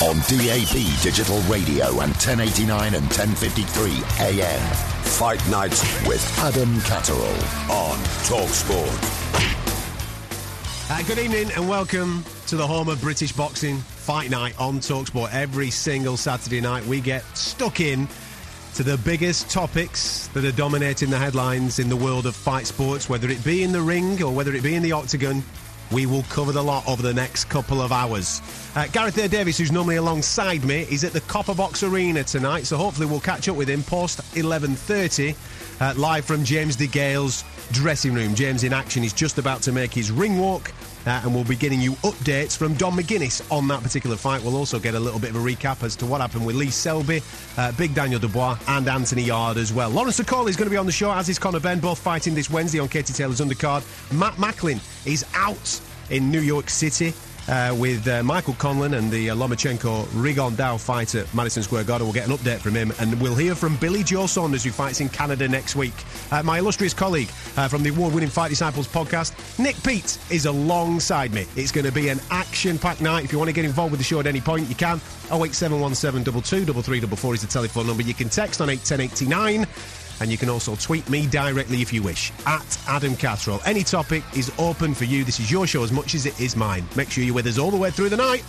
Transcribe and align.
On 0.00 0.16
DAB 0.16 1.02
Digital 1.02 1.38
Radio 1.42 1.86
and 2.00 2.10
1089 2.10 2.94
and 2.94 3.04
1053 3.04 3.92
AM. 4.20 4.60
Fight 5.04 5.48
Nights 5.48 5.82
with 6.08 6.38
Adam 6.38 6.80
Catterall 6.80 7.20
on 7.70 7.98
TalkSport. 8.24 9.22
Uh, 10.90 11.02
good 11.04 11.18
evening 11.18 11.52
and 11.54 11.68
welcome 11.68 12.24
to 12.48 12.56
the 12.56 12.66
home 12.66 12.88
of 12.88 13.00
British 13.00 13.32
boxing 13.32 13.78
fight 13.78 14.30
night 14.30 14.58
on 14.60 14.80
Talksport. 14.80 15.32
Every 15.32 15.70
single 15.70 16.16
Saturday 16.16 16.60
night, 16.60 16.84
we 16.86 17.00
get 17.00 17.24
stuck 17.36 17.78
in 17.80 18.08
to 18.74 18.82
the 18.82 18.98
biggest 18.98 19.50
topics 19.50 20.28
that 20.28 20.44
are 20.44 20.52
dominating 20.52 21.10
the 21.10 21.18
headlines 21.18 21.78
in 21.78 21.88
the 21.88 21.96
world 21.96 22.26
of 22.26 22.34
fight 22.34 22.66
sports, 22.66 23.08
whether 23.08 23.28
it 23.28 23.44
be 23.44 23.62
in 23.62 23.70
the 23.70 23.82
ring 23.82 24.20
or 24.22 24.32
whether 24.32 24.52
it 24.54 24.62
be 24.62 24.74
in 24.74 24.82
the 24.82 24.92
octagon. 24.92 25.44
We 25.92 26.06
will 26.06 26.22
cover 26.24 26.52
the 26.52 26.62
lot 26.62 26.88
over 26.88 27.02
the 27.02 27.12
next 27.12 27.44
couple 27.46 27.82
of 27.82 27.92
hours. 27.92 28.40
Uh, 28.74 28.86
Gareth 28.88 29.18
A. 29.18 29.28
Davis, 29.28 29.58
who's 29.58 29.70
normally 29.70 29.96
alongside 29.96 30.64
me, 30.64 30.86
is 30.90 31.04
at 31.04 31.12
the 31.12 31.20
Copper 31.22 31.54
Box 31.54 31.82
Arena 31.82 32.24
tonight, 32.24 32.66
so 32.66 32.76
hopefully 32.78 33.06
we'll 33.06 33.20
catch 33.20 33.48
up 33.48 33.56
with 33.56 33.68
him 33.68 33.82
post 33.82 34.20
11:30, 34.34 35.34
uh, 35.80 35.94
live 35.96 36.24
from 36.24 36.44
James 36.44 36.76
DeGale's 36.76 37.44
dressing 37.72 38.14
room. 38.14 38.34
James 38.34 38.64
in 38.64 38.72
action. 38.72 39.02
He's 39.02 39.12
just 39.12 39.38
about 39.38 39.60
to 39.62 39.72
make 39.72 39.92
his 39.92 40.10
ring 40.10 40.38
walk. 40.38 40.72
Uh, 41.06 41.20
and 41.24 41.34
we'll 41.34 41.44
be 41.44 41.56
getting 41.56 41.80
you 41.80 41.92
updates 42.02 42.56
from 42.56 42.74
Don 42.74 42.92
McGuinness 42.92 43.50
on 43.50 43.66
that 43.68 43.82
particular 43.82 44.16
fight. 44.16 44.42
We'll 44.42 44.56
also 44.56 44.78
get 44.78 44.94
a 44.94 45.00
little 45.00 45.18
bit 45.18 45.30
of 45.30 45.36
a 45.36 45.38
recap 45.40 45.82
as 45.82 45.96
to 45.96 46.06
what 46.06 46.20
happened 46.20 46.46
with 46.46 46.56
Lee 46.56 46.70
Selby, 46.70 47.22
uh, 47.56 47.72
Big 47.72 47.94
Daniel 47.94 48.20
Dubois, 48.20 48.58
and 48.68 48.88
Anthony 48.88 49.22
Yarde 49.22 49.58
as 49.58 49.72
well. 49.72 49.90
Lawrence 49.90 50.20
Okolie 50.20 50.50
is 50.50 50.56
going 50.56 50.66
to 50.66 50.70
be 50.70 50.76
on 50.76 50.86
the 50.86 50.92
show, 50.92 51.12
as 51.12 51.28
is 51.28 51.38
Conor 51.38 51.60
Benn, 51.60 51.80
both 51.80 51.98
fighting 51.98 52.34
this 52.34 52.50
Wednesday 52.50 52.78
on 52.78 52.88
Katie 52.88 53.12
Taylor's 53.12 53.40
undercard. 53.40 53.82
Matt 54.12 54.38
Macklin 54.38 54.80
is 55.04 55.24
out 55.34 55.80
in 56.10 56.30
New 56.30 56.40
York 56.40 56.70
City. 56.70 57.12
Uh, 57.48 57.74
with 57.76 58.06
uh, 58.06 58.22
Michael 58.22 58.54
Conlan 58.54 58.96
and 58.96 59.10
the 59.10 59.30
uh, 59.30 59.34
Lomachenko 59.34 60.04
Rigondeaux 60.06 60.80
fight 60.80 61.14
at 61.16 61.32
Madison 61.34 61.62
Square 61.62 61.84
Garden. 61.84 62.06
We'll 62.06 62.14
get 62.14 62.28
an 62.28 62.36
update 62.36 62.58
from 62.58 62.74
him, 62.74 62.92
and 63.00 63.20
we'll 63.20 63.34
hear 63.34 63.54
from 63.54 63.76
Billy 63.76 64.04
Joe 64.04 64.26
Saunders, 64.26 64.62
who 64.62 64.70
fights 64.70 65.00
in 65.00 65.08
Canada 65.08 65.48
next 65.48 65.74
week. 65.74 65.92
Uh, 66.30 66.42
my 66.42 66.58
illustrious 66.58 66.94
colleague 66.94 67.28
uh, 67.56 67.66
from 67.66 67.82
the 67.82 67.90
award 67.90 68.14
winning 68.14 68.28
Fight 68.30 68.48
Disciples 68.48 68.86
podcast, 68.86 69.32
Nick 69.58 69.76
Peet, 69.82 70.18
is 70.30 70.46
alongside 70.46 71.32
me. 71.32 71.46
It's 71.56 71.72
going 71.72 71.84
to 71.84 71.92
be 71.92 72.08
an 72.08 72.20
action 72.30 72.78
packed 72.78 73.00
night. 73.00 73.24
If 73.24 73.32
you 73.32 73.38
want 73.38 73.48
to 73.48 73.54
get 73.54 73.64
involved 73.64 73.90
with 73.90 74.00
the 74.00 74.04
show 74.04 74.20
at 74.20 74.26
any 74.26 74.40
point, 74.40 74.68
you 74.68 74.74
can. 74.74 75.00
08717 75.32 76.24
22 76.24 77.32
is 77.32 77.40
the 77.40 77.46
telephone 77.48 77.86
number. 77.86 78.02
You 78.02 78.14
can 78.14 78.28
text 78.28 78.60
on 78.60 78.68
81089. 78.70 79.66
And 80.22 80.30
you 80.30 80.38
can 80.38 80.48
also 80.48 80.76
tweet 80.76 81.10
me 81.10 81.26
directly 81.26 81.82
if 81.82 81.92
you 81.92 82.00
wish, 82.00 82.30
at 82.46 82.78
Adam 82.86 83.16
Catterall. 83.16 83.60
Any 83.66 83.82
topic 83.82 84.22
is 84.36 84.52
open 84.56 84.94
for 84.94 85.02
you. 85.02 85.24
This 85.24 85.40
is 85.40 85.50
your 85.50 85.66
show 85.66 85.82
as 85.82 85.90
much 85.90 86.14
as 86.14 86.26
it 86.26 86.40
is 86.40 86.54
mine. 86.54 86.86
Make 86.94 87.10
sure 87.10 87.24
you're 87.24 87.34
with 87.34 87.48
us 87.48 87.58
all 87.58 87.72
the 87.72 87.76
way 87.76 87.90
through 87.90 88.10
the 88.10 88.16
night. 88.16 88.44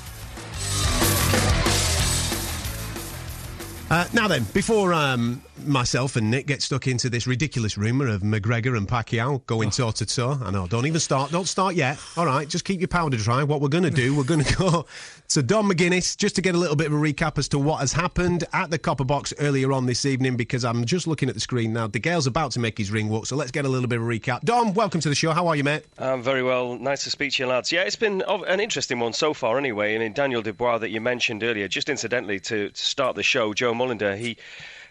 Uh, 3.94 4.08
now 4.12 4.28
then, 4.28 4.44
before 4.56 4.92
um, 4.92 5.40
myself 5.66 6.16
and 6.16 6.32
Nick 6.32 6.48
get 6.48 6.64
stuck 6.64 6.88
into 6.88 7.12
this 7.12 7.28
ridiculous 7.28 7.78
rumour 7.78 8.08
of 8.08 8.24
McGregor 8.24 8.76
and 8.76 8.88
Pacquiao 8.88 9.46
going 9.46 9.70
toe 9.70 9.92
to 9.92 10.06
toe, 10.08 10.40
I 10.44 10.50
know, 10.50 10.66
don't 10.66 10.88
even 10.88 11.00
start, 11.00 11.30
don't 11.30 11.48
start 11.48 11.76
yet. 11.76 12.00
All 12.18 12.26
right, 12.26 12.48
just 12.48 12.66
keep 12.66 12.82
your 12.82 12.88
powder 12.88 13.18
dry. 13.18 13.44
What 13.44 13.62
we're 13.62 13.68
going 13.68 13.84
to 13.84 13.92
do, 13.92 14.16
we're 14.16 14.24
going 14.24 14.44
to 14.44 14.56
go 14.56 14.86
to 15.30 15.44
Don 15.44 15.70
McGuinness 15.70 16.18
just 16.18 16.36
to 16.38 16.42
get 16.42 16.56
a 16.56 16.58
little 16.58 16.76
bit 16.76 16.88
of 16.88 16.94
a 16.94 16.96
recap 16.96 17.38
as 17.38 17.48
to 17.50 17.60
what 17.60 17.82
has 17.82 17.94
happened 17.94 18.46
at 18.52 18.72
the 18.72 18.80
Copper 18.80 19.04
Box 19.04 19.32
earlier 19.40 19.72
on 19.72 19.86
this 19.86 20.06
evening 20.06 20.38
because 20.38 20.66
I'm 20.66 20.86
just 20.86 21.06
looking 21.06 21.30
at 21.30 21.36
the 21.36 21.42
screen 21.42 21.72
now. 21.72 21.88
DeGale's 21.88 22.26
about 22.26 22.52
to 22.54 22.60
make 22.60 22.78
his 22.78 22.90
ring 22.90 23.10
walk, 23.10 23.28
so 23.28 23.36
let's 23.36 23.52
get 23.52 23.66
a 23.66 23.70
little 23.70 23.88
bit 23.88 24.00
of 24.00 24.06
a 24.06 24.08
recap. 24.08 24.42
Don, 24.42 24.74
welcome 24.74 25.02
to 25.02 25.10
the 25.10 25.16
show. 25.16 25.32
How 25.34 25.48
are 25.48 25.56
you, 25.56 25.64
mate? 25.64 25.86
I'm 26.00 26.24
very 26.24 26.42
well. 26.42 26.80
Nice 26.80 27.04
to 27.04 27.12
speak 27.12 27.34
to 27.34 27.44
you, 27.44 27.48
lads. 27.48 27.72
Yeah, 27.72 27.82
it's 27.84 27.96
been 27.96 28.24
an 28.28 28.60
interesting 28.60 29.00
one 29.00 29.14
so 29.14 29.36
far, 29.36 29.60
anyway. 29.60 29.94
And 29.94 30.04
in 30.04 30.14
Daniel 30.14 30.42
Dubois 30.42 30.80
that 30.80 30.90
you 30.90 31.00
mentioned 31.00 31.44
earlier, 31.44 31.68
just 31.68 31.90
incidentally 31.90 32.40
to, 32.40 32.70
to 32.70 32.86
start 32.86 33.16
the 33.16 33.24
show, 33.24 33.54
Joe 33.54 33.76
Mullender, 33.84 34.16
he 34.18 34.38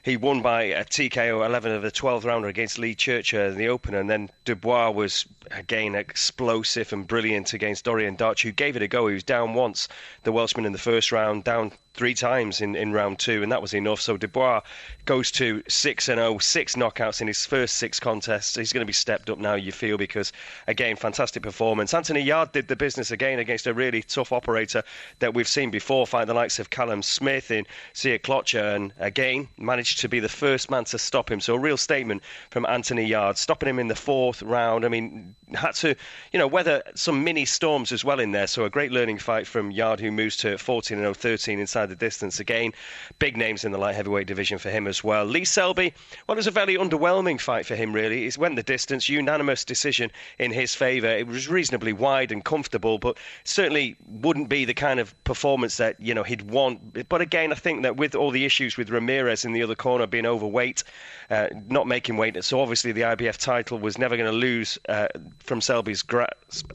he 0.03 0.19
won 0.19 0.42
by 0.42 0.64
a 0.64 0.84
TKO 0.84 1.47
11 1.47 1.72
of 1.72 1.80
the 1.80 1.91
12th 1.91 2.25
rounder 2.25 2.48
against 2.48 2.78
Lee 2.78 2.94
Churchill 2.94 3.53
in 3.53 3.56
the 3.56 3.69
opener, 3.69 3.98
and 3.98 4.10
then 4.10 4.28
Dubois 4.44 4.91
was 4.91 5.25
again 5.50 5.94
explosive 5.94 6.92
and 6.92 7.06
brilliant 7.06 7.54
against 7.54 7.86
Dorian 7.86 8.16
Darch, 8.16 8.42
who 8.42 8.52
gave 8.52 8.76
it 8.76 8.82
a 8.82 8.88
go. 8.88 9.06
He 9.06 9.14
was 9.14 9.22
down 9.22 9.54
once, 9.54 9.88
the 10.25 10.32
Welshman 10.32 10.66
in 10.66 10.72
the 10.72 10.78
first 10.78 11.10
round, 11.10 11.44
down 11.44 11.72
three 11.94 12.14
times 12.14 12.60
in, 12.60 12.75
in 12.75 12.92
round 12.92 13.19
two, 13.19 13.42
and 13.42 13.53
that 13.53 13.60
was 13.60 13.75
enough. 13.75 14.00
So 14.00 14.16
Dubois 14.16 14.62
goes 15.04 15.30
to 15.32 15.62
6 15.69 16.08
and 16.08 16.19
0, 16.19 16.38
six 16.38 16.75
knockouts 16.75 17.20
in 17.20 17.26
his 17.26 17.44
first 17.44 17.76
six 17.76 18.00
contests. 18.00 18.56
He's 18.56 18.72
going 18.72 18.82
to 18.82 18.86
be 18.86 18.92
stepped 18.92 19.28
up 19.28 19.38
now, 19.38 19.54
you 19.54 19.72
feel, 19.72 19.98
because 19.98 20.32
again, 20.66 20.97
fantastic 20.97 21.42
performance. 21.42 21.92
Anthony 21.92 22.20
Yarde 22.20 22.52
did 22.52 22.69
the 22.69 22.76
business 22.76 23.10
again 23.10 23.38
against 23.38 23.66
a 23.66 23.75
really 23.75 24.02
tough 24.02 24.32
operator 24.32 24.82
that 25.19 25.34
we've 25.34 25.48
seen 25.48 25.70
before, 25.70 26.06
fight 26.06 26.26
the 26.26 26.34
likes 26.34 26.58
of 26.58 26.70
Callum 26.70 27.02
Smith 27.02 27.50
in 27.50 27.66
Sjekloca, 27.94 28.76
and 28.76 28.92
again, 28.98 29.48
managed 29.58 30.00
to 30.00 30.08
be 30.08 30.20
the 30.20 30.28
first 30.28 30.70
man 30.70 30.84
to 30.84 30.98
stop 30.98 31.31
him. 31.31 31.41
So 31.41 31.54
a 31.54 31.58
real 31.58 31.76
statement 31.76 32.22
from 32.50 32.64
Anthony 32.66 33.04
Yarde, 33.04 33.36
stopping 33.36 33.69
him 33.69 33.78
in 33.78 33.88
the 33.88 33.94
fourth 33.94 34.42
round. 34.42 34.84
I 34.84 34.88
mean, 34.88 35.34
had 35.54 35.75
to, 35.76 35.94
you 36.32 36.38
know, 36.38 36.47
weather 36.47 36.82
some 36.94 37.25
mini 37.25 37.44
storms 37.44 37.92
as 37.92 38.04
well 38.04 38.20
in 38.20 38.32
there. 38.32 38.47
So 38.47 38.64
a 38.64 38.70
great 38.70 38.92
learning 38.92 39.19
fight 39.19 39.47
from 39.47 39.70
Yarde, 39.70 40.00
who 40.00 40.10
moves 40.10 40.36
to 40.38 40.58
14 40.58 40.98
and 40.98 41.04
0, 41.04 41.14
13 41.14 41.60
inside 41.82 41.91
the 41.91 42.04
distance 42.04 42.41
again. 42.41 42.72
Big 43.19 43.37
names 43.37 43.65
in 43.65 43.72
the 43.72 43.78
light 43.78 43.94
heavyweight 43.94 44.26
division 44.26 44.59
for 44.59 44.70
him 44.70 44.87
as 44.87 45.03
well. 45.03 45.25
Lee 45.25 45.44
Selby, 45.44 45.93
well, 46.26 46.34
it 46.34 46.37
was 46.37 46.47
a 46.47 46.53
very 46.53 46.76
underwhelming 46.76 47.41
fight 47.41 47.66
for 47.66 47.75
him, 47.75 47.93
really. 47.93 48.28
He 48.28 48.41
went 48.41 48.56
the 48.56 48.62
distance, 48.62 49.09
unanimous 49.09 49.65
decision 49.65 50.10
in 50.38 50.53
his 50.53 50.75
favour. 50.75 51.09
It 51.09 51.26
was 51.26 51.48
reasonably 51.48 51.93
wide 51.93 52.32
and 52.32 52.44
comfortable, 52.44 52.98
but 52.98 53.19
certainly 53.44 53.97
wouldn't 54.06 54.48
be 54.48 54.65
the 54.65 54.75
kind 54.75 55.00
of 55.00 55.12
performance 55.25 55.76
that, 55.78 56.00
you 56.00 56.15
know, 56.15 56.22
he'd 56.22 56.50
want. 56.50 57.09
But 57.09 57.20
again, 57.20 57.53
I 57.53 57.56
think 57.56 57.82
that 57.82 57.97
with 57.97 58.14
all 58.14 58.31
the 58.31 58.44
issues 58.44 58.76
with 58.76 58.91
Ramirez 58.91 59.44
in 59.44 59.53
the 59.53 59.62
other 59.62 59.75
corner 59.75 60.06
being 60.06 60.26
overweight, 60.26 60.84
uh, 61.31 61.49
not 61.69 61.87
making 61.87 62.16
weight, 62.16 62.43
so 62.44 62.60
obviously 62.60 62.93
the 62.93 63.03
IBF 63.03 63.38
title 63.38 63.78
was 63.78 63.99
never 63.99 64.16
going 64.16 64.31
to 64.31 64.37
lose 64.37 64.78
uh, 64.88 65.09
from 65.41 65.60
Selby's 65.60 66.03
grasp 66.03 66.72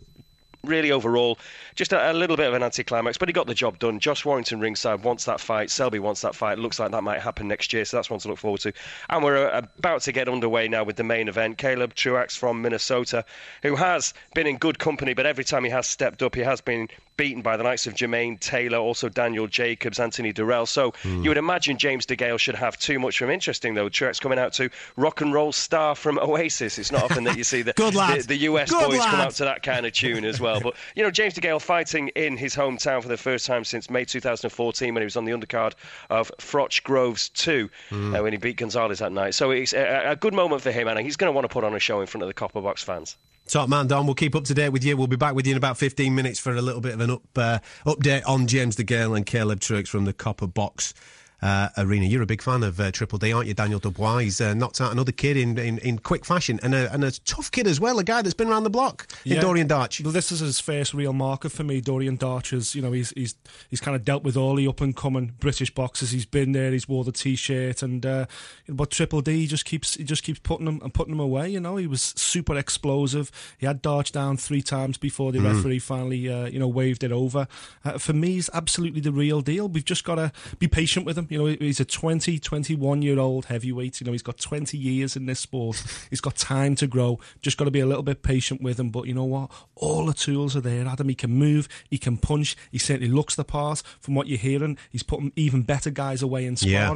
really 0.67 0.91
overall, 0.91 1.39
just 1.75 1.93
a, 1.93 2.11
a, 2.11 2.13
little 2.13 2.37
bit 2.37 2.47
of 2.47 2.53
an 2.53 2.63
anticlimax, 2.63 3.17
but 3.17 3.29
he 3.29 3.33
got 3.33 3.47
the 3.47 3.53
job 3.53 3.79
done. 3.79 3.99
Josh 3.99 4.25
Warrington 4.25 4.59
ringside 4.59 5.03
wants 5.03 5.25
that 5.25 5.39
fight. 5.39 5.69
Selby 5.71 5.99
wants 5.99 6.21
that 6.21 6.35
fight. 6.35 6.57
Looks 6.57 6.79
like 6.79 6.91
that 6.91 7.03
might 7.03 7.21
happen 7.21 7.47
next 7.47 7.73
year, 7.73 7.85
so 7.85 7.97
that's 7.97 8.09
one 8.09 8.19
to 8.19 8.27
look 8.27 8.37
forward 8.37 8.61
to. 8.61 8.73
And 9.09 9.23
we're 9.23 9.47
uh, 9.47 9.61
about 9.77 10.01
to 10.01 10.11
get 10.11 10.29
underway 10.29 10.67
now 10.67 10.83
with 10.83 10.95
the 10.95 11.03
main 11.03 11.27
event. 11.27 11.57
Caleb 11.57 11.95
Truax 11.95 12.35
from 12.35 12.61
Minnesota, 12.61 13.25
who 13.63 13.75
has 13.75 14.13
been 14.33 14.47
in 14.47 14.57
good 14.57 14.79
company, 14.79 15.13
but 15.13 15.25
every 15.25 15.43
time 15.43 15.63
he 15.63 15.69
has 15.69 15.87
stepped 15.87 16.21
up, 16.21 16.35
he 16.35 16.41
has 16.41 16.61
been 16.61 16.89
beaten 17.17 17.41
by 17.41 17.57
the 17.57 17.63
likes 17.63 17.87
of 17.87 17.95
Jermaine 17.95 18.39
Taylor, 18.39 18.77
also 18.77 19.09
Daniel 19.09 19.47
Jacobs, 19.47 19.99
Anthony 19.99 20.31
Dirrell. 20.31 20.67
So 20.67 20.91
mm. 21.03 21.23
you 21.23 21.29
would 21.29 21.37
imagine 21.37 21.77
James 21.77 22.05
DeGale 22.05 22.39
should 22.39 22.55
have 22.55 22.77
too 22.77 22.99
much 22.99 23.17
from 23.17 23.29
interesting, 23.29 23.73
though. 23.73 23.89
Truax 23.89 24.19
coming 24.19 24.39
out 24.39 24.53
to 24.53 24.69
rock 24.95 25.21
and 25.21 25.33
roll 25.33 25.51
star 25.51 25.95
from 25.95 26.19
Oasis. 26.19 26.77
It's 26.77 26.91
not 26.91 27.03
often 27.03 27.23
that 27.25 27.37
you 27.37 27.43
see 27.43 27.63
the, 27.63 27.73
the, 27.75 28.25
the, 28.27 28.37
US 28.37 28.69
Good 28.69 28.87
boys 28.87 28.99
lad. 28.99 29.11
come 29.11 29.19
out 29.19 29.31
to 29.33 29.45
that 29.45 29.63
kind 29.63 29.85
of 29.85 29.93
tune 29.93 30.23
as 30.23 30.39
well. 30.39 30.61
But, 30.61 30.75
you 30.95 31.03
know, 31.03 31.11
James 31.11 31.33
DeGale 31.33 31.61
fighting 31.61 32.09
in 32.09 32.37
his 32.37 32.55
hometown 32.55 33.01
for 33.01 33.09
the 33.09 33.17
first 33.17 33.45
time 33.45 33.63
since 33.63 33.89
May 33.89 34.05
2014 34.05 34.93
when 34.93 35.01
he 35.01 35.05
was 35.05 35.17
on 35.17 35.25
the 35.25 35.31
undercard 35.31 35.73
of 36.09 36.31
Froch 36.39 36.83
Groves 36.83 37.29
2 37.29 37.69
mm. 37.89 38.17
uh, 38.17 38.23
when 38.23 38.33
he 38.33 38.37
beat 38.37 38.57
Gonzales 38.57 38.99
that 38.99 39.11
night. 39.11 39.33
So 39.33 39.51
it's 39.51 39.73
a, 39.73 40.11
a 40.11 40.15
good 40.15 40.33
moment 40.33 40.61
for 40.61 40.71
him, 40.71 40.87
and 40.87 40.99
he's 40.99 41.17
going 41.17 41.29
to 41.29 41.33
want 41.33 41.45
to 41.45 41.49
put 41.49 41.63
on 41.63 41.73
a 41.73 41.79
show 41.79 42.01
in 42.01 42.07
front 42.07 42.23
of 42.23 42.27
the 42.27 42.33
Copper 42.33 42.61
Box 42.61 42.83
fans. 42.83 43.17
Top 43.47 43.69
man, 43.69 43.87
Don. 43.87 44.05
We'll 44.05 44.15
keep 44.15 44.35
up 44.35 44.43
to 44.45 44.53
date 44.53 44.69
with 44.69 44.83
you. 44.83 44.97
We'll 44.97 45.07
be 45.07 45.15
back 45.15 45.33
with 45.33 45.47
you 45.47 45.51
in 45.51 45.57
about 45.57 45.77
15 45.77 46.13
minutes 46.13 46.37
for 46.37 46.53
a 46.53 46.61
little 46.61 46.81
bit 46.81 46.93
of 46.93 46.99
an 46.99 47.11
up 47.11 47.23
uh, 47.37 47.59
update 47.85 48.23
on 48.27 48.45
James 48.47 48.75
DeGale 48.75 49.15
and 49.15 49.25
Caleb 49.25 49.61
Truax 49.61 49.89
from 49.89 50.05
the 50.05 50.13
Copper 50.13 50.47
Box 50.47 50.93
uh, 51.41 51.69
arena. 51.77 52.05
You're 52.05 52.21
a 52.23 52.25
big 52.27 52.41
fan 52.41 52.63
of 52.63 52.79
uh, 52.79 52.91
Triple 52.91 53.19
D, 53.19 53.31
aren't 53.31 53.47
you, 53.47 53.53
Daniel 53.53 53.79
Dubois? 53.79 54.19
He's 54.19 54.41
uh, 54.41 54.53
knocked 54.53 54.81
out 54.81 54.91
another 54.91 55.11
kid 55.11 55.37
in, 55.37 55.57
in, 55.57 55.77
in 55.79 55.99
quick 55.99 56.25
fashion, 56.25 56.59
and 56.63 56.73
a, 56.73 56.91
and 56.93 57.03
a 57.03 57.11
tough 57.11 57.51
kid 57.51 57.67
as 57.67 57.79
well, 57.79 57.99
a 57.99 58.03
guy 58.03 58.21
that's 58.21 58.33
been 58.33 58.47
around 58.49 58.63
the 58.63 58.69
block 58.69 59.07
in 59.25 59.33
Yeah. 59.33 59.41
Dorian 59.41 59.67
Darch. 59.67 60.03
Well, 60.03 60.11
this 60.13 60.31
is 60.31 60.39
his 60.39 60.59
first 60.59 60.93
real 60.93 61.13
marker 61.13 61.49
for 61.49 61.63
me. 61.63 61.81
Dorian 61.81 62.17
Darchers, 62.17 62.73
you 62.75 62.81
know, 62.81 62.91
he's 62.91 63.11
he's 63.11 63.35
he's 63.69 63.79
kind 63.81 63.95
of 63.95 64.03
dealt 64.03 64.23
with 64.23 64.35
all 64.37 64.55
the 64.55 64.67
up 64.67 64.81
and 64.81 64.95
coming 64.95 65.33
British 65.39 65.73
boxers. 65.73 66.11
He's 66.11 66.25
been 66.25 66.51
there. 66.53 66.71
He's 66.71 66.87
wore 66.87 67.03
the 67.03 67.11
t-shirt, 67.11 67.83
and 67.83 68.05
uh, 68.05 68.25
but 68.67 68.91
Triple 68.91 69.21
D 69.21 69.37
he 69.41 69.47
just 69.47 69.65
keeps 69.65 69.95
he 69.95 70.03
just 70.03 70.23
keeps 70.23 70.39
putting 70.39 70.67
him 70.67 70.79
and 70.83 70.93
putting 70.93 71.13
him 71.13 71.19
away. 71.19 71.49
You 71.49 71.59
know, 71.59 71.75
he 71.77 71.87
was 71.87 72.01
super 72.01 72.57
explosive. 72.57 73.31
He 73.57 73.65
had 73.65 73.83
Darch 73.83 74.11
down 74.11 74.37
three 74.37 74.61
times 74.61 74.97
before 74.97 75.31
the 75.31 75.39
referee 75.39 75.79
finally 75.79 76.29
uh, 76.29 76.45
you 76.47 76.59
know 76.59 76.67
waved 76.67 77.03
it 77.03 77.11
over. 77.11 77.47
Uh, 77.85 77.97
for 77.97 78.13
me, 78.13 78.33
he's 78.33 78.49
absolutely 78.53 79.01
the 79.01 79.11
real 79.11 79.41
deal. 79.41 79.67
We've 79.67 79.85
just 79.85 80.03
got 80.03 80.15
to 80.15 80.31
be 80.59 80.67
patient 80.67 81.05
with 81.05 81.17
him. 81.17 81.26
You 81.29 81.37
know, 81.39 81.45
he's 81.59 81.79
a 81.79 81.85
20, 81.85 82.39
21 82.39 83.01
year 83.01 83.19
old 83.19 83.45
heavyweight. 83.45 83.99
You 83.99 84.05
know, 84.05 84.11
he's 84.11 84.21
got 84.21 84.37
20 84.37 84.77
years 84.77 85.15
in 85.15 85.25
this 85.25 85.39
sport. 85.39 85.83
he's 86.09 86.21
got 86.21 86.35
time 86.35 86.75
to 86.75 86.87
grow. 86.87 87.19
Just 87.41 87.57
got 87.57 87.65
to 87.65 87.71
be 87.71 87.79
a 87.79 87.85
little 87.85 88.03
bit 88.03 88.23
patient 88.23 88.61
with 88.61 88.79
him. 88.79 88.89
But 88.89 89.07
you 89.07 89.13
know 89.13 89.25
what? 89.25 89.51
All 89.75 90.05
the 90.05 90.13
tools 90.13 90.55
are 90.55 90.61
there. 90.61 90.85
Adam, 90.87 91.09
he 91.09 91.15
can 91.15 91.31
move, 91.31 91.67
he 91.89 91.97
can 91.97 92.17
punch. 92.17 92.55
He 92.71 92.77
certainly 92.77 93.11
looks 93.11 93.35
the 93.35 93.43
part. 93.43 93.83
From 93.99 94.15
what 94.15 94.27
you're 94.27 94.37
hearing, 94.37 94.77
he's 94.89 95.03
putting 95.03 95.31
even 95.35 95.63
better 95.63 95.89
guys 95.89 96.21
away 96.21 96.45
in 96.45 96.55
Yeah. 96.61 96.87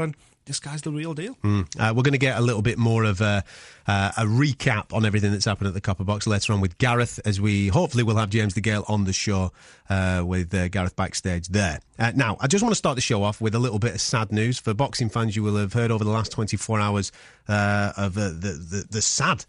This 0.46 0.60
guy's 0.60 0.82
the 0.82 0.92
real 0.92 1.14
deal. 1.14 1.38
Uh, 1.44 1.94
we're 1.96 2.02
going 2.02 2.14
to 2.14 2.18
get 2.18 2.38
a 2.38 2.42
little 2.42 2.64
bit 2.64 2.78
more 2.78 3.04
of 3.04 3.22
a, 3.22 3.44
uh, 3.88 4.12
a 4.18 4.24
recap 4.26 4.92
on 4.92 5.06
everything 5.06 5.32
that's 5.32 5.46
happened 5.46 5.68
at 5.68 5.74
the 5.76 5.82
Copper 5.82 6.04
Box 6.04 6.26
later 6.26 6.52
on 6.52 6.62
with 6.62 6.78
Gareth, 6.80 7.20
as 7.26 7.40
we 7.40 7.68
hopefully 7.68 8.04
will 8.04 8.16
have 8.18 8.32
James 8.32 8.56
DeGale 8.56 8.90
on 8.90 9.04
the 9.04 9.14
show 9.14 9.52
uh, 9.90 10.24
with 10.26 10.54
uh, 10.54 10.68
Gareth 10.70 10.96
backstage 10.96 11.48
there. 11.50 11.80
Uh, 12.00 12.12
now, 12.16 12.38
I 12.40 12.48
just 12.48 12.64
want 12.64 12.72
to 12.72 12.78
start 12.78 12.96
the 12.96 13.02
show 13.02 13.24
off 13.24 13.40
with 13.40 13.54
a 13.54 13.60
little 13.60 13.80
bit 13.80 13.94
of 13.94 14.02
sad 14.02 14.32
news 14.32 14.58
for 14.58 14.74
boxing 14.74 15.10
fans. 15.10 15.36
You 15.36 15.44
will 15.44 15.58
have 15.58 15.74
heard 15.74 15.92
over 15.92 16.04
the 16.04 16.10
last 16.10 16.32
24 16.32 16.80
hours 16.80 17.12
uh, 17.48 17.94
of 17.96 18.16
the, 18.16 18.30
the 18.30 18.86
the 18.90 19.02
sad. 19.02 19.46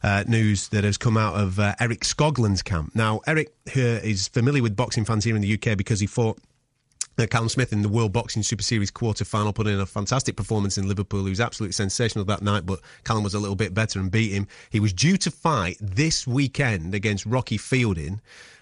Uh, 0.00 0.22
news 0.28 0.68
that 0.68 0.84
has 0.84 0.96
come 0.96 1.16
out 1.16 1.34
of 1.34 1.58
uh, 1.58 1.74
Eric 1.80 2.02
Skoglund's 2.02 2.62
camp. 2.62 2.94
Now, 2.94 3.20
Eric 3.26 3.52
uh, 3.76 3.80
is 3.80 4.28
familiar 4.28 4.62
with 4.62 4.76
boxing 4.76 5.04
fans 5.04 5.24
here 5.24 5.34
in 5.34 5.42
the 5.42 5.54
UK 5.54 5.76
because 5.76 5.98
he 5.98 6.06
fought 6.06 6.38
Callum 7.26 7.48
Smith 7.48 7.72
in 7.72 7.82
the 7.82 7.88
World 7.88 8.12
Boxing 8.12 8.42
Super 8.42 8.62
Series 8.62 8.90
quarter 8.90 9.24
final 9.24 9.52
put 9.52 9.66
in 9.66 9.80
a 9.80 9.86
fantastic 9.86 10.36
performance 10.36 10.78
in 10.78 10.86
Liverpool. 10.86 11.24
He 11.24 11.30
was 11.30 11.40
absolutely 11.40 11.72
sensational 11.72 12.24
that 12.26 12.42
night, 12.42 12.64
but 12.64 12.80
Callum 13.04 13.24
was 13.24 13.34
a 13.34 13.40
little 13.40 13.56
bit 13.56 13.74
better 13.74 13.98
and 13.98 14.10
beat 14.10 14.30
him. 14.30 14.46
He 14.70 14.78
was 14.78 14.92
due 14.92 15.16
to 15.18 15.30
fight 15.30 15.76
this 15.80 16.26
weekend 16.26 16.94
against 16.94 17.26
Rocky 17.26 17.56
Fielding. 17.56 18.20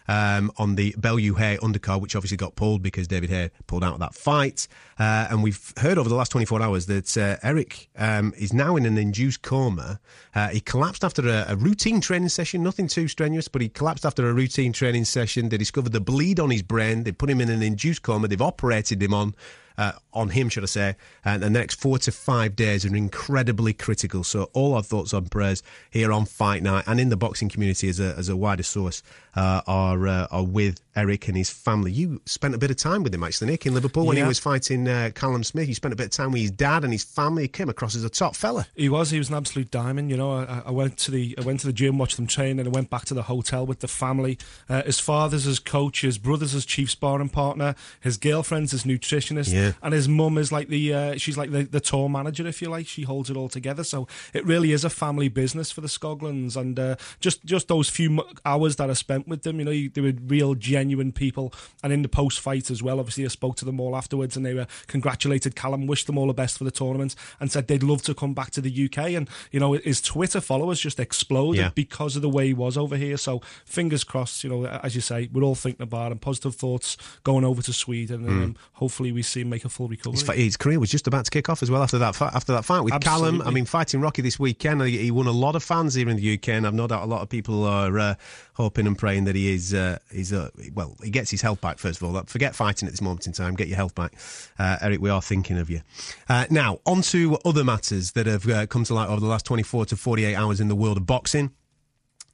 Um, 0.08 0.52
on 0.56 0.76
the 0.76 0.94
Bellew 0.96 1.34
Haye 1.34 1.58
undercard, 1.58 2.00
which 2.00 2.14
obviously 2.14 2.36
got 2.36 2.54
pulled 2.54 2.82
because 2.82 3.08
David 3.08 3.30
Haye 3.30 3.50
pulled 3.66 3.82
out 3.82 3.94
of 3.94 4.00
that 4.00 4.14
fight. 4.14 4.68
Uh, 4.98 5.26
and 5.30 5.42
we've 5.42 5.72
heard 5.78 5.98
over 5.98 6.08
the 6.08 6.14
last 6.14 6.30
24 6.30 6.62
hours 6.62 6.86
that 6.86 7.16
uh, 7.16 7.36
Eric 7.42 7.88
um, 7.98 8.32
is 8.38 8.52
now 8.52 8.76
in 8.76 8.86
an 8.86 8.96
induced 8.96 9.42
coma. 9.42 10.00
Uh, 10.34 10.48
he 10.48 10.60
collapsed 10.60 11.04
after 11.04 11.28
a, 11.28 11.46
a 11.48 11.56
routine 11.56 12.00
training 12.00 12.28
session, 12.28 12.62
nothing 12.62 12.88
too 12.88 13.08
strenuous, 13.08 13.48
but 13.48 13.62
he 13.62 13.68
collapsed 13.68 14.06
after 14.06 14.28
a 14.28 14.32
routine 14.32 14.72
training 14.72 15.04
session. 15.04 15.48
They 15.48 15.58
discovered 15.58 15.92
the 15.92 16.00
bleed 16.00 16.40
on 16.40 16.50
his 16.50 16.62
brain. 16.62 17.04
They 17.04 17.12
put 17.12 17.28
him 17.28 17.40
in 17.40 17.50
an 17.50 17.62
induced 17.62 18.02
coma. 18.02 18.28
They've 18.28 18.40
operated 18.40 19.02
him 19.02 19.14
on. 19.14 19.34
Uh, 19.78 19.92
on 20.14 20.30
him, 20.30 20.48
should 20.48 20.62
I 20.62 20.68
say, 20.68 20.96
and 21.22 21.42
the 21.42 21.50
next 21.50 21.78
four 21.78 21.98
to 21.98 22.10
five 22.10 22.56
days 22.56 22.86
are 22.86 22.96
incredibly 22.96 23.74
critical. 23.74 24.24
So, 24.24 24.48
all 24.54 24.72
our 24.72 24.82
thoughts 24.82 25.12
and 25.12 25.30
prayers 25.30 25.62
here 25.90 26.12
on 26.12 26.24
Fight 26.24 26.62
Night 26.62 26.84
and 26.86 26.98
in 26.98 27.10
the 27.10 27.16
boxing 27.18 27.50
community 27.50 27.90
as 27.90 28.00
a, 28.00 28.14
as 28.16 28.30
a 28.30 28.36
wider 28.38 28.62
source 28.62 29.02
uh, 29.36 29.60
are 29.66 30.08
uh, 30.08 30.26
are 30.30 30.44
with 30.44 30.80
Eric 30.96 31.28
and 31.28 31.36
his 31.36 31.50
family. 31.50 31.92
You 31.92 32.22
spent 32.24 32.54
a 32.54 32.58
bit 32.58 32.70
of 32.70 32.78
time 32.78 33.02
with 33.02 33.14
him, 33.14 33.22
actually, 33.22 33.48
Nick, 33.48 33.66
in 33.66 33.74
Liverpool 33.74 34.06
when 34.06 34.16
he 34.16 34.22
was 34.22 34.38
fighting 34.38 34.88
uh, 34.88 35.10
Callum 35.14 35.44
Smith. 35.44 35.68
You 35.68 35.74
spent 35.74 35.92
a 35.92 35.96
bit 35.96 36.06
of 36.06 36.10
time 36.12 36.32
with 36.32 36.40
his 36.40 36.50
dad 36.50 36.84
and 36.84 36.92
his 36.92 37.04
family. 37.04 37.42
He 37.42 37.48
came 37.48 37.68
across 37.68 37.94
as 37.94 38.02
a 38.02 38.08
top 38.08 38.34
fella. 38.34 38.66
He 38.74 38.88
was. 38.88 39.10
He 39.10 39.18
was 39.18 39.28
an 39.28 39.34
absolute 39.34 39.70
diamond. 39.70 40.10
You 40.10 40.16
know, 40.16 40.32
I, 40.32 40.62
I 40.66 40.70
went 40.70 40.96
to 40.98 41.10
the 41.10 41.34
I 41.38 41.42
went 41.42 41.60
to 41.60 41.66
the 41.66 41.72
gym, 41.72 41.98
watched 41.98 42.16
them 42.16 42.26
train, 42.26 42.58
and 42.58 42.66
I 42.66 42.70
went 42.70 42.88
back 42.88 43.04
to 43.06 43.14
the 43.14 43.24
hotel 43.24 43.66
with 43.66 43.80
the 43.80 43.88
family. 43.88 44.38
Uh, 44.68 44.82
his 44.84 44.98
father's 44.98 45.44
his 45.44 45.58
coach, 45.58 46.00
his 46.00 46.16
brother's 46.18 46.52
his 46.52 46.64
chief 46.64 46.90
sparring 46.90 47.28
partner, 47.28 47.74
his 48.00 48.16
girlfriend's 48.16 48.72
his 48.72 48.84
nutritionist, 48.84 49.52
Yeah. 49.52 49.72
and 49.82 49.92
his 49.92 50.08
mum 50.08 50.38
is 50.38 50.50
like 50.50 50.68
the 50.68 50.94
uh, 50.94 51.16
she's 51.18 51.36
like 51.36 51.50
the, 51.50 51.64
the 51.64 51.80
tour 51.80 52.08
manager, 52.08 52.46
if 52.46 52.62
you 52.62 52.70
like. 52.70 52.86
She 52.86 53.02
holds 53.02 53.28
it 53.28 53.36
all 53.36 53.50
together. 53.50 53.84
So 53.84 54.08
it 54.32 54.46
really 54.46 54.72
is 54.72 54.82
a 54.84 54.90
family 54.90 55.28
business 55.28 55.70
for 55.70 55.82
the 55.82 55.88
Skoglunds, 55.88 56.56
and 56.56 56.78
uh, 56.78 56.96
just 57.20 57.44
just 57.44 57.68
those 57.68 57.90
few 57.90 58.24
hours 58.46 58.76
that 58.76 58.88
I 58.88 58.94
spent 58.94 59.25
with 59.28 59.42
them, 59.42 59.58
you 59.58 59.64
know, 59.64 59.70
you- 59.70 59.90
they 59.90 60.00
were 60.00 60.12
real, 60.26 60.54
genuine 60.54 61.12
people. 61.12 61.52
And 61.82 61.92
in 61.92 62.02
the 62.02 62.08
post 62.08 62.40
fight 62.40 62.70
as 62.70 62.82
well, 62.82 62.98
obviously, 63.00 63.24
I 63.24 63.28
spoke 63.28 63.56
to 63.56 63.64
them 63.64 63.80
all 63.80 63.96
afterwards, 63.96 64.36
and 64.36 64.44
they 64.44 64.54
were 64.54 64.66
congratulated 64.86 65.54
Callum, 65.56 65.86
wished 65.86 66.06
them 66.06 66.18
all 66.18 66.26
the 66.26 66.34
best 66.34 66.58
for 66.58 66.64
the 66.64 66.70
tournament, 66.70 67.14
and 67.40 67.50
said 67.52 67.68
they'd 67.68 67.82
love 67.82 68.02
to 68.02 68.14
come 68.14 68.34
back 68.34 68.50
to 68.52 68.60
the 68.60 68.70
UK. 68.70 69.14
And 69.14 69.28
you 69.52 69.60
know, 69.60 69.72
his 69.74 70.00
Twitter 70.00 70.40
followers 70.40 70.80
just 70.80 70.98
exploded 71.00 71.60
Yeah. 71.60 71.70
because 71.74 72.16
of 72.16 72.22
the 72.22 72.28
way 72.28 72.46
he 72.48 72.54
was 72.54 72.76
over 72.76 72.96
here. 72.96 73.16
So 73.16 73.40
fingers 73.64 74.04
crossed, 74.04 74.42
you 74.44 74.50
know, 74.50 74.66
as 74.66 74.94
you 74.94 75.00
say, 75.00 75.28
we're 75.32 75.42
all 75.42 75.54
thinking 75.54 75.82
about 75.82 76.12
him. 76.12 76.18
Positive 76.18 76.54
thoughts 76.54 76.96
going 77.24 77.44
over 77.44 77.62
to 77.62 77.72
Sweden, 77.72 78.26
and 78.26 78.42
um, 78.44 78.56
hopefully 78.74 79.12
we 79.12 79.22
see 79.22 79.42
him 79.42 79.50
make 79.50 79.64
a 79.64 79.68
full 79.68 79.88
recovery. 79.88 80.18
His, 80.18 80.28
his 80.30 80.56
career 80.56 80.80
was 80.80 80.90
just 80.90 81.06
about 81.06 81.24
to 81.26 81.30
kick 81.30 81.48
off 81.48 81.62
as 81.62 81.70
well 81.70 81.82
after 81.82 81.98
that 81.98 82.20
after 82.20 82.52
that 82.52 82.64
fight 82.64 82.80
with 82.80 82.98
Callum. 83.00 83.42
I 83.42 83.50
mean, 83.50 83.64
fighting 83.64 84.00
Rocky 84.00 84.22
this 84.22 84.38
weekend, 84.38 84.82
he, 84.82 84.98
he 84.98 85.10
won 85.10 85.26
a 85.26 85.30
lot 85.32 85.54
of 85.56 85.62
fans 85.62 85.94
here 85.94 86.08
in 86.08 86.16
the 86.16 86.34
UK, 86.34 86.48
and 86.50 86.66
I've 86.66 86.74
no 86.74 86.86
doubt 86.86 87.02
a 87.02 87.06
lot 87.06 87.22
of 87.22 87.28
people 87.28 87.64
are 87.64 87.98
uh, 87.98 88.14
hoping 88.54 88.86
and 88.86 88.96
praying 88.98 89.15
that 89.24 89.34
he 89.34 89.52
is 89.52 89.74
uh, 89.74 89.98
he's 90.12 90.32
uh, 90.32 90.50
well, 90.74 90.96
he 91.02 91.10
gets 91.10 91.30
his 91.30 91.42
health 91.42 91.60
back 91.60 91.78
first 91.78 92.00
of 92.02 92.14
all. 92.14 92.22
Forget 92.24 92.54
fighting 92.54 92.86
at 92.86 92.92
this 92.92 93.00
moment 93.00 93.26
in 93.26 93.32
time. 93.32 93.54
Get 93.54 93.68
your 93.68 93.76
health 93.76 93.94
back, 93.94 94.14
uh, 94.58 94.78
Eric. 94.80 95.00
We 95.00 95.10
are 95.10 95.22
thinking 95.22 95.58
of 95.58 95.68
you. 95.70 95.80
Uh, 96.28 96.46
now, 96.50 96.78
on 96.86 97.02
to 97.02 97.38
other 97.44 97.64
matters 97.64 98.12
that 98.12 98.26
have 98.26 98.48
uh, 98.48 98.66
come 98.66 98.84
to 98.84 98.94
light 98.94 99.08
over 99.08 99.20
the 99.20 99.26
last 99.26 99.46
24 99.46 99.86
to 99.86 99.96
48 99.96 100.34
hours 100.34 100.60
in 100.60 100.68
the 100.68 100.76
world 100.76 100.96
of 100.96 101.06
boxing 101.06 101.50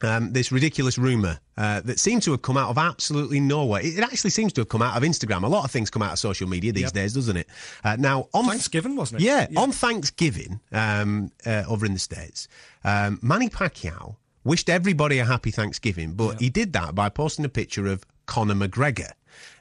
um, 0.02 0.32
this 0.32 0.50
ridiculous 0.50 0.98
rumour 0.98 1.38
uh, 1.56 1.80
that 1.82 2.00
seemed 2.00 2.22
to 2.22 2.32
have 2.32 2.42
come 2.42 2.56
out 2.56 2.70
of 2.70 2.78
absolutely 2.78 3.38
nowhere. 3.38 3.80
It, 3.82 3.98
it 3.98 4.00
actually 4.02 4.30
seems 4.30 4.52
to 4.54 4.62
have 4.62 4.68
come 4.68 4.82
out 4.82 4.96
of 4.96 5.02
Instagram. 5.04 5.44
A 5.44 5.46
lot 5.46 5.64
of 5.64 5.70
things 5.70 5.90
come 5.90 6.02
out 6.02 6.12
of 6.12 6.18
social 6.18 6.48
media 6.48 6.72
these 6.72 6.82
Yep. 6.84 6.92
days, 6.92 7.14
doesn't 7.14 7.36
it? 7.36 7.46
Uh, 7.84 7.96
now, 7.98 8.28
on 8.34 8.46
Thanksgiving, 8.46 8.96
wasn't 8.96 9.20
it? 9.22 9.24
Yeah, 9.26 9.46
Yeah. 9.50 9.60
on 9.60 9.70
Thanksgiving 9.70 10.58
um, 10.72 11.30
uh, 11.46 11.62
over 11.68 11.86
in 11.86 11.92
the 11.92 12.00
States, 12.00 12.48
um, 12.82 13.20
Manny 13.22 13.48
Pacquiao 13.48 14.16
wished 14.44 14.68
everybody 14.68 15.18
a 15.18 15.24
happy 15.24 15.50
Thanksgiving, 15.50 16.12
but 16.12 16.40
he 16.40 16.50
did 16.50 16.72
that 16.72 16.94
by 16.94 17.08
posting 17.08 17.44
a 17.44 17.48
picture 17.48 17.86
of 17.86 18.04
Conor 18.26 18.54
McGregor. 18.54 19.12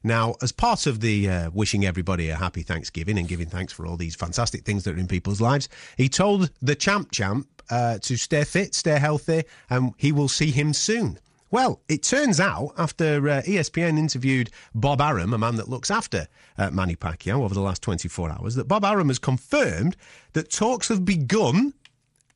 Now, 0.04 0.36
as 0.42 0.51
part 0.51 0.86
of 0.86 1.00
the 1.00 1.30
uh, 1.30 1.50
wishing 1.51 1.86
everybody 1.86 2.30
a 2.30 2.36
happy 2.36 2.62
Thanksgiving 2.63 3.18
and 3.18 3.28
giving 3.28 3.48
thanks 3.48 3.72
for 3.72 3.86
all 3.86 3.98
these 3.98 4.16
fantastic 4.16 4.66
things 4.66 4.83
that 4.83 4.95
are 4.95 5.00
in 5.00 5.07
people's 5.07 5.42
lives, 5.42 5.69
he 5.98 6.10
told 6.10 6.51
the 6.62 6.75
champ 6.75 7.12
champ 7.12 7.48
uh, 7.69 7.98
to 8.00 8.18
stay 8.18 8.44
fit, 8.44 8.75
stay 8.75 9.00
healthy, 9.00 9.44
and 9.69 9.94
he 9.98 10.12
will 10.12 10.28
see 10.28 10.51
him 10.51 10.74
soon. 10.74 11.19
Well, 11.51 11.81
it 11.89 12.04
turns 12.04 12.39
out 12.39 12.74
after 12.77 13.27
uh, 13.27 13.42
ESPN 13.42 13.98
interviewed 13.98 14.50
Bob 14.74 15.01
Arum, 15.01 15.34
a 15.34 15.38
man 15.38 15.57
that 15.57 15.68
looks 15.68 15.92
after 15.92 16.27
uh, 16.58 16.72
Manny 16.72 16.96
Pacquiao 16.96 17.44
over 17.44 17.53
the 17.53 17.62
last 17.62 17.82
24 17.82 18.32
hours, 18.32 18.55
that 18.55 18.70
Bob 18.70 18.86
Arum 18.86 19.10
has 19.10 19.20
confirmed 19.20 19.98
that 20.34 20.50
talks 20.50 20.88
have 20.88 21.03
begun 21.03 21.74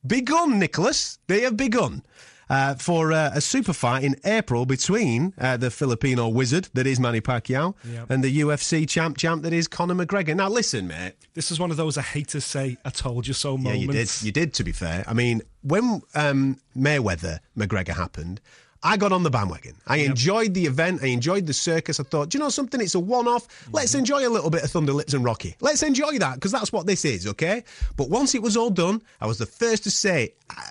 begun, 0.06 0.58
Nicholas. 0.58 1.18
They 1.26 1.40
have 1.40 1.56
begun. 1.56 2.02
Uh, 2.48 2.76
for 2.76 3.12
uh, 3.12 3.30
a 3.34 3.40
super 3.40 3.72
fight 3.72 4.04
in 4.04 4.14
April 4.24 4.66
between 4.66 5.34
uh, 5.38 5.56
the 5.56 5.68
Filipino 5.68 6.28
wizard 6.28 6.68
that 6.74 6.86
is 6.86 7.00
Manny 7.00 7.20
Pacquiao 7.20 7.74
Yep. 7.84 8.08
and 8.10 8.22
the 8.22 8.38
UFC 8.40 8.88
champ 8.88 9.16
champ 9.18 9.42
that 9.42 9.52
is 9.52 9.66
Conor 9.66 9.94
McGregor. 9.96 10.36
Now, 10.36 10.48
listen, 10.48 10.86
mate. 10.86 11.14
This 11.34 11.50
is 11.50 11.58
one 11.58 11.72
of 11.72 11.76
those 11.76 11.98
I 11.98 12.02
hate 12.02 12.28
to 12.28 12.40
say 12.40 12.76
I 12.84 12.90
told 12.90 13.26
you 13.26 13.34
so 13.34 13.56
Yeah, 13.56 13.72
moments. 13.72 14.22
you 14.22 14.30
did. 14.32 14.38
You 14.38 14.46
did. 14.46 14.54
To 14.54 14.62
be 14.64 14.70
fair, 14.70 15.02
I 15.08 15.12
mean, 15.12 15.42
when 15.62 16.02
um, 16.14 16.58
Mayweather 16.76 17.40
McGregor 17.58 17.96
happened, 17.96 18.40
I 18.82 18.96
got 18.96 19.12
on 19.12 19.22
the 19.22 19.30
bandwagon. 19.30 19.74
I 19.86 19.98
enjoyed 19.98 20.54
the 20.54 20.66
event. 20.66 21.02
I 21.02 21.06
enjoyed 21.06 21.46
the 21.46 21.52
circus. 21.52 21.98
I 21.98 22.02
thought, 22.04 22.28
do 22.28 22.38
you 22.38 22.44
know 22.44 22.50
something? 22.50 22.80
It's 22.80 22.94
a 22.94 23.00
one-off. 23.00 23.46
Let's 23.72 23.90
Mm-hmm. 23.90 23.98
enjoy 24.00 24.28
a 24.28 24.30
little 24.30 24.50
bit 24.50 24.62
of 24.64 24.70
Thunder 24.70 24.92
Lips 24.92 25.14
and 25.14 25.24
Rocky. 25.24 25.56
Let's 25.60 25.82
enjoy 25.82 26.18
that 26.18 26.34
because 26.34 26.52
that's 26.52 26.72
what 26.72 26.86
this 26.86 27.04
is, 27.04 27.26
okay? 27.26 27.64
But 27.96 28.10
once 28.10 28.34
it 28.34 28.42
was 28.42 28.56
all 28.56 28.70
done, 28.70 29.02
I 29.20 29.26
was 29.26 29.38
the 29.38 29.46
first 29.46 29.84
to 29.84 29.90
say, 29.90 30.34
uh, 30.56 30.62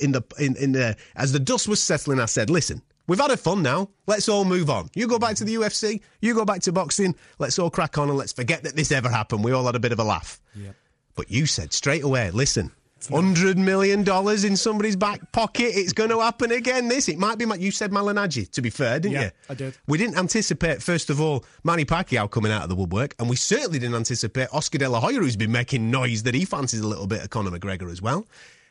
in 0.00 0.12
the 0.12 0.22
in 0.38 0.56
in 0.56 0.72
the 0.72 0.96
as 1.16 1.32
the 1.32 1.40
dust 1.40 1.66
was 1.68 1.82
settling, 1.82 2.20
I 2.20 2.26
said, 2.26 2.50
listen. 2.50 2.82
We've 3.06 3.20
had 3.20 3.30
a 3.30 3.36
fun 3.36 3.62
now. 3.62 3.90
Let's 4.06 4.30
all 4.30 4.46
move 4.46 4.70
on. 4.70 4.88
You 4.94 5.06
go 5.06 5.18
back 5.18 5.36
to 5.36 5.44
the 5.44 5.56
UFC. 5.56 6.00
You 6.22 6.32
go 6.34 6.46
back 6.46 6.62
to 6.62 6.72
boxing. 6.72 7.14
Let's 7.38 7.58
all 7.58 7.68
crack 7.68 7.98
on 7.98 8.08
and 8.08 8.16
let's 8.16 8.32
forget 8.32 8.62
that 8.62 8.76
this 8.76 8.90
ever 8.90 9.10
happened. 9.10 9.44
We 9.44 9.52
all 9.52 9.66
had 9.66 9.74
a 9.74 9.78
bit 9.78 9.92
of 9.92 9.98
a 9.98 10.04
laugh. 10.04 10.40
But 11.14 11.30
you 11.30 11.44
said 11.44 11.74
straight 11.74 12.02
away, 12.02 12.30
listen, 12.30 12.72
hundred 13.08 13.58
million 13.58 14.02
dollars 14.04 14.44
in 14.44 14.56
somebody's 14.56 14.96
back 14.96 15.32
pocket. 15.32 15.72
It's 15.74 15.92
going 15.92 16.10
to 16.10 16.20
happen 16.20 16.52
again. 16.52 16.88
This 16.88 17.08
it 17.08 17.18
might 17.18 17.38
be. 17.38 17.44
You 17.58 17.70
said 17.70 17.90
Malignaggi. 17.90 18.50
To 18.52 18.62
be 18.62 18.70
fair, 18.70 19.00
didn't 19.00 19.14
Yeah, 19.14 19.24
you? 19.24 19.30
I 19.48 19.54
did. 19.54 19.76
We 19.86 19.98
didn't 19.98 20.16
anticipate 20.18 20.82
first 20.82 21.10
of 21.10 21.20
all 21.20 21.44
Manny 21.62 21.84
Pacquiao 21.84 22.30
coming 22.30 22.52
out 22.52 22.62
of 22.62 22.68
the 22.68 22.74
woodwork, 22.74 23.14
and 23.18 23.28
we 23.28 23.36
certainly 23.36 23.78
didn't 23.78 23.96
anticipate 23.96 24.48
Oscar 24.52 24.78
De 24.78 24.88
La 24.88 25.00
Hoya, 25.00 25.18
who's 25.20 25.36
been 25.36 25.52
making 25.52 25.90
noise 25.90 26.22
that 26.24 26.34
he 26.34 26.44
fancies 26.44 26.80
a 26.80 26.88
little 26.88 27.06
bit 27.06 27.22
of 27.22 27.30
Conor 27.30 27.50
McGregor 27.50 27.90
as 27.90 28.00
well. 28.02 28.26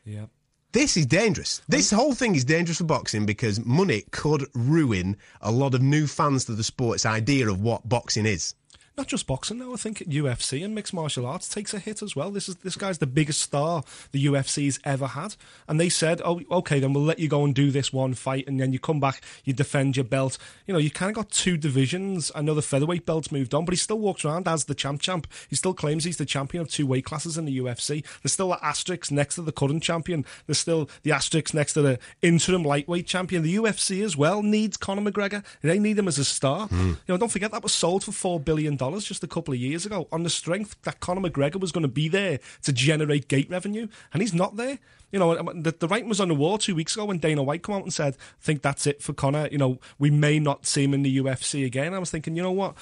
Yeah. 0.05 0.25
This 0.71 0.97
is 0.97 1.05
dangerous. 1.05 1.61
This 1.67 1.91
whole 1.91 2.15
thing 2.15 2.33
is 2.33 2.43
dangerous 2.43 2.79
for 2.79 2.85
boxing 2.85 3.27
because 3.27 3.63
money 3.63 4.05
could 4.09 4.47
ruin 4.55 5.17
a 5.39 5.51
lot 5.51 5.75
of 5.75 5.83
new 5.83 6.07
fans 6.07 6.45
to 6.45 6.53
the 6.53 6.63
sport's 6.63 7.05
idea 7.05 7.47
of 7.47 7.61
what 7.61 7.87
boxing 7.87 8.25
is. 8.25 8.55
Not 8.97 9.07
just 9.07 9.25
boxing 9.25 9.57
now. 9.57 9.73
I 9.73 9.77
think 9.77 9.99
UFC 9.99 10.63
and 10.63 10.75
mixed 10.75 10.93
martial 10.93 11.25
arts 11.25 11.49
takes 11.49 11.73
a 11.73 11.79
hit 11.79 12.01
as 12.01 12.15
well. 12.15 12.29
This 12.29 12.47
is 12.47 12.57
this 12.57 12.75
guy's 12.75 12.99
the 12.99 13.07
biggest 13.07 13.41
star 13.41 13.83
the 14.11 14.25
UFC's 14.27 14.79
ever 14.83 15.07
had, 15.07 15.35
and 15.67 15.79
they 15.79 15.89
said, 15.89 16.21
"Oh, 16.23 16.41
okay, 16.51 16.79
then 16.79 16.93
we'll 16.93 17.03
let 17.03 17.19
you 17.19 17.27
go 17.27 17.43
and 17.43 17.55
do 17.55 17.71
this 17.71 17.91
one 17.91 18.13
fight, 18.13 18.47
and 18.47 18.59
then 18.59 18.71
you 18.71 18.79
come 18.79 18.99
back, 18.99 19.21
you 19.43 19.53
defend 19.53 19.97
your 19.97 20.03
belt." 20.03 20.37
You 20.67 20.73
know, 20.73 20.79
you 20.79 20.91
kind 20.91 21.09
of 21.09 21.15
got 21.15 21.31
two 21.31 21.57
divisions. 21.57 22.31
I 22.35 22.41
know 22.41 22.53
the 22.53 22.61
featherweight 22.61 23.05
belt's 23.05 23.31
moved 23.31 23.55
on, 23.55 23.65
but 23.65 23.73
he 23.73 23.77
still 23.77 23.99
walks 23.99 24.23
around 24.25 24.47
as 24.47 24.65
the 24.65 24.75
champ 24.75 25.01
champ. 25.01 25.25
He 25.49 25.55
still 25.55 25.73
claims 25.73 26.03
he's 26.03 26.17
the 26.17 26.25
champion 26.25 26.61
of 26.61 26.69
two 26.69 26.85
weight 26.85 27.05
classes 27.05 27.37
in 27.37 27.45
the 27.45 27.57
UFC. 27.57 28.05
There's 28.21 28.33
still 28.33 28.49
the 28.49 28.63
asterisk 28.63 29.11
next 29.11 29.35
to 29.35 29.41
the 29.41 29.51
current 29.51 29.81
champion. 29.81 30.23
There's 30.45 30.59
still 30.59 30.87
the 31.01 31.11
asterisk 31.11 31.53
next 31.53 31.73
to 31.73 31.81
the 31.81 31.99
interim 32.21 32.63
lightweight 32.63 33.07
champion. 33.07 33.41
The 33.41 33.55
UFC 33.55 34.03
as 34.03 34.15
well 34.15 34.43
needs 34.43 34.77
Conor 34.77 35.09
McGregor. 35.09 35.43
They 35.61 35.79
need 35.79 35.97
him 35.97 36.07
as 36.07 36.19
a 36.19 36.25
star. 36.25 36.67
Mm. 36.67 36.89
You 36.89 36.97
know, 37.07 37.17
don't 37.17 37.31
forget 37.31 37.51
that 37.51 37.63
was 37.63 37.73
sold 37.73 38.03
for 38.03 38.11
four 38.11 38.39
billion 38.39 38.75
dollars 38.75 38.82
just 38.91 39.23
a 39.23 39.27
couple 39.27 39.53
of 39.53 39.59
years 39.59 39.85
ago 39.85 40.07
on 40.11 40.23
the 40.23 40.29
strength 40.29 40.75
that 40.83 40.99
Conor 40.99 41.29
McGregor 41.29 41.59
was 41.59 41.71
going 41.71 41.83
to 41.83 41.87
be 41.87 42.07
there 42.07 42.39
to 42.63 42.73
generate 42.73 43.27
gate 43.27 43.49
revenue, 43.49 43.87
and 44.11 44.21
he's 44.21 44.33
not 44.33 44.55
there. 44.55 44.79
You 45.11 45.19
know, 45.19 45.35
the, 45.53 45.71
the 45.71 45.87
writing 45.87 46.09
was 46.09 46.19
on 46.19 46.29
the 46.29 46.35
wall 46.35 46.57
two 46.57 46.73
weeks 46.73 46.95
ago 46.95 47.05
when 47.05 47.19
Dana 47.19 47.43
White 47.43 47.63
came 47.63 47.75
out 47.75 47.83
and 47.83 47.93
said, 47.93 48.15
"I 48.15 48.43
think 48.43 48.61
that's 48.61 48.87
it 48.87 49.01
for 49.01 49.13
Conor." 49.13 49.47
You 49.51 49.59
know, 49.59 49.79
we 49.99 50.09
may 50.09 50.39
not 50.39 50.65
see 50.65 50.83
him 50.83 50.93
in 50.93 51.03
the 51.03 51.17
UFC 51.19 51.65
again. 51.65 51.93
I 51.93 51.99
was 51.99 52.09
thinking, 52.09 52.35
you 52.35 52.41
know 52.41 52.51
what? 52.51 52.75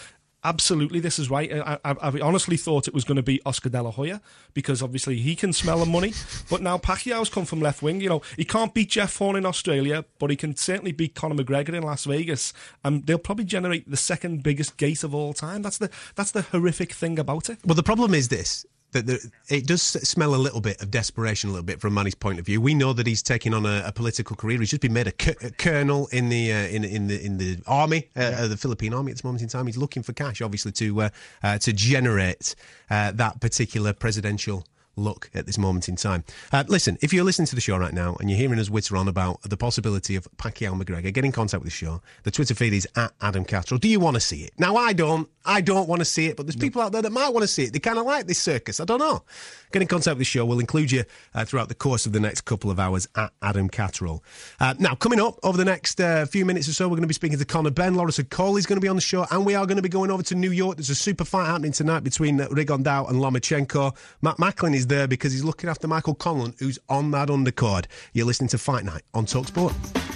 Absolutely 0.43 0.99
this 0.99 1.19
is 1.19 1.29
right. 1.29 1.51
I, 1.51 1.77
I, 1.83 1.95
I, 2.01 2.19
honestly 2.21 2.57
thought 2.57 2.87
it 2.87 2.93
was 2.93 3.03
going 3.03 3.17
to 3.17 3.23
be 3.23 3.41
Oscar 3.45 3.69
De 3.69 3.81
La 3.81 3.91
Hoya 3.91 4.21
because 4.53 4.81
obviously 4.81 5.17
he 5.17 5.35
can 5.35 5.53
smell 5.53 5.79
the 5.79 5.85
money. 5.85 6.13
but 6.49 6.61
now 6.61 6.77
Pacquiao's 6.77 7.29
come 7.29 7.45
from 7.45 7.61
left 7.61 7.81
wing. 7.81 8.01
You 8.01 8.09
know, 8.09 8.21
he 8.35 8.45
can't 8.45 8.73
beat 8.73 8.89
Jeff 8.89 9.15
Horn 9.17 9.35
in 9.35 9.45
Australia, 9.45 10.05
but 10.19 10.29
he 10.29 10.35
can 10.35 10.55
certainly 10.55 10.91
beat 10.91 11.15
Conor 11.15 11.35
McGregor 11.35 11.73
in 11.73 11.83
Las 11.83 12.05
Vegas. 12.05 12.53
And 12.83 13.05
they'll 13.05 13.17
probably 13.17 13.45
generate 13.45 13.89
the 13.89 13.97
second 13.97 14.43
biggest 14.43 14.77
gate 14.77 15.03
of 15.03 15.13
all 15.13 15.33
time. 15.33 15.61
That's 15.61 15.77
the 15.77 15.89
that's 16.15 16.31
the 16.31 16.41
horrific 16.43 16.93
thing 16.93 17.19
about 17.19 17.49
it. 17.49 17.59
Well, 17.65 17.75
the 17.75 17.83
problem 17.83 18.13
is 18.13 18.29
this 18.29 18.65
that 18.91 19.07
the, 19.07 19.31
it 19.49 19.67
does 19.67 19.81
smell 19.81 20.35
a 20.35 20.37
little 20.37 20.61
bit 20.61 20.81
of 20.81 20.91
desperation, 20.91 21.49
a 21.49 21.53
little 21.53 21.65
bit 21.65 21.79
from 21.79 21.93
Manny's 21.93 22.15
point 22.15 22.39
of 22.39 22.45
view. 22.45 22.61
We 22.61 22.73
know 22.73 22.93
that 22.93 23.07
he's 23.07 23.23
taking 23.23 23.53
on 23.53 23.65
a, 23.65 23.83
a 23.85 23.91
political 23.91 24.35
career. 24.35 24.59
He's 24.59 24.69
just 24.69 24.81
been 24.81 24.93
made 24.93 25.07
a, 25.07 25.45
a 25.45 25.51
colonel 25.51 26.07
in 26.11 26.29
the 26.29 26.51
uh, 26.51 26.67
in 26.67 26.83
in 26.83 27.07
the 27.07 27.23
in 27.23 27.37
the 27.37 27.59
army, 27.67 28.09
uh, 28.15 28.21
yeah. 28.21 28.41
uh, 28.41 28.47
the 28.47 28.57
Philippine 28.57 28.93
army 28.93 29.11
at 29.11 29.17
this 29.17 29.23
moment 29.23 29.41
in 29.41 29.47
time. 29.47 29.65
He's 29.67 29.77
looking 29.77 30.03
for 30.03 30.13
cash, 30.13 30.41
obviously, 30.41 30.71
to 30.73 31.01
uh, 31.03 31.09
uh 31.43 31.57
to 31.59 31.73
generate 31.73 32.55
uh, 32.89 33.11
that 33.13 33.39
particular 33.39 33.93
presidential 33.93 34.65
look 34.95 35.29
at 35.33 35.45
this 35.45 35.57
moment 35.57 35.87
in 35.89 35.95
time. 35.95 36.23
Uh, 36.51 36.63
listen, 36.67 36.97
if 37.01 37.13
you're 37.13 37.23
listening 37.23 37.47
to 37.47 37.55
the 37.55 37.61
show 37.61 37.77
right 37.77 37.93
now 37.93 38.15
and 38.19 38.29
you're 38.29 38.37
hearing 38.37 38.59
us 38.59 38.69
witter 38.69 38.97
on 38.97 39.07
about 39.07 39.41
the 39.43 39.57
possibility 39.57 40.15
of 40.15 40.27
Pacquiao 40.37 40.79
McGregor, 40.79 41.13
get 41.13 41.25
in 41.25 41.31
contact 41.31 41.63
with 41.63 41.71
the 41.71 41.75
show. 41.75 42.01
The 42.23 42.31
Twitter 42.31 42.53
feed 42.53 42.73
is 42.73 42.87
at 42.95 43.11
Adam 43.21 43.45
Catterall. 43.45 43.79
Do 43.79 43.87
you 43.87 43.99
want 43.99 44.15
to 44.15 44.21
see 44.21 44.43
it? 44.43 44.51
Now, 44.57 44.75
I 44.75 44.93
don't. 44.93 45.29
I 45.45 45.61
don't 45.61 45.87
want 45.87 46.01
to 46.01 46.05
see 46.05 46.27
it, 46.27 46.37
but 46.37 46.45
there's 46.45 46.55
people 46.55 46.81
out 46.81 46.91
there 46.91 47.01
that 47.01 47.11
might 47.11 47.29
want 47.29 47.43
to 47.43 47.47
see 47.47 47.63
it. 47.63 47.73
They 47.73 47.79
kind 47.79 47.97
of 47.97 48.05
like 48.05 48.27
this 48.27 48.39
circus. 48.39 48.79
I 48.79 48.85
don't 48.85 48.99
know. 48.99 49.23
Get 49.71 49.81
in 49.81 49.87
contact 49.87 50.15
with 50.15 50.19
the 50.19 50.25
show. 50.25 50.45
We'll 50.45 50.59
include 50.59 50.91
you 50.91 51.03
uh, 51.33 51.45
throughout 51.45 51.69
the 51.69 51.75
course 51.75 52.05
of 52.05 52.11
the 52.11 52.19
next 52.19 52.41
couple 52.41 52.69
of 52.69 52.79
hours 52.79 53.07
at 53.15 53.31
Adam 53.41 53.69
Catterall. 53.69 54.23
Uh, 54.59 54.73
now, 54.77 54.95
coming 54.95 55.19
up 55.19 55.39
over 55.43 55.57
the 55.57 55.65
next 55.65 55.99
uh, 55.99 56.25
few 56.25 56.45
minutes 56.45 56.67
or 56.67 56.73
so, 56.73 56.87
we're 56.87 56.95
going 56.95 57.03
to 57.03 57.07
be 57.07 57.13
speaking 57.13 57.39
to 57.39 57.45
Conor 57.45 57.71
Benn. 57.71 57.95
Lawrence 57.95 58.19
Okolie 58.19 58.59
is 58.59 58.65
going 58.65 58.77
to 58.77 58.81
be 58.81 58.87
on 58.87 58.95
the 58.95 59.01
show, 59.01 59.25
and 59.31 59.45
we 59.45 59.55
are 59.55 59.65
going 59.65 59.77
to 59.77 59.81
be 59.81 59.89
going 59.89 60.11
over 60.11 60.23
to 60.23 60.35
New 60.35 60.51
York. 60.51 60.77
There's 60.77 60.89
a 60.89 60.95
super 60.95 61.25
fight 61.25 61.47
happening 61.47 61.71
tonight 61.71 62.03
between 62.03 62.37
Rigondeaux 62.37 63.09
and 63.09 63.19
Lomachenko. 63.19 63.95
Matt 64.21 64.39
Macklin 64.39 64.73
is 64.73 64.87
there 64.87 65.07
because 65.07 65.31
he's 65.31 65.43
looking 65.43 65.69
after 65.69 65.87
Michael 65.87 66.15
Conlan, 66.15 66.53
who's 66.59 66.77
on 66.89 67.11
that 67.11 67.29
undercard. 67.29 67.85
You're 68.13 68.25
listening 68.25 68.49
to 68.49 68.57
Fight 68.57 68.83
Night 68.83 69.03
on 69.13 69.25
Talksport. 69.25 70.10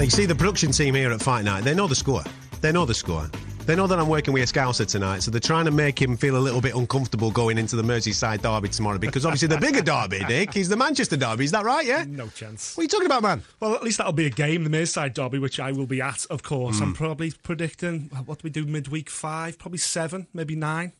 You 0.00 0.08
see 0.08 0.24
the 0.24 0.34
production 0.34 0.72
team 0.72 0.94
here 0.94 1.12
at 1.12 1.20
Fight 1.20 1.44
Night, 1.44 1.62
they 1.62 1.74
know 1.74 1.86
the 1.86 1.94
score. 1.94 2.24
They 2.62 2.72
know 2.72 2.86
the 2.86 2.94
score. 2.94 3.30
They 3.66 3.76
know 3.76 3.86
that 3.86 3.98
I'm 3.98 4.08
working 4.08 4.32
with 4.32 4.42
a 4.42 4.52
Scouser 4.52 4.86
tonight, 4.86 5.22
so 5.22 5.30
they're 5.30 5.40
trying 5.40 5.66
to 5.66 5.70
make 5.70 6.00
him 6.00 6.16
feel 6.16 6.36
a 6.36 6.40
little 6.40 6.62
bit 6.62 6.74
uncomfortable 6.74 7.30
going 7.30 7.58
into 7.58 7.76
the 7.76 7.82
Merseyside 7.82 8.40
derby 8.40 8.70
tomorrow 8.70 8.96
because 8.96 9.26
obviously 9.26 9.48
the 9.48 9.58
bigger 9.58 9.82
derby, 9.82 10.24
Nick, 10.28 10.56
is 10.56 10.70
the 10.70 10.76
Manchester 10.76 11.18
derby. 11.18 11.44
Is 11.44 11.50
that 11.50 11.64
right, 11.64 11.86
yeah? 11.86 12.04
No 12.08 12.28
chance. 12.28 12.76
What 12.76 12.80
are 12.80 12.84
you 12.84 12.88
talking 12.88 13.06
about, 13.06 13.22
man? 13.22 13.42
Well, 13.60 13.74
at 13.74 13.84
least 13.84 13.98
that'll 13.98 14.14
be 14.14 14.26
a 14.26 14.30
game, 14.30 14.64
the 14.64 14.70
Merseyside 14.70 15.12
derby, 15.12 15.38
which 15.38 15.60
I 15.60 15.70
will 15.70 15.86
be 15.86 16.00
at, 16.00 16.24
of 16.30 16.42
course. 16.42 16.80
Mm. 16.80 16.82
I'm 16.82 16.94
probably 16.94 17.30
predicting, 17.30 18.10
what 18.24 18.38
do 18.38 18.44
we 18.44 18.50
do, 18.50 18.64
midweek 18.64 19.10
five? 19.10 19.58
Probably 19.58 19.78
seven, 19.78 20.26
maybe 20.32 20.56
nine. 20.56 20.92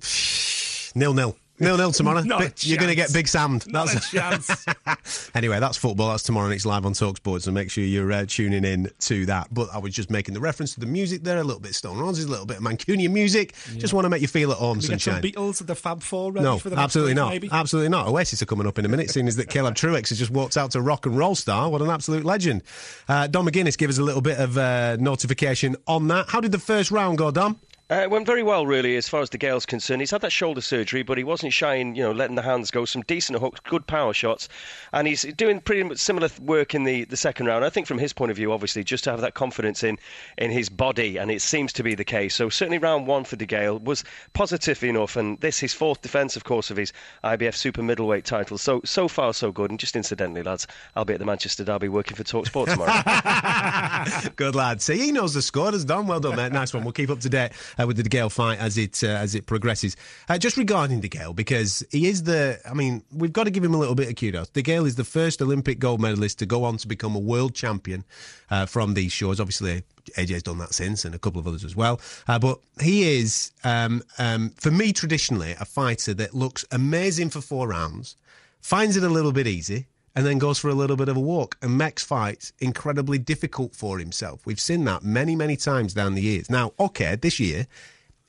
nil 0.95 1.14
nil. 1.14 1.37
Nil 1.61 1.76
nil 1.76 1.93
tomorrow. 1.93 2.23
Not 2.23 2.64
You're 2.64 2.79
going 2.79 2.88
to 2.88 2.95
get 2.95 3.12
big 3.12 3.29
Sam. 3.29 3.59
That's 3.67 3.95
a 3.95 4.00
chance. 4.00 4.67
anyway, 5.35 5.61
that's 5.61 5.76
football. 5.76 6.11
That's 6.11 6.23
tomorrow 6.23 6.47
and 6.47 6.55
it's 6.55 6.64
live 6.64 6.87
on 6.87 6.95
Talksport, 6.95 7.43
so 7.43 7.52
make 7.52 7.71
sure 7.71 7.85
you're 7.85 8.11
uh, 8.11 8.25
tuning 8.26 8.64
in 8.64 8.90
to 9.00 9.26
that. 9.26 9.49
But 9.52 9.69
I 9.73 9.79
was 9.79 9.95
just 9.95 10.11
making 10.11 10.35
the 10.35 10.40
reference 10.40 10.75
to 10.75 10.81
the 10.81 10.87
music 10.87 11.23
there, 11.23 11.38
a 11.38 11.45
little 11.45 11.61
bit 11.61 11.75
Stone 11.75 11.99
Roses, 11.99 12.25
a 12.25 12.29
little 12.29 12.47
bit 12.47 12.57
of 12.57 12.62
Mancunian 12.62 13.11
music. 13.11 13.55
Yeah. 13.73 13.79
Just 13.79 13.93
want 13.93 14.07
to 14.07 14.09
make 14.09 14.23
you 14.23 14.29
feel 14.29 14.50
at 14.52 14.59
home, 14.59 14.79
Can 14.79 14.99
sunshine. 14.99 15.21
Get 15.21 15.35
some 15.35 15.45
Beatles, 15.45 15.67
the 15.67 15.75
Fab 15.75 16.02
Four 16.02 16.33
ready 16.33 16.45
no, 16.45 16.59
for 16.59 16.71
the 16.71 16.79
absolutely 16.79 17.14
not. 17.14 17.31
Maybe? 17.31 17.50
Absolutely 17.52 17.90
not. 17.90 18.09
Oasis 18.09 18.40
are 18.40 18.47
coming 18.47 18.67
up 18.67 18.79
in 18.79 18.87
a 18.87 18.88
minute, 18.88 19.11
seeing 19.11 19.29
as 19.29 19.37
that 19.37 19.50
Caleb 19.50 19.75
Truax 19.75 20.09
has 20.09 20.19
just 20.19 20.31
walked 20.31 20.57
out 20.57 20.71
to 20.73 20.81
rock 20.81 21.05
and 21.05 21.17
roll 21.17 21.35
star. 21.35 21.69
What 21.69 21.83
an 21.83 21.90
absolute 21.90 22.25
legend. 22.25 22.62
Uh, 23.07 23.26
Dom 23.26 23.47
McGuinness, 23.47 23.76
give 23.76 23.90
us 23.90 23.99
a 23.99 24.02
little 24.02 24.23
bit 24.23 24.38
of 24.38 24.57
uh, 24.57 24.97
notification 24.99 25.76
on 25.87 26.09
that. 26.09 26.31
How 26.31 26.40
did 26.40 26.52
the 26.52 26.59
first 26.59 26.90
round 26.90 27.19
go, 27.19 27.31
Dom? 27.31 27.59
Uh, 27.90 28.02
it 28.02 28.11
went 28.11 28.25
very 28.25 28.42
well, 28.44 28.66
really, 28.66 28.97
as 28.97 29.09
far 29.09 29.20
as 29.20 29.28
DeGale's 29.28 29.66
concerned. 29.66 30.00
He's 30.00 30.12
had 30.12 30.20
that 30.20 30.30
shoulder 30.30 30.61
surgery, 30.61 31.02
but 31.02 31.18
he 31.18 31.25
wasn't 31.25 31.52
shy 31.52 31.75
in, 31.75 31.97
you 31.97 32.04
know, 32.04 32.12
letting 32.12 32.37
the 32.37 32.42
hands 32.42 32.70
go. 32.70 32.85
Some 32.85 33.02
decent 33.02 33.40
hooks, 33.40 33.59
good 33.64 33.85
power 33.88 34.14
shots, 34.14 34.49
and 34.92 35.09
he's 35.09 35.23
doing 35.23 35.61
pretty 35.61 35.82
much 35.82 35.99
similar 35.99 36.28
work 36.40 36.73
in 36.73 36.85
the, 36.85 37.02
the 37.06 37.16
second 37.16 37.47
round. 37.47 37.64
I 37.64 37.70
think 37.70 37.88
from 37.88 37.99
his 37.99 38.12
point 38.12 38.30
of 38.30 38.37
view, 38.37 38.52
obviously, 38.52 38.85
just 38.85 39.02
to 39.04 39.11
have 39.11 39.20
that 39.23 39.35
confidence 39.35 39.82
in, 39.82 39.99
in 40.38 40.52
his 40.52 40.68
body, 40.68 41.16
and 41.16 41.32
it 41.32 41.42
seems 41.42 41.73
to 41.73 41.82
be 41.82 41.97
the 41.97 42.04
case. 42.04 42.37
So 42.37 42.49
certainly 42.49 42.78
round 42.78 43.09
one 43.09 43.25
for 43.25 43.35
De 43.35 43.44
Gale 43.44 43.80
was 43.80 44.04
positive 44.35 44.85
enough, 44.85 45.16
and 45.16 45.40
this 45.40 45.59
his 45.59 45.75
fourth 45.75 46.00
defence, 46.00 46.37
of 46.37 46.44
course, 46.44 46.70
of 46.70 46.76
his 46.76 46.92
IBF 47.25 47.56
super 47.56 47.82
middleweight 47.82 48.25
title. 48.25 48.56
So 48.56 48.82
so 48.85 49.09
far 49.09 49.35
so 49.35 49.50
good. 49.50 49.70
And 49.70 49.80
just 49.80 49.97
incidentally, 49.97 50.44
lads, 50.44 50.68
I'll 50.94 51.04
be 51.04 51.14
at 51.14 51.18
the 51.18 51.26
Manchester 51.26 51.64
Derby 51.64 51.88
working 51.88 52.16
for 52.16 52.23
Talksport 52.23 52.70
tomorrow. 52.70 54.30
good 54.37 54.54
lad. 54.54 54.80
See, 54.80 54.97
he 54.97 55.11
knows 55.11 55.35
the 55.35 55.42
score. 55.42 55.73
Has 55.73 55.85
done 55.85 56.06
well 56.06 56.20
done, 56.20 56.37
mate. 56.37 56.52
Nice 56.52 56.73
one. 56.73 56.85
We'll 56.85 56.92
keep 56.92 57.11
up 57.11 57.18
to 57.20 57.28
date 57.28 57.50
uh, 57.80 57.87
with 57.87 57.96
the 57.96 58.02
DeGale 58.02 58.30
fight 58.30 58.58
as 58.58 58.76
it 58.76 59.02
uh, 59.02 59.08
as 59.08 59.34
it 59.34 59.46
progresses. 59.46 59.96
Uh, 60.28 60.38
just 60.38 60.56
regarding 60.56 61.00
DeGale, 61.00 61.34
because 61.34 61.84
he 61.90 62.06
is 62.06 62.25
the, 62.25 62.58
I 62.68 62.75
mean, 62.75 63.02
we've 63.12 63.32
got 63.32 63.44
to 63.44 63.50
give 63.50 63.64
him 63.64 63.75
a 63.75 63.78
little 63.78 63.94
bit 63.94 64.08
of 64.08 64.16
kudos. 64.16 64.50
DeGale 64.50 64.87
is 64.87 64.96
the 64.96 65.04
first 65.04 65.40
Olympic 65.40 65.78
gold 65.78 66.00
medalist 66.00 66.38
to 66.40 66.46
go 66.46 66.64
on 66.64 66.76
to 66.78 66.88
become 66.88 67.14
a 67.14 67.18
world 67.18 67.54
champion 67.54 68.04
uh, 68.50 68.66
from 68.66 68.94
these 68.94 69.12
shores. 69.12 69.40
Obviously, 69.40 69.82
AJ's 70.16 70.42
done 70.42 70.58
that 70.58 70.75
since, 70.75 71.04
and 71.04 71.14
a 71.14 71.18
couple 71.18 71.40
of 71.40 71.46
others 71.46 71.64
as 71.64 71.76
well. 71.76 72.00
Uh, 72.28 72.38
but 72.38 72.58
he 72.80 73.18
is, 73.18 73.52
um, 73.64 74.02
um, 74.18 74.50
for 74.50 74.70
me, 74.70 74.92
traditionally 74.92 75.52
a 75.60 75.64
fighter 75.64 76.14
that 76.14 76.34
looks 76.34 76.64
amazing 76.70 77.30
for 77.30 77.40
four 77.40 77.68
rounds, 77.68 78.16
finds 78.60 78.96
it 78.96 79.02
a 79.02 79.08
little 79.08 79.32
bit 79.32 79.46
easy 79.46 79.87
and 80.14 80.26
then 80.26 80.38
goes 80.38 80.59
for 80.59 80.69
a 80.69 80.75
little 80.75 80.97
bit 80.97 81.09
of 81.09 81.17
a 81.17 81.21
walk 81.21 81.57
and 81.62 81.79
makes 81.79 82.05
fights 82.05 82.52
incredibly 82.59 83.19
difficult 83.19 83.75
for 83.75 83.99
himself. 83.99 84.45
We've 84.45 84.61
seen 84.61 84.85
that 84.85 85.02
many, 85.02 85.37
many 85.37 85.57
times 85.57 85.95
down 85.95 86.14
the 86.14 86.23
years. 86.23 86.50
Now, 86.50 86.73
okay, 86.79 87.17
this 87.17 87.38
year 87.38 87.67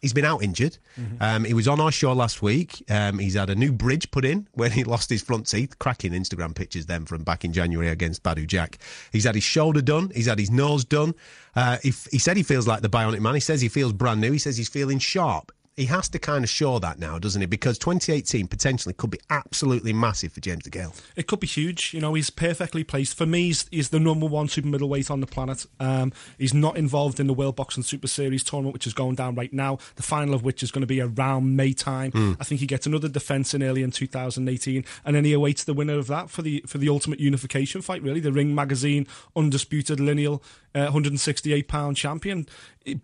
he's 0.02 0.14
been 0.14 0.26
out 0.26 0.44
injured. 0.44 0.78
Mm-hmm. 1.00 1.16
Um, 1.22 1.44
he 1.46 1.54
was 1.54 1.68
on 1.68 1.80
our 1.80 1.92
show 1.92 2.12
last 2.14 2.42
week. 2.42 2.84
Um, 2.90 3.20
he's 3.20 3.36
had 3.36 3.50
a 3.50 3.56
new 3.56 3.72
bridge 3.72 4.12
put 4.12 4.26
in 4.26 4.48
when 4.54 4.72
he 4.72 4.84
lost 4.94 5.10
his 5.10 5.22
front 5.22 5.48
teeth. 5.48 5.78
Cracking 5.80 6.12
Instagram 6.12 6.54
pictures 6.56 6.88
then 6.88 7.06
from 7.06 7.24
back 7.24 7.46
in 7.46 7.54
January 7.54 7.90
against 7.90 8.24
Badou 8.24 8.46
Jack. 8.46 8.80
He's 9.12 9.24
had 9.24 9.36
his 9.36 9.44
shoulder 9.44 9.82
done. 9.82 10.12
He's 10.14 10.28
had 10.28 10.40
his 10.40 10.52
nose 10.52 10.84
done. 10.84 11.14
Uh, 11.56 11.78
he, 11.82 11.94
he 12.12 12.18
said 12.18 12.38
he 12.38 12.44
feels 12.44 12.68
like 12.68 12.82
the 12.82 12.90
bionic 12.90 13.20
man. 13.20 13.36
He 13.36 13.40
says 13.40 13.62
he 13.62 13.70
feels 13.70 13.94
brand 13.94 14.22
new. 14.22 14.32
He 14.32 14.40
says 14.40 14.58
he's 14.58 14.70
feeling 14.70 15.00
sharp 15.00 15.52
he 15.78 15.86
has 15.86 16.10
to 16.10 16.20
kind 16.20 16.44
of 16.44 16.50
show 16.50 16.80
that 16.80 17.00
now, 17.00 17.18
doesn't 17.18 17.42
he? 17.42 17.48
Because 17.48 17.78
2018 17.78 18.48
potentially 18.48 18.94
could 18.94 19.10
be 19.10 19.20
absolutely 19.30 19.94
massive 19.94 20.34
for 20.34 20.42
James 20.42 20.64
DeGale. 20.64 21.00
It 21.16 21.28
could 21.28 21.40
be 21.40 21.48
huge. 21.48 21.94
You 21.94 22.02
know, 22.02 22.14
he's 22.14 22.30
perfectly 22.30 22.84
placed. 22.84 23.18
For 23.18 23.26
me, 23.26 23.46
he's, 23.48 23.68
he's 23.72 23.90
the 23.90 24.00
number 24.00 24.26
one 24.26 24.50
super 24.50 24.68
middleweight 24.68 25.10
on 25.10 25.22
the 25.22 25.28
planet. 25.28 25.66
Um, 25.80 26.12
he's 26.38 26.54
not 26.54 26.78
involved 26.78 27.20
in 27.20 27.28
the 27.28 27.34
World 27.34 27.56
Boxing 27.56 27.84
Super 27.84 28.08
Series 28.08 28.44
tournament, 28.44 28.74
which 28.74 28.86
is 28.86 28.94
going 28.94 29.16
down 29.16 29.36
right 29.36 29.54
now, 29.54 29.78
the 29.96 30.04
final 30.04 30.34
of 30.34 30.44
which 30.44 30.62
is 30.62 30.72
going 30.72 30.82
to 30.82 30.88
be 30.88 31.00
around 31.00 31.56
May 31.56 31.72
time. 31.72 32.12
Mm. 32.12 32.38
I 32.40 32.44
think 32.44 32.60
he 32.60 32.68
gets 32.68 32.86
another 32.86 33.08
defence 33.08 33.54
in 33.54 33.64
early 33.64 33.82
in 33.82 33.92
2018, 33.92 34.84
and 35.06 35.16
then 35.16 35.24
he 35.24 35.34
awaits 35.34 35.64
the 35.64 35.74
winner 35.74 35.98
of 35.98 36.08
that 36.08 36.30
for 36.30 36.42
the 36.42 36.64
for 36.68 36.78
the 36.78 36.90
ultimate 36.90 37.20
unification 37.20 37.82
fight, 37.82 38.04
really, 38.04 38.20
the 38.20 38.32
Ring 38.32 38.54
Magazine 38.54 39.08
undisputed 39.36 40.00
lineal 40.00 40.44
uh, 40.76 40.84
168 40.84 41.68
pound 41.68 41.98
champion. 41.98 42.48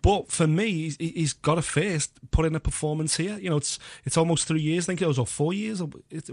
But 0.02 0.32
for 0.32 0.46
me, 0.46 0.90
he's 0.98 1.32
got 1.32 1.54
to 1.54 1.62
first 1.62 2.18
put 2.30 2.44
in 2.44 2.56
a 2.58 2.60
performance 2.60 3.16
here. 3.16 3.38
You 3.38 3.50
know, 3.50 3.56
it's 3.56 3.78
it's 4.04 4.16
almost 4.16 4.46
three 4.46 4.60
years. 4.60 4.84
I 4.84 4.86
think 4.88 5.02
it 5.02 5.08
was 5.08 5.18
or 5.18 5.26
four 5.26 5.52
years, 5.52 5.82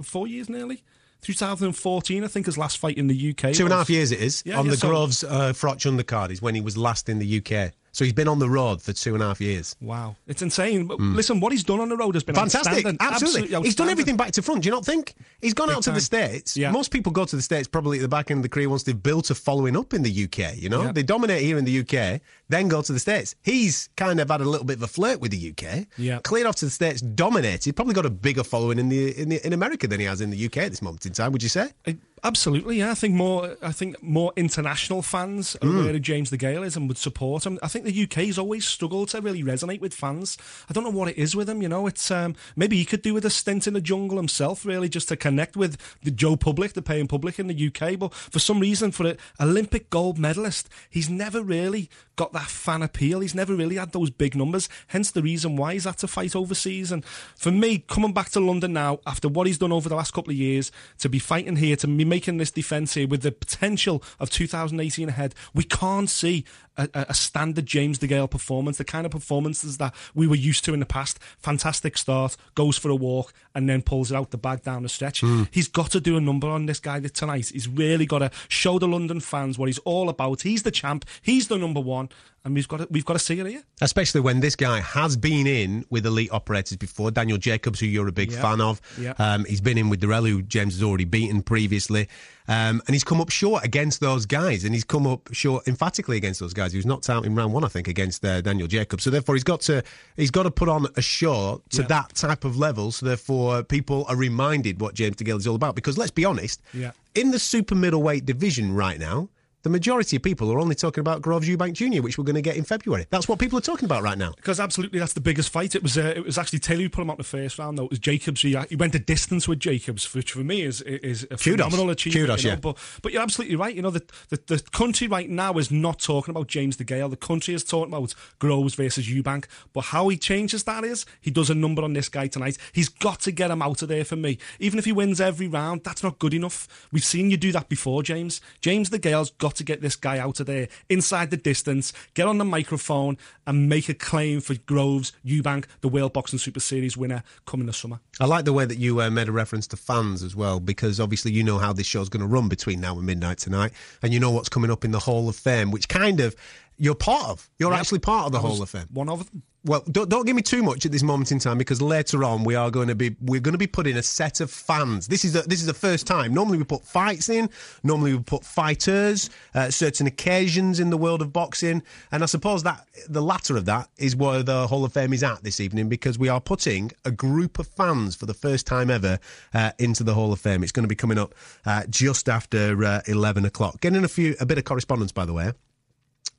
four 0.03 0.27
years 0.27 0.49
nearly. 0.49 0.83
2014, 1.21 2.23
I 2.23 2.27
think, 2.27 2.45
his 2.45 2.57
last 2.57 2.77
fight 2.77 2.97
in 2.97 3.07
the 3.07 3.29
UK. 3.31 3.53
Two 3.53 3.63
and 3.63 3.73
a 3.73 3.77
half 3.77 3.89
years 3.89 4.11
it 4.11 4.19
is. 4.19 4.43
Yeah, 4.45 4.59
on 4.59 4.65
yeah, 4.65 4.71
the 4.71 4.77
so 4.77 4.89
Groves 4.89 5.23
uh, 5.23 5.53
Froch 5.53 5.79
undercard 5.89 6.29
is 6.29 6.41
when 6.41 6.53
he 6.53 6.61
was 6.61 6.77
last 6.77 7.09
in 7.09 7.17
the 7.17 7.37
UK. 7.39 7.73
So 7.95 8.03
he's 8.03 8.13
been 8.13 8.27
on 8.27 8.39
the 8.39 8.49
road 8.49 8.81
for 8.81 8.91
two 8.91 9.13
and 9.13 9.23
a 9.23 9.27
half 9.27 9.39
years. 9.39 9.77
Wow, 9.79 10.17
it's 10.27 10.41
insane. 10.41 10.89
Mm. 10.89 11.15
Listen, 11.15 11.39
what 11.39 11.53
he's 11.53 11.63
done 11.63 11.79
on 11.79 11.87
the 11.87 11.95
road 11.95 12.13
has 12.15 12.25
been 12.25 12.35
fantastic. 12.35 12.85
Absolutely, 12.85 12.97
Absolutely 12.99 13.65
he's 13.65 13.73
done 13.73 13.87
everything 13.87 14.17
back 14.17 14.31
to 14.33 14.41
front. 14.41 14.63
Do 14.63 14.67
you 14.67 14.75
not 14.75 14.83
think 14.83 15.15
he's 15.41 15.53
gone 15.53 15.69
Big 15.69 15.77
out 15.77 15.83
to 15.83 15.91
the 15.91 16.01
states? 16.01 16.57
Yeah. 16.57 16.71
Most 16.71 16.91
people 16.91 17.13
go 17.13 17.23
to 17.23 17.35
the 17.37 17.41
states 17.41 17.69
probably 17.69 17.99
at 17.99 18.01
the 18.01 18.09
back 18.09 18.29
end 18.31 18.39
of 18.39 18.43
the 18.43 18.49
career 18.49 18.67
once 18.67 18.83
they've 18.83 19.01
built 19.01 19.29
a 19.29 19.35
following 19.35 19.77
up 19.77 19.93
in 19.93 20.03
the 20.03 20.25
UK. 20.25 20.57
You 20.57 20.67
know, 20.67 20.83
yeah. 20.83 20.91
they 20.91 21.03
dominate 21.03 21.41
here 21.41 21.57
in 21.57 21.63
the 21.63 21.79
UK. 21.79 22.19
Then 22.49 22.67
go 22.67 22.81
to 22.81 22.93
the 22.93 22.99
States. 22.99 23.35
He's 23.43 23.89
kind 23.97 24.19
of 24.19 24.29
had 24.29 24.41
a 24.41 24.45
little 24.45 24.65
bit 24.65 24.77
of 24.77 24.83
a 24.83 24.87
flirt 24.87 25.19
with 25.19 25.31
the 25.31 25.49
UK. 25.51 25.87
Yeah. 25.97 26.19
Cleared 26.19 26.45
off 26.45 26.55
to 26.57 26.65
the 26.65 26.71
States, 26.71 27.01
dominated, 27.01 27.75
probably 27.75 27.93
got 27.93 28.05
a 28.05 28.09
bigger 28.11 28.43
following 28.43 28.77
in 28.79 28.89
the 28.89 29.17
in, 29.19 29.29
the, 29.29 29.45
in 29.45 29.53
America 29.53 29.87
than 29.87 29.99
he 29.99 30.05
has 30.05 30.21
in 30.21 30.29
the 30.29 30.45
UK 30.45 30.57
at 30.57 30.69
this 30.71 30.81
moment 30.81 31.05
in 31.05 31.13
time, 31.13 31.31
would 31.31 31.43
you 31.43 31.49
say? 31.49 31.69
I- 31.87 31.97
Absolutely, 32.23 32.77
yeah. 32.79 32.89
I 32.89 32.95
think 32.95 33.13
more. 33.13 33.55
I 33.61 33.71
think 33.71 34.01
more 34.01 34.33
international 34.35 35.03
fans 35.03 35.55
are 35.61 35.69
aware 35.69 35.93
of 35.93 36.01
James 36.01 36.31
DeGale 36.31 36.65
is 36.65 36.75
and 36.75 36.87
would 36.87 36.97
support 36.97 37.45
him. 37.45 37.59
I 37.61 37.67
think 37.67 37.85
the 37.85 38.03
UK's 38.03 38.39
always 38.39 38.65
struggled 38.65 39.09
to 39.09 39.21
really 39.21 39.43
resonate 39.43 39.79
with 39.79 39.93
fans. 39.93 40.35
I 40.67 40.73
don't 40.73 40.83
know 40.83 40.89
what 40.89 41.07
it 41.09 41.17
is 41.19 41.35
with 41.35 41.47
him. 41.47 41.61
You 41.61 41.69
know, 41.69 41.85
it's 41.85 42.09
um, 42.09 42.35
maybe 42.55 42.77
he 42.77 42.85
could 42.85 43.03
do 43.03 43.13
with 43.13 43.25
a 43.25 43.29
stint 43.29 43.67
in 43.67 43.75
the 43.75 43.81
jungle 43.81 44.17
himself, 44.17 44.65
really, 44.65 44.89
just 44.89 45.07
to 45.09 45.15
connect 45.15 45.55
with 45.55 45.77
the 46.01 46.09
Joe 46.09 46.35
public, 46.35 46.73
the 46.73 46.81
paying 46.81 47.07
public 47.07 47.37
in 47.37 47.45
the 47.45 47.67
UK. 47.67 47.99
But 47.99 48.11
for 48.11 48.39
some 48.39 48.59
reason, 48.59 48.91
for 48.91 49.05
an 49.05 49.17
Olympic 49.39 49.91
gold 49.91 50.17
medalist, 50.17 50.67
he's 50.89 51.09
never 51.11 51.43
really 51.43 51.91
got 52.15 52.33
that 52.35 52.47
fan 52.47 52.83
appeal. 52.83 53.21
He's 53.21 53.33
never 53.33 53.55
really 53.55 53.77
had 53.77 53.91
those 53.91 54.09
big 54.09 54.35
numbers. 54.35 54.69
Hence 54.87 55.11
the 55.11 55.23
reason 55.23 55.55
why 55.55 55.73
he's 55.73 55.85
had 55.85 55.97
to 55.99 56.07
fight 56.07 56.35
overseas. 56.35 56.91
And 56.91 57.03
for 57.35 57.51
me, 57.51 57.79
coming 57.79 58.13
back 58.13 58.29
to 58.31 58.39
London 58.39 58.73
now 58.73 58.99
after 59.07 59.27
what 59.27 59.47
he's 59.47 59.57
done 59.57 59.71
over 59.71 59.89
the 59.89 59.95
last 59.95 60.13
couple 60.13 60.31
of 60.31 60.37
years, 60.37 60.71
to 60.99 61.09
be 61.09 61.19
fighting 61.19 61.55
here, 61.55 61.75
to 61.77 61.87
be 61.87 62.05
making 62.05 62.37
this 62.37 62.51
defence 62.51 62.93
here 62.93 63.07
with 63.07 63.21
the 63.21 63.31
potential 63.31 64.03
of 64.19 64.29
2018 64.29 65.09
ahead, 65.09 65.33
we 65.53 65.63
can't 65.63 66.09
see 66.09 66.45
a, 66.77 66.89
a 66.93 67.13
standard 67.13 67.65
James 67.65 67.99
DeGale 67.99 68.29
performance, 68.29 68.77
the 68.77 68.83
kind 68.83 69.05
of 69.05 69.11
performances 69.11 69.77
that 69.77 69.93
we 70.13 70.27
were 70.27 70.35
used 70.35 70.65
to 70.65 70.73
in 70.73 70.79
the 70.79 70.85
past. 70.85 71.19
Fantastic 71.37 71.97
start, 71.97 72.37
goes 72.55 72.77
for 72.77 72.89
a 72.89 72.95
walk, 72.95 73.33
and 73.53 73.69
then 73.69 73.81
pulls 73.81 74.11
it 74.11 74.15
out 74.15 74.31
the 74.31 74.37
bag 74.37 74.63
down 74.63 74.83
the 74.83 74.89
stretch. 74.89 75.21
Hmm. 75.21 75.43
He's 75.51 75.67
got 75.67 75.91
to 75.91 75.99
do 75.99 76.17
a 76.17 76.21
number 76.21 76.47
on 76.47 76.65
this 76.65 76.79
guy 76.79 76.99
tonight. 76.99 77.49
He's 77.49 77.67
really 77.67 78.05
got 78.05 78.19
to 78.19 78.31
show 78.47 78.79
the 78.79 78.87
London 78.87 79.19
fans 79.19 79.57
what 79.57 79.67
he's 79.67 79.79
all 79.79 80.09
about. 80.09 80.41
He's 80.41 80.63
the 80.63 80.71
champ. 80.71 81.05
He's 81.21 81.47
the 81.47 81.57
number 81.57 81.81
one, 81.81 82.09
and 82.45 82.53
we've 82.55 82.67
got 82.67 82.77
to, 82.77 82.87
we've 82.91 83.03
got 83.05 83.13
to 83.13 83.19
see 83.19 83.39
it 83.39 83.45
here. 83.47 83.63
Especially 83.81 84.21
when 84.21 84.39
this 84.39 84.55
guy 84.55 84.79
has 84.79 85.17
been 85.17 85.47
in 85.47 85.83
with 85.89 86.05
elite 86.05 86.31
operators 86.31 86.77
before. 86.77 87.09
Daniel 87.11 87.37
Jacobs, 87.39 87.79
who 87.79 87.87
you're 87.87 88.07
a 88.07 88.11
big 88.11 88.31
Yeah. 88.31 88.41
fan 88.41 88.61
of. 88.61 88.79
Yeah. 88.99 89.13
Um, 89.17 89.45
he's 89.45 89.61
been 89.61 89.77
in 89.77 89.89
with 89.89 89.99
Dirrell, 90.01 90.29
who 90.29 90.41
James 90.43 90.75
has 90.75 90.83
already 90.83 91.05
beaten 91.05 91.41
previously. 91.41 92.07
Um, 92.47 92.83
and 92.85 92.93
he's 92.93 93.03
come 93.03 93.19
up 93.19 93.31
short 93.31 93.65
against 93.65 93.99
those 93.99 94.27
guys. 94.27 94.63
And 94.63 94.73
he's 94.75 94.83
come 94.83 95.07
up 95.07 95.27
short 95.33 95.67
emphatically 95.67 96.17
against 96.17 96.39
those 96.39 96.53
guys. 96.53 96.71
He 96.71 96.77
was 96.77 96.85
knocked 96.85 97.09
out 97.09 97.25
in 97.25 97.33
round 97.33 97.51
one, 97.53 97.63
I 97.63 97.67
think, 97.67 97.87
against 97.87 98.23
uh, 98.23 98.41
Daniel 98.41 98.67
Jacobs. 98.67 99.03
So 99.03 99.09
therefore, 99.09 99.33
he's 99.33 99.43
got 99.43 99.61
to 99.61 99.83
he's 100.15 100.29
got 100.31 100.43
to 100.43 100.51
put 100.51 100.69
on 100.69 100.85
a 100.95 101.01
show 101.01 101.63
to 101.71 101.81
Yeah. 101.81 101.87
that 101.87 102.13
type 102.13 102.45
of 102.45 102.55
level. 102.57 102.91
So 102.91 103.07
therefore, 103.07 103.63
people 103.63 104.05
are 104.07 104.15
reminded 104.15 104.79
what 104.79 104.93
James 104.93 105.15
DeGale 105.15 105.37
is 105.39 105.47
all 105.47 105.55
about. 105.55 105.73
Because 105.75 105.97
let's 105.97 106.11
be 106.11 106.23
honest, 106.25 106.61
Yeah. 106.73 106.91
in 107.15 107.31
the 107.31 107.39
super 107.39 107.73
middleweight 107.73 108.25
division 108.27 108.71
right 108.75 108.99
now, 108.99 109.29
the 109.65 109.69
majority 109.71 110.15
of 110.15 110.21
people 110.21 110.51
are 110.51 110.59
only 110.59 110.75
talking 110.75 111.01
about 111.01 111.23
Groves 111.23 111.49
Eubank 111.49 111.73
Jr., 111.73 112.03
which 112.03 112.19
we're 112.19 112.23
going 112.23 112.35
to 112.35 112.41
get 112.43 112.55
in 112.55 112.63
February. 112.63 113.07
That's 113.09 113.27
what 113.27 113.39
people 113.39 113.57
are 113.57 113.63
talking 113.63 113.85
about 113.85 114.03
right 114.03 114.15
now. 114.15 114.31
Because 114.35 114.59
absolutely, 114.59 114.99
that's 114.99 115.13
the 115.13 115.21
biggest 115.21 115.49
fight. 115.49 115.73
It 115.73 115.81
was 115.81 115.97
uh, 115.97 116.13
it 116.15 116.23
was 116.23 116.37
actually 116.37 116.59
Taylor 116.59 116.83
who 116.83 116.89
put 116.89 117.01
him 117.01 117.09
out 117.09 117.13
in 117.13 117.17
the 117.17 117.23
first 117.23 117.57
round. 117.57 117.79
Though 117.79 117.85
it 117.85 117.89
was 117.89 117.97
Jacobs. 117.97 118.43
He, 118.43 118.55
he 118.69 118.75
went 118.75 118.93
a 118.93 118.99
distance 118.99 119.47
with 119.47 119.59
Jacobs, 119.59 120.13
which 120.13 120.33
for 120.33 120.43
me 120.43 120.61
is 120.61 120.81
is 120.81 121.23
a 121.23 121.29
Kudos. 121.29 121.43
phenomenal 121.65 121.89
achievement. 121.89 122.27
Kudos, 122.27 122.43
you 122.43 122.51
know? 122.51 122.53
yeah. 122.53 122.59
But 122.59 122.77
but 123.01 123.11
you're 123.11 123.23
absolutely 123.23 123.55
right. 123.55 123.73
You 123.73 123.81
know 123.81 123.89
the, 123.89 124.03
the 124.29 124.39
the 124.45 124.59
country 124.71 125.07
right 125.07 125.31
now 125.31 125.53
is 125.53 125.71
not 125.71 125.97
talking 125.97 126.29
about 126.29 126.45
James 126.45 126.77
DeGale. 126.77 127.09
The 127.09 127.17
country 127.17 127.55
is 127.55 127.63
talking 127.63 127.91
about 127.91 128.13
Groves 128.37 128.75
versus 128.75 129.07
Eubank. 129.07 129.45
But 129.73 129.85
how 129.85 130.09
he 130.09 130.17
changes 130.17 130.65
that 130.65 130.83
is 130.83 131.07
he 131.21 131.31
does 131.31 131.49
a 131.49 131.55
number 131.55 131.81
on 131.81 131.93
this 131.93 132.07
guy 132.07 132.27
tonight. 132.27 132.59
He's 132.71 132.89
got 132.89 133.19
to 133.21 133.31
get 133.31 133.49
him 133.49 133.63
out 133.63 133.81
of 133.81 133.87
there 133.87 134.05
for 134.05 134.15
me. 134.15 134.37
Even 134.59 134.77
if 134.77 134.85
he 134.85 134.91
wins 134.91 135.19
every 135.19 135.47
round, 135.47 135.83
that's 135.83 136.03
not 136.03 136.19
good 136.19 136.35
enough. 136.35 136.87
We've 136.91 137.03
seen 137.03 137.31
you 137.31 137.37
do 137.37 137.51
that 137.53 137.67
before, 137.67 138.03
James. 138.03 138.41
James 138.61 138.91
DeGale's 138.91 139.31
got 139.31 139.54
to 139.55 139.63
get 139.63 139.81
this 139.81 139.95
guy 139.95 140.17
out 140.19 140.39
of 140.39 140.45
there 140.45 140.67
inside 140.89 141.31
the 141.31 141.37
distance, 141.37 141.93
get 142.13 142.27
on 142.27 142.37
the 142.37 142.45
microphone, 142.45 143.17
and 143.47 143.69
make 143.69 143.89
a 143.89 143.93
claim 143.93 144.41
for 144.41 144.55
Groves, 144.65 145.13
Eubank, 145.25 145.65
the 145.81 145.87
World 145.87 146.13
Boxing 146.13 146.39
Super 146.39 146.59
Series 146.59 146.97
winner 146.97 147.23
coming 147.45 147.67
this 147.67 147.77
summer. 147.77 147.99
I 148.19 148.25
like 148.25 148.45
the 148.45 148.53
way 148.53 148.65
that 148.65 148.77
you 148.77 149.01
uh, 149.01 149.09
made 149.09 149.27
a 149.27 149.31
reference 149.31 149.67
to 149.67 149.77
fans 149.77 150.23
as 150.23 150.35
well, 150.35 150.59
because 150.59 150.99
obviously 150.99 151.31
you 151.31 151.43
know 151.43 151.57
how 151.57 151.73
this 151.73 151.87
show's 151.87 152.09
going 152.09 152.21
to 152.21 152.27
run 152.27 152.47
between 152.47 152.79
now 152.79 152.95
and 152.95 153.05
midnight 153.05 153.37
tonight, 153.37 153.73
and 154.01 154.13
you 154.13 154.19
know 154.19 154.31
what's 154.31 154.49
coming 154.49 154.71
up 154.71 154.85
in 154.85 154.91
the 154.91 154.99
Hall 154.99 155.29
of 155.29 155.35
Fame, 155.35 155.71
which 155.71 155.87
kind 155.89 156.19
of 156.19 156.35
you're 156.77 156.95
part 156.95 157.29
of. 157.29 157.49
You're 157.59 157.71
Yep. 157.71 157.79
actually 157.79 157.99
part 157.99 158.25
of 158.27 158.31
the 158.31 158.39
Hall 158.39 158.61
of 158.61 158.69
Fame. 158.69 158.87
One 158.93 159.09
of 159.09 159.29
them. 159.31 159.43
Well, 159.67 159.83
don't, 159.91 160.07
don't 160.07 160.27
give 160.27 160.35
me 160.35 160.43
too 160.43 160.61
much 160.61 160.85
at 160.85 160.91
this 160.91 161.01
moment 161.01 161.31
in 161.31 161.39
time 161.39 161.57
because 161.57 161.81
later 161.81 162.23
on 162.23 162.43
we 162.43 162.53
are 162.53 162.69
going 162.69 162.87
to 162.87 162.93
be 162.93 163.15
we're 163.19 163.39
going 163.41 163.53
to 163.53 163.57
be 163.57 163.65
putting 163.65 163.97
a 163.97 164.03
set 164.03 164.39
of 164.39 164.51
fans. 164.51 165.07
This 165.07 165.25
is 165.25 165.35
a, 165.35 165.41
this 165.41 165.59
is 165.59 165.65
the 165.65 165.73
first 165.73 166.05
time. 166.05 166.35
Normally 166.35 166.59
we 166.59 166.65
put 166.65 166.83
fights 166.85 167.29
in. 167.29 167.49
Normally 167.81 168.13
we 168.13 168.21
put 168.21 168.43
fighters. 168.45 169.31
Uh, 169.55 169.71
certain 169.71 170.05
occasions 170.05 170.79
in 170.79 170.91
the 170.91 170.97
world 170.97 171.19
of 171.23 171.33
boxing, 171.33 171.81
and 172.11 172.21
I 172.21 172.27
suppose 172.27 172.61
that 172.61 172.85
the 173.09 173.23
latter 173.23 173.57
of 173.57 173.65
that 173.65 173.89
is 173.97 174.15
where 174.15 174.43
the 174.43 174.67
Hall 174.67 174.85
of 174.85 174.93
Fame 174.93 175.13
is 175.13 175.23
at 175.23 175.43
this 175.43 175.59
evening 175.59 175.89
because 175.89 176.19
we 176.19 176.29
are 176.29 176.39
putting 176.39 176.91
a 177.03 177.09
group 177.09 177.57
of 177.57 177.65
fans 177.67 178.15
for 178.15 178.27
the 178.27 178.35
first 178.35 178.67
time 178.67 178.91
ever 178.91 179.17
uh, 179.55 179.71
into 179.79 180.03
the 180.03 180.13
Hall 180.13 180.31
of 180.31 180.39
Fame. 180.39 180.61
It's 180.61 180.71
going 180.71 180.83
to 180.83 180.87
be 180.87 180.95
coming 180.95 181.17
up 181.17 181.33
uh, 181.65 181.85
just 181.89 182.29
after 182.29 182.85
uh, 182.85 183.01
eleven 183.07 183.45
o'clock. 183.45 183.81
Getting 183.81 184.03
a 184.03 184.07
few 184.07 184.35
a 184.39 184.45
bit 184.45 184.59
of 184.59 184.63
correspondence 184.63 185.11
by 185.11 185.25
the 185.25 185.33
way 185.33 185.53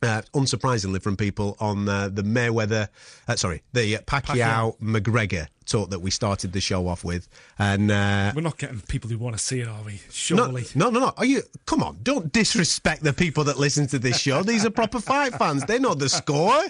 uh, 0.02 0.22
unsurprisingly 0.34 1.00
from 1.02 1.16
people 1.16 1.56
on 1.60 1.88
uh, 1.88 2.08
the 2.08 2.22
Mayweather, 2.22 2.88
uh, 3.28 3.36
sorry, 3.36 3.62
the 3.72 3.96
uh, 3.96 4.00
Pacquiao, 4.02 4.78
McGregor 4.80 5.48
talk 5.64 5.90
that 5.90 5.98
we 5.98 6.10
started 6.10 6.52
the 6.52 6.60
show 6.60 6.86
off 6.86 7.04
with, 7.04 7.28
and 7.58 7.90
uh, 7.90 8.32
We're 8.34 8.42
not 8.42 8.58
getting 8.58 8.80
people 8.80 9.10
who 9.10 9.18
want 9.18 9.36
to 9.36 9.42
see 9.42 9.60
it, 9.60 9.68
are 9.68 9.82
we? 9.82 9.92
no, 9.92 9.98
Surely. 10.10 10.64
no, 10.74 10.90
no, 10.90 11.00
no. 11.00 11.12
Are 11.16 11.24
you? 11.24 11.42
Come 11.66 11.82
on! 11.82 11.98
Don't 12.02 12.32
disrespect 12.32 13.02
the 13.02 13.12
people 13.12 13.44
that 13.44 13.58
listen 13.58 13.86
to 13.88 13.98
this 13.98 14.18
show. 14.18 14.42
These 14.42 14.64
are 14.64 14.70
proper 14.70 15.00
fight 15.00 15.34
fans. 15.34 15.64
They 15.64 15.78
know 15.78 15.94
the 15.94 16.08
score. 16.08 16.62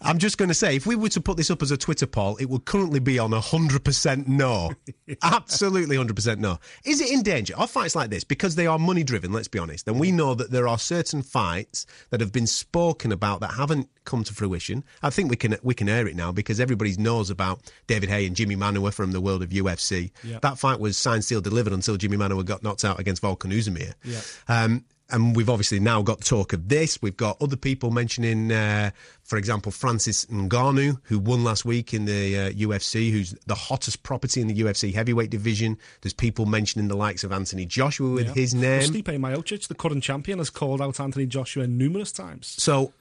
I'm 0.00 0.18
just 0.18 0.38
going 0.38 0.48
to 0.48 0.54
say, 0.54 0.76
if 0.76 0.86
we 0.86 0.96
were 0.96 1.08
to 1.10 1.20
put 1.20 1.36
this 1.36 1.50
up 1.50 1.62
as 1.62 1.70
a 1.70 1.76
Twitter 1.76 2.06
poll, 2.06 2.36
it 2.36 2.48
would 2.48 2.64
currently 2.64 3.00
be 3.00 3.18
on 3.18 3.30
100% 3.30 4.28
no. 4.28 4.70
Absolutely 5.22 5.96
100% 5.96 6.38
no. 6.38 6.58
Is 6.84 7.00
it 7.00 7.10
in 7.10 7.22
danger? 7.22 7.54
Are 7.56 7.66
fights 7.66 7.96
like 7.96 8.10
this, 8.10 8.24
because 8.24 8.54
they 8.54 8.66
are 8.66 8.78
money 8.78 9.02
driven, 9.02 9.32
let's 9.32 9.48
be 9.48 9.58
honest, 9.58 9.88
and 9.88 9.98
we 9.98 10.12
know 10.12 10.34
that 10.34 10.50
there 10.50 10.68
are 10.68 10.78
certain 10.78 11.22
fights 11.22 11.86
that 12.10 12.20
have 12.20 12.32
been 12.32 12.46
spoken 12.46 13.12
about 13.12 13.40
that 13.40 13.54
haven't 13.54 13.88
come 14.04 14.24
to 14.24 14.32
fruition. 14.34 14.84
I 15.02 15.10
think 15.10 15.30
we 15.30 15.36
can 15.36 15.56
we 15.62 15.74
can 15.74 15.88
air 15.88 16.08
it 16.08 16.16
now 16.16 16.32
because 16.32 16.60
everybody 16.60 16.96
knows 16.96 17.28
about 17.28 17.60
David 17.86 18.08
Haye 18.08 18.26
and 18.26 18.34
Jimmy 18.34 18.56
Manuwa 18.56 18.92
from 18.92 19.12
the 19.12 19.20
world 19.20 19.42
of 19.42 19.50
UFC. 19.50 20.10
Yeah. 20.24 20.38
That 20.40 20.58
fight 20.58 20.80
was 20.80 20.96
signed, 20.96 21.24
sealed, 21.24 21.44
delivered 21.44 21.74
until 21.74 21.96
Jimmy 21.96 22.16
Manuwa 22.16 22.44
got 22.44 22.62
knocked 22.62 22.84
out 22.84 22.98
against 22.98 23.22
Volkan 23.22 23.52
Oezdemir. 23.52 23.94
Yeah. 24.02 24.20
Um, 24.48 24.84
and 25.10 25.34
we've 25.34 25.48
obviously 25.48 25.80
now 25.80 26.02
got 26.02 26.20
talk 26.20 26.52
of 26.52 26.68
this. 26.68 27.00
We've 27.00 27.16
got 27.16 27.40
other 27.40 27.56
people 27.56 27.90
mentioning, 27.90 28.52
uh, 28.52 28.90
for 29.22 29.38
example, 29.38 29.72
Francis 29.72 30.26
Ngannou, 30.26 30.98
who 31.04 31.18
won 31.18 31.44
last 31.44 31.64
week 31.64 31.94
in 31.94 32.04
the 32.04 32.38
uh, 32.38 32.50
UFC, 32.50 33.10
who's 33.10 33.30
the 33.46 33.54
hottest 33.54 34.02
property 34.02 34.40
in 34.42 34.48
the 34.48 34.54
UFC 34.60 34.92
heavyweight 34.92 35.30
division. 35.30 35.78
There's 36.02 36.12
people 36.12 36.44
mentioning 36.46 36.88
the 36.88 36.96
likes 36.96 37.24
of 37.24 37.32
Anthony 37.32 37.64
Joshua 37.64 38.10
with 38.10 38.26
Yeah. 38.26 38.34
his 38.34 38.52
Well, 38.54 38.62
name. 38.62 38.92
Stipe 38.92 39.18
Miocic, 39.18 39.68
the 39.68 39.74
current 39.74 40.02
champion, 40.02 40.38
has 40.38 40.50
called 40.50 40.82
out 40.82 41.00
Anthony 41.00 41.26
Joshua 41.26 41.66
numerous 41.66 42.12
times. 42.12 42.54
So, 42.58 42.92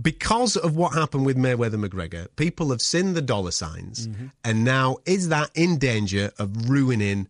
because 0.00 0.56
of 0.56 0.76
what 0.76 0.94
happened 0.94 1.26
with 1.26 1.36
Mayweather 1.36 1.84
McGregor, 1.84 2.28
people 2.36 2.70
have 2.70 2.80
seen 2.80 3.12
the 3.12 3.20
dollar 3.20 3.50
signs, 3.50 4.08
and 4.44 4.64
now 4.64 4.96
is 5.04 5.28
that 5.28 5.50
in 5.54 5.78
danger 5.78 6.32
of 6.38 6.70
ruining 6.70 7.28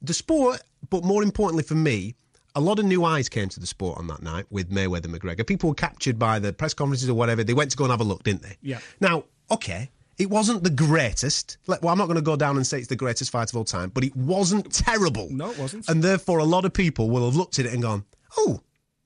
the 0.00 0.14
sport? 0.14 0.62
But 0.88 1.04
more 1.04 1.22
importantly 1.22 1.64
for 1.64 1.74
me, 1.74 2.14
a 2.54 2.60
lot 2.60 2.78
of 2.78 2.84
new 2.84 3.04
eyes 3.04 3.28
came 3.28 3.48
to 3.48 3.60
the 3.60 3.66
sport 3.66 3.98
on 3.98 4.06
that 4.08 4.22
night 4.22 4.46
with 4.50 4.70
Mayweather 4.70 5.06
McGregor. 5.06 5.46
People 5.46 5.68
were 5.70 5.74
captured 5.74 6.18
by 6.18 6.38
the 6.38 6.52
press 6.52 6.74
conferences 6.74 7.08
or 7.08 7.14
whatever. 7.14 7.44
They 7.44 7.54
went 7.54 7.70
to 7.70 7.76
go 7.76 7.84
and 7.84 7.90
have 7.90 8.00
a 8.00 8.04
look, 8.04 8.22
didn't 8.22 8.42
they? 8.42 8.56
Yeah. 8.62 8.80
Now, 9.00 9.24
okay. 9.50 9.90
It 10.18 10.28
wasn't 10.28 10.62
the 10.64 10.70
greatest. 10.70 11.56
Like, 11.66 11.82
Well, 11.82 11.90
I'm 11.92 11.96
not 11.98 12.04
going 12.06 12.16
to 12.16 12.22
go 12.22 12.36
down 12.36 12.56
and 12.56 12.66
say 12.66 12.78
it's 12.78 12.88
the 12.88 12.96
greatest 12.96 13.30
fight 13.30 13.50
of 13.50 13.56
all 13.56 13.64
time, 13.64 13.88
but 13.88 14.04
it 14.04 14.14
wasn't 14.14 14.70
terrible. 14.70 15.28
No, 15.30 15.50
it 15.50 15.58
wasn't. 15.58 15.88
And 15.88 16.02
therefore, 16.04 16.38
a 16.40 16.44
lot 16.44 16.66
of 16.66 16.74
people 16.74 17.08
will 17.08 17.24
have 17.24 17.36
looked 17.36 17.58
at 17.58 17.64
it 17.64 17.72
and 17.72 17.80
gone, 17.80 18.04
"Oh, 18.36 18.60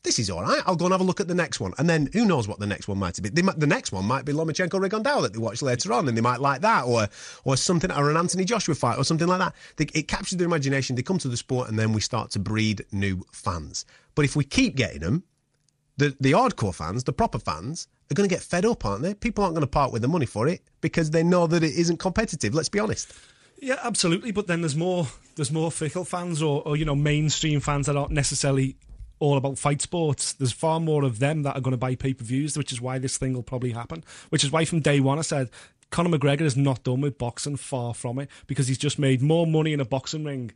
this 0.04 0.18
is 0.18 0.30
all 0.30 0.42
right. 0.42 0.62
I'll 0.66 0.76
go 0.76 0.84
and 0.84 0.92
have 0.92 1.00
a 1.00 1.04
look 1.04 1.20
at 1.20 1.28
the 1.28 1.34
next 1.34 1.58
one." 1.60 1.74
And 1.78 1.88
then 1.88 2.08
who 2.12 2.24
knows 2.24 2.46
what 2.46 2.60
the 2.60 2.66
next 2.66 2.86
one 2.86 2.98
might 2.98 3.20
be? 3.20 3.42
Might, 3.42 3.58
the 3.58 3.66
next 3.66 3.90
one 3.90 4.04
might 4.04 4.24
be 4.24 4.32
Lomachenko 4.32 4.80
Rigondeaux 4.80 5.22
that 5.22 5.32
they 5.32 5.38
watch 5.38 5.62
later 5.62 5.92
on, 5.92 6.06
and 6.06 6.16
they 6.16 6.20
might 6.22 6.40
like 6.40 6.60
that, 6.60 6.84
or 6.84 7.08
or 7.44 7.56
something, 7.56 7.90
or 7.90 8.10
an 8.10 8.16
Anthony 8.16 8.44
Joshua 8.44 8.74
fight, 8.74 8.98
or 8.98 9.04
something 9.04 9.26
like 9.26 9.40
that. 9.40 9.54
They, 9.76 9.86
it 9.98 10.08
captures 10.08 10.38
their 10.38 10.46
imagination. 10.46 10.94
They 10.94 11.02
come 11.02 11.18
to 11.18 11.28
the 11.28 11.36
sport, 11.36 11.68
and 11.68 11.78
then 11.78 11.92
we 11.92 12.00
start 12.00 12.30
to 12.32 12.38
breed 12.38 12.84
new 12.92 13.24
fans. 13.32 13.84
But 14.14 14.24
if 14.24 14.36
we 14.36 14.44
keep 14.44 14.76
getting 14.76 15.00
them, 15.00 15.24
the 15.96 16.16
the 16.20 16.32
hardcore 16.32 16.74
fans, 16.74 17.04
the 17.04 17.12
proper 17.12 17.38
fans, 17.38 17.88
are 18.10 18.14
going 18.14 18.28
to 18.28 18.34
get 18.34 18.42
fed 18.42 18.64
up, 18.64 18.84
aren't 18.84 19.02
they? 19.02 19.14
People 19.14 19.44
aren't 19.44 19.54
going 19.54 19.66
to 19.66 19.70
part 19.70 19.92
with 19.92 20.02
the 20.02 20.08
money 20.08 20.26
for 20.26 20.48
it 20.48 20.62
because 20.80 21.10
they 21.10 21.22
know 21.22 21.46
that 21.46 21.62
it 21.62 21.74
isn't 21.74 21.98
competitive. 21.98 22.54
Let's 22.54 22.68
be 22.68 22.78
honest. 22.78 23.12
Yeah, 23.60 23.78
absolutely. 23.82 24.32
But 24.32 24.46
then 24.46 24.60
there's 24.60 24.76
more 24.76 25.06
there's 25.36 25.52
more 25.52 25.70
fickle 25.70 26.04
fans 26.04 26.42
or, 26.42 26.62
or 26.66 26.76
you 26.76 26.84
know 26.84 26.94
mainstream 26.94 27.60
fans 27.60 27.86
that 27.86 27.96
aren't 27.96 28.12
necessarily 28.12 28.76
all 29.24 29.36
about 29.36 29.58
fight 29.58 29.80
sports. 29.80 30.32
There's 30.32 30.52
far 30.52 30.80
more 30.80 31.04
of 31.04 31.18
them 31.18 31.42
that 31.42 31.56
are 31.56 31.60
going 31.60 31.72
to 31.72 31.78
buy 31.78 31.94
pay 31.94 32.14
per 32.14 32.24
views, 32.24 32.56
which 32.56 32.72
is 32.72 32.80
why 32.80 32.98
this 32.98 33.16
thing 33.16 33.32
will 33.32 33.42
probably 33.42 33.72
happen. 33.72 34.04
Which 34.28 34.44
is 34.44 34.52
why 34.52 34.64
from 34.64 34.80
day 34.80 35.00
one 35.00 35.18
I 35.18 35.22
said 35.22 35.50
Conor 35.90 36.18
McGregor 36.18 36.42
is 36.42 36.56
not 36.56 36.82
done 36.84 37.00
with 37.00 37.18
boxing, 37.18 37.56
far 37.56 37.94
from 37.94 38.18
it, 38.18 38.28
because 38.46 38.68
he's 38.68 38.78
just 38.78 38.98
made 38.98 39.22
more 39.22 39.46
money 39.46 39.72
in 39.72 39.80
a 39.80 39.84
boxing 39.84 40.24
ring 40.24 40.52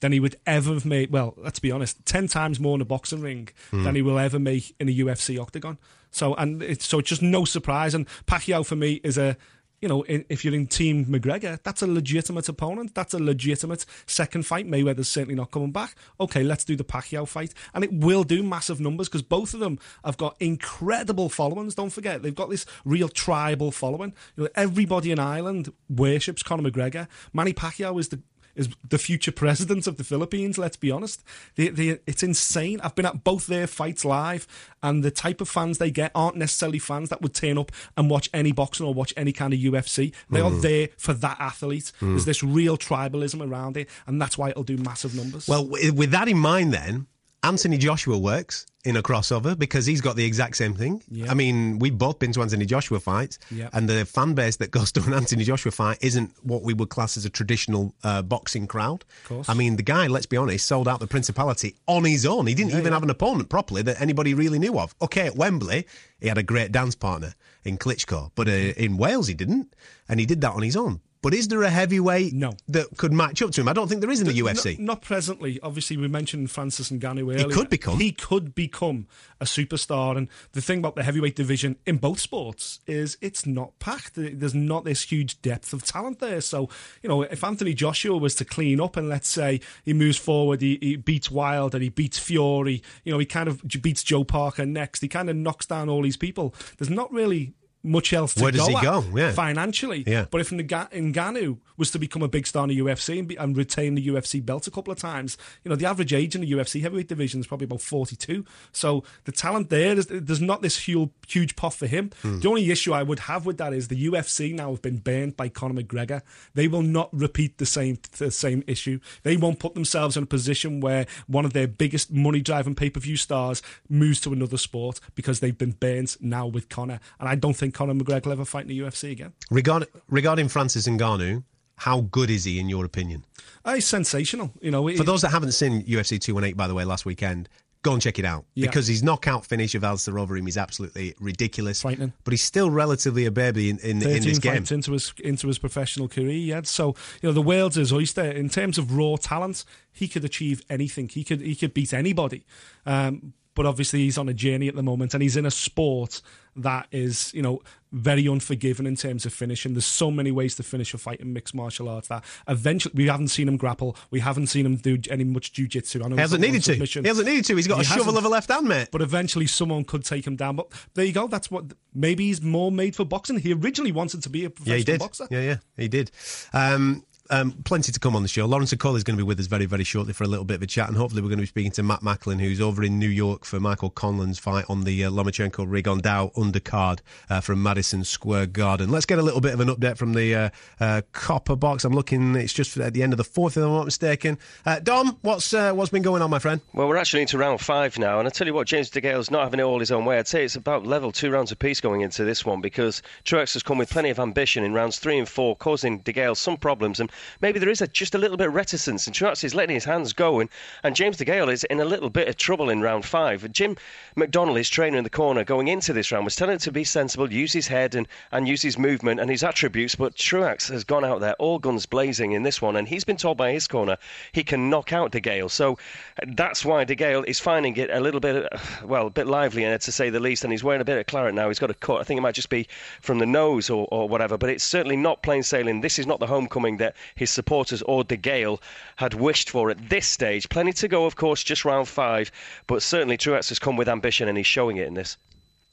than 0.00 0.12
he 0.12 0.20
would 0.20 0.36
ever 0.46 0.72
have 0.74 0.84
made. 0.84 1.10
Well, 1.10 1.34
let's 1.36 1.58
be 1.58 1.70
honest, 1.70 2.04
ten 2.06 2.28
times 2.28 2.60
more 2.60 2.76
in 2.76 2.80
a 2.80 2.86
boxing 2.86 3.20
ring 3.20 3.48
hmm. 3.70 3.84
than 3.84 3.94
he 3.94 4.02
will 4.02 4.18
ever 4.18 4.38
make 4.38 4.74
in 4.78 4.88
a 4.88 4.96
UFC 4.96 5.40
octagon. 5.40 5.78
So 6.10 6.34
and 6.34 6.62
it's 6.62 6.86
so 6.86 7.00
it's 7.00 7.08
just 7.08 7.22
no 7.22 7.44
surprise. 7.44 7.94
And 7.94 8.06
Pacquiao 8.26 8.64
for 8.64 8.76
me 8.76 9.00
is 9.04 9.18
a 9.18 9.36
you 9.80 9.88
know, 9.88 10.04
if 10.08 10.44
you're 10.44 10.54
in 10.54 10.66
Team 10.66 11.06
McGregor, 11.06 11.62
that's 11.62 11.82
a 11.82 11.86
legitimate 11.86 12.48
opponent. 12.48 12.94
That's 12.94 13.14
a 13.14 13.18
legitimate 13.18 13.86
second 14.06 14.44
fight. 14.44 14.66
Mayweather's 14.68 15.08
certainly 15.08 15.36
not 15.36 15.52
coming 15.52 15.70
back. 15.70 15.94
Okay, 16.18 16.42
let's 16.42 16.64
do 16.64 16.74
the 16.74 16.84
Pacquiao 16.84 17.28
fight. 17.28 17.54
And 17.74 17.84
it 17.84 17.92
will 17.92 18.24
do 18.24 18.42
massive 18.42 18.80
numbers 18.80 19.08
because 19.08 19.22
both 19.22 19.54
of 19.54 19.60
them 19.60 19.78
have 20.04 20.16
got 20.16 20.36
incredible 20.40 21.28
followings. 21.28 21.76
Don't 21.76 21.90
forget, 21.90 22.22
they've 22.22 22.34
got 22.34 22.50
this 22.50 22.66
real 22.84 23.08
tribal 23.08 23.70
following. 23.70 24.14
You 24.36 24.44
know, 24.44 24.50
everybody 24.56 25.12
in 25.12 25.20
Ireland 25.20 25.72
worships 25.88 26.42
Conor 26.42 26.70
McGregor. 26.70 27.06
Manny 27.32 27.52
Pacquiao 27.52 28.00
is 28.00 28.08
the 28.08 28.20
is 28.58 28.68
the 28.86 28.98
future 28.98 29.32
president 29.32 29.86
of 29.86 29.96
the 29.96 30.04
Philippines. 30.04 30.58
Let's 30.58 30.76
be 30.76 30.90
honest, 30.90 31.24
they, 31.54 31.68
they, 31.68 31.98
it's 32.06 32.22
insane. 32.22 32.80
I've 32.82 32.94
been 32.94 33.06
at 33.06 33.24
both 33.24 33.46
their 33.46 33.66
fights 33.66 34.04
live, 34.04 34.46
and 34.82 35.02
the 35.02 35.10
type 35.10 35.40
of 35.40 35.48
fans 35.48 35.78
they 35.78 35.90
get 35.90 36.10
aren't 36.14 36.36
necessarily 36.36 36.78
fans 36.78 37.08
that 37.08 37.22
would 37.22 37.34
turn 37.34 37.56
up 37.56 37.72
and 37.96 38.10
watch 38.10 38.28
any 38.34 38.52
boxing 38.52 38.84
or 38.84 38.92
watch 38.92 39.14
any 39.16 39.32
kind 39.32 39.54
of 39.54 39.60
UFC. 39.60 40.12
They 40.28 40.40
mm. 40.40 40.46
are 40.46 40.60
there 40.60 40.88
for 40.98 41.14
that 41.14 41.36
athlete. 41.40 41.92
Mm. 42.00 42.10
There's 42.10 42.24
this 42.24 42.42
real 42.42 42.76
tribalism 42.76 43.48
around 43.48 43.76
it, 43.76 43.88
and 44.06 44.20
that's 44.20 44.36
why 44.36 44.50
it'll 44.50 44.64
do 44.64 44.76
massive 44.76 45.14
numbers. 45.14 45.48
Well, 45.48 45.66
with 45.66 46.10
that 46.10 46.28
in 46.28 46.38
mind, 46.38 46.74
then 46.74 47.06
Anthony 47.42 47.78
Joshua 47.78 48.18
works 48.18 48.66
in 48.84 48.96
a 48.96 49.02
crossover 49.02 49.56
because 49.58 49.86
he's 49.86 50.00
got 50.00 50.16
the 50.16 50.24
exact 50.24 50.56
same 50.56 50.74
thing. 50.74 51.02
I 51.30 51.34
mean, 51.34 51.78
we've 51.78 51.96
both 51.96 52.18
been 52.18 52.32
to 52.32 52.42
Anthony 52.42 52.66
Joshua 52.66 53.00
fights, 53.00 53.38
and 53.72 53.88
the 53.88 54.04
fan 54.04 54.34
base 54.34 54.56
that 54.56 54.70
goes 54.70 54.90
to 54.92 55.02
an 55.04 55.12
Anthony 55.12 55.44
Joshua 55.44 55.70
fight 55.70 55.98
isn't 56.00 56.32
what 56.42 56.62
we 56.62 56.74
would 56.74 56.88
class 56.88 57.16
as 57.16 57.24
a 57.24 57.30
traditional 57.30 57.94
uh, 58.02 58.22
boxing 58.22 58.66
crowd. 58.66 59.04
I 59.48 59.54
mean, 59.54 59.76
the 59.76 59.82
guy, 59.82 60.06
let's 60.06 60.26
be 60.26 60.36
honest, 60.36 60.66
sold 60.66 60.88
out 60.88 61.00
the 61.00 61.06
Principality 61.06 61.76
on 61.86 62.04
his 62.04 62.26
own. 62.26 62.46
He 62.46 62.54
didn't 62.54 62.70
yeah, 62.70 62.78
even 62.78 62.90
yeah. 62.90 62.96
have 62.96 63.02
an 63.02 63.10
opponent 63.10 63.48
properly 63.48 63.82
that 63.82 64.00
anybody 64.00 64.34
really 64.34 64.58
knew 64.58 64.78
of. 64.78 64.94
Okay, 65.02 65.26
at 65.26 65.36
Wembley, 65.36 65.86
he 66.20 66.28
had 66.28 66.38
a 66.38 66.42
great 66.42 66.72
dance 66.72 66.94
partner 66.94 67.34
in 67.64 67.78
Klitschko, 67.78 68.30
but 68.34 68.48
uh, 68.48 68.52
in 68.52 68.96
Wales 68.96 69.28
he 69.28 69.34
didn't, 69.34 69.74
and 70.08 70.18
he 70.18 70.26
did 70.26 70.40
that 70.40 70.52
on 70.52 70.62
his 70.62 70.76
own. 70.76 71.00
But 71.20 71.34
is 71.34 71.48
there 71.48 71.62
a 71.62 71.70
heavyweight 71.70 72.32
no. 72.32 72.52
that 72.68 72.96
could 72.96 73.12
match 73.12 73.42
up 73.42 73.50
to 73.52 73.60
him? 73.60 73.68
I 73.68 73.72
don't 73.72 73.88
think 73.88 74.00
there 74.00 74.10
is 74.10 74.20
in 74.20 74.26
the, 74.26 74.32
the 74.32 74.40
UFC. 74.40 74.78
Not, 74.78 74.84
not, 74.84 75.02
presently. 75.02 75.58
Obviously, 75.62 75.96
we 75.96 76.06
mentioned 76.06 76.50
Francis 76.50 76.90
and 76.90 77.00
Ngannou 77.00 77.34
earlier. 77.34 77.48
He 77.48 77.54
could 77.54 77.68
become. 77.68 77.98
He 77.98 78.12
could 78.12 78.54
become 78.54 79.06
a 79.40 79.44
superstar. 79.44 80.16
And 80.16 80.28
the 80.52 80.60
thing 80.60 80.78
about 80.78 80.94
the 80.94 81.02
heavyweight 81.02 81.34
division 81.34 81.76
in 81.86 81.96
both 81.96 82.20
sports 82.20 82.80
is 82.86 83.16
it's 83.20 83.46
not 83.46 83.78
packed. 83.78 84.12
There's 84.14 84.54
not 84.54 84.84
this 84.84 85.02
huge 85.02 85.42
depth 85.42 85.72
of 85.72 85.84
talent 85.84 86.20
there. 86.20 86.40
So, 86.40 86.68
you 87.02 87.08
know, 87.08 87.22
if 87.22 87.42
Anthony 87.42 87.74
Joshua 87.74 88.16
was 88.16 88.34
to 88.36 88.44
clean 88.44 88.80
up 88.80 88.96
and 88.96 89.08
let's 89.08 89.28
say 89.28 89.60
he 89.84 89.92
moves 89.92 90.18
forward, 90.18 90.60
he, 90.60 90.78
he 90.80 90.96
beats 90.96 91.30
Wilder, 91.30 91.78
he 91.78 91.88
beats 91.88 92.18
Fury, 92.18 92.82
you 93.04 93.12
know, 93.12 93.18
he 93.18 93.26
kind 93.26 93.48
of 93.48 93.62
beats 93.82 94.02
Joe 94.02 94.24
Parker 94.24 94.66
next, 94.66 95.00
he 95.00 95.08
kind 95.08 95.30
of 95.30 95.36
knocks 95.36 95.66
down 95.66 95.88
all 95.88 96.02
these 96.02 96.16
people. 96.16 96.54
There's 96.78 96.90
not 96.90 97.12
really 97.12 97.54
much 97.82 98.12
else 98.12 98.34
to 98.34 98.42
Where 98.42 98.52
does 98.52 98.68
go 98.68 98.76
he 98.76 98.82
go? 98.82 99.04
Yeah. 99.14 99.32
financially. 99.32 100.04
Yeah. 100.06 100.26
But 100.30 100.40
if 100.40 100.50
Ngannou 100.50 101.58
was 101.76 101.90
to 101.92 101.98
become 101.98 102.22
a 102.22 102.28
big 102.28 102.46
star 102.46 102.64
in 102.64 102.70
the 102.70 102.78
UFC 102.78 103.18
and, 103.18 103.28
be, 103.28 103.36
and, 103.36 103.56
retain 103.56 103.94
the 103.94 104.06
UFC 104.06 104.44
belt 104.44 104.66
a 104.66 104.70
couple 104.70 104.92
of 104.92 104.98
times, 104.98 105.38
you 105.64 105.68
know, 105.68 105.76
the 105.76 105.86
average 105.86 106.12
age 106.12 106.34
in 106.34 106.40
the 106.40 106.52
UFC 106.52 106.82
heavyweight 106.82 107.08
division 107.08 107.40
is 107.40 107.46
probably 107.46 107.66
about 107.66 107.80
42. 107.80 108.44
So 108.72 109.04
the 109.24 109.32
talent 109.32 109.70
there, 109.70 109.94
there's, 109.94 110.06
there's 110.06 110.40
not 110.40 110.62
this 110.62 110.78
huge, 110.78 111.10
huge 111.26 111.56
pot 111.56 111.74
for 111.74 111.86
him. 111.86 112.10
Mm. 112.22 112.42
The 112.42 112.48
only 112.48 112.70
issue 112.70 112.92
I 112.92 113.02
would 113.02 113.20
have 113.20 113.46
with 113.46 113.58
that 113.58 113.72
is 113.72 113.88
the 113.88 114.06
UFC 114.08 114.54
now 114.54 114.70
have 114.70 114.82
been 114.82 114.98
banned 114.98 115.36
by 115.36 115.48
Conor 115.48 115.82
McGregor. 115.82 116.22
They 116.54 116.68
will 116.68 116.82
not 116.82 117.08
repeat 117.12 117.58
the 117.58 117.66
same 117.66 117.98
the 118.18 118.30
same 118.30 118.64
issue. 118.66 119.00
They 119.22 119.36
won't 119.36 119.58
put 119.58 119.74
themselves 119.74 120.16
in 120.16 120.24
a 120.24 120.26
position 120.26 120.80
where 120.80 121.06
one 121.26 121.44
of 121.44 121.52
their 121.52 121.68
biggest 121.68 122.12
money 122.12 122.40
driving 122.40 122.74
pay 122.74 122.90
per 122.90 123.00
view 123.00 123.16
stars 123.16 123.62
moves 123.88 124.20
to 124.22 124.32
another 124.32 124.58
sport 124.58 125.00
because 125.14 125.40
they've 125.40 125.56
been 125.56 125.72
banned 125.72 126.16
now 126.20 126.46
with 126.46 126.68
Conor. 126.68 127.00
And 127.20 127.28
I 127.28 127.34
don't 127.34 127.56
think 127.56 127.67
Conor 127.72 127.94
McGregor 127.94 128.26
will 128.26 128.32
ever 128.32 128.44
fight 128.44 128.62
in 128.62 128.68
the 128.68 128.80
UFC 128.80 129.12
again. 129.12 129.32
Regard, 129.50 129.86
regarding 130.08 130.48
Francis 130.48 130.86
Ngannou, 130.86 131.42
how 131.76 132.02
good 132.02 132.30
is 132.30 132.44
he 132.44 132.58
in 132.58 132.68
your 132.68 132.84
opinion? 132.84 133.24
Uh, 133.64 133.74
he's 133.74 133.86
sensational. 133.86 134.50
You 134.60 134.70
know, 134.70 134.88
for 134.96 135.04
those 135.04 135.22
that 135.22 135.30
haven't 135.30 135.52
seen 135.52 135.82
UFC 135.84 136.20
218 136.20 136.56
by 136.56 136.66
the 136.66 136.74
way 136.74 136.84
last 136.84 137.06
weekend, 137.06 137.48
go 137.82 137.92
and 137.92 138.02
check 138.02 138.18
it 138.18 138.24
out 138.24 138.44
yeah. 138.54 138.66
because 138.66 138.86
his 138.86 139.02
knockout 139.02 139.46
finish 139.46 139.74
of 139.74 139.84
Alistair 139.84 140.14
Overeem 140.14 140.48
is 140.48 140.56
absolutely 140.56 141.14
ridiculous. 141.20 141.82
Frightening. 141.82 142.12
But 142.24 142.32
he's 142.32 142.42
still 142.42 142.70
relatively 142.70 143.24
a 143.26 143.30
baby 143.30 143.70
in, 143.70 143.78
in, 143.78 144.02
in 144.02 144.22
this 144.22 144.38
game. 144.38 144.64
into 144.70 144.92
his 144.92 145.12
into 145.22 145.46
his 145.46 145.58
professional 145.58 146.08
career. 146.08 146.30
Yeah. 146.30 146.62
So 146.64 146.94
you 147.22 147.28
know 147.28 147.32
the 147.32 147.42
world's 147.42 147.76
his 147.76 147.92
oyster 147.92 148.24
in 148.24 148.48
terms 148.48 148.78
of 148.78 148.96
raw 148.96 149.16
talent. 149.16 149.64
He 149.92 150.08
could 150.08 150.24
achieve 150.24 150.62
anything. 150.68 151.08
He 151.08 151.24
could 151.24 151.40
he 151.40 151.54
could 151.54 151.74
beat 151.74 151.92
anybody. 151.94 152.44
Um, 152.86 153.34
but 153.54 153.66
obviously 153.66 154.00
he's 154.00 154.16
on 154.16 154.28
a 154.28 154.34
journey 154.34 154.68
at 154.68 154.76
the 154.76 154.84
moment 154.84 155.14
and 155.14 155.22
he's 155.22 155.36
in 155.36 155.44
a 155.44 155.50
sport 155.50 156.22
that 156.62 156.86
is, 156.90 157.32
you 157.34 157.42
know, 157.42 157.60
very 157.92 158.26
unforgiving 158.26 158.86
in 158.86 158.96
terms 158.96 159.24
of 159.24 159.32
finishing. 159.32 159.72
There's 159.72 159.86
so 159.86 160.10
many 160.10 160.30
ways 160.30 160.54
to 160.56 160.62
finish 160.62 160.92
a 160.92 160.98
fight 160.98 161.20
in 161.20 161.32
mixed 161.32 161.54
martial 161.54 161.88
arts 161.88 162.08
that 162.08 162.22
eventually 162.46 162.92
we 162.94 163.06
haven't 163.06 163.28
seen 163.28 163.48
him 163.48 163.56
grapple. 163.56 163.96
We 164.10 164.20
haven't 164.20 164.48
seen 164.48 164.66
him 164.66 164.76
do 164.76 164.98
any 165.10 165.24
much 165.24 165.52
jiu-jitsu. 165.52 166.06
He 166.06 166.16
hasn't 166.16 166.40
needed 166.40 166.62
to. 166.64 166.74
He 166.74 167.08
hasn't 167.08 167.26
needed 167.26 167.44
to. 167.46 167.56
He's 167.56 167.66
got 167.66 167.76
he 167.76 167.82
a 167.82 167.84
shovel 167.84 168.18
of 168.18 168.24
a 168.24 168.28
left 168.28 168.50
hand, 168.50 168.68
mate. 168.68 168.88
But 168.92 169.00
eventually 169.00 169.46
someone 169.46 169.84
could 169.84 170.04
take 170.04 170.26
him 170.26 170.36
down. 170.36 170.56
But 170.56 170.68
there 170.94 171.04
you 171.04 171.12
go. 171.12 171.26
That's 171.28 171.50
what 171.50 171.64
maybe 171.94 172.26
he's 172.26 172.42
more 172.42 172.70
made 172.70 172.94
for 172.94 173.04
boxing. 173.04 173.38
He 173.38 173.54
originally 173.54 173.92
wanted 173.92 174.22
to 174.22 174.28
be 174.28 174.44
a 174.44 174.50
professional 174.50 174.74
yeah, 174.74 174.78
he 174.78 174.84
did. 174.84 175.00
boxer. 175.00 175.28
Yeah, 175.30 175.40
yeah, 175.40 175.56
he 175.76 175.88
did. 175.88 176.10
Um, 176.52 177.04
um, 177.30 177.52
plenty 177.64 177.92
to 177.92 178.00
come 178.00 178.16
on 178.16 178.22
the 178.22 178.28
show. 178.28 178.46
Lawrence 178.46 178.72
Okolie 178.72 178.96
is 178.96 179.04
going 179.04 179.16
to 179.16 179.22
be 179.22 179.26
with 179.26 179.38
us 179.38 179.46
very, 179.46 179.66
very 179.66 179.84
shortly 179.84 180.12
for 180.12 180.24
a 180.24 180.26
little 180.26 180.44
bit 180.44 180.54
of 180.54 180.62
a 180.62 180.66
chat, 180.66 180.88
and 180.88 180.96
hopefully 180.96 181.22
we're 181.22 181.28
going 181.28 181.38
to 181.38 181.42
be 181.42 181.46
speaking 181.46 181.70
to 181.72 181.82
Matt 181.82 182.02
Macklin, 182.02 182.38
who's 182.38 182.60
over 182.60 182.82
in 182.82 182.98
New 182.98 183.08
York 183.08 183.44
for 183.44 183.60
Michael 183.60 183.90
Conlan's 183.90 184.38
fight 184.38 184.64
on 184.68 184.84
the 184.84 185.04
uh, 185.04 185.10
Lomachenko 185.10 185.66
Rigondeaux 185.66 186.32
undercard 186.34 187.00
uh, 187.28 187.40
from 187.40 187.62
Madison 187.62 188.04
Square 188.04 188.46
Garden. 188.46 188.90
Let's 188.90 189.06
get 189.06 189.18
a 189.18 189.22
little 189.22 189.40
bit 189.40 189.54
of 189.54 189.60
an 189.60 189.68
update 189.68 189.98
from 189.98 190.14
the 190.14 190.34
uh, 190.34 190.50
uh 190.80 191.02
copper 191.12 191.56
box. 191.56 191.84
I'm 191.84 191.92
looking; 191.92 192.34
it's 192.34 192.52
just 192.52 192.76
at 192.78 192.94
the 192.94 193.02
end 193.02 193.12
of 193.12 193.18
the 193.18 193.24
fourth, 193.24 193.56
if 193.56 193.62
I'm 193.62 193.70
not 193.70 193.84
mistaken. 193.84 194.38
Uh, 194.64 194.80
Dom, 194.80 195.18
what's 195.22 195.52
uh, 195.52 195.72
what's 195.72 195.90
been 195.90 196.02
going 196.02 196.22
on, 196.22 196.30
my 196.30 196.38
friend? 196.38 196.60
Well, 196.72 196.88
we're 196.88 196.96
actually 196.96 197.22
into 197.22 197.38
round 197.38 197.60
five 197.60 197.98
now, 197.98 198.18
and 198.18 198.26
I 198.26 198.30
tell 198.30 198.46
you 198.46 198.54
what, 198.54 198.66
James 198.66 198.90
DeGale's 198.90 199.30
not 199.30 199.44
having 199.44 199.60
it 199.60 199.64
all 199.64 199.80
his 199.80 199.90
own 199.90 200.04
way. 200.04 200.18
I'd 200.18 200.28
say 200.28 200.44
it's 200.44 200.56
about 200.56 200.86
level 200.86 201.12
two 201.12 201.30
rounds 201.30 201.52
apiece 201.52 201.80
going 201.80 202.00
into 202.00 202.24
this 202.24 202.44
one 202.44 202.60
because 202.60 203.02
Truax 203.24 203.52
has 203.52 203.62
come 203.62 203.78
with 203.78 203.90
plenty 203.90 204.10
of 204.10 204.18
ambition 204.18 204.64
in 204.64 204.72
rounds 204.72 204.98
three 204.98 205.18
and 205.18 205.28
four, 205.28 205.56
causing 205.56 206.00
DeGale 206.02 206.36
some 206.36 206.56
problems, 206.56 207.00
and 207.00 207.10
maybe 207.40 207.58
there 207.58 207.68
is 207.68 207.80
a 207.80 207.86
just 207.86 208.14
a 208.14 208.18
little 208.18 208.36
bit 208.36 208.48
of 208.48 208.54
reticence, 208.54 209.06
and 209.06 209.14
Truax 209.14 209.44
is 209.44 209.54
letting 209.54 209.74
his 209.74 209.84
hands 209.84 210.12
go, 210.12 210.40
and, 210.40 210.50
and 210.82 210.94
James 210.94 211.16
DeGale 211.16 211.52
is 211.52 211.64
in 211.64 211.80
a 211.80 211.84
little 211.84 212.10
bit 212.10 212.28
of 212.28 212.36
trouble 212.36 212.70
in 212.70 212.80
round 212.80 213.04
five. 213.04 213.50
Jim 213.52 213.76
McDonnell, 214.16 214.56
his 214.56 214.70
trainer 214.70 214.98
in 214.98 215.04
the 215.04 215.10
corner, 215.10 215.44
going 215.44 215.68
into 215.68 215.92
this 215.92 216.12
round, 216.12 216.24
was 216.24 216.36
telling 216.36 216.54
him 216.54 216.58
to 216.58 216.72
be 216.72 216.84
sensible, 216.84 217.32
use 217.32 217.52
his 217.52 217.68
head 217.68 217.94
and, 217.94 218.08
and 218.32 218.48
use 218.48 218.62
his 218.62 218.78
movement 218.78 219.20
and 219.20 219.30
his 219.30 219.42
attributes, 219.42 219.94
but 219.94 220.14
Truax 220.14 220.68
has 220.68 220.84
gone 220.84 221.04
out 221.04 221.20
there 221.20 221.34
all 221.34 221.58
guns 221.58 221.86
blazing 221.86 222.32
in 222.32 222.42
this 222.42 222.62
one, 222.62 222.76
and 222.76 222.88
he's 222.88 223.04
been 223.04 223.16
told 223.16 223.36
by 223.36 223.52
his 223.52 223.68
corner 223.68 223.96
he 224.32 224.44
can 224.44 224.70
knock 224.70 224.92
out 224.92 225.12
De 225.12 225.20
Gale. 225.20 225.48
So 225.48 225.78
uh, 226.22 226.26
that's 226.34 226.64
why 226.64 226.84
De 226.84 226.94
Gale 226.94 227.24
is 227.24 227.40
finding 227.40 227.76
it 227.76 227.90
a 227.90 228.00
little 228.00 228.20
bit, 228.20 228.52
uh, 228.52 228.58
well, 228.84 229.06
a 229.06 229.10
bit 229.10 229.26
lively, 229.26 229.66
uh, 229.66 229.78
to 229.78 229.92
say 229.92 230.10
the 230.10 230.20
least, 230.20 230.44
and 230.44 230.52
he's 230.52 230.64
wearing 230.64 230.80
a 230.80 230.84
bit 230.84 230.98
of 230.98 231.06
claret 231.06 231.34
now. 231.34 231.48
He's 231.48 231.58
got 231.58 231.70
a 231.70 231.74
cut. 231.74 232.00
I 232.00 232.04
think 232.04 232.18
it 232.18 232.22
might 232.22 232.34
just 232.34 232.50
be 232.50 232.68
from 233.00 233.18
the 233.18 233.26
nose 233.26 233.70
or, 233.70 233.86
or 233.90 234.08
whatever, 234.08 234.36
but 234.38 234.50
it's 234.50 234.64
certainly 234.64 234.96
not 234.96 235.22
plain 235.22 235.42
sailing. 235.42 235.80
This 235.80 235.98
is 235.98 236.06
not 236.06 236.20
the 236.20 236.26
homecoming 236.26 236.78
that 236.78 236.96
his 237.14 237.30
supporters 237.30 237.82
or 237.82 238.04
De 238.04 238.16
Gale 238.16 238.60
had 238.96 239.14
wished 239.14 239.50
for 239.50 239.70
at 239.70 239.88
this 239.88 240.06
stage. 240.06 240.48
Plenty 240.48 240.72
to 240.74 240.88
go, 240.88 241.06
of 241.06 241.16
course, 241.16 241.42
just 241.42 241.64
round 241.64 241.88
five, 241.88 242.30
but 242.66 242.82
certainly 242.82 243.16
Truax 243.16 243.48
has 243.48 243.58
come 243.58 243.76
with 243.76 243.88
ambition 243.88 244.28
and 244.28 244.36
he's 244.36 244.46
showing 244.46 244.76
it 244.76 244.86
in 244.86 244.94
this. 244.94 245.16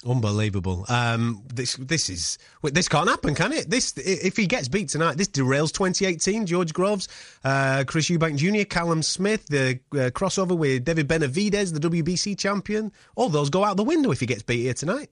Unbelievable. 0.06 0.86
Um, 0.88 1.42
this 1.52 1.78
this 1.78 2.12
is 2.12 2.38
this 2.62 2.88
can't 2.88 3.10
happen, 3.10 3.34
can 3.34 3.52
it? 3.52 3.70
This 3.72 3.94
if 3.98 4.38
he 4.38 4.46
gets 4.46 4.68
beat 4.68 4.90
tonight, 4.90 5.18
this 5.18 5.28
derails 5.28 5.72
2018. 5.74 6.46
George 6.46 6.74
Groves, 6.74 7.08
uh, 7.44 7.84
Chris 7.88 8.10
Eubank 8.10 8.38
Jr., 8.38 8.66
Callum 8.66 9.02
Smith, 9.02 9.48
the 9.48 9.80
uh, 9.94 10.12
crossover 10.12 10.56
with 10.56 10.86
David 10.86 11.08
Benavidez, 11.08 11.74
the 11.74 11.90
WBC 11.90 12.38
champion. 12.38 12.92
All 13.16 13.30
those 13.30 13.50
go 13.50 13.64
out 13.64 13.78
the 13.78 13.84
window 13.84 14.12
if 14.12 14.20
he 14.20 14.28
gets 14.28 14.44
beat 14.44 14.62
here 14.62 14.76
tonight. 14.76 15.10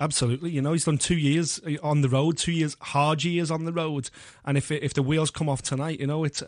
Absolutely, 0.00 0.50
you 0.50 0.62
know 0.62 0.72
he's 0.72 0.86
done 0.86 0.96
two 0.96 1.16
years 1.16 1.60
uh, 1.66 1.72
on 1.82 2.00
the 2.00 2.08
road, 2.08 2.38
two 2.38 2.52
years 2.52 2.74
hard 2.80 3.22
years 3.22 3.50
on 3.50 3.66
the 3.66 3.72
road, 3.72 4.08
and 4.46 4.56
if 4.56 4.70
if 4.70 4.94
the 4.94 5.02
wheels 5.02 5.30
come 5.30 5.46
off 5.46 5.60
tonight, 5.60 6.00
you 6.00 6.06
know 6.06 6.24
it's 6.24 6.42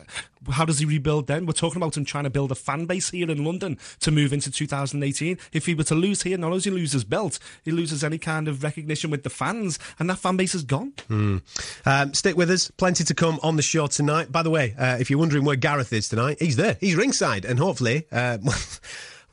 how 0.51 0.65
does 0.65 0.79
he 0.79 0.85
rebuild 0.85 1.27
then? 1.27 1.45
We're 1.45 1.53
talking 1.53 1.77
about 1.77 1.95
him 1.95 2.03
trying 2.03 2.23
to 2.23 2.31
build 2.31 2.51
a 2.51 2.55
fan 2.55 2.85
base 2.85 3.11
here 3.11 3.29
in 3.29 3.45
London 3.45 3.77
to 3.99 4.11
move 4.11 4.33
into 4.33 4.51
2018. 4.51 5.37
If 5.51 5.67
he 5.67 5.75
were 5.75 5.83
to 5.83 5.95
lose 5.95 6.23
here, 6.23 6.37
not 6.37 6.47
only 6.47 6.57
does 6.57 6.65
he 6.65 6.71
lose 6.71 6.91
his 6.93 7.03
belt, 7.03 7.37
he 7.63 7.71
loses 7.71 8.03
any 8.03 8.17
kind 8.17 8.47
of 8.47 8.63
recognition 8.63 9.11
with 9.11 9.21
the 9.21 9.29
fans, 9.29 9.77
and 9.99 10.09
that 10.09 10.17
fan 10.17 10.35
base 10.35 10.55
is 10.55 10.63
gone. 10.63 10.93
Mm. 11.07 11.41
Um, 11.85 12.13
stick 12.15 12.35
with 12.35 12.49
us, 12.49 12.71
plenty 12.71 13.03
to 13.03 13.13
come 13.13 13.39
on 13.43 13.55
the 13.55 13.61
show 13.61 13.85
tonight. 13.85 14.31
By 14.31 14.41
the 14.41 14.49
way, 14.49 14.73
uh, 14.79 14.97
if 14.99 15.11
you're 15.11 15.19
wondering 15.19 15.45
where 15.45 15.55
Gareth 15.55 15.93
is 15.93 16.09
tonight, 16.09 16.37
he's 16.39 16.55
there, 16.55 16.77
he's 16.79 16.95
ringside, 16.95 17.45
and 17.45 17.59
hopefully. 17.59 18.07
Uh, 18.11 18.39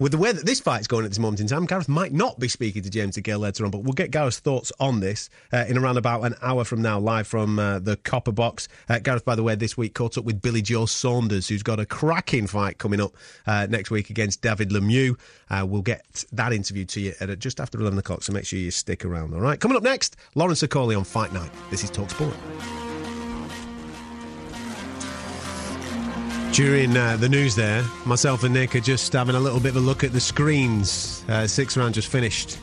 with 0.00 0.12
the 0.12 0.18
way 0.18 0.32
that 0.32 0.46
this 0.46 0.60
fight's 0.60 0.86
going 0.86 1.04
at 1.04 1.10
this 1.10 1.18
moment 1.18 1.40
in 1.40 1.46
time, 1.46 1.66
Gareth 1.66 1.88
might 1.88 2.12
not 2.12 2.40
be 2.40 2.48
speaking 2.48 2.82
to 2.82 2.90
James 2.90 3.16
DeGale 3.16 3.38
later 3.38 3.66
on, 3.66 3.70
but 3.70 3.84
we'll 3.84 3.92
get 3.92 4.10
Gareth's 4.10 4.40
thoughts 4.40 4.72
on 4.80 5.00
this 5.00 5.28
uh, 5.52 5.66
in 5.68 5.76
around 5.76 5.98
about 5.98 6.22
an 6.22 6.34
hour 6.40 6.64
from 6.64 6.80
now, 6.80 6.98
live 6.98 7.26
from 7.26 7.58
uh, 7.58 7.78
the 7.78 7.98
Copper 7.98 8.32
Box. 8.32 8.66
Uh, 8.88 8.98
Gareth, 8.98 9.26
by 9.26 9.34
the 9.34 9.42
way, 9.42 9.54
this 9.54 9.76
week 9.76 9.94
caught 9.94 10.16
up 10.16 10.24
with 10.24 10.40
Billy 10.40 10.62
Joe 10.62 10.86
Saunders, 10.86 11.48
who's 11.48 11.62
got 11.62 11.78
a 11.78 11.84
cracking 11.84 12.46
fight 12.46 12.78
coming 12.78 13.00
up 13.00 13.12
uh, 13.46 13.66
next 13.68 13.90
week 13.90 14.08
against 14.08 14.40
David 14.40 14.70
Lemieux. 14.70 15.18
Uh, 15.50 15.66
we'll 15.68 15.82
get 15.82 16.24
that 16.32 16.54
interview 16.54 16.86
to 16.86 17.00
you 17.00 17.12
at 17.20 17.38
just 17.38 17.60
after 17.60 17.78
11 17.78 17.98
o'clock, 17.98 18.22
so 18.22 18.32
make 18.32 18.46
sure 18.46 18.58
you 18.58 18.70
stick 18.70 19.04
around, 19.04 19.34
all 19.34 19.40
right? 19.40 19.60
Coming 19.60 19.76
up 19.76 19.82
next, 19.82 20.16
Lawrence 20.34 20.62
Okolie 20.62 20.96
on 20.96 21.04
Fight 21.04 21.34
Night. 21.34 21.50
This 21.70 21.84
is 21.84 21.90
Talk 21.90 22.08
Sport. 22.08 22.34
During 26.52 26.96
uh, 26.96 27.16
the 27.16 27.28
news 27.28 27.54
there, 27.54 27.84
myself 28.04 28.42
and 28.42 28.52
Nick 28.52 28.74
are 28.74 28.80
just 28.80 29.12
having 29.12 29.36
a 29.36 29.40
little 29.40 29.60
bit 29.60 29.70
of 29.70 29.76
a 29.76 29.80
look 29.80 30.02
at 30.02 30.12
the 30.12 30.20
screens. 30.20 31.24
Uh, 31.28 31.46
six 31.46 31.76
round 31.76 31.94
just 31.94 32.08
finished 32.08 32.58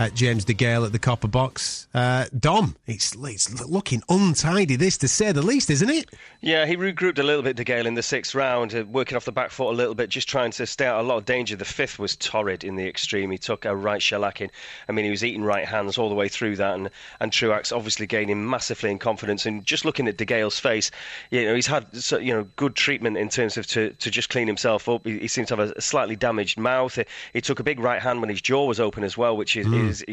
at 0.00 0.14
James 0.14 0.46
DeGale 0.46 0.86
at 0.86 0.92
the 0.92 0.98
Copper 0.98 1.28
Box. 1.28 1.86
Uh, 1.92 2.24
Dom, 2.38 2.74
it's, 2.86 3.14
it's 3.22 3.66
looking 3.66 4.02
untidy, 4.08 4.76
this 4.76 4.96
to 4.96 5.08
say 5.08 5.30
the 5.30 5.42
least, 5.42 5.68
isn't 5.68 5.90
it? 5.90 6.08
Yeah, 6.40 6.64
he 6.64 6.74
regrouped 6.74 7.18
a 7.18 7.22
little 7.22 7.42
bit, 7.42 7.58
DeGale, 7.58 7.84
in 7.84 7.92
the 7.92 8.02
sixth 8.02 8.34
round, 8.34 8.74
uh, 8.74 8.86
working 8.86 9.14
off 9.14 9.26
the 9.26 9.32
back 9.32 9.50
foot 9.50 9.68
a 9.68 9.76
little 9.76 9.94
bit, 9.94 10.08
just 10.08 10.26
trying 10.26 10.52
to 10.52 10.66
stay 10.66 10.86
out 10.86 11.00
a 11.00 11.06
lot 11.06 11.18
of 11.18 11.26
danger. 11.26 11.54
The 11.54 11.66
fifth 11.66 11.98
was 11.98 12.16
torrid 12.16 12.64
in 12.64 12.76
the 12.76 12.88
extreme. 12.88 13.30
He 13.30 13.36
took 13.36 13.66
a 13.66 13.76
right 13.76 14.00
shellacking. 14.00 14.48
I 14.88 14.92
mean, 14.92 15.04
he 15.04 15.10
was 15.10 15.22
eating 15.22 15.42
right 15.42 15.66
hands 15.66 15.98
all 15.98 16.08
the 16.08 16.14
way 16.14 16.28
through 16.28 16.56
that, 16.56 16.76
and, 16.76 16.88
and 17.20 17.30
Truax 17.30 17.70
obviously 17.70 18.06
gaining 18.06 18.48
massively 18.48 18.90
in 18.90 18.98
confidence. 18.98 19.44
And 19.44 19.66
just 19.66 19.84
looking 19.84 20.08
at 20.08 20.16
DeGale's 20.16 20.58
face, 20.58 20.90
you 21.30 21.44
know, 21.44 21.54
he's 21.54 21.66
had 21.66 21.86
you 22.22 22.32
know 22.32 22.46
good 22.56 22.74
treatment 22.74 23.18
in 23.18 23.28
terms 23.28 23.58
of 23.58 23.66
to, 23.66 23.90
to 23.90 24.10
just 24.10 24.30
clean 24.30 24.46
himself 24.46 24.88
up. 24.88 25.06
He, 25.06 25.18
he 25.18 25.28
seems 25.28 25.48
to 25.48 25.56
have 25.56 25.72
a, 25.76 25.80
slightly 25.82 26.16
damaged 26.16 26.56
mouth. 26.56 26.94
He, 26.94 27.04
he, 27.34 27.40
took 27.42 27.60
a 27.60 27.64
big 27.64 27.80
right 27.80 28.00
hand 28.00 28.20
when 28.20 28.30
his 28.30 28.40
jaw 28.40 28.64
was 28.64 28.80
open 28.80 29.04
as 29.04 29.18
well, 29.18 29.36
which 29.36 29.58
is, 29.58 29.66
mm. 29.66 29.89
Is 29.90 30.04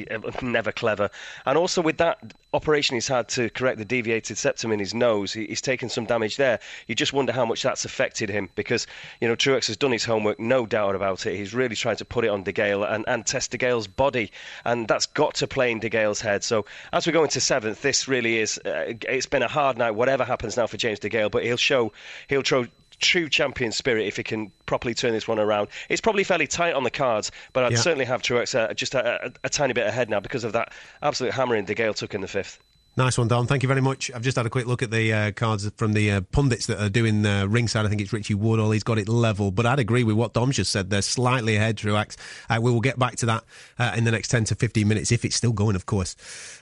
never 0.42 0.72
clever. 0.72 1.10
And 1.46 1.58
also 1.58 1.82
with 1.82 1.98
that 1.98 2.34
operation 2.54 2.96
he's 2.96 3.08
had 3.08 3.28
to 3.30 3.50
correct 3.52 3.78
the 3.78 3.86
deviated 3.86 4.38
septum 4.38 4.72
in 4.72 4.80
his 4.80 4.94
nose, 4.94 5.34
he's 5.34 5.62
taken 5.62 5.90
some 5.90 6.06
damage 6.06 6.38
there. 6.38 6.60
You 6.88 6.96
just 6.96 7.14
wonder 7.14 7.32
how 7.32 7.46
much 7.46 7.62
that's 7.62 7.86
affected 7.86 8.30
him 8.30 8.50
because, 8.56 8.88
you 9.22 9.28
know, 9.28 9.36
Truax 9.36 9.68
has 9.68 9.78
done 9.78 9.92
his 9.92 10.06
homework, 10.06 10.40
no 10.40 10.66
doubt 10.66 10.96
about 10.96 11.26
it. 11.26 11.36
He's 11.36 11.54
really 11.54 11.76
trying 11.76 11.98
to 11.98 12.06
put 12.06 12.26
it 12.26 12.30
on 12.30 12.44
DeGale 12.44 12.92
and, 12.92 13.06
and 13.08 13.26
test 13.26 13.52
De 13.52 13.58
Gale's 13.58 13.88
body, 13.88 14.32
and 14.66 14.88
that's 14.88 15.06
got 15.06 15.36
to 15.36 15.48
play 15.48 15.72
in 15.72 15.80
DeGale's 15.80 16.22
head. 16.22 16.44
So 16.44 16.66
as 16.94 17.06
we 17.06 17.14
go 17.14 17.24
into 17.24 17.40
seventh, 17.40 17.82
this 17.82 18.08
really 18.08 18.38
is, 18.40 18.58
uh, 18.66 18.94
it's 19.08 19.26
been 19.26 19.44
a 19.44 19.48
hard 19.48 19.78
night, 19.78 19.92
whatever 19.92 20.24
happens 20.24 20.58
now 20.58 20.68
for 20.68 20.78
James 20.78 21.00
DeGale, 21.00 21.30
but 21.30 21.44
he'll 21.44 21.58
show, 21.58 21.94
he'll 22.28 22.44
show 22.44 22.66
true 23.00 23.30
champion 23.30 23.72
spirit 23.72 24.08
if 24.08 24.18
he 24.18 24.24
can 24.24 24.52
properly 24.66 24.94
turn 24.94 25.14
this 25.14 25.28
one 25.28 25.40
around. 25.40 25.70
It's 25.90 26.02
probably 26.02 26.24
fairly 26.24 26.48
tight 26.48 26.74
on 26.74 26.84
the 26.84 26.92
cards, 26.92 27.32
but 27.54 27.64
I'd 27.64 27.74
yeah. 27.74 27.78
certainly 27.78 28.06
have 28.06 28.22
Truax 28.22 28.56
uh, 28.56 28.74
just 28.74 28.96
a, 28.96 29.28
a, 29.28 29.32
a, 29.44 29.50
tiny 29.50 29.74
bit 29.74 29.88
ahead 29.88 30.10
now 30.10 30.20
because 30.20 30.44
of 30.44 30.54
that 30.54 30.74
absolute 31.02 31.34
hammering 31.34 31.66
DeGale 31.66 31.96
took 31.96 32.14
in 32.14 32.22
the 32.22 32.28
fifth. 32.28 32.60
Nice 32.98 33.16
one, 33.16 33.28
Don. 33.28 33.46
Thank 33.46 33.62
you 33.62 33.68
very 33.68 33.80
much. 33.80 34.10
I've 34.10 34.24
just 34.24 34.38
had 34.38 34.48
a 34.48 34.50
quick 34.50 34.66
look 34.66 34.82
at 34.82 34.90
the 34.90 35.14
uh, 35.14 35.32
cards 35.32 35.70
from 35.78 35.94
the 35.94 36.14
uh, 36.14 36.22
pundits 36.32 36.66
that 36.66 36.82
are 36.82 36.90
doing 36.90 37.24
uh, 37.28 37.46
ringside. 37.46 37.86
I 37.86 37.90
think 37.90 38.02
it's 38.02 38.12
Richie 38.12 38.34
Woodhall. 38.34 38.72
He's 38.72 38.82
got 38.82 38.98
it 38.98 39.08
level, 39.08 39.52
but 39.52 39.68
I'd 39.68 39.78
agree 39.78 40.04
with 40.04 40.16
what 40.16 40.34
Dom 40.34 40.52
just 40.52 40.72
said. 40.72 40.90
They're 40.90 41.04
slightly 41.04 41.58
ahead, 41.58 41.78
Truax. 41.78 42.18
Uh, 42.50 42.58
we 42.60 42.72
will 42.72 42.82
get 42.82 42.98
back 42.98 43.16
to 43.18 43.28
that 43.28 43.44
uh, 43.78 43.94
in 43.96 44.04
the 44.04 44.10
next 44.10 44.30
10 44.30 44.46
to 44.46 44.56
15 44.56 44.88
minutes, 44.88 45.12
if 45.12 45.26
it's 45.26 45.36
still 45.36 45.52
going, 45.52 45.76
of 45.76 45.86
course. 45.86 46.16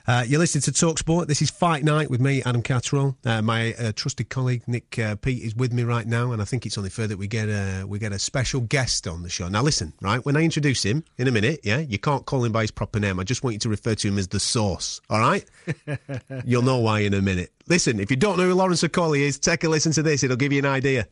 Uh, 0.07 0.25
you're 0.27 0.39
listening 0.39 0.63
to 0.63 0.71
Talksport. 0.71 1.27
This 1.27 1.41
is 1.41 1.49
Fight 1.49 1.85
Night 1.85 2.09
with 2.09 2.19
me, 2.19 2.43
Adam 2.45 2.61
Catterall. 2.61 3.15
my 3.23 3.73
trusted 3.95 4.27
colleague, 4.27 4.63
Nick 4.67 4.89
Peet, 5.21 5.41
is 5.41 5.55
with 5.55 5.71
me 5.71 5.83
right 5.83 6.05
now, 6.05 6.33
and 6.33 6.41
I 6.41 6.45
think 6.45 6.65
it's 6.65 6.77
only 6.77 6.89
fair 6.89 7.07
that 7.07 7.17
we 7.17 7.27
get, 7.27 7.47
a, 7.47 7.85
we 7.87 7.97
get 7.97 8.11
a 8.11 8.19
special 8.19 8.59
guest 8.59 9.07
on 9.07 9.23
the 9.23 9.29
show. 9.29 9.47
Now, 9.47 9.61
listen, 9.61 9.93
right, 10.01 10.23
when 10.25 10.35
I 10.35 10.41
introduce 10.41 10.83
him 10.83 11.05
in 11.17 11.29
a 11.29 11.31
minute, 11.31 11.61
yeah, 11.63 11.77
you 11.77 11.97
can't 11.97 12.25
call 12.25 12.43
him 12.43 12.51
by 12.51 12.63
his 12.63 12.71
proper 12.71 12.99
name. 12.99 13.21
I 13.21 13.23
just 13.23 13.41
want 13.41 13.53
you 13.53 13.59
to 13.59 13.69
refer 13.69 13.95
to 13.95 14.07
him 14.09 14.17
as 14.17 14.27
the 14.27 14.41
sauce, 14.41 14.99
all 15.09 15.19
right? 15.19 15.45
You'll 16.45 16.63
know 16.63 16.79
why 16.79 16.99
in 16.99 17.13
a 17.13 17.21
minute. 17.21 17.51
Listen, 17.67 17.99
if 17.99 18.09
you 18.09 18.17
don't 18.17 18.37
know 18.37 18.45
who 18.45 18.53
Lawrence 18.53 18.83
Okolie 18.83 19.21
is, 19.21 19.39
take 19.39 19.63
a 19.63 19.69
listen 19.69 19.91
to 19.93 20.03
this. 20.03 20.23
It'll 20.23 20.37
give 20.37 20.51
you 20.51 20.59
an 20.59 20.65
idea. 20.65 21.07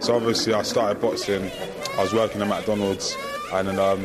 So 0.00 0.16
obviously, 0.16 0.52
I 0.52 0.62
started 0.62 1.00
boxing. 1.00 1.50
I 1.96 2.02
was 2.02 2.12
working 2.12 2.42
at 2.42 2.48
McDonald's, 2.48 3.16
and 3.52 3.68
then, 3.68 3.78
um, 3.78 4.04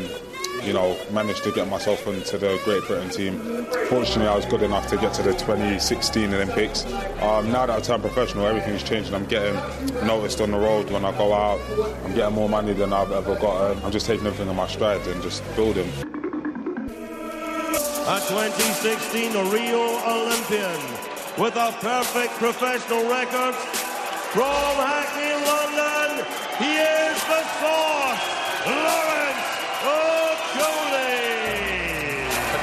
you 0.64 0.72
know, 0.72 0.98
managed 1.12 1.44
to 1.44 1.52
get 1.52 1.68
myself 1.68 2.06
into 2.08 2.38
the 2.38 2.60
Great 2.64 2.84
Britain 2.84 3.10
team. 3.10 3.66
Fortunately, 3.90 4.28
I 4.28 4.36
was 4.36 4.46
good 4.46 4.62
enough 4.62 4.88
to 4.88 4.98
get 4.98 5.14
to 5.16 5.24
the 5.24 5.34
2016 5.34 6.34
Olympics. 6.34 6.86
Um, 7.22 7.52
now 7.52 7.66
that 7.66 7.72
I 7.72 7.80
turned 7.82 8.02
professional, 8.02 8.46
everything's 8.46 8.84
changed, 8.84 9.08
and 9.08 9.18
I'm 9.18 9.26
getting 9.26 9.56
noticed 10.06 10.40
on 10.40 10.52
the 10.52 10.60
road 10.60 10.90
when 10.90 11.04
I 11.04 11.12
go 11.18 11.34
out. 11.34 11.60
I'm 12.06 12.14
getting 12.14 12.36
more 12.36 12.48
money 12.48 12.74
than 12.74 12.94
I've 12.94 13.12
ever 13.12 13.36
gotten. 13.36 13.84
I'm 13.84 13.92
just 13.92 14.06
taking 14.06 14.26
everything 14.26 14.48
on 14.48 14.56
my 14.56 14.68
stride 14.68 15.06
and 15.08 15.22
just 15.22 15.44
building 15.56 15.92
a 17.76 18.20
2016 18.28 19.34
Rio 19.52 19.84
Olympian 20.06 20.82
with 21.38 21.56
a 21.56 21.72
perfect 21.80 22.34
professional 22.34 23.04
record 23.10 23.54
from 24.34 24.74
Hackney, 24.82 25.34
London. 25.46 26.26
He 26.58 26.72
is 26.78 27.18
the 27.30 27.42
sauce, 27.62 28.26
Lawrence 28.66 29.29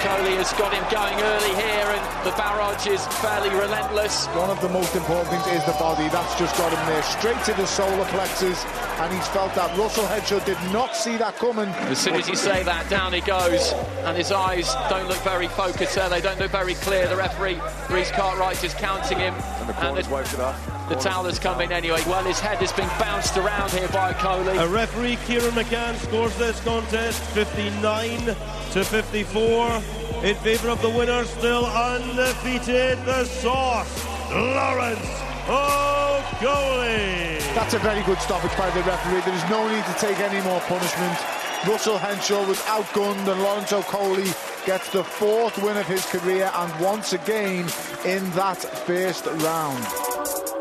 Okolie 0.07 0.37
has 0.37 0.53
got 0.53 0.73
him 0.73 0.85
going 0.88 1.19
early 1.19 1.55
here, 1.57 1.90
and 1.90 2.27
the 2.27 2.31
barrage 2.37 2.87
is 2.87 3.05
fairly 3.19 3.51
relentless. 3.51 4.27
One 4.38 4.51
of 4.51 4.61
the 4.61 4.69
most 4.69 4.95
important 4.95 5.29
things 5.31 5.59
is 5.59 5.64
the 5.66 5.73
body. 5.81 6.09
That's 6.11 6.38
just 6.38 6.57
got 6.57 6.73
him 6.73 6.87
there, 6.87 7.03
straight 7.03 7.42
to 7.47 7.55
the 7.55 7.66
solar 7.66 8.05
plexus, 8.07 8.64
and 9.01 9.12
he's 9.12 9.27
felt 9.29 9.53
that. 9.57 9.77
Russell 9.77 10.07
Henshaw 10.07 10.38
did 10.45 10.59
not 10.73 10.95
see 10.95 11.16
that 11.16 11.35
coming. 11.37 11.69
As 11.90 11.99
soon 11.99 12.14
as 12.14 12.29
you 12.29 12.37
say 12.37 12.62
that, 12.62 12.88
down 12.88 13.12
he 13.12 13.21
goes, 13.21 13.73
and 14.05 14.16
his 14.16 14.31
eyes 14.31 14.73
don't 14.88 15.09
look 15.09 15.19
very 15.25 15.49
focused 15.49 15.97
there. 15.97 16.09
They 16.09 16.21
don't 16.21 16.38
look 16.38 16.53
very 16.53 16.75
clear. 16.75 17.09
The 17.09 17.16
referee, 17.16 17.61
Rhys 17.90 18.12
Cartwright, 18.12 18.62
is 18.62 18.75
counting 18.75 19.19
him. 19.19 19.35
And 19.35 19.69
the 19.69 19.73
corner's 19.73 20.07
and 20.07 20.14
the, 20.14 20.76
the 20.88 20.94
towel 20.96 21.25
has 21.25 21.38
come 21.38 21.61
in 21.61 21.72
anyway. 21.72 22.03
Well, 22.07 22.25
his 22.25 22.38
head 22.38 22.59
has 22.59 22.72
been 22.72 22.88
bounced 22.99 23.37
around 23.37 23.70
here 23.72 23.88
by 23.88 24.12
Coley. 24.14 24.57
A 24.57 24.68
referee, 24.68 25.18
Kieran 25.27 25.53
McCann, 25.53 25.96
scores 25.96 26.37
this 26.38 26.61
contest 26.61 27.22
59 27.35 28.37
to 28.72 28.85
54 28.85 29.83
in 30.22 30.35
favour 30.37 30.70
of 30.70 30.81
the 30.83 30.90
winner, 30.90 31.25
still 31.25 31.66
undefeated, 31.66 32.99
the 33.05 33.25
Sauce, 33.25 34.05
Lawrence 34.31 35.01
Okolie. 35.46 37.38
That's 37.55 37.75
a 37.75 37.79
very 37.79 38.03
good 38.05 38.18
stoppage 38.18 38.57
by 38.57 38.70
the 38.70 38.83
referee. 38.83 39.20
There 39.20 39.35
is 39.35 39.51
no 39.51 39.68
need 39.68 39.85
to 39.85 39.94
take 39.99 40.18
any 40.20 40.42
more 40.44 40.61
punishment. 40.61 41.18
Russell 41.66 41.99
Henshaw 41.99 42.46
was 42.46 42.59
outgunned 42.62 43.27
and 43.27 43.42
Lawrence 43.42 43.72
Okolie 43.72 44.66
gets 44.66 44.90
the 44.90 45.03
fourth 45.03 45.57
win 45.62 45.77
of 45.77 45.87
his 45.87 46.05
career 46.07 46.51
and 46.55 46.81
once 46.81 47.12
again 47.12 47.66
in 48.05 48.31
that 48.33 48.59
first 48.87 49.27
round. 49.27 50.56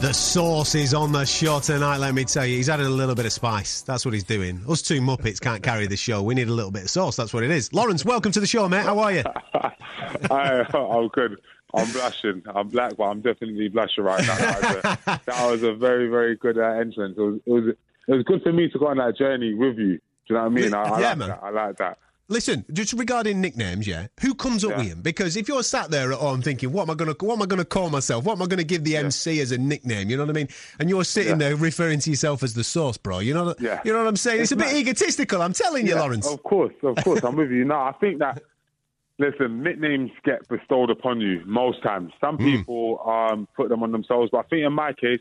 The 0.00 0.12
sauce 0.12 0.74
is 0.74 0.92
on 0.92 1.10
the 1.10 1.24
show 1.24 1.58
tonight, 1.58 1.96
let 1.96 2.14
me 2.14 2.24
tell 2.24 2.44
you. 2.44 2.56
He's 2.58 2.68
added 2.68 2.84
a 2.84 2.90
little 2.90 3.14
bit 3.14 3.24
of 3.24 3.32
spice. 3.32 3.80
That's 3.80 4.04
what 4.04 4.12
he's 4.12 4.24
doing. 4.24 4.62
Us 4.68 4.82
two 4.82 5.00
Muppets 5.00 5.40
can't 5.40 5.62
carry 5.62 5.86
the 5.86 5.96
show. 5.96 6.22
We 6.22 6.34
need 6.34 6.48
a 6.48 6.52
little 6.52 6.70
bit 6.70 6.82
of 6.82 6.90
sauce. 6.90 7.16
That's 7.16 7.32
what 7.32 7.42
it 7.42 7.50
is. 7.50 7.72
Lawrence, 7.72 8.04
welcome 8.04 8.30
to 8.32 8.38
the 8.38 8.46
show, 8.46 8.68
mate. 8.68 8.82
How 8.82 8.98
are 8.98 9.12
you? 9.12 9.22
Hi, 9.54 10.66
I'm 10.74 11.08
good. 11.08 11.40
I'm 11.74 11.90
blushing. 11.92 12.42
I'm 12.54 12.68
black, 12.68 12.94
but 12.98 13.04
I'm 13.04 13.22
definitely 13.22 13.68
blushing 13.68 14.04
right 14.04 14.20
now. 14.26 14.36
That 14.36 14.60
was 14.60 14.76
a, 14.76 15.20
that 15.26 15.50
was 15.50 15.62
a 15.62 15.72
very, 15.74 16.08
very 16.08 16.36
good 16.36 16.58
uh, 16.58 16.62
entrance. 16.62 17.16
It 17.16 17.20
was, 17.20 17.40
it 17.46 17.50
was, 17.50 17.64
it 18.08 18.12
was 18.12 18.22
good 18.24 18.42
for 18.42 18.52
me 18.52 18.68
to 18.68 18.78
go 18.78 18.88
on 18.88 18.98
that 18.98 19.16
journey 19.16 19.54
with 19.54 19.78
you. 19.78 19.94
Do 19.96 20.00
you 20.28 20.36
know 20.36 20.42
what 20.42 20.46
I 20.46 20.48
mean? 20.50 20.74
I, 20.74 20.82
I 20.82 21.00
yeah, 21.00 21.08
like 21.08 21.18
man. 21.18 21.28
That. 21.30 21.40
I 21.42 21.50
like 21.50 21.76
that. 21.78 21.98
Listen, 22.28 22.64
just 22.72 22.92
regarding 22.92 23.40
nicknames, 23.40 23.86
yeah. 23.86 24.08
Who 24.20 24.34
comes 24.34 24.64
up 24.64 24.72
Yeah. 24.72 24.76
with 24.78 24.86
him? 24.88 25.00
Because 25.02 25.36
if 25.36 25.46
you're 25.46 25.62
sat 25.62 25.92
there 25.92 26.10
at 26.12 26.18
home 26.18 26.42
thinking, 26.42 26.72
"What 26.72 26.82
am 26.82 26.90
I 26.90 26.94
going 26.94 27.14
to? 27.14 27.24
What 27.24 27.34
am 27.36 27.42
I 27.42 27.46
going 27.46 27.60
to 27.60 27.64
call 27.64 27.88
myself? 27.88 28.24
What 28.24 28.32
am 28.32 28.42
I 28.42 28.46
going 28.46 28.58
to 28.58 28.64
give 28.64 28.82
the 28.82 28.96
MC 28.96 29.38
as 29.40 29.52
a 29.52 29.58
nickname?" 29.58 30.10
You 30.10 30.16
know 30.16 30.24
what 30.24 30.30
I 30.30 30.32
mean? 30.32 30.48
And 30.80 30.90
you're 30.90 31.04
sitting 31.04 31.34
Yeah. 31.40 31.50
there 31.50 31.56
referring 31.56 32.00
to 32.00 32.10
yourself 32.10 32.42
as 32.42 32.54
the 32.54 32.64
sauce, 32.64 32.96
bro. 32.96 33.20
You 33.20 33.32
know, 33.34 33.54
Yeah. 33.60 33.80
you 33.84 33.92
know 33.92 34.00
what 34.00 34.08
I'm 34.08 34.16
saying? 34.16 34.40
It's, 34.40 34.50
It's 34.50 34.60
a 34.60 34.64
bit 34.64 34.72
not- 34.72 34.80
egotistical. 34.80 35.40
I'm 35.40 35.52
telling 35.52 35.86
you, 35.86 35.94
Lawrence. 35.94 36.26
Of 36.28 36.42
course, 36.42 36.74
of 36.82 36.96
course, 37.04 37.22
I'm 37.22 37.36
with 37.36 37.52
you. 37.52 37.64
No, 37.64 37.76
I 37.76 37.92
think 38.00 38.18
that 38.18 38.42
listen, 39.20 39.62
nicknames 39.62 40.10
get 40.24 40.48
bestowed 40.48 40.90
upon 40.90 41.20
you 41.20 41.42
most 41.46 41.80
times. 41.84 42.12
Some 42.20 42.38
people 42.38 43.00
um, 43.08 43.46
put 43.56 43.68
them 43.68 43.84
on 43.84 43.92
themselves, 43.92 44.30
but 44.32 44.38
I 44.38 44.42
think 44.48 44.66
in 44.66 44.72
my 44.72 44.92
case, 44.94 45.20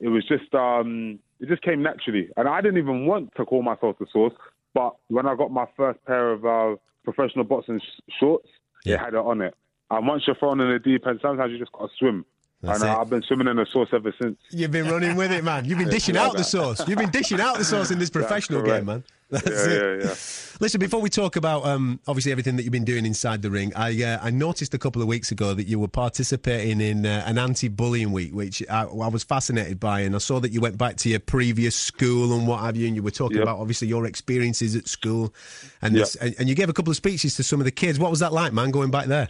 it 0.00 0.08
was 0.08 0.24
just 0.26 0.54
um, 0.54 1.18
it 1.38 1.48
just 1.50 1.60
came 1.60 1.82
naturally, 1.82 2.30
and 2.38 2.48
I 2.48 2.62
didn't 2.62 2.78
even 2.78 3.04
want 3.04 3.34
to 3.36 3.44
call 3.44 3.62
myself 3.62 3.96
the 3.98 4.06
sauce. 4.10 4.32
But 4.76 4.94
when 5.08 5.26
I 5.26 5.34
got 5.34 5.50
my 5.50 5.64
first 5.74 6.04
pair 6.04 6.32
of 6.32 6.44
uh, 6.44 6.76
professional 7.02 7.46
boxing 7.46 7.80
sh- 7.80 8.12
shorts, 8.20 8.48
Yeah. 8.84 8.96
it 8.96 9.00
had 9.00 9.14
it 9.14 9.20
on 9.20 9.40
it. 9.40 9.54
And 9.90 10.06
once 10.06 10.24
you're 10.26 10.36
thrown 10.36 10.60
in 10.60 10.70
the 10.70 10.78
deep 10.78 11.06
end, 11.06 11.18
sometimes 11.22 11.50
you 11.50 11.58
just 11.58 11.72
got 11.72 11.88
to 11.88 11.96
swim. 11.98 12.26
That's 12.60 12.82
and 12.82 12.90
uh. 12.90 13.00
I've 13.00 13.08
been 13.08 13.22
swimming 13.22 13.48
in 13.48 13.56
the 13.56 13.64
sauce 13.72 13.88
ever 13.94 14.12
since. 14.20 14.36
You've 14.50 14.70
been 14.72 14.86
running 14.90 15.16
with 15.16 15.32
it, 15.32 15.42
man. 15.44 15.64
You've 15.64 15.78
been 15.78 15.88
dishing 15.98 16.16
like 16.16 16.28
out 16.28 16.36
the 16.36 16.44
sauce. 16.44 16.86
You've 16.86 16.98
been 16.98 17.08
dishing 17.10 17.40
out 17.40 17.56
the 17.56 17.64
sauce 17.64 17.90
in 17.90 17.98
this 17.98 18.10
professional 18.10 18.60
game, 18.62 18.84
man. 18.84 19.02
That's 19.30 19.46
yeah, 19.48 19.72
it. 19.72 20.00
yeah, 20.02 20.06
yeah. 20.08 20.14
Listen, 20.60 20.78
before 20.78 21.00
we 21.00 21.10
talk 21.10 21.34
about 21.34 21.66
um, 21.66 21.98
obviously 22.06 22.30
everything 22.30 22.54
that 22.56 22.62
you've 22.62 22.70
been 22.72 22.84
doing 22.84 23.04
inside 23.04 23.42
the 23.42 23.50
ring, 23.50 23.72
I 23.74 24.00
uh, 24.02 24.18
I 24.22 24.30
noticed 24.30 24.72
a 24.72 24.78
couple 24.78 25.02
of 25.02 25.08
weeks 25.08 25.32
ago 25.32 25.52
that 25.52 25.66
you 25.66 25.80
were 25.80 25.88
participating 25.88 26.80
in 26.80 27.04
uh, 27.04 27.24
an 27.26 27.36
anti-bullying 27.36 28.12
week, 28.12 28.32
which 28.32 28.62
I, 28.70 28.82
I 28.82 29.08
was 29.08 29.24
fascinated 29.24 29.80
by, 29.80 30.00
and 30.02 30.14
I 30.14 30.18
saw 30.18 30.38
that 30.38 30.52
you 30.52 30.60
went 30.60 30.78
back 30.78 30.94
to 30.98 31.08
your 31.08 31.18
previous 31.18 31.74
school 31.74 32.38
and 32.38 32.46
what 32.46 32.60
have 32.60 32.76
you, 32.76 32.86
and 32.86 32.94
you 32.94 33.02
were 33.02 33.10
talking 33.10 33.38
Yep. 33.38 33.42
about 33.42 33.58
obviously 33.58 33.88
your 33.88 34.06
experiences 34.06 34.76
at 34.76 34.86
school, 34.86 35.34
and, 35.82 35.94
Yep. 35.96 36.02
this, 36.02 36.14
and 36.16 36.34
and 36.38 36.48
you 36.48 36.54
gave 36.54 36.68
a 36.68 36.72
couple 36.72 36.92
of 36.92 36.96
speeches 36.96 37.34
to 37.34 37.42
some 37.42 37.60
of 37.60 37.64
the 37.64 37.72
kids. 37.72 37.98
What 37.98 38.10
was 38.10 38.20
that 38.20 38.32
like, 38.32 38.52
man? 38.52 38.70
Going 38.70 38.92
back 38.92 39.06
there? 39.06 39.26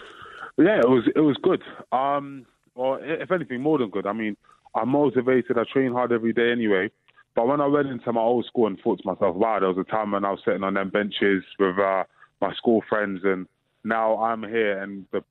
Yeah, 0.59 0.79
it 0.81 0.89
was 0.89 1.05
it 1.17 1.21
was 1.21 1.39
good. 1.43 1.63
Um, 1.93 2.45
well, 2.75 2.99
if 3.01 3.31
anything, 3.33 3.63
more 3.63 3.79
than 3.79 3.89
good. 3.89 4.07
I 4.07 4.13
mean, 4.13 4.37
I'm 4.75 4.91
motivated. 4.91 5.57
I 5.59 5.65
train 5.65 5.93
hard 5.93 6.13
every 6.13 6.35
day 6.35 6.53
anyway. 6.53 6.91
But 7.37 7.47
when 7.47 7.61
I 7.61 7.67
went 7.67 7.89
into 7.89 8.13
my 8.13 8.21
old 8.23 8.47
school 8.47 8.67
and 8.67 8.81
thought 8.81 8.99
to 9.03 9.07
myself, 9.07 9.37
wow, 9.37 9.61
there 9.61 9.69
was 9.69 9.79
a 9.79 9.85
time 9.89 10.13
when 10.13 10.25
I 10.25 10.31
was 10.31 10.41
sitting 10.43 10.65
on 10.65 10.75
them 10.75 10.89
benches 10.89 11.45
with 11.59 11.79
uh, 11.79 12.05
my 12.41 12.55
school 12.55 12.83
friends, 12.89 13.21
and 13.25 13.47
now 13.85 14.17
I'm 14.19 14.43
here, 14.43 14.83
and 14.83 15.05
the 15.13 15.23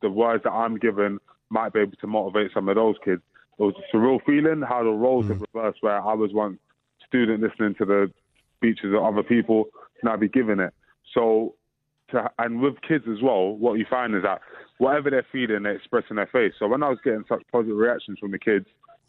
the 0.00 0.10
words 0.10 0.42
that 0.44 0.52
I'm 0.52 0.78
given 0.78 1.18
might 1.50 1.74
be 1.74 1.80
able 1.80 1.96
to 2.00 2.06
motivate 2.06 2.52
some 2.54 2.70
of 2.70 2.76
those 2.76 2.96
kids. 3.04 3.20
It 3.58 3.62
was 3.62 3.74
a 3.76 3.94
surreal 3.94 4.24
feeling 4.24 4.62
how 4.66 4.82
the 4.82 4.90
roles 4.90 5.28
have 5.28 5.42
reversed, 5.52 5.82
where 5.82 6.00
I 6.00 6.14
was 6.14 6.32
once 6.32 6.58
student 7.06 7.42
listening 7.42 7.74
to 7.74 7.84
the 7.84 8.10
speeches 8.56 8.94
of 8.94 9.02
other 9.02 9.22
people, 9.22 9.66
now 10.02 10.16
be 10.16 10.28
given 10.28 10.60
it. 10.60 10.72
So 11.12 11.56
to, 12.12 12.30
and 12.38 12.60
with 12.62 12.80
kids 12.80 13.04
as 13.10 13.20
well, 13.22 13.54
what 13.54 13.74
you 13.74 13.84
find 13.90 14.14
is 14.14 14.22
that 14.22 14.40
whatever 14.78 15.10
they're 15.10 15.26
feeling, 15.30 15.64
they 15.64 15.72
express 15.72 16.04
in 16.08 16.16
their 16.16 16.26
face. 16.26 16.54
So 16.58 16.68
when 16.68 16.82
I 16.82 16.88
was 16.88 16.98
getting 17.04 17.24
such 17.28 17.42
positive 17.52 17.76
reactions 17.76 18.18
from 18.18 18.30
the 18.30 18.38
kids, 18.38 18.66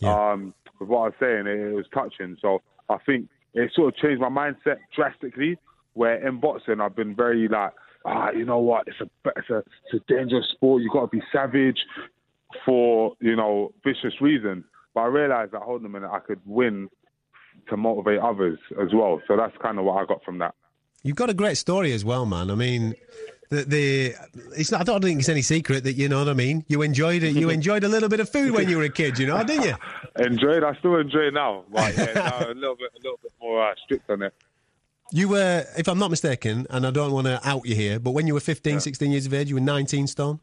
um, 0.09 0.53
with 0.79 0.89
what 0.89 0.99
I 0.99 1.05
was 1.05 1.13
saying, 1.19 1.47
it, 1.47 1.59
it 1.59 1.73
was 1.73 1.85
touching. 1.93 2.37
So 2.41 2.61
I 2.89 2.97
think 3.05 3.29
it 3.53 3.71
sort 3.75 3.93
of 3.93 3.97
changed 3.97 4.21
my 4.21 4.29
mindset 4.29 4.77
drastically. 4.95 5.57
Where 5.93 6.25
in 6.25 6.39
boxing, 6.39 6.79
I've 6.79 6.95
been 6.95 7.15
very 7.15 7.49
like, 7.49 7.73
ah, 8.05 8.31
you 8.31 8.45
know 8.45 8.59
what? 8.59 8.87
It's 8.87 9.01
a 9.01 9.09
it's 9.35 9.49
a 9.49 9.57
it's 9.57 9.93
a 9.93 10.13
dangerous 10.13 10.45
sport. 10.53 10.81
You 10.81 10.89
got 10.89 11.11
to 11.11 11.17
be 11.17 11.21
savage 11.31 11.79
for 12.65 13.13
you 13.19 13.35
know 13.35 13.73
vicious 13.83 14.21
reasons. 14.21 14.63
But 14.93 15.01
I 15.01 15.05
realised 15.07 15.51
that 15.51 15.61
hold 15.61 15.81
on 15.81 15.85
a 15.85 15.89
minute, 15.89 16.09
I 16.11 16.19
could 16.19 16.39
win 16.45 16.89
to 17.69 17.77
motivate 17.77 18.19
others 18.19 18.59
as 18.81 18.89
well. 18.93 19.21
So 19.27 19.35
that's 19.37 19.55
kind 19.61 19.79
of 19.79 19.85
what 19.85 20.01
I 20.01 20.05
got 20.05 20.23
from 20.23 20.39
that. 20.39 20.55
You've 21.03 21.15
got 21.15 21.29
a 21.29 21.33
great 21.33 21.57
story 21.57 21.93
as 21.93 22.05
well, 22.05 22.25
man. 22.25 22.51
I 22.51 22.55
mean, 22.55 22.95
the, 23.51 23.63
the 23.65 24.15
it's 24.57 24.71
not, 24.71 24.81
I 24.81 24.83
don't 24.85 25.01
think 25.01 25.19
it's 25.19 25.29
any 25.29 25.41
secret 25.41 25.83
that 25.83 25.93
you 25.93 26.07
know 26.07 26.19
what 26.19 26.29
I 26.29 26.33
mean. 26.33 26.63
You 26.69 26.81
enjoyed 26.81 27.21
it. 27.21 27.35
You 27.35 27.49
enjoyed 27.59 27.83
a 27.83 27.89
little 27.89 28.07
bit 28.07 28.21
of 28.21 28.29
food 28.29 28.53
when 28.53 28.69
you 28.69 28.77
were 28.77 28.83
a 28.83 28.89
kid, 28.89 29.19
you 29.19 29.27
know, 29.27 29.43
didn't 29.43 29.65
you? 29.65 29.75
Enjoy 30.25 30.53
it. 30.53 30.63
I 30.63 30.73
still 30.75 30.95
enjoy 30.95 31.27
it 31.27 31.33
now. 31.33 31.65
But 31.69 31.95
yeah, 31.95 32.13
now 32.13 32.39
a 32.39 32.53
little 32.53 32.75
bit, 32.75 32.91
a 32.93 32.97
little 33.03 33.19
bit 33.21 33.31
more 33.41 33.69
uh, 33.69 33.75
strict 33.83 34.09
on 34.09 34.21
it. 34.23 34.33
You 35.11 35.27
were, 35.27 35.65
if 35.77 35.89
I'm 35.89 35.99
not 35.99 36.09
mistaken, 36.09 36.65
and 36.69 36.87
I 36.87 36.91
don't 36.91 37.11
want 37.11 37.27
to 37.27 37.39
out 37.47 37.65
you 37.65 37.75
here, 37.75 37.99
but 37.99 38.11
when 38.11 38.27
you 38.27 38.33
were 38.33 38.39
15, 38.39 38.79
16 38.79 39.11
years 39.11 39.25
of 39.25 39.33
age, 39.33 39.49
you 39.49 39.55
were 39.55 39.61
19 39.61 40.07
stone. 40.07 40.39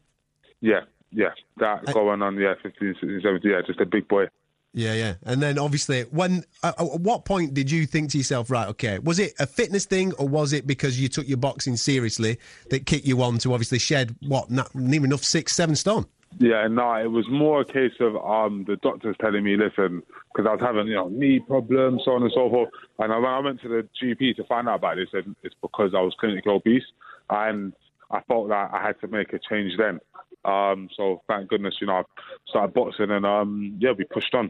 Yeah, 0.61 0.81
yeah. 1.11 1.29
That 1.57 1.85
going 1.91 2.21
on, 2.21 2.37
yeah, 2.37 2.53
15, 2.61 2.93
16, 2.93 3.21
17, 3.23 3.51
yeah, 3.51 3.61
just 3.65 3.79
a 3.79 3.85
big 3.85 4.07
boy. 4.07 4.25
Yeah, 4.73 4.93
yeah. 4.93 5.15
And 5.23 5.41
then 5.41 5.57
obviously, 5.57 6.03
when 6.03 6.43
at 6.63 6.75
what 6.79 7.25
point 7.25 7.53
did 7.53 7.71
you 7.71 7.85
think 7.85 8.11
to 8.11 8.17
yourself, 8.17 8.51
right, 8.51 8.67
okay, 8.69 8.99
was 8.99 9.17
it 9.17 9.33
a 9.39 9.47
fitness 9.47 9.85
thing 9.85 10.13
or 10.13 10.27
was 10.27 10.53
it 10.53 10.67
because 10.67 10.99
you 10.99 11.07
took 11.07 11.27
your 11.27 11.37
boxing 11.37 11.75
seriously 11.75 12.39
that 12.69 12.85
kicked 12.85 13.05
you 13.05 13.21
on 13.23 13.39
to 13.39 13.53
obviously 13.53 13.79
shed 13.79 14.15
what, 14.21 14.51
not 14.51 14.73
near 14.75 15.03
enough 15.03 15.23
six, 15.23 15.55
seven 15.55 15.75
stone? 15.75 16.05
Yeah, 16.37 16.67
no, 16.67 16.93
it 16.93 17.09
was 17.11 17.27
more 17.27 17.61
a 17.61 17.65
case 17.65 17.93
of 17.99 18.15
um, 18.17 18.63
the 18.67 18.75
doctors 18.75 19.15
telling 19.19 19.43
me, 19.43 19.57
listen, 19.57 20.03
because 20.31 20.47
I 20.47 20.53
was 20.53 20.61
having, 20.61 20.87
you 20.87 20.93
know, 20.93 21.07
knee 21.09 21.39
problems, 21.39 22.03
so 22.05 22.11
on 22.11 22.21
and 22.21 22.31
so 22.33 22.49
forth. 22.49 22.69
And 22.99 23.11
when 23.11 23.25
I 23.25 23.39
went 23.39 23.61
to 23.61 23.67
the 23.67 23.87
GP 24.01 24.35
to 24.35 24.43
find 24.43 24.69
out 24.69 24.75
about 24.75 24.99
it, 24.99 25.09
they 25.11 25.17
said 25.17 25.35
it's 25.41 25.55
because 25.61 25.93
I 25.95 26.01
was 26.01 26.15
clinically 26.21 26.47
obese. 26.47 26.83
And 27.31 27.73
I 28.11 28.21
felt 28.21 28.49
that 28.49 28.69
I 28.71 28.81
had 28.85 28.99
to 29.01 29.07
make 29.07 29.33
a 29.33 29.39
change 29.39 29.73
then. 29.77 29.99
Um, 30.45 30.89
so 30.95 31.21
thank 31.27 31.49
goodness, 31.49 31.75
you 31.81 31.87
know, 31.87 31.93
I 31.97 32.03
started 32.47 32.73
boxing 32.73 33.11
and, 33.11 33.25
um, 33.25 33.77
yeah, 33.79 33.91
we 33.97 34.05
pushed 34.05 34.33
on. 34.33 34.49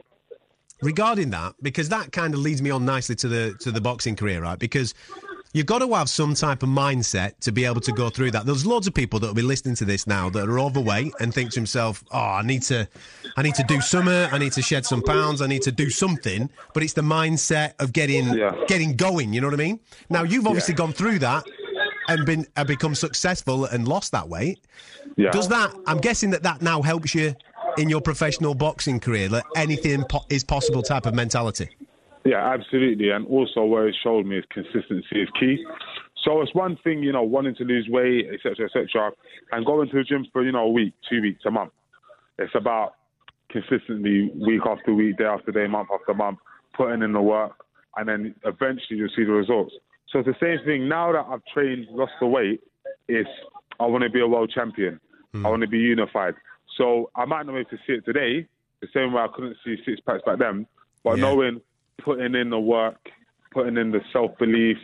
regarding 0.82 1.30
that 1.32 1.56
because 1.62 1.90
that 1.90 2.12
kind 2.12 2.34
of 2.34 2.40
leads 2.40 2.62
me 2.62 2.70
on 2.70 2.86
nicely 2.86 3.16
to 3.16 3.28
the 3.28 3.54
to 3.60 3.70
the 3.72 3.82
boxing 3.82 4.16
career 4.16 4.42
right? 4.42 4.58
Because 4.60 4.94
you've 5.52 5.66
got 5.66 5.80
to 5.80 5.94
have 5.94 6.10
some 6.10 6.36
type 6.36 6.64
of 6.64 6.70
mindset 6.70 7.38
to 7.42 7.52
be 7.52 7.66
able 7.66 7.82
to 7.82 7.92
go 7.92 8.10
through 8.10 8.32
that. 8.32 8.46
There's 8.46 8.66
loads 8.66 8.88
of 8.88 8.94
people 8.94 9.20
that 9.20 9.28
will 9.28 9.34
be 9.34 9.42
listening 9.42 9.76
to 9.76 9.86
this 9.86 10.08
now 10.08 10.30
that 10.30 10.48
are 10.48 10.60
overweight 10.60 11.12
and 11.20 11.34
think 11.34 11.52
to 11.52 11.60
himself 11.60 12.04
oh 12.12 12.18
i 12.18 12.44
need 12.44 12.62
to 12.64 12.88
i 13.36 13.42
need 13.42 13.56
to 13.56 13.64
do 13.64 13.82
summer. 13.82 14.30
I 14.32 14.38
need 14.38 14.54
to 14.54 14.62
shed 14.62 14.86
some 14.86 15.02
pounds. 15.02 15.42
I 15.42 15.48
need 15.48 15.64
to 15.64 15.72
do 15.72 15.90
something. 15.90 16.50
But 16.74 16.84
it's 16.84 16.94
the 16.94 17.02
mindset 17.02 17.74
of 17.80 17.92
getting 17.92 18.26
getting 18.68 18.96
going 18.96 19.34
you 19.34 19.42
know 19.42 19.48
what 19.48 19.56
i 19.56 19.64
mean? 19.68 19.80
Now 20.10 20.24
you've 20.24 20.48
obviously 20.48 20.76
gone 20.76 20.94
through 20.94 21.20
that 21.20 21.44
and 22.08 22.26
been 22.26 22.46
and 22.56 22.68
become 22.68 22.96
successful 22.96 23.66
and 23.66 23.88
lost 23.88 24.12
that 24.14 24.30
weight 24.30 24.60
Yeah. 25.20 25.32
does 25.32 25.50
that 25.50 25.74
i'm 25.86 25.98
guessing 25.98 26.30
that 26.32 26.44
that 26.44 26.62
now 26.62 26.82
helps 26.82 27.14
you 27.14 27.36
in 27.78 27.90
your 27.90 28.02
professional 28.02 28.56
boxing 28.56 29.00
career 29.00 29.28
that 29.30 29.44
anything 29.56 30.04
po- 30.10 30.26
is 30.30 30.44
possible 30.44 30.82
type 30.82 31.06
of 31.06 31.14
mentality 31.14 31.70
Yeah, 32.26 32.54
absolutely. 32.54 33.10
And 33.10 33.26
also, 33.28 33.64
where 33.64 33.88
it 33.88 33.96
showed 34.04 34.26
me 34.26 34.38
is 34.38 34.46
consistency 34.52 35.22
is 35.22 35.30
key. 35.40 35.66
So 36.26 36.42
it's 36.42 36.54
one 36.54 36.78
thing, 36.84 37.02
you 37.02 37.14
know, 37.14 37.24
wanting 37.24 37.56
to 37.56 37.64
lose 37.64 37.88
weight, 37.90 38.28
etc., 38.34 38.66
etc., 38.66 39.12
and 39.52 39.66
going 39.66 39.90
to 39.90 39.96
the 39.96 40.04
gym 40.04 40.26
for 40.34 40.44
you 40.44 40.52
know 40.52 40.66
a 40.66 40.70
week, 40.70 40.94
two 41.10 41.22
weeks, 41.22 41.42
a 41.46 41.52
month. 41.52 41.72
It's 42.38 42.54
about 42.56 42.96
consistently, 43.50 44.32
week 44.36 44.62
after 44.66 44.94
week, 44.94 45.18
day 45.18 45.26
after 45.26 45.52
day, 45.52 45.68
month 45.68 45.90
after 45.94 46.14
month, 46.14 46.40
putting 46.76 47.02
in 47.02 47.14
the 47.14 47.22
work, 47.22 47.54
and 47.98 48.08
then 48.08 48.36
eventually 48.46 49.00
you'll 49.00 49.16
see 49.16 49.24
the 49.24 49.32
results. 49.32 49.74
So 50.12 50.20
it's 50.20 50.28
the 50.28 50.36
same 50.42 50.64
thing. 50.66 50.90
Now 50.90 51.12
that 51.14 51.26
I've 51.28 51.42
trained, 51.54 51.88
lost 51.90 52.14
the 52.20 52.28
weight, 52.28 52.62
it's 53.08 53.30
I 53.80 53.86
want 53.86 54.04
to 54.04 54.10
be 54.10 54.20
a 54.20 54.28
world 54.28 54.52
champion. 54.54 55.00
I 55.34 55.50
want 55.50 55.62
to 55.62 55.68
be 55.68 55.78
unified. 55.80 56.36
So 56.78 57.10
I 57.16 57.26
might 57.26 57.46
not 57.46 57.54
be 57.54 57.60
able 57.60 57.70
to 57.72 57.78
see 57.86 57.94
it 57.94 58.06
today, 58.06 58.48
the 58.82 58.88
same 58.94 59.14
way 59.14 59.22
I 59.22 59.28
couldn't 59.34 59.58
see 59.66 59.76
six 59.86 60.00
packs 60.02 60.24
back 60.26 60.40
then, 60.40 60.66
but 61.04 61.20
knowing 61.22 61.62
putting 62.04 62.34
in 62.36 62.50
the 62.50 62.60
work, 62.60 63.10
putting 63.52 63.78
in 63.78 63.92
the 63.92 64.02
self 64.14 64.38
belief, 64.38 64.78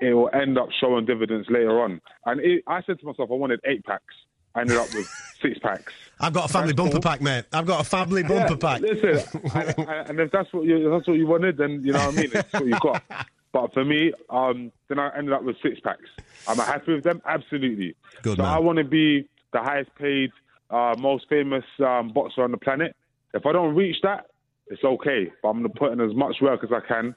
it 0.00 0.14
will 0.14 0.30
end 0.32 0.58
up 0.58 0.68
showing 0.80 1.04
dividends 1.06 1.46
later 1.50 1.80
on. 1.80 2.00
And 2.26 2.40
it, 2.40 2.64
I 2.66 2.82
said 2.82 2.98
to 3.00 3.06
myself, 3.06 3.30
I 3.30 3.34
wanted 3.34 3.60
eight 3.64 3.84
packs. 3.84 4.14
I 4.54 4.62
ended 4.62 4.76
up 4.76 4.92
with 4.94 5.06
six 5.42 5.58
packs. 5.58 5.92
I've 6.20 6.32
got 6.32 6.50
a 6.50 6.52
family 6.52 6.72
bumper 6.72 7.00
pack, 7.00 7.20
mate. 7.20 7.44
I've 7.52 7.66
got 7.66 7.80
a 7.80 7.84
family 7.84 8.22
bumper 8.22 8.56
pack. 8.56 8.80
Listen, 8.80 9.40
and, 9.54 9.74
and- 9.78 10.08
and 10.10 10.20
if 10.20 10.30
that's 10.32 10.52
what 10.52 10.64
you 10.64 10.90
that's 10.90 11.06
what 11.06 11.16
you 11.16 11.26
wanted, 11.26 11.56
then 11.56 11.82
you 11.84 11.92
know 11.92 12.06
what 12.06 12.14
I 12.18 12.20
mean. 12.20 12.30
It's 12.34 12.52
what 12.52 12.66
you 12.66 12.78
got. 12.80 13.02
But 13.52 13.74
for 13.74 13.84
me, 13.84 14.14
um, 14.30 14.72
then 14.88 14.98
I 14.98 15.14
ended 15.14 15.34
up 15.34 15.42
with 15.42 15.56
six 15.62 15.78
packs. 15.80 16.08
Am 16.48 16.58
I 16.58 16.64
happy 16.64 16.94
with 16.94 17.04
them? 17.04 17.20
Absolutely. 17.26 17.94
Good 18.22 18.38
so 18.38 18.42
man. 18.44 18.50
I 18.50 18.58
want 18.58 18.78
to 18.78 18.84
be 18.84 19.28
the 19.52 19.60
highest 19.60 19.94
paid, 19.96 20.30
uh, 20.70 20.94
most 20.98 21.28
famous 21.28 21.64
um, 21.84 22.12
boxer 22.12 22.42
on 22.42 22.50
the 22.50 22.56
planet. 22.58 22.94
If 23.34 23.46
I 23.46 23.52
don't 23.52 23.74
reach 23.74 23.96
that, 24.02 24.26
it's 24.68 24.82
okay. 24.84 25.30
But 25.42 25.48
I'm 25.48 25.60
going 25.62 25.72
to 25.72 25.78
put 25.78 25.92
in 25.92 26.00
as 26.00 26.14
much 26.14 26.36
work 26.40 26.64
as 26.64 26.70
I 26.72 26.80
can 26.86 27.14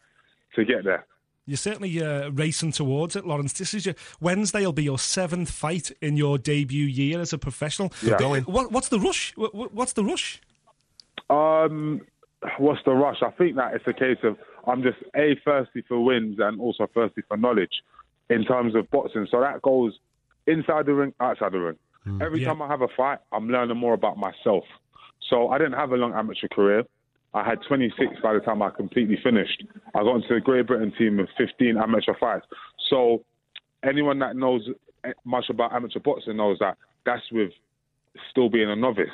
to 0.56 0.65
get 0.65 0.84
there. 0.84 1.06
You're 1.48 1.58
certainly 1.58 2.02
uh, 2.04 2.30
racing 2.32 2.71
towards 2.71 3.15
it, 3.15 3.26
Lawrence. 3.26 3.54
This 3.54 3.74
is 3.76 3.86
your 3.86 3.95
Wednesday. 4.19 4.65
Will 4.65 4.74
be 4.74 4.84
your 4.84 4.98
seventh 4.98 5.52
fight 5.52 5.91
in 6.02 6.17
your 6.17 6.38
debut 6.39 6.86
year 6.86 7.21
as 7.21 7.34
a 7.34 7.38
professional. 7.38 7.93
Yeah. 8.02 8.17
Going. 8.17 8.43
What, 8.43 8.71
what's 8.71 8.89
the 8.89 9.00
rush? 9.00 9.32
What, 9.36 9.54
what- 9.54 9.74
what's 9.74 9.93
the 9.93 10.04
rush? 10.04 10.41
Um, 11.30 12.02
what's 12.58 12.82
the 12.86 12.91
rush? 12.93 13.17
I 13.21 13.30
think 13.32 13.56
that 13.58 13.74
it's 13.76 13.88
a 13.88 13.93
case 13.93 14.17
of 14.24 14.38
I'm 14.67 14.82
just 14.82 14.98
a 15.15 15.36
thirsty 15.45 15.84
for 15.88 16.04
wins 16.04 16.38
and 16.39 16.60
also 16.60 16.88
thirsty 16.93 17.21
for 17.28 17.38
knowledge 17.38 17.82
in 18.30 18.43
terms 18.43 18.76
of 18.76 18.89
boxing. 18.89 19.28
So 19.30 19.39
that 19.41 19.62
goes 19.62 19.93
inside 20.48 20.88
the 20.88 20.93
ring, 20.93 21.13
outside 21.19 21.52
the 21.52 21.60
ring. 21.60 21.78
Mm. 22.05 22.21
Every 22.21 22.41
Yeah. 22.41 22.49
time 22.49 22.61
I 22.61 22.67
have 22.67 22.81
a 22.81 22.87
fight, 22.89 23.19
I'm 23.31 23.49
learning 23.49 23.77
more 23.77 23.93
about 23.93 24.17
myself. 24.17 24.65
So 25.29 25.49
I 25.49 25.57
didn't 25.57 25.73
have 25.73 25.91
a 25.91 25.97
long 25.97 26.13
amateur 26.13 26.47
career. 26.47 26.83
I 27.33 27.43
had 27.43 27.61
26 27.63 28.21
by 28.21 28.33
the 28.33 28.39
time 28.39 28.61
I 28.61 28.69
completely 28.69 29.17
finished. 29.17 29.63
I 29.93 30.03
got 30.03 30.15
into 30.15 30.33
the 30.33 30.39
Great 30.39 30.67
Britain 30.67 30.93
team 30.97 31.17
with 31.17 31.29
15 31.37 31.77
amateur 31.77 32.13
fights. 32.13 32.45
So 32.89 33.25
anyone 33.83 34.19
that 34.19 34.35
knows 34.35 34.69
much 35.25 35.49
about 35.49 35.73
amateur 35.73 35.99
boxing 35.99 36.37
knows 36.37 36.57
that 36.59 36.77
that's 37.05 37.29
with 37.31 37.51
still 38.29 38.49
being 38.49 38.69
a 38.69 38.75
novice. 38.75 39.09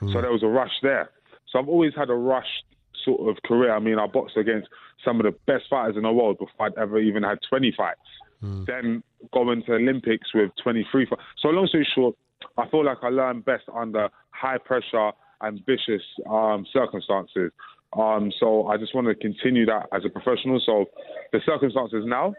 So 0.00 0.06
mm. 0.06 0.22
there 0.22 0.30
was 0.30 0.42
a 0.42 0.48
rush 0.48 0.72
there. 0.82 1.10
So 1.50 1.58
I've 1.58 1.68
always 1.68 1.94
had 1.96 2.10
a 2.10 2.14
rush 2.14 2.62
sort 3.04 3.28
of 3.28 3.42
career. 3.42 3.74
I 3.74 3.80
mean, 3.80 3.98
I 3.98 4.06
boxed 4.06 4.36
against 4.36 4.68
some 5.04 5.18
of 5.18 5.24
the 5.24 5.36
best 5.46 5.64
fighters 5.68 5.96
in 5.96 6.02
the 6.02 6.12
world 6.12 6.38
before 6.38 6.66
I'd 6.66 6.78
ever 6.78 6.98
even 6.98 7.22
had 7.22 7.38
20 7.48 7.72
fights. 7.76 8.00
Then 8.40 9.02
going 9.32 9.62
to 9.64 9.74
Olympics 9.74 10.32
with 10.34 10.50
23. 10.62 11.06
So 11.42 11.48
long 11.48 11.66
story 11.66 11.86
short, 11.94 12.14
I 12.56 12.68
feel 12.68 12.84
like 12.84 12.98
I 13.02 13.08
learned 13.08 13.44
best 13.44 13.64
under 13.74 14.08
high 14.30 14.58
pressure, 14.58 15.10
ambitious 15.42 16.02
um, 16.30 16.64
circumstances. 16.72 17.50
Um, 17.96 18.30
so 18.38 18.66
I 18.68 18.76
just 18.76 18.94
want 18.94 19.06
to 19.08 19.14
continue 19.14 19.66
that 19.66 19.86
as 19.92 20.04
a 20.04 20.08
professional. 20.08 20.60
So 20.64 20.86
the 21.32 21.40
circumstances 21.44 22.04
now, 22.06 22.34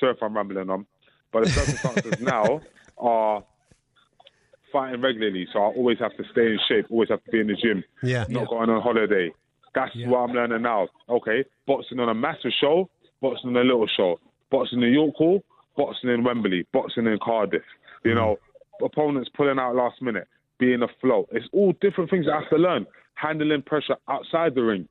sorry 0.00 0.12
if 0.14 0.22
I'm 0.22 0.36
rambling 0.36 0.70
on, 0.70 0.86
but 1.32 1.40
the 1.44 1.52
circumstances 1.54 2.14
now 2.20 2.60
are 2.98 3.44
fighting 4.72 5.00
regularly. 5.00 5.46
So 5.52 5.60
I 5.60 5.66
always 5.66 5.98
have 6.00 6.16
to 6.16 6.24
stay 6.32 6.46
in 6.46 6.58
shape, 6.68 6.86
always 6.90 7.08
have 7.10 7.22
to 7.24 7.30
be 7.30 7.40
in 7.40 7.46
the 7.46 7.54
gym, 7.54 7.84
Yeah. 8.02 8.24
not 8.28 8.42
Yeah. 8.42 8.46
going 8.48 8.70
on 8.70 8.82
holiday. 8.82 9.32
That's 9.74 9.94
what 10.06 10.18
I'm 10.20 10.32
learning 10.34 10.62
now. 10.62 10.88
Okay, 11.08 11.44
boxing 11.66 12.00
on 12.00 12.08
a 12.08 12.14
massive 12.14 12.52
show, 12.58 12.88
boxing 13.20 13.50
on 13.50 13.56
a 13.58 13.64
little 13.64 13.86
show. 13.86 14.18
Boxing 14.50 14.82
in 14.82 14.92
York 14.92 15.14
Hall, 15.14 15.42
boxing 15.76 16.10
in 16.10 16.24
Wembley, 16.24 16.66
boxing 16.72 17.06
in 17.06 17.18
Cardiff. 17.22 17.62
You 18.04 18.12
mm. 18.12 18.16
know, 18.16 18.36
opponents 18.82 19.30
pulling 19.34 19.58
out 19.58 19.74
last 19.74 20.00
minute, 20.02 20.28
being 20.58 20.82
afloat. 20.82 21.28
It's 21.32 21.46
all 21.52 21.72
different 21.80 22.10
things 22.10 22.26
I 22.30 22.40
have 22.40 22.50
to 22.50 22.56
learn. 22.56 22.86
Handling 23.14 23.62
pressure 23.62 23.96
outside 24.08 24.54
the 24.54 24.62
ring. 24.62 24.88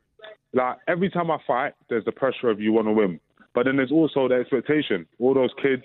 Like 0.54 0.78
every 0.88 1.10
time 1.10 1.30
I 1.30 1.38
fight, 1.46 1.74
there's 1.90 2.06
the 2.06 2.12
pressure 2.12 2.50
of 2.50 2.60
you 2.60 2.74
want 2.74 2.88
to 2.88 2.92
win, 2.92 3.20
but 3.54 3.66
then 3.66 3.76
there's 3.76 3.92
also 3.92 4.28
the 4.28 4.36
expectation. 4.36 5.06
All 5.20 5.34
those 5.34 5.52
kids 5.62 5.84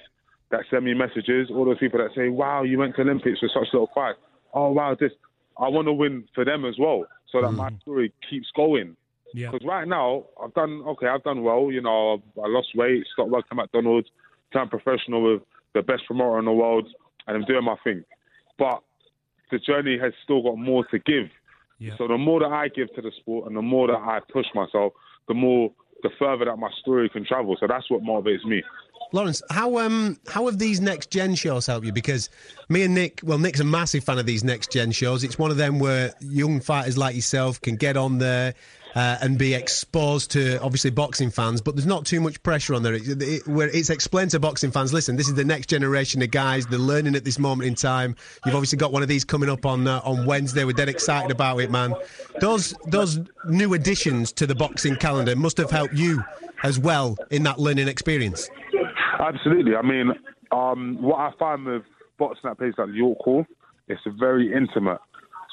that 0.51 0.61
send 0.71 0.85
me 0.85 0.95
messages, 0.95 1.49
all 1.51 1.65
those 1.65 1.79
people 1.79 1.99
that 1.99 2.15
say, 2.15 2.29
"Wow, 2.29 2.63
you 2.63 2.79
went 2.79 2.97
to 2.97 3.03
Olympics 3.03 3.43
with 3.43 3.51
such 3.53 3.67
little 3.73 3.91
fight." 3.95 4.15
Oh 4.55 4.71
wow, 4.71 4.97
this. 4.99 5.13
I 5.59 5.69
want 5.69 5.89
to 5.89 5.93
win 5.93 6.25
for 6.35 6.45
them 6.45 6.65
as 6.65 6.79
well, 6.79 7.05
so 7.31 7.43
that 7.43 7.53
my 7.53 7.71
mm. 7.71 7.81
story 7.83 8.13
keeps 8.29 8.49
going. 8.57 8.97
Yeah. 9.35 9.51
Because 9.51 9.67
right 9.67 9.87
now, 9.87 10.25
I've 10.43 10.55
done 10.55 10.83
okay. 10.89 11.07
I've 11.07 11.23
done 11.23 11.43
well. 11.43 11.71
You 11.71 11.83
know, 11.83 12.23
I 12.43 12.49
lost 12.49 12.69
weight, 12.75 13.05
stopped 13.13 13.31
working 13.31 13.49
at 13.53 13.57
McDonald's, 13.57 14.09
turned 14.53 14.71
professional 14.71 15.23
with 15.23 15.43
the 15.75 15.83
best 15.83 16.03
promoter 16.07 16.39
in 16.39 16.45
the 16.45 16.53
world, 16.53 16.89
and 17.27 17.37
I'm 17.37 17.45
doing 17.45 17.65
my 17.65 17.77
thing. 17.85 18.05
But 18.59 18.83
the 19.51 19.59
journey 19.59 19.99
has 19.99 20.13
still 20.25 20.43
got 20.43 20.57
more 20.57 20.85
to 20.87 20.99
give. 20.99 21.29
Yeah. 21.79 21.93
So 21.97 22.09
the 22.09 22.19
more 22.19 22.41
that 22.41 22.53
I 22.53 22.69
give 22.69 22.93
to 22.95 23.03
the 23.03 23.13
sport, 23.21 23.47
and 23.47 23.57
the 23.57 23.63
more 23.63 23.87
that 23.87 23.95
I 23.95 24.21
push 24.33 24.47
myself, 24.55 24.93
the 25.29 25.35
more, 25.35 25.73
the 26.03 26.11
further 26.19 26.45
that 26.45 26.57
my 26.57 26.71
story 26.81 27.09
can 27.09 27.25
travel. 27.25 27.57
So 27.59 27.67
that's 27.67 27.91
what 27.91 28.03
motivates 28.03 28.45
me. 28.45 28.63
Lawrence, 29.13 29.43
how 29.51 29.79
um 29.79 30.19
how 30.29 30.47
have 30.47 30.59
these 30.59 30.81
next 30.81 31.11
gen 31.11 31.35
shows 31.35 31.67
helped 31.67 31.85
you? 31.85 31.93
Because 31.93 32.31
me 32.69 32.83
and 32.83 32.95
Nick, 32.95 33.21
well, 33.25 33.39
Nick's 33.39 33.59
a 33.61 33.65
massive 33.65 34.05
fan 34.05 34.19
of 34.19 34.27
these 34.27 34.45
next 34.45 34.71
gen 34.71 34.93
shows. 34.93 35.25
It's 35.25 35.39
one 35.39 35.51
of 35.51 35.57
them 35.57 35.79
where 35.79 36.13
young 36.21 36.61
fighters 36.61 36.97
like 36.97 37.17
yourself 37.17 37.61
can 37.61 37.77
get 37.77 37.97
on 37.97 38.19
there 38.19 38.55
uh, 38.95 39.19
and 39.21 39.39
be 39.39 39.55
exposed 39.55 40.31
to 40.33 40.61
obviously 40.63 40.91
boxing 40.91 41.31
fans, 41.31 41.61
but 41.61 41.77
there's 41.77 41.87
not 41.87 42.05
too 42.07 42.21
much 42.21 42.43
pressure 42.43 42.75
on 42.75 42.83
there. 42.83 42.95
It, 42.95 43.23
it, 43.23 43.47
where 43.47 43.69
it's 43.69 43.91
explained 43.91 44.33
to 44.33 44.41
boxing 44.41 44.71
fans, 44.71 44.93
listen, 44.93 45.17
this 45.17 45.29
is 45.29 45.35
the 45.35 45.45
next 45.45 45.69
generation 45.69 46.23
of 46.23 46.31
guys. 46.31 46.67
They're 46.67 46.79
learning 46.79 47.15
at 47.15 47.25
this 47.25 47.39
moment 47.39 47.69
in 47.69 47.75
time. 47.75 48.17
You've 48.45 48.55
obviously 48.55 48.79
got 48.79 48.93
one 48.93 49.03
of 49.03 49.09
these 49.09 49.25
coming 49.25 49.49
up 49.49 49.67
on 49.67 49.87
uh, 49.87 50.01
on 50.05 50.27
Wednesday. 50.27 50.65
We're 50.65 50.73
dead 50.73 50.89
excited 50.89 51.31
about 51.31 51.61
it, 51.61 51.71
man. 51.71 51.95
Those 52.41 52.75
those 52.87 53.21
new 53.49 53.75
additions 53.75 54.33
to 54.33 54.47
the 54.47 54.55
boxing 54.55 54.97
calendar 54.97 55.37
must 55.37 55.57
have 55.59 55.71
helped 55.71 55.95
you 55.95 56.23
as 56.63 56.79
well 56.79 57.17
in 57.31 57.43
that 57.45 57.59
learning 57.59 57.89
experience. 57.89 58.49
Absolutely. 59.19 59.77
I 59.77 59.83
mean, 59.83 60.13
um, 60.53 60.99
what 61.01 61.19
I 61.19 61.31
find 61.39 61.65
with 61.65 61.83
boxing 62.19 62.51
at 62.51 62.59
places 62.59 62.75
like 62.79 62.89
York 62.93 63.19
Hall, 63.19 63.47
it's 63.89 64.01
very 64.19 64.53
intimate. 64.53 64.99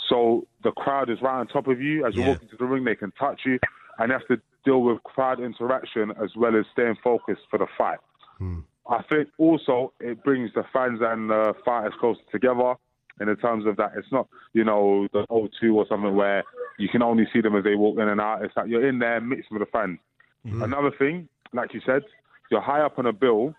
So 0.09 0.45
the 0.63 0.71
crowd 0.71 1.09
is 1.09 1.21
right 1.21 1.39
on 1.39 1.47
top 1.47 1.67
of 1.67 1.81
you. 1.81 2.05
As 2.05 2.15
you 2.15 2.21
Yeah. 2.21 2.29
walk 2.29 2.41
into 2.41 2.55
the 2.57 2.65
ring, 2.65 2.83
they 2.83 2.95
can 2.95 3.11
touch 3.11 3.45
you, 3.45 3.59
and 3.97 4.09
you 4.09 4.13
have 4.13 4.27
to 4.27 4.39
deal 4.63 4.81
with 4.81 5.01
crowd 5.03 5.39
interaction 5.39 6.11
as 6.21 6.35
well 6.35 6.55
as 6.55 6.65
staying 6.73 6.95
focused 7.03 7.41
for 7.49 7.57
the 7.59 7.67
fight. 7.77 7.99
Hmm. 8.37 8.59
I 8.89 9.01
think 9.03 9.29
also 9.37 9.93
it 9.99 10.23
brings 10.23 10.53
the 10.53 10.63
fans 10.71 11.01
and 11.01 11.29
the 11.29 11.53
fighters 11.65 11.93
closer 11.99 12.21
together 12.31 12.75
in 13.19 13.27
the 13.27 13.35
terms 13.35 13.65
of 13.65 13.75
that 13.77 13.93
it's 13.97 14.11
not, 14.11 14.27
you 14.53 14.63
know, 14.63 15.07
the 15.11 15.25
O2 15.29 15.73
or 15.75 15.85
something 15.87 16.15
where 16.15 16.43
you 16.77 16.87
can 16.87 17.01
only 17.01 17.27
see 17.33 17.41
them 17.41 17.55
as 17.55 17.63
they 17.63 17.75
walk 17.75 17.97
in 17.99 18.07
and 18.07 18.21
out. 18.21 18.43
It's 18.45 18.55
like 18.55 18.67
you're 18.69 18.87
in 18.87 18.99
there 18.99 19.19
mixing 19.19 19.57
with 19.57 19.67
the 19.67 19.71
fans. 19.71 19.99
Mm-hmm. 20.45 20.61
Another 20.61 20.91
thing, 20.91 21.27
like 21.51 21.73
you 21.73 21.81
said, 21.85 22.03
you're 22.51 22.61
high 22.61 22.81
up 22.81 22.99
on 22.99 23.05
a 23.05 23.13
bill, 23.13 23.55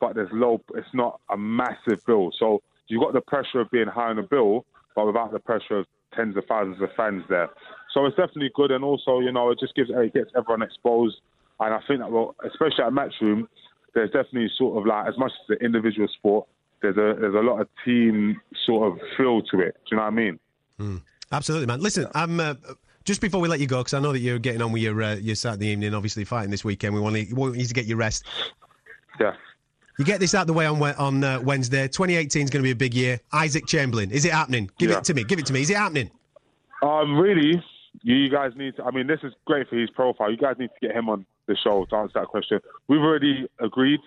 but 0.00 0.14
there's 0.14 0.30
low. 0.32 0.62
It's 0.74 0.94
not 0.94 1.20
a 1.28 1.36
massive 1.36 2.04
bill, 2.06 2.30
so 2.38 2.62
you've 2.88 3.02
got 3.02 3.12
the 3.12 3.20
pressure 3.20 3.60
of 3.60 3.70
being 3.70 3.88
high 3.88 4.08
on 4.08 4.18
a 4.18 4.22
bill, 4.22 4.64
but 4.94 5.06
without 5.06 5.32
the 5.32 5.38
pressure 5.38 5.78
of 5.78 5.86
tens 6.14 6.36
of 6.36 6.44
thousands 6.46 6.80
of 6.82 6.88
fans 6.96 7.24
there. 7.28 7.48
So 7.94 8.04
it's 8.06 8.16
definitely 8.16 8.50
good, 8.54 8.70
and 8.70 8.84
also 8.84 9.20
you 9.20 9.32
know 9.32 9.50
it 9.50 9.58
just 9.58 9.74
gives 9.74 9.90
it 9.90 10.14
gets 10.14 10.30
everyone 10.36 10.62
exposed, 10.62 11.16
and 11.60 11.74
I 11.74 11.80
think 11.86 12.00
that 12.00 12.10
well, 12.10 12.34
especially 12.44 12.84
at 12.84 12.92
Matchroom, 12.92 13.46
there's 13.94 14.10
definitely 14.10 14.50
sort 14.56 14.78
of 14.78 14.86
like 14.86 15.08
as 15.08 15.18
much 15.18 15.32
as 15.32 15.56
the 15.58 15.64
individual 15.64 16.08
sport, 16.08 16.46
there's 16.80 16.96
a 16.96 17.20
there's 17.20 17.34
a 17.34 17.38
lot 17.38 17.60
of 17.60 17.68
team 17.84 18.40
sort 18.66 18.92
of 18.92 18.98
feel 19.16 19.42
to 19.42 19.60
it. 19.60 19.74
Do 19.88 19.92
you 19.92 19.96
know 19.96 20.04
what 20.04 20.12
I 20.12 20.16
mean? 20.16 20.38
Absolutely, 21.30 21.66
man. 21.66 21.80
Listen, 21.80 22.06
I'm. 22.14 22.40
Uh, 22.40 22.54
just 23.04 23.20
before 23.20 23.40
we 23.40 23.48
let 23.48 23.58
you 23.58 23.66
go, 23.66 23.78
because 23.78 23.94
I 23.94 24.00
know 24.00 24.12
that 24.12 24.20
you're 24.20 24.38
getting 24.38 24.62
on 24.62 24.70
with 24.70 24.82
your 24.82 25.02
uh, 25.02 25.16
your 25.16 25.34
Saturday 25.34 25.68
evening, 25.68 25.94
obviously 25.94 26.24
fighting 26.24 26.50
this 26.50 26.64
weekend. 26.64 26.94
We 26.94 27.00
want, 27.00 27.16
to, 27.16 27.26
we 27.26 27.32
want 27.32 27.56
you 27.56 27.66
to 27.66 27.74
get 27.74 27.86
your 27.86 27.96
rest. 27.96 28.24
Yeah. 29.20 29.34
You 29.98 30.04
get 30.04 30.20
this 30.20 30.34
out 30.34 30.46
the 30.46 30.52
way 30.52 30.66
on 30.66 30.80
on 30.82 31.22
uh, 31.22 31.40
Wednesday. 31.42 31.86
2018 31.86 32.44
is 32.44 32.50
going 32.50 32.62
to 32.62 32.66
be 32.66 32.70
a 32.70 32.76
big 32.76 32.94
year. 32.94 33.20
Isaac 33.32 33.66
Chamberlain, 33.66 34.10
is 34.10 34.24
it 34.24 34.32
happening? 34.32 34.70
Give 34.78 34.90
Yeah. 34.90 34.98
it 34.98 35.04
to 35.04 35.14
me. 35.14 35.24
Give 35.24 35.38
it 35.38 35.46
to 35.46 35.52
me. 35.52 35.60
Is 35.62 35.70
it 35.70 35.76
happening? 35.76 36.10
Um, 36.82 37.16
really, 37.16 37.62
you 38.02 38.28
guys 38.30 38.52
need 38.56 38.76
to. 38.76 38.84
I 38.84 38.90
mean, 38.90 39.06
this 39.06 39.20
is 39.22 39.32
great 39.44 39.68
for 39.68 39.76
his 39.76 39.90
profile. 39.90 40.30
You 40.30 40.36
guys 40.36 40.56
need 40.58 40.70
to 40.80 40.86
get 40.86 40.96
him 40.96 41.08
on 41.08 41.26
the 41.46 41.56
show 41.56 41.84
to 41.84 41.96
answer 41.96 42.20
that 42.20 42.28
question. 42.28 42.60
We've 42.88 43.00
already 43.00 43.46
agreed. 43.60 44.00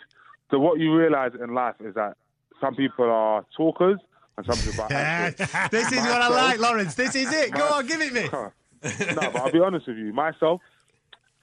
So 0.51 0.59
what 0.59 0.79
you 0.79 0.95
realise 0.95 1.33
in 1.41 1.53
life 1.53 1.75
is 1.79 1.93
that 1.95 2.17
some 2.61 2.75
people 2.75 3.05
are 3.09 3.45
talkers 3.55 3.99
and 4.37 4.45
some 4.45 4.57
people 4.57 4.83
are 4.83 4.89
this 5.71 5.91
is 5.91 5.99
what 5.99 6.21
I 6.21 6.27
like, 6.29 6.59
Lawrence. 6.59 6.95
This 6.95 7.15
is 7.15 7.31
it. 7.31 7.51
Go 7.51 7.65
on, 7.67 7.87
give 7.87 8.01
it 8.01 8.13
me. 8.13 8.27
no, 8.33 8.51
but 9.15 9.35
I'll 9.37 9.51
be 9.51 9.59
honest 9.59 9.87
with 9.87 9.97
you. 9.97 10.13
Myself, 10.13 10.61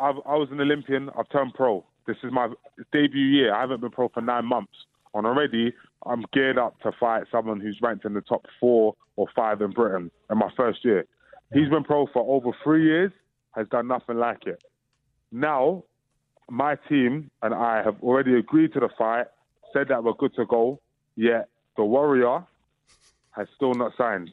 I've, 0.01 0.17
I 0.27 0.37
was 0.37 0.49
an 0.51 0.61
Olympian. 0.61 1.11
I've 1.19 1.29
turned 1.31 1.55
pro. 1.55 1.85
This 2.07 2.17
is 2.23 2.33
my 2.33 2.49
debut 2.93 3.25
year. 3.25 3.55
I 3.55 3.61
haven't 3.61 3.81
been 3.81 3.91
pro 3.91 4.09
for 4.09 4.21
nine 4.21 4.47
months. 4.47 4.73
And 5.15 5.27
already, 5.27 5.75
I'm 6.07 6.25
geared 6.33 6.59
up 6.59 6.81
to 6.81 6.93
fight 6.99 7.25
someone 7.31 7.61
who's 7.61 7.79
ranked 7.83 8.05
in 8.05 8.15
the 8.15 8.23
top 8.23 8.47
four 8.59 8.95
or 9.17 9.27
five 9.37 9.61
in 9.61 9.71
Britain 9.71 10.11
in 10.31 10.39
my 10.39 10.51
first 10.57 10.85
year. 10.85 11.05
He's 11.53 11.69
been 11.69 11.85
pro 11.85 12.07
for 12.07 12.23
over 12.35 12.57
three 12.65 12.85
years, 12.85 13.13
has 13.55 13.69
done 13.69 13.89
nothing 13.89 14.17
like 14.17 14.47
it. 14.47 14.65
Now, 15.31 15.85
my 16.51 16.77
team 16.89 17.31
and 17.43 17.55
I 17.55 17.83
have 17.83 17.97
already 18.03 18.35
agreed 18.37 18.73
to 18.73 18.81
the 18.81 18.89
fight, 18.97 19.27
said 19.73 19.89
that 19.89 20.03
we're 20.03 20.15
good 20.15 20.35
to 20.37 20.47
go, 20.47 20.81
yet 21.15 21.49
the 21.77 21.85
Warrior 21.85 22.45
has 23.33 23.49
still 23.55 23.75
not 23.75 23.93
signed. 23.97 24.31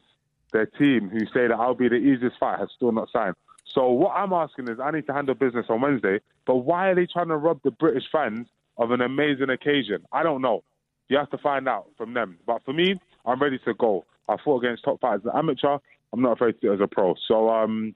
Their 0.52 0.66
team, 0.66 1.08
who 1.08 1.20
say 1.26 1.46
that 1.46 1.56
I'll 1.58 1.74
be 1.74 1.88
the 1.88 1.96
easiest 1.96 2.38
fight, 2.38 2.58
has 2.58 2.68
still 2.74 2.92
not 2.92 3.08
signed. 3.12 3.36
So 3.72 3.88
what 3.90 4.10
I'm 4.10 4.32
asking 4.32 4.68
is, 4.68 4.78
I 4.82 4.90
need 4.90 5.06
to 5.06 5.12
handle 5.12 5.34
business 5.34 5.66
on 5.68 5.80
Wednesday, 5.80 6.20
but 6.46 6.56
why 6.56 6.88
are 6.88 6.94
they 6.94 7.06
trying 7.06 7.28
to 7.28 7.36
rob 7.36 7.60
the 7.62 7.70
British 7.70 8.04
fans 8.10 8.48
of 8.76 8.90
an 8.90 9.00
amazing 9.00 9.50
occasion? 9.50 10.04
I 10.12 10.22
don't 10.22 10.42
know. 10.42 10.64
You 11.08 11.18
have 11.18 11.30
to 11.30 11.38
find 11.38 11.68
out 11.68 11.86
from 11.96 12.14
them. 12.14 12.38
But 12.46 12.64
for 12.64 12.72
me, 12.72 13.00
I'm 13.24 13.40
ready 13.40 13.58
to 13.64 13.74
go. 13.74 14.04
I 14.28 14.36
fought 14.44 14.64
against 14.64 14.84
top 14.84 15.00
fighters 15.00 15.22
as 15.24 15.32
an 15.32 15.38
amateur. 15.38 15.78
I'm 16.12 16.22
not 16.22 16.32
afraid 16.32 16.52
to 16.52 16.60
do 16.60 16.72
it 16.72 16.74
as 16.76 16.80
a 16.80 16.86
pro. 16.86 17.14
So 17.26 17.48
um, 17.50 17.94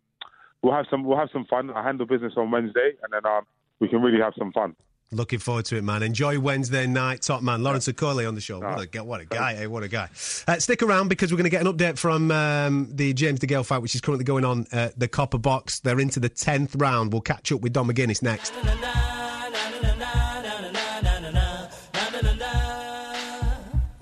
we'll 0.63 0.75
have 0.75 0.87
some 0.91 1.05
we'll 1.05 1.19
have 1.19 1.31
some 1.33 1.45
fun. 1.47 1.71
I 1.71 1.83
handle 1.83 2.07
business 2.07 2.35
on 2.37 2.51
Wednesday, 2.51 2.93
and 3.03 3.13
then 3.13 3.25
um, 3.25 3.45
we 3.81 3.89
can 3.89 4.03
really 4.03 4.21
have 4.21 4.35
some 4.39 4.53
fun. 4.53 4.75
Looking 5.15 5.39
forward 5.39 5.65
to 5.67 5.77
it, 5.77 5.83
man. 5.85 6.03
Enjoy 6.03 6.39
Wednesday 6.41 6.87
night. 6.87 7.23
Top 7.23 7.43
man, 7.43 7.63
Lawrence 7.63 7.87
Okolie 7.89 8.27
on 8.27 8.35
the 8.35 8.41
show. 8.41 8.59
What 8.61 8.81
a, 8.81 8.87
guy- 8.87 9.01
what 9.03 9.21
a 9.21 9.25
guy, 9.25 9.55
eh? 9.55 9.67
What 9.67 9.83
a 9.83 9.89
guy. 9.89 10.09
Uh, 10.49 10.59
stick 10.59 10.83
around 10.83 11.09
because 11.09 11.31
we're 11.33 11.37
going 11.39 11.45
to 11.45 11.51
get 11.51 11.65
an 11.67 11.73
update 11.73 11.99
from 11.99 12.31
um, 12.31 12.89
the 12.91 13.13
James 13.15 13.39
DeGale 13.41 13.65
fight, 13.65 13.79
which 13.83 13.95
is 13.95 14.01
currently 14.01 14.25
going 14.25 14.45
on 14.45 14.67
at 14.73 14.99
the 14.99 15.09
Copper 15.09 15.39
Box. 15.39 15.81
They're 15.81 16.01
into 16.01 16.21
the 16.21 16.31
10th 16.31 16.81
round. 16.81 17.13
We'll 17.13 17.23
catch 17.23 17.53
up 17.53 17.61
with 17.61 17.73
Don 17.73 17.87
McGuinness 17.87 18.23
next. 18.23 18.53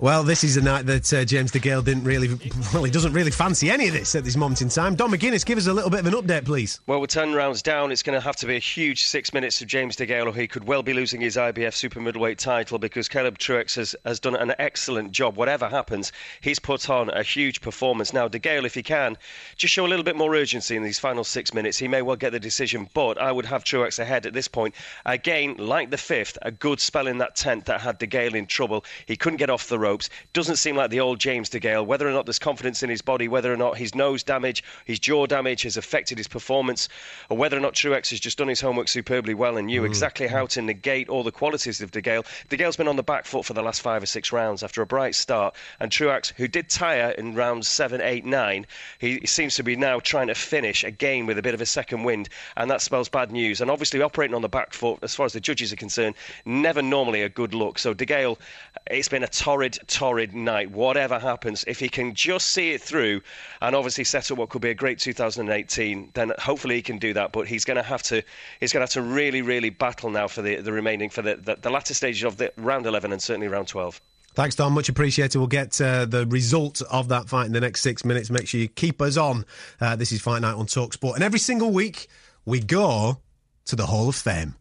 Well, 0.03 0.23
this 0.23 0.43
is 0.43 0.57
a 0.57 0.61
night 0.61 0.85
that 0.87 1.13
uh, 1.13 1.23
James 1.23 1.53
DeGale 1.53 1.81
didn't 1.81 2.03
really, 2.03 2.27
well, 2.73 2.83
he 2.83 2.91
doesn't 2.91 3.13
really 3.13 3.31
fancy 3.31 3.71
any 3.71 3.87
of 3.87 3.93
this 3.93 4.15
at 4.15 4.25
this 4.25 4.35
moment 4.35 4.61
in 4.61 4.67
time. 4.67 4.95
Don 4.95 5.09
McGuinness, 5.09 5.45
give 5.45 5.57
us 5.57 5.67
a 5.67 5.71
little 5.71 5.89
bit 5.89 6.01
of 6.01 6.07
an 6.07 6.13
update, 6.13 6.43
please. 6.43 6.81
Well, 6.87 6.99
we're 6.99 7.07
10 7.07 7.33
rounds 7.33 7.61
down, 7.61 7.89
it's 7.89 8.03
going 8.03 8.19
to 8.19 8.21
have 8.21 8.35
to 8.35 8.45
be 8.45 8.57
a 8.57 8.59
huge 8.59 9.05
six 9.05 9.31
minutes 9.33 9.61
of 9.61 9.69
James 9.69 9.95
DeGale, 9.95 10.25
or 10.25 10.33
he 10.33 10.45
could 10.45 10.65
well 10.65 10.83
be 10.83 10.93
losing 10.93 11.21
his 11.21 11.37
IBF 11.37 11.73
super 11.73 12.01
middleweight 12.01 12.37
title 12.37 12.79
because 12.79 13.07
Caleb 13.07 13.37
Truax 13.37 13.75
has, 13.75 13.95
has 14.03 14.19
done 14.19 14.35
an 14.35 14.53
excellent 14.59 15.13
job. 15.13 15.37
Whatever 15.37 15.69
happens, 15.69 16.11
he's 16.41 16.59
put 16.59 16.89
on 16.89 17.09
a 17.09 17.23
huge 17.23 17.61
performance. 17.61 18.11
Now, 18.11 18.27
DeGale, 18.27 18.65
if 18.65 18.75
he 18.75 18.83
can, 18.83 19.17
just 19.55 19.73
show 19.73 19.85
a 19.85 19.87
little 19.87 20.03
bit 20.03 20.17
more 20.17 20.35
urgency 20.35 20.75
in 20.75 20.83
these 20.83 20.99
final 20.99 21.23
six 21.23 21.53
minutes, 21.53 21.77
he 21.77 21.87
may 21.87 22.01
well 22.01 22.17
get 22.17 22.33
the 22.33 22.41
decision, 22.41 22.89
but 22.93 23.17
I 23.17 23.31
would 23.31 23.45
have 23.45 23.63
Truax 23.63 23.99
ahead 23.99 24.25
at 24.25 24.33
this 24.33 24.49
point. 24.49 24.75
Again, 25.05 25.55
like 25.57 25.91
the 25.91 25.97
fifth, 25.97 26.37
a 26.41 26.51
good 26.51 26.81
spell 26.81 27.07
in 27.07 27.19
that 27.19 27.37
10th 27.37 27.63
that 27.65 27.79
had 27.79 28.01
DeGale 28.01 28.35
in 28.35 28.47
trouble. 28.47 28.83
He 29.05 29.15
couldn't 29.15 29.37
get 29.37 29.49
off 29.49 29.69
the 29.69 29.79
ropes. 29.93 30.09
Doesn't 30.33 30.55
seem 30.55 30.75
like 30.75 30.89
the 30.89 30.99
old 30.99 31.19
James 31.19 31.49
DeGale. 31.49 31.85
Whether 31.85 32.07
or 32.07 32.11
not 32.11 32.25
there's 32.25 32.39
confidence 32.39 32.81
in 32.81 32.89
his 32.89 33.01
body, 33.01 33.27
whether 33.27 33.53
or 33.53 33.57
not 33.57 33.77
his 33.77 33.93
nose 33.93 34.23
damage, 34.23 34.63
his 34.85 34.99
jaw 34.99 35.27
damage 35.27 35.61
has 35.63 35.77
affected 35.77 36.17
his 36.17 36.27
performance, 36.27 36.89
or 37.29 37.37
whether 37.37 37.55
or 37.55 37.59
not 37.59 37.75
Truax 37.75 38.09
has 38.09 38.19
just 38.19 38.39
done 38.39 38.47
his 38.47 38.59
homework 38.61 38.87
superbly 38.87 39.35
well 39.35 39.57
and 39.57 39.67
knew 39.67 39.83
mm. 39.83 39.85
exactly 39.85 40.27
how 40.27 40.47
to 40.47 40.61
negate 40.61 41.09
all 41.09 41.23
the 41.23 41.31
qualities 41.31 41.81
of 41.81 41.91
DeGale. 41.91 42.25
De 42.49 42.57
Gale's 42.57 42.75
been 42.75 42.87
on 42.87 42.95
the 42.95 43.03
back 43.03 43.25
foot 43.25 43.45
for 43.45 43.53
the 43.53 43.61
last 43.61 43.81
five 43.81 44.01
or 44.01 44.07
six 44.07 44.31
rounds 44.31 44.63
after 44.63 44.81
a 44.81 44.85
bright 44.85 45.13
start, 45.13 45.55
and 45.79 45.91
Truax, 45.91 46.33
who 46.35 46.47
did 46.47 46.69
tire 46.69 47.11
in 47.11 47.35
rounds 47.35 47.67
seven, 47.67 48.01
eight, 48.01 48.25
nine, 48.25 48.65
he, 48.97 49.19
he 49.19 49.27
seems 49.27 49.55
to 49.55 49.63
be 49.63 49.75
now 49.75 49.99
trying 49.99 50.27
to 50.27 50.35
finish 50.35 50.83
again 50.83 51.27
with 51.27 51.37
a 51.37 51.43
bit 51.43 51.53
of 51.53 51.61
a 51.61 51.65
second 51.67 52.03
wind, 52.03 52.29
and 52.57 52.71
that 52.71 52.81
spells 52.81 53.09
bad 53.09 53.31
news. 53.31 53.61
And 53.61 53.69
obviously, 53.69 54.01
operating 54.01 54.35
on 54.35 54.41
the 54.41 54.49
back 54.49 54.73
foot, 54.73 54.99
as 55.03 55.13
far 55.13 55.27
as 55.27 55.33
the 55.33 55.39
judges 55.39 55.71
are 55.71 55.77
concerned, 55.77 56.15
never 56.45 56.81
normally 56.81 57.21
a 57.21 57.29
good 57.29 57.53
look. 57.53 57.77
So 57.77 57.93
DeGale, 57.93 58.39
it's 58.89 59.09
been 59.09 59.23
a 59.23 59.27
torrid 59.27 59.77
torrid 59.87 60.33
night. 60.33 60.71
Whatever 60.71 61.19
happens, 61.19 61.63
if 61.67 61.79
he 61.79 61.89
can 61.89 62.13
just 62.15 62.47
see 62.47 62.71
it 62.71 62.81
through 62.81 63.21
and 63.61 63.75
obviously 63.75 64.03
set 64.03 64.31
up 64.31 64.37
what 64.37 64.49
could 64.49 64.61
be 64.61 64.69
a 64.69 64.75
great 64.75 64.99
2018, 64.99 66.11
then 66.13 66.33
hopefully 66.39 66.75
he 66.75 66.81
can 66.81 66.97
do 66.97 67.13
that. 67.13 67.31
But 67.31 67.47
he's 67.47 67.65
going 67.65 67.77
to 67.77 67.83
have 67.83 68.03
to 68.03 68.23
he's 68.59 68.71
going 68.73 68.85
to 68.85 68.97
have 68.97 69.03
to 69.05 69.13
really, 69.13 69.41
really 69.41 69.69
battle 69.69 70.09
now 70.09 70.27
for 70.27 70.41
the, 70.41 70.57
the 70.57 70.71
remaining 70.71 71.09
for 71.09 71.21
the, 71.21 71.35
the, 71.35 71.55
the 71.61 71.69
latter 71.69 71.93
stages 71.93 72.23
of 72.23 72.37
the 72.37 72.51
round 72.57 72.85
11 72.85 73.11
and 73.11 73.21
certainly 73.21 73.47
round 73.47 73.67
12. 73.67 74.01
Thanks, 74.35 74.55
Don. 74.55 74.73
Much 74.73 74.89
appreciated. 74.89 75.37
We'll 75.37 75.47
get 75.47 75.79
uh, 75.79 76.05
the 76.05 76.25
result 76.25 76.81
of 76.89 77.07
that 77.09 77.29
fight 77.29 77.45
in 77.45 77.53
the 77.53 77.61
next 77.61 77.81
six 77.81 78.03
minutes. 78.03 78.31
Make 78.31 78.47
sure 78.47 78.59
you 78.59 78.67
keep 78.67 78.99
us 79.01 79.15
on. 79.15 79.45
Uh, 79.79 79.95
this 79.95 80.11
is 80.11 80.21
Fight 80.21 80.41
Night 80.41 80.55
on 80.55 80.65
Talksport. 80.65 81.15
And 81.15 81.23
every 81.23 81.37
single 81.37 81.71
week, 81.71 82.07
we 82.43 82.59
go 82.59 83.19
to 83.65 83.75
the 83.75 83.85
Hall 83.85 84.09
of 84.09 84.15
Fame. 84.15 84.55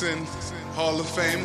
Hall 0.00 0.98
of 0.98 1.06
Fame. 1.10 1.44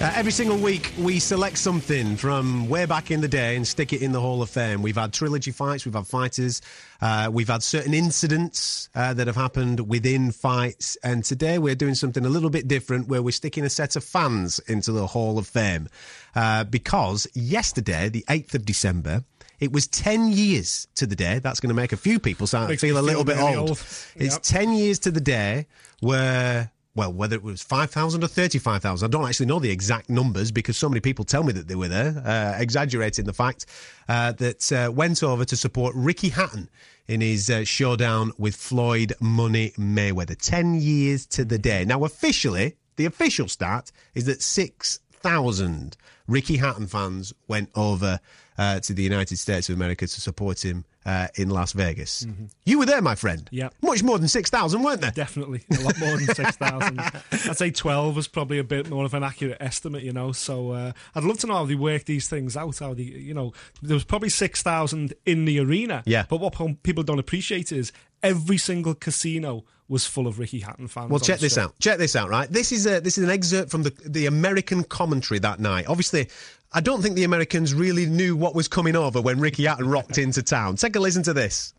Uh, 0.00 0.12
every 0.14 0.30
single 0.30 0.56
week, 0.56 0.92
we 0.96 1.18
select 1.18 1.58
something 1.58 2.14
from 2.14 2.68
way 2.68 2.86
back 2.86 3.10
in 3.10 3.20
the 3.20 3.26
day 3.26 3.56
and 3.56 3.66
stick 3.66 3.92
it 3.92 4.00
in 4.00 4.12
the 4.12 4.20
Hall 4.20 4.42
of 4.42 4.48
Fame. 4.48 4.80
We've 4.80 4.94
had 4.94 5.12
trilogy 5.12 5.50
fights, 5.50 5.84
we've 5.84 5.94
had 5.94 6.06
fighters, 6.06 6.62
uh, 7.00 7.30
we've 7.32 7.48
had 7.48 7.64
certain 7.64 7.94
incidents 7.94 8.88
uh, 8.94 9.12
that 9.14 9.26
have 9.26 9.34
happened 9.34 9.88
within 9.88 10.30
fights, 10.30 10.96
and 11.02 11.24
today 11.24 11.58
we're 11.58 11.74
doing 11.74 11.96
something 11.96 12.24
a 12.24 12.28
little 12.28 12.50
bit 12.50 12.68
different 12.68 13.08
where 13.08 13.20
we're 13.20 13.32
sticking 13.32 13.64
a 13.64 13.70
set 13.70 13.96
of 13.96 14.04
fans 14.04 14.60
into 14.68 14.92
the 14.92 15.08
Hall 15.08 15.36
of 15.36 15.48
Fame. 15.48 15.88
Uh, 16.36 16.62
because 16.62 17.26
yesterday, 17.34 18.08
the 18.08 18.24
8th 18.28 18.54
of 18.54 18.64
December, 18.64 19.24
it 19.60 19.72
was 19.72 19.86
10 19.86 20.28
years 20.28 20.88
to 20.96 21.06
the 21.06 21.16
day. 21.16 21.38
That's 21.38 21.60
going 21.60 21.68
to 21.68 21.74
make 21.74 21.92
a 21.92 21.96
few 21.96 22.18
people 22.18 22.46
sound, 22.46 22.78
feel 22.80 22.98
a 22.98 23.00
little 23.00 23.24
bit 23.24 23.38
old. 23.38 23.56
old. 23.56 23.70
It's 24.16 24.34
yep. 24.34 24.42
10 24.42 24.72
years 24.72 24.98
to 25.00 25.10
the 25.10 25.20
day 25.20 25.66
where 26.00 26.70
well, 26.96 27.12
whether 27.12 27.34
it 27.34 27.42
was 27.42 27.60
5,000 27.62 28.22
or 28.22 28.28
35,000, 28.28 29.06
I 29.06 29.10
don't 29.10 29.26
actually 29.28 29.46
know 29.46 29.58
the 29.58 29.70
exact 29.70 30.08
numbers 30.08 30.52
because 30.52 30.76
so 30.76 30.88
many 30.88 31.00
people 31.00 31.24
tell 31.24 31.42
me 31.42 31.52
that 31.52 31.66
they 31.66 31.74
were 31.74 31.88
there, 31.88 32.22
uh, 32.24 32.54
exaggerating 32.60 33.24
the 33.24 33.32
fact 33.32 33.66
uh, 34.08 34.32
that 34.32 34.70
uh, 34.72 34.92
went 34.92 35.22
over 35.22 35.44
to 35.44 35.56
support 35.56 35.94
Ricky 35.96 36.28
Hatton 36.28 36.70
in 37.08 37.20
his 37.20 37.50
uh, 37.50 37.64
showdown 37.64 38.32
with 38.38 38.54
Floyd 38.54 39.12
Money 39.20 39.72
Mayweather. 39.76 40.36
10 40.40 40.76
years 40.76 41.26
to 41.26 41.44
the 41.44 41.58
day. 41.58 41.84
Now, 41.84 42.04
officially, 42.04 42.76
the 42.96 43.06
official 43.06 43.48
stat 43.48 43.90
is 44.14 44.26
that 44.26 44.40
6,000 44.40 45.96
Ricky 46.26 46.56
Hatton 46.56 46.86
fans 46.86 47.32
went 47.48 47.70
over 47.74 48.20
uh, 48.56 48.80
to 48.80 48.92
the 48.92 49.02
United 49.02 49.36
States 49.36 49.68
of 49.68 49.76
America 49.76 50.06
to 50.06 50.20
support 50.20 50.64
him 50.64 50.84
uh, 51.04 51.28
in 51.34 51.50
Las 51.50 51.72
Vegas. 51.72 52.24
Mm-hmm. 52.24 52.46
You 52.64 52.78
were 52.78 52.86
there, 52.86 53.02
my 53.02 53.14
friend. 53.14 53.48
Yeah. 53.52 53.68
Much 53.82 54.02
more 54.02 54.18
than 54.18 54.28
6,000, 54.28 54.82
weren't 54.82 55.00
there? 55.00 55.10
Definitely. 55.10 55.62
A 55.78 55.82
lot 55.82 55.98
more 55.98 56.16
than 56.16 56.34
6,000. 56.34 57.00
I'd 57.32 57.56
say 57.56 57.70
12 57.70 58.16
was 58.16 58.28
probably 58.28 58.58
a 58.58 58.64
bit 58.64 58.88
more 58.88 59.04
of 59.04 59.12
an 59.12 59.22
accurate 59.22 59.58
estimate, 59.60 60.02
you 60.02 60.12
know. 60.12 60.32
So 60.32 60.70
uh, 60.70 60.92
I'd 61.14 61.24
love 61.24 61.38
to 61.40 61.46
know 61.46 61.54
how 61.54 61.64
they 61.66 61.74
work 61.74 62.04
these 62.04 62.28
things 62.28 62.56
out. 62.56 62.78
How 62.78 62.94
they, 62.94 63.02
you 63.02 63.34
know, 63.34 63.52
there 63.82 63.94
was 63.94 64.04
probably 64.04 64.30
6,000 64.30 65.14
in 65.26 65.44
the 65.44 65.60
arena. 65.60 66.02
Yeah. 66.06 66.24
But 66.28 66.40
what 66.40 66.54
people 66.82 67.02
don't 67.02 67.18
appreciate 67.18 67.70
is 67.70 67.92
every 68.22 68.56
single 68.56 68.94
casino 68.94 69.64
was 69.88 70.06
full 70.06 70.26
of 70.26 70.38
Ricky 70.38 70.60
Hatton 70.60 70.88
fans. 70.88 71.10
Well, 71.10 71.20
check 71.20 71.40
this 71.40 71.58
out. 71.58 71.78
Check 71.78 71.98
this 71.98 72.16
out. 72.16 72.30
Right, 72.30 72.50
this 72.50 72.72
is 72.72 72.86
a 72.86 73.00
this 73.00 73.18
is 73.18 73.24
an 73.24 73.30
excerpt 73.30 73.70
from 73.70 73.82
the 73.82 73.92
the 74.06 74.26
American 74.26 74.84
commentary 74.84 75.38
that 75.40 75.60
night. 75.60 75.86
Obviously, 75.88 76.28
I 76.72 76.80
don't 76.80 77.02
think 77.02 77.16
the 77.16 77.24
Americans 77.24 77.74
really 77.74 78.06
knew 78.06 78.36
what 78.36 78.54
was 78.54 78.68
coming 78.68 78.96
over 78.96 79.20
when 79.20 79.40
Ricky 79.40 79.64
Hatton 79.64 79.88
rocked 79.88 80.18
into 80.18 80.42
town. 80.42 80.76
Take 80.76 80.96
a 80.96 81.00
listen 81.00 81.22
to 81.24 81.32
this. 81.32 81.74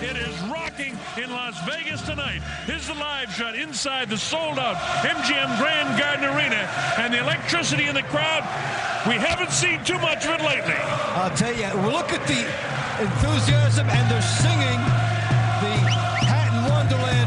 It 0.00 0.16
is 0.16 0.40
rocking 0.42 0.96
in 1.16 1.30
Las 1.30 1.58
Vegas 1.66 2.02
tonight. 2.02 2.40
Here's 2.66 2.86
the 2.86 2.94
live 2.94 3.32
shot 3.32 3.54
inside 3.56 4.08
the 4.08 4.18
sold 4.18 4.58
out 4.58 4.76
MGM 5.02 5.58
Grand 5.58 5.98
Garden 5.98 6.24
Arena 6.24 6.68
and 6.98 7.12
the 7.12 7.18
electricity 7.18 7.86
in 7.86 7.94
the 7.94 8.02
crowd. 8.04 8.42
We 9.06 9.14
haven't 9.14 9.52
seen 9.52 9.84
too 9.84 9.98
much 9.98 10.26
of 10.26 10.40
it 10.40 10.44
lately. 10.44 10.74
I'll 11.14 11.34
tell 11.36 11.54
you, 11.54 11.68
look 11.90 12.12
at 12.12 12.26
the 12.26 12.42
enthusiasm 13.02 13.88
and 13.88 14.10
they're 14.10 14.22
singing 14.22 14.80
the 14.80 14.82
Hatton 14.82 14.84
Wonderland 14.90 15.15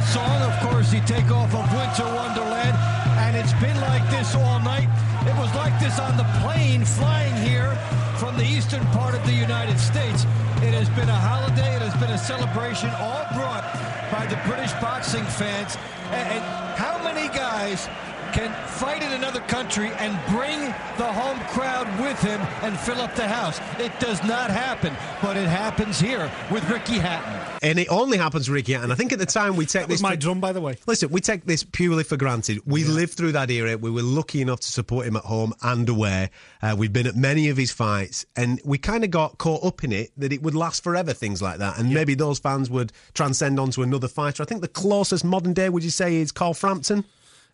song. 0.09 0.41
Of 0.41 0.55
course, 0.65 0.89
the 0.91 1.01
takeoff 1.01 1.53
of 1.53 1.65
Winter 1.69 2.09
Wonderland. 2.17 2.75
And 3.21 3.37
it's 3.37 3.53
been 3.61 3.79
like 3.81 4.01
this 4.09 4.33
all 4.33 4.59
night. 4.59 4.89
It 5.29 5.35
was 5.37 5.53
like 5.53 5.77
this 5.79 5.99
on 5.99 6.17
the 6.17 6.25
plane 6.41 6.83
flying 6.83 7.35
here 7.45 7.75
from 8.17 8.35
the 8.37 8.43
eastern 8.43 8.83
part 8.87 9.13
of 9.13 9.23
the 9.25 9.33
United 9.33 9.77
States. 9.77 10.25
It 10.65 10.73
has 10.73 10.89
been 10.97 11.09
a 11.09 11.21
holiday. 11.29 11.75
It 11.75 11.83
has 11.85 11.93
been 12.01 12.09
a 12.09 12.17
celebration 12.17 12.89
all 12.97 13.25
brought 13.37 13.63
by 14.11 14.25
the 14.25 14.39
British 14.49 14.73
boxing 14.81 15.25
fans. 15.25 15.77
And 16.09 16.41
how 16.73 16.97
many 17.03 17.27
guys 17.29 17.87
can 18.33 18.51
fight 18.67 19.03
in 19.03 19.11
another 19.11 19.41
country 19.41 19.89
and 19.97 20.17
bring 20.33 20.59
the 20.97 21.11
home 21.11 21.39
crowd 21.47 21.87
with 21.99 22.19
him 22.21 22.39
and 22.63 22.77
fill 22.79 23.01
up 23.01 23.15
the 23.15 23.27
house. 23.27 23.59
It 23.79 23.97
does 23.99 24.23
not 24.23 24.49
happen, 24.49 24.93
but 25.21 25.37
it 25.37 25.47
happens 25.47 25.99
here 25.99 26.31
with 26.51 26.67
Ricky 26.69 26.97
Hatton. 26.99 27.57
And 27.61 27.79
it 27.79 27.87
only 27.89 28.17
happens 28.17 28.49
with 28.49 28.55
Ricky 28.55 28.73
Hatton. 28.73 28.91
I 28.91 28.95
think 28.95 29.11
at 29.11 29.19
the 29.19 29.25
time 29.25 29.55
we 29.55 29.65
take 29.65 29.83
that 29.83 29.89
this. 29.89 30.01
my 30.01 30.11
for, 30.11 30.17
drum, 30.17 30.39
by 30.39 30.53
the 30.53 30.61
way. 30.61 30.77
Listen, 30.87 31.09
we 31.09 31.21
take 31.21 31.45
this 31.45 31.63
purely 31.63 32.03
for 32.03 32.17
granted. 32.17 32.59
We 32.65 32.83
yeah. 32.83 32.91
lived 32.91 33.13
through 33.13 33.33
that 33.33 33.49
era. 33.51 33.77
We 33.77 33.91
were 33.91 34.01
lucky 34.01 34.41
enough 34.41 34.61
to 34.61 34.67
support 34.67 35.05
him 35.05 35.15
at 35.15 35.23
home 35.23 35.53
and 35.61 35.87
away. 35.89 36.29
Uh, 36.61 36.75
we've 36.77 36.93
been 36.93 37.07
at 37.07 37.15
many 37.15 37.49
of 37.49 37.57
his 37.57 37.71
fights, 37.71 38.25
and 38.35 38.61
we 38.63 38.77
kind 38.77 39.03
of 39.03 39.11
got 39.11 39.37
caught 39.37 39.63
up 39.63 39.83
in 39.83 39.91
it 39.91 40.11
that 40.17 40.31
it 40.31 40.41
would 40.41 40.55
last 40.55 40.83
forever, 40.83 41.13
things 41.13 41.41
like 41.41 41.59
that. 41.59 41.77
And 41.77 41.89
yeah. 41.89 41.95
maybe 41.95 42.15
those 42.15 42.39
fans 42.39 42.69
would 42.69 42.91
transcend 43.13 43.59
onto 43.59 43.81
another 43.81 44.07
fighter. 44.07 44.43
I 44.43 44.45
think 44.45 44.61
the 44.61 44.67
closest 44.67 45.25
modern 45.25 45.53
day, 45.53 45.69
would 45.69 45.83
you 45.83 45.89
say, 45.89 46.15
is 46.17 46.31
Carl 46.31 46.53
Frampton? 46.53 47.05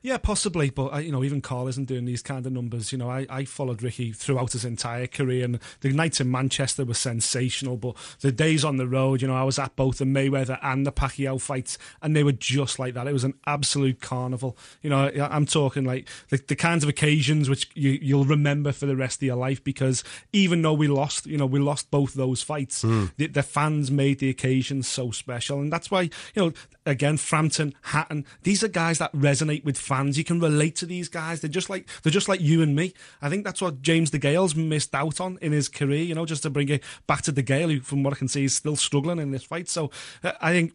Yeah, 0.05 0.19
possibly, 0.19 0.69
but 0.69 0.93
uh, 0.93 0.97
you 0.99 1.11
know, 1.11 1.23
even 1.23 1.41
Carl 1.41 1.67
isn't 1.67 1.87
doing 1.87 2.05
these 2.05 2.21
kind 2.21 2.45
of 2.45 2.51
numbers. 2.51 2.91
You 2.91 2.99
know, 2.99 3.09
I, 3.09 3.25
I 3.27 3.43
followed 3.43 3.81
Ricky 3.81 4.11
throughout 4.11 4.51
his 4.51 4.63
entire 4.63 5.07
career, 5.07 5.43
and 5.43 5.57
the 5.81 5.91
nights 5.93 6.21
in 6.21 6.29
Manchester 6.29 6.85
were 6.85 6.93
sensational. 6.93 7.75
But 7.75 7.95
the 8.19 8.31
days 8.31 8.63
on 8.63 8.77
the 8.77 8.85
road, 8.85 9.23
you 9.23 9.27
know, 9.27 9.35
I 9.35 9.41
was 9.41 9.57
at 9.57 9.75
both 9.75 9.97
the 9.97 10.05
Mayweather 10.05 10.59
and 10.61 10.85
the 10.85 10.91
Pacquiao 10.91 11.41
fights, 11.41 11.79
and 12.03 12.15
they 12.15 12.23
were 12.23 12.33
just 12.33 12.77
like 12.77 12.93
that. 12.93 13.07
It 13.07 13.13
was 13.13 13.23
an 13.23 13.33
absolute 13.47 13.99
carnival. 13.99 14.55
You 14.83 14.91
know, 14.91 15.09
I'm 15.09 15.47
talking 15.47 15.85
like 15.85 16.07
the, 16.29 16.37
the 16.37 16.55
kinds 16.55 16.83
of 16.83 16.89
occasions 16.91 17.49
which 17.49 17.71
you, 17.73 17.97
you'll 17.99 18.25
remember 18.25 18.73
for 18.73 18.85
the 18.85 18.95
rest 18.95 19.17
of 19.17 19.23
your 19.23 19.37
life 19.37 19.63
because 19.63 20.03
even 20.31 20.61
though 20.61 20.73
we 20.73 20.87
lost, 20.87 21.25
you 21.25 21.39
know, 21.39 21.47
we 21.47 21.59
lost 21.59 21.89
both 21.89 22.13
those 22.13 22.43
fights, 22.43 22.83
mm. 22.83 23.11
the, 23.17 23.25
the 23.25 23.41
fans 23.41 23.89
made 23.89 24.19
the 24.19 24.29
occasion 24.29 24.83
so 24.83 25.09
special, 25.09 25.59
and 25.61 25.73
that's 25.73 25.89
why 25.89 26.01
you 26.01 26.11
know, 26.35 26.53
again, 26.85 27.17
Frampton, 27.17 27.73
Hatton, 27.81 28.23
these 28.43 28.63
are 28.63 28.67
guys 28.67 28.99
that 28.99 29.11
resonate 29.11 29.65
with 29.65 29.79
fans 29.79 29.94
fans. 29.95 30.17
You 30.17 30.23
can 30.23 30.39
relate 30.39 30.75
to 30.77 30.85
these 30.85 31.09
guys. 31.09 31.41
They're 31.41 31.49
just 31.49 31.69
like 31.69 31.87
they're 32.03 32.11
just 32.11 32.29
like 32.29 32.41
you 32.41 32.61
and 32.61 32.75
me. 32.75 32.93
I 33.21 33.29
think 33.29 33.43
that's 33.43 33.61
what 33.61 33.81
James 33.81 34.11
DeGale's 34.11 34.55
missed 34.55 34.93
out 34.93 35.21
on 35.21 35.37
in 35.41 35.51
his 35.51 35.69
career. 35.69 36.03
You 36.03 36.15
know, 36.15 36.25
just 36.25 36.43
to 36.43 36.49
bring 36.49 36.69
it 36.69 36.83
back 37.07 37.21
to 37.23 37.33
DeGale, 37.33 37.71
who, 37.71 37.79
from 37.81 38.03
what 38.03 38.13
I 38.13 38.17
can 38.17 38.27
see, 38.27 38.45
is 38.45 38.55
still 38.55 38.75
struggling 38.75 39.19
in 39.19 39.31
this 39.31 39.43
fight. 39.43 39.69
So 39.69 39.91
uh, 40.23 40.33
I 40.41 40.51
think 40.51 40.73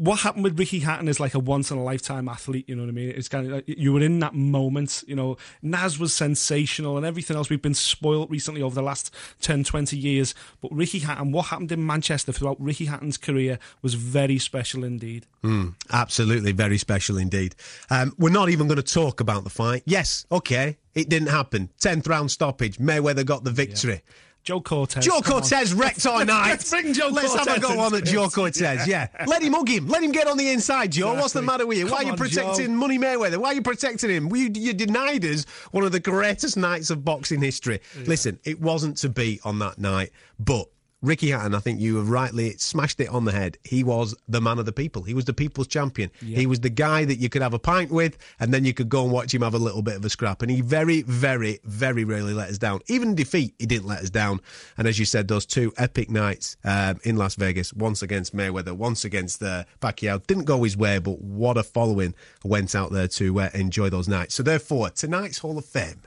what 0.00 0.20
happened 0.20 0.44
with 0.44 0.58
Ricky 0.58 0.78
Hatton 0.78 1.08
is 1.08 1.20
like 1.20 1.34
a 1.34 1.38
once 1.38 1.70
in 1.70 1.76
a 1.76 1.84
lifetime 1.84 2.26
athlete. 2.26 2.66
You 2.66 2.74
know 2.74 2.84
what 2.84 2.88
I 2.88 2.92
mean? 2.92 3.10
It's 3.10 3.28
kind 3.28 3.46
of 3.46 3.52
like 3.52 3.64
you 3.68 3.92
were 3.92 4.00
in 4.00 4.18
that 4.20 4.34
moment. 4.34 5.04
You 5.06 5.14
know, 5.14 5.36
Naz 5.60 5.98
was 5.98 6.14
sensational 6.14 6.96
and 6.96 7.04
everything 7.04 7.36
else. 7.36 7.50
We've 7.50 7.60
been 7.60 7.74
spoiled 7.74 8.30
recently 8.30 8.62
over 8.62 8.74
the 8.74 8.82
last 8.82 9.14
10, 9.42 9.62
20 9.62 9.98
years. 9.98 10.34
But 10.62 10.72
Ricky 10.72 11.00
Hatton, 11.00 11.32
what 11.32 11.46
happened 11.48 11.70
in 11.70 11.86
Manchester 11.86 12.32
throughout 12.32 12.58
Ricky 12.58 12.86
Hatton's 12.86 13.18
career 13.18 13.58
was 13.82 13.92
very 13.92 14.38
special 14.38 14.84
indeed. 14.84 15.26
Mm, 15.44 15.74
absolutely, 15.92 16.52
very 16.52 16.78
special 16.78 17.18
indeed. 17.18 17.54
Um, 17.90 18.14
we're 18.16 18.30
not 18.30 18.48
even 18.48 18.68
going 18.68 18.82
to 18.82 18.94
talk 18.94 19.20
about 19.20 19.44
the 19.44 19.50
fight. 19.50 19.82
Yes, 19.84 20.24
okay, 20.32 20.78
it 20.94 21.10
didn't 21.10 21.28
happen. 21.28 21.68
Tenth 21.78 22.06
round 22.06 22.30
stoppage. 22.30 22.78
Mayweather 22.78 23.26
got 23.26 23.44
the 23.44 23.50
victory. 23.50 23.92
Yeah. 24.06 24.14
Joe 24.42 24.60
Cortez. 24.60 25.04
Joe 25.04 25.20
Cortez 25.20 25.74
wrecked 25.74 26.06
our 26.06 26.24
night. 26.24 26.50
Let's 26.50 26.70
bring 26.70 26.92
Joe 26.92 27.08
Let's 27.08 27.28
Cortez 27.28 27.46
have 27.48 27.56
a 27.58 27.60
go 27.60 27.80
on 27.80 27.94
at 27.94 28.04
Joe 28.04 28.28
Cortez, 28.28 28.86
yeah. 28.86 29.08
Let 29.26 29.42
him 29.42 29.52
hug 29.52 29.68
him. 29.68 29.88
Let 29.88 30.02
him 30.02 30.12
get 30.12 30.26
on 30.26 30.36
the 30.36 30.50
inside, 30.50 30.92
Joe. 30.92 31.08
Exactly. 31.08 31.20
What's 31.20 31.32
the 31.34 31.42
matter 31.42 31.66
with 31.66 31.78
you? 31.78 31.84
Come 31.84 31.92
Why 31.92 31.98
are 32.04 32.06
you 32.10 32.16
protecting 32.16 32.66
Joe. 32.66 32.72
Money 32.72 32.98
Mayweather? 32.98 33.38
Why 33.38 33.50
are 33.50 33.54
you 33.54 33.62
protecting 33.62 34.10
him? 34.10 34.34
You, 34.34 34.50
you 34.54 34.72
denied 34.72 35.24
us 35.24 35.44
one 35.72 35.84
of 35.84 35.92
the 35.92 36.00
greatest 36.00 36.56
nights 36.56 36.90
of 36.90 37.04
boxing 37.04 37.40
history. 37.42 37.80
Yeah. 37.98 38.04
Listen, 38.06 38.38
it 38.44 38.60
wasn't 38.60 38.96
to 38.98 39.08
be 39.08 39.40
on 39.44 39.58
that 39.58 39.78
night, 39.78 40.10
but 40.38 40.68
Ricky 41.02 41.30
Hatton, 41.30 41.54
I 41.54 41.60
think 41.60 41.80
you 41.80 41.96
have 41.96 42.10
rightly 42.10 42.52
smashed 42.58 43.00
it 43.00 43.08
on 43.08 43.24
the 43.24 43.32
head. 43.32 43.56
He 43.64 43.82
was 43.82 44.14
the 44.28 44.40
man 44.40 44.58
of 44.58 44.66
the 44.66 44.72
people. 44.72 45.02
He 45.02 45.14
was 45.14 45.24
the 45.24 45.32
people's 45.32 45.66
champion. 45.66 46.10
Yeah. 46.20 46.36
He 46.36 46.46
was 46.46 46.60
the 46.60 46.68
guy 46.68 47.06
that 47.06 47.16
you 47.16 47.30
could 47.30 47.40
have 47.40 47.54
a 47.54 47.58
pint 47.58 47.90
with, 47.90 48.18
and 48.38 48.52
then 48.52 48.66
you 48.66 48.74
could 48.74 48.90
go 48.90 49.04
and 49.04 49.10
watch 49.10 49.32
him 49.32 49.40
have 49.40 49.54
a 49.54 49.58
little 49.58 49.80
bit 49.80 49.96
of 49.96 50.04
a 50.04 50.10
scrap. 50.10 50.42
And 50.42 50.50
he 50.50 50.60
very, 50.60 51.00
very, 51.02 51.58
very 51.64 52.04
rarely 52.04 52.34
let 52.34 52.50
us 52.50 52.58
down. 52.58 52.80
Even 52.88 53.14
defeat, 53.14 53.54
he 53.58 53.64
didn't 53.64 53.86
let 53.86 54.00
us 54.00 54.10
down. 54.10 54.40
And 54.76 54.86
as 54.86 54.98
you 54.98 55.06
said, 55.06 55.28
those 55.28 55.46
two 55.46 55.72
epic 55.78 56.10
nights 56.10 56.58
um, 56.64 57.00
in 57.02 57.16
Las 57.16 57.34
Vegas, 57.34 57.72
once 57.72 58.02
against 58.02 58.36
Mayweather, 58.36 58.72
once 58.72 59.04
against 59.04 59.42
uh, 59.42 59.64
Pacquiao, 59.80 60.26
didn't 60.26 60.44
go 60.44 60.62
his 60.64 60.76
way, 60.76 60.98
but 60.98 61.20
what 61.22 61.56
a 61.56 61.62
following 61.62 62.14
went 62.44 62.74
out 62.74 62.92
there 62.92 63.08
to 63.08 63.40
uh, 63.40 63.48
enjoy 63.54 63.88
those 63.88 64.06
nights. 64.08 64.34
So 64.34 64.42
therefore, 64.42 64.90
tonight's 64.90 65.38
Hall 65.38 65.56
of 65.56 65.64
Fame 65.64 66.02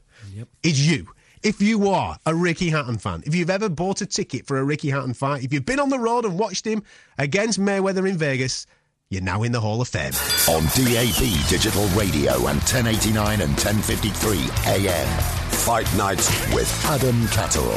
is 0.62 0.88
you. 0.88 1.08
If 1.44 1.62
you 1.62 1.90
are 1.90 2.18
a 2.26 2.34
Ricky 2.34 2.70
Hatton 2.70 2.98
fan, 2.98 3.22
if 3.26 3.36
you've 3.36 3.50
ever 3.50 3.68
bought 3.68 4.00
a 4.00 4.06
ticket 4.06 4.48
for 4.48 4.60
a 4.60 4.64
Ricky 4.64 4.90
Hatton 4.90 5.14
fight, 5.14 5.44
if 5.44 5.52
you've 5.52 5.66
been 5.66 5.82
on 5.82 5.90
the 5.90 6.00
road 6.00 6.24
and 6.24 6.40
watched 6.40 6.66
him 6.66 6.84
against 7.18 7.60
Mayweather 7.60 8.08
in 8.08 8.16
Vegas, 8.16 8.66
you're 9.10 9.22
now 9.22 9.44
in 9.44 9.52
the 9.52 9.60
Hall 9.60 9.82
of 9.82 9.90
Fame. 9.90 10.14
On 10.48 10.64
DAB 10.68 11.50
Digital 11.50 11.86
Radio 11.98 12.32
and 12.48 12.62
1089 12.64 13.42
and 13.42 13.52
1053 13.52 14.38
AM. 14.68 15.08
Fight 15.50 15.94
Nights 15.98 16.30
with 16.54 16.86
Adam 16.86 17.28
Catterall 17.28 17.68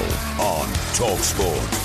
on 0.41 0.69
TalkSport. 0.95 1.83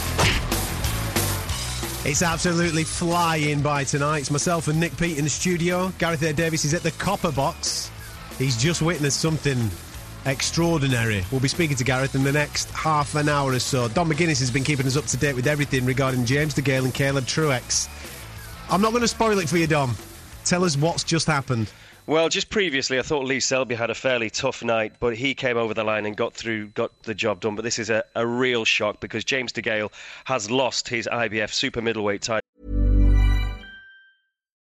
It's 2.05 2.21
absolutely 2.21 2.83
flying 2.83 3.63
by 3.63 3.85
tonight. 3.85 4.19
It's 4.19 4.29
myself 4.29 4.67
and 4.67 4.79
Nick 4.79 4.95
Peet 4.97 5.17
in 5.17 5.23
the 5.23 5.31
studio. 5.31 5.91
Gareth 5.97 6.21
A. 6.21 6.31
Davis 6.31 6.63
is 6.63 6.75
at 6.75 6.83
the 6.83 6.91
Copper 6.91 7.31
Box. 7.31 7.89
He's 8.37 8.55
just 8.55 8.83
witnessed 8.83 9.19
something 9.19 9.71
extraordinary. 10.25 11.23
We'll 11.31 11.41
be 11.41 11.47
speaking 11.47 11.77
to 11.77 11.83
Gareth 11.83 12.15
in 12.15 12.23
the 12.23 12.31
next 12.31 12.69
half 12.71 13.15
an 13.15 13.29
hour 13.29 13.51
or 13.51 13.59
so. 13.59 13.87
Don 13.87 14.09
McGuinness 14.09 14.39
has 14.39 14.51
been 14.51 14.63
keeping 14.63 14.85
us 14.85 14.97
up 14.97 15.05
to 15.05 15.17
date 15.17 15.35
with 15.35 15.47
everything 15.47 15.85
regarding 15.85 16.25
James 16.25 16.53
DeGale 16.53 16.85
and 16.85 16.93
Caleb 16.93 17.25
Truax. 17.25 17.89
I'm 18.69 18.81
not 18.81 18.91
going 18.91 19.01
to 19.01 19.07
spoil 19.07 19.39
it 19.39 19.49
for 19.49 19.57
you, 19.57 19.67
Dom. 19.67 19.95
Tell 20.45 20.63
us 20.63 20.77
what's 20.77 21.03
just 21.03 21.27
happened. 21.27 21.71
Well, 22.07 22.29
just 22.29 22.49
previously, 22.49 22.97
I 22.97 23.03
thought 23.03 23.25
Lee 23.25 23.39
Selby 23.39 23.75
had 23.75 23.89
a 23.89 23.95
fairly 23.95 24.29
tough 24.29 24.63
night, 24.63 24.93
but 24.99 25.15
he 25.15 25.35
came 25.35 25.55
over 25.55 25.73
the 25.73 25.83
line 25.83 26.05
and 26.05 26.17
got 26.17 26.33
through, 26.33 26.67
got 26.69 26.91
the 27.03 27.13
job 27.13 27.41
done. 27.41 27.55
But 27.55 27.63
this 27.63 27.79
is 27.79 27.89
a, 27.89 28.03
a 28.15 28.25
real 28.25 28.65
shock 28.65 28.99
because 28.99 29.23
James 29.23 29.53
DeGale 29.53 29.91
has 30.25 30.49
lost 30.49 30.87
his 30.87 31.07
IBF 31.11 31.53
super 31.53 31.81
middleweight 31.81 32.23
title. 32.23 32.41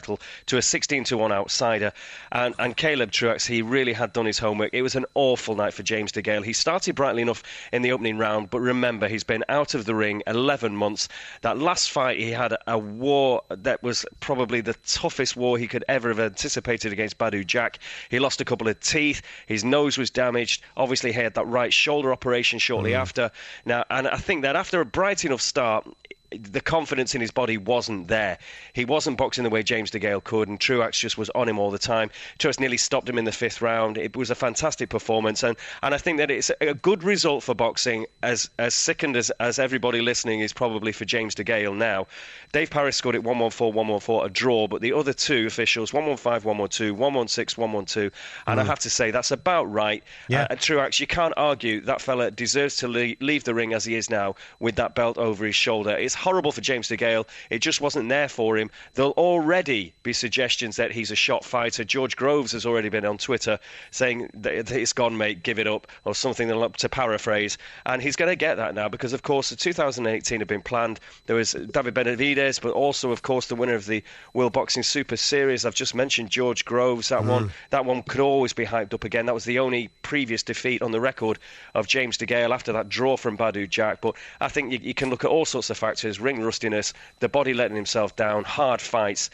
To 0.00 0.56
a 0.56 0.62
16 0.62 1.04
to 1.04 1.18
1 1.18 1.32
outsider. 1.32 1.92
And, 2.32 2.54
and 2.58 2.76
Caleb 2.76 3.10
Truax, 3.10 3.46
he 3.46 3.62
really 3.62 3.92
had 3.92 4.12
done 4.12 4.26
his 4.26 4.38
homework. 4.38 4.70
It 4.72 4.82
was 4.82 4.96
an 4.96 5.06
awful 5.14 5.54
night 5.54 5.74
for 5.74 5.82
James 5.82 6.12
DeGale. 6.12 6.44
He 6.44 6.52
started 6.52 6.94
brightly 6.94 7.22
enough 7.22 7.42
in 7.72 7.82
the 7.82 7.92
opening 7.92 8.18
round, 8.18 8.50
but 8.50 8.60
remember, 8.60 9.08
he's 9.08 9.24
been 9.24 9.44
out 9.48 9.74
of 9.74 9.84
the 9.84 9.94
ring 9.94 10.22
11 10.26 10.74
months. 10.74 11.08
That 11.42 11.58
last 11.58 11.90
fight, 11.90 12.18
he 12.18 12.30
had 12.30 12.52
a, 12.52 12.74
a 12.74 12.78
war 12.78 13.42
that 13.50 13.82
was 13.82 14.04
probably 14.20 14.60
the 14.60 14.74
toughest 14.86 15.36
war 15.36 15.58
he 15.58 15.66
could 15.66 15.84
ever 15.88 16.08
have 16.08 16.20
anticipated 16.20 16.92
against 16.92 17.18
Badou 17.18 17.46
Jack. 17.46 17.78
He 18.08 18.18
lost 18.18 18.40
a 18.40 18.44
couple 18.44 18.68
of 18.68 18.80
teeth, 18.80 19.22
his 19.46 19.64
nose 19.64 19.98
was 19.98 20.10
damaged. 20.10 20.62
Obviously, 20.76 21.12
he 21.12 21.20
had 21.20 21.34
that 21.34 21.46
right 21.46 21.72
shoulder 21.72 22.12
operation 22.12 22.58
shortly 22.58 22.92
mm. 22.92 22.98
after. 22.98 23.30
Now, 23.64 23.84
and 23.90 24.08
I 24.08 24.16
think 24.16 24.42
that 24.42 24.56
after 24.56 24.80
a 24.80 24.84
bright 24.84 25.24
enough 25.24 25.40
start, 25.40 25.86
the 26.30 26.60
confidence 26.60 27.14
in 27.14 27.20
his 27.20 27.30
body 27.30 27.56
wasn't 27.56 28.08
there. 28.08 28.38
He 28.72 28.84
wasn't 28.84 29.18
boxing 29.18 29.44
the 29.44 29.50
way 29.50 29.62
James 29.62 29.90
DeGale 29.90 30.22
could, 30.22 30.48
and 30.48 30.60
Truax 30.60 30.98
just 30.98 31.18
was 31.18 31.30
on 31.30 31.48
him 31.48 31.58
all 31.58 31.70
the 31.70 31.78
time. 31.78 32.10
Truax 32.38 32.60
nearly 32.60 32.76
stopped 32.76 33.08
him 33.08 33.18
in 33.18 33.24
the 33.24 33.32
fifth 33.32 33.60
round. 33.60 33.98
It 33.98 34.16
was 34.16 34.30
a 34.30 34.34
fantastic 34.34 34.88
performance, 34.90 35.42
and, 35.42 35.56
and 35.82 35.94
I 35.94 35.98
think 35.98 36.18
that 36.18 36.30
it's 36.30 36.50
a 36.60 36.74
good 36.74 37.02
result 37.02 37.42
for 37.42 37.54
boxing, 37.54 38.06
as 38.22 38.48
as 38.58 38.74
sickened 38.74 39.16
as, 39.16 39.30
as 39.40 39.58
everybody 39.58 40.00
listening 40.00 40.40
is 40.40 40.52
probably 40.52 40.92
for 40.92 41.04
James 41.04 41.34
DeGale 41.34 41.76
now. 41.76 42.06
Dave 42.52 42.70
Parris 42.70 42.96
scored 42.96 43.14
it 43.14 43.24
114, 43.24 43.74
114, 43.74 44.26
a 44.26 44.28
draw, 44.28 44.66
but 44.68 44.80
the 44.80 44.92
other 44.92 45.12
two 45.12 45.46
officials, 45.46 45.92
115, 45.92 46.46
112, 46.46 46.98
116, 46.98 47.60
112, 47.62 48.12
and 48.46 48.60
I 48.60 48.64
Mm. 48.64 48.66
have 48.66 48.78
to 48.80 48.90
say 48.90 49.10
that's 49.10 49.30
about 49.30 49.64
right. 49.64 50.02
Yeah. 50.28 50.46
Uh, 50.50 50.56
Truax, 50.56 51.00
you 51.00 51.06
can't 51.06 51.34
argue 51.36 51.80
that 51.82 52.00
fella 52.00 52.30
deserves 52.30 52.76
to 52.76 52.88
le- 52.88 53.14
leave 53.20 53.44
the 53.44 53.54
ring 53.54 53.72
as 53.72 53.84
he 53.84 53.94
is 53.96 54.10
now 54.10 54.34
with 54.58 54.76
that 54.76 54.94
belt 54.94 55.16
over 55.18 55.44
his 55.46 55.54
shoulder. 55.56 55.90
It's 55.96 56.14
horrible 56.20 56.52
for 56.52 56.60
James 56.60 56.88
DeGale. 56.88 57.26
It 57.48 57.60
just 57.60 57.80
wasn't 57.80 58.08
there 58.08 58.28
for 58.28 58.56
him. 58.56 58.70
There'll 58.94 59.12
already 59.12 59.94
be 60.02 60.12
suggestions 60.12 60.76
that 60.76 60.92
he's 60.92 61.10
a 61.10 61.16
shot 61.16 61.44
fighter. 61.44 61.84
George 61.84 62.16
Groves 62.16 62.52
has 62.52 62.66
already 62.66 62.88
been 62.88 63.04
on 63.04 63.18
Twitter 63.18 63.58
saying 63.90 64.30
that 64.34 64.70
it's 64.70 64.92
gone, 64.92 65.16
mate, 65.16 65.42
give 65.42 65.58
it 65.58 65.66
up, 65.66 65.86
or 66.04 66.14
something 66.14 66.48
to 66.48 66.88
paraphrase. 66.88 67.58
And 67.86 68.02
he's 68.02 68.16
going 68.16 68.30
to 68.30 68.36
get 68.36 68.56
that 68.56 68.74
now 68.74 68.88
because, 68.88 69.12
of 69.12 69.22
course, 69.22 69.50
the 69.50 69.56
2018 69.56 70.40
had 70.40 70.48
been 70.48 70.62
planned. 70.62 71.00
There 71.26 71.36
was 71.36 71.52
David 71.52 71.94
Benavidez, 71.94 72.60
but 72.60 72.72
also, 72.72 73.10
of 73.10 73.22
course, 73.22 73.46
the 73.46 73.56
winner 73.56 73.74
of 73.74 73.86
the 73.86 74.02
World 74.34 74.52
Boxing 74.52 74.82
Super 74.82 75.16
Series. 75.16 75.64
I've 75.64 75.74
just 75.74 75.94
mentioned 75.94 76.30
George 76.30 76.64
Groves. 76.64 77.08
That 77.08 77.24
one, 77.24 77.48
mm. 77.48 77.50
that 77.70 77.84
one 77.84 78.02
could 78.02 78.20
always 78.20 78.52
be 78.52 78.66
hyped 78.66 78.94
up 78.94 79.04
again. 79.04 79.26
That 79.26 79.34
was 79.34 79.44
the 79.44 79.58
only 79.58 79.88
previous 80.02 80.42
defeat 80.42 80.82
on 80.82 80.92
the 80.92 81.00
record 81.00 81.38
of 81.74 81.86
James 81.86 82.18
DeGale 82.18 82.52
after 82.52 82.72
that 82.72 82.88
draw 82.88 83.16
from 83.16 83.36
Badou 83.36 83.68
Jack. 83.68 84.00
But 84.00 84.16
I 84.40 84.48
think 84.48 84.72
you, 84.72 84.78
you 84.82 84.94
can 84.94 85.10
look 85.10 85.24
at 85.24 85.30
all 85.30 85.44
sorts 85.44 85.70
of 85.70 85.78
factors: 85.78 86.09
ring 86.18 86.40
rustiness, 86.42 86.92
the 87.20 87.28
body 87.28 87.54
letting 87.54 87.76
himself 87.76 88.16
down, 88.16 88.44
hard 88.44 88.80
fights. 88.80 89.30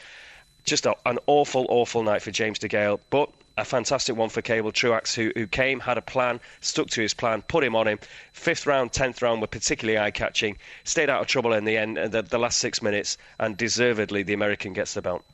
Just 0.64 0.84
a, 0.84 0.96
an 1.06 1.18
awful, 1.26 1.64
awful 1.68 2.02
night 2.02 2.22
for 2.22 2.32
James 2.32 2.58
DeGale. 2.58 2.98
But 3.08 3.30
a 3.56 3.64
fantastic 3.64 4.16
one 4.16 4.28
for 4.28 4.42
Caleb 4.42 4.74
Truax, 4.74 5.14
who, 5.14 5.32
who 5.34 5.46
came, 5.46 5.80
had 5.80 5.96
a 5.96 6.02
plan, 6.02 6.40
stuck 6.60 6.88
to 6.88 7.00
his 7.00 7.14
plan, 7.14 7.42
put 7.42 7.64
him 7.64 7.74
on 7.74 7.88
him. 7.88 7.98
Fifth 8.32 8.66
round, 8.66 8.92
tenth 8.92 9.22
round 9.22 9.40
were 9.40 9.46
particularly 9.46 9.98
eye 9.98 10.10
catching. 10.10 10.58
Stayed 10.84 11.08
out 11.08 11.22
of 11.22 11.26
trouble 11.26 11.54
in 11.54 11.64
the 11.64 11.76
end, 11.76 11.96
the, 11.96 12.22
the 12.22 12.38
last 12.38 12.58
six 12.58 12.82
minutes, 12.82 13.16
and 13.38 13.56
deservedly 13.56 14.24
the 14.24 14.34
American 14.34 14.72
gets 14.72 14.94
the 14.94 15.02
belt. 15.02 15.24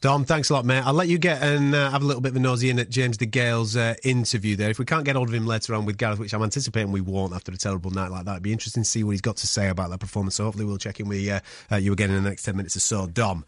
Dom, 0.00 0.24
thanks 0.24 0.48
a 0.48 0.54
lot, 0.54 0.64
mate. 0.64 0.80
I'll 0.86 0.94
let 0.94 1.08
you 1.08 1.18
get 1.18 1.42
and 1.42 1.74
uh, 1.74 1.90
have 1.90 2.02
a 2.02 2.06
little 2.06 2.22
bit 2.22 2.30
of 2.30 2.36
a 2.36 2.40
nosy 2.40 2.70
in 2.70 2.78
at 2.78 2.88
James 2.88 3.18
DeGale's 3.18 3.76
uh, 3.76 3.94
interview 4.02 4.56
there. 4.56 4.70
If 4.70 4.78
we 4.78 4.86
can't 4.86 5.04
get 5.04 5.14
hold 5.14 5.28
of 5.28 5.34
him 5.34 5.46
later 5.46 5.74
on 5.74 5.84
with 5.84 5.98
Gareth, 5.98 6.18
which 6.18 6.32
I'm 6.32 6.42
anticipating 6.42 6.90
we 6.90 7.02
won't 7.02 7.34
after 7.34 7.52
a 7.52 7.56
terrible 7.58 7.90
night 7.90 8.10
like 8.10 8.24
that, 8.24 8.30
it'd 8.30 8.42
be 8.42 8.52
interesting 8.52 8.82
to 8.82 8.88
see 8.88 9.04
what 9.04 9.10
he's 9.10 9.20
got 9.20 9.36
to 9.38 9.46
say 9.46 9.68
about 9.68 9.90
that 9.90 10.00
performance. 10.00 10.36
So 10.36 10.44
hopefully 10.44 10.64
we'll 10.64 10.78
check 10.78 11.00
in 11.00 11.08
with 11.08 11.28
uh, 11.28 11.40
uh, 11.70 11.76
you 11.76 11.92
again 11.92 12.08
in 12.08 12.22
the 12.22 12.26
next 12.26 12.44
10 12.44 12.56
minutes 12.56 12.76
or 12.76 12.80
so. 12.80 13.08
Dom. 13.08 13.44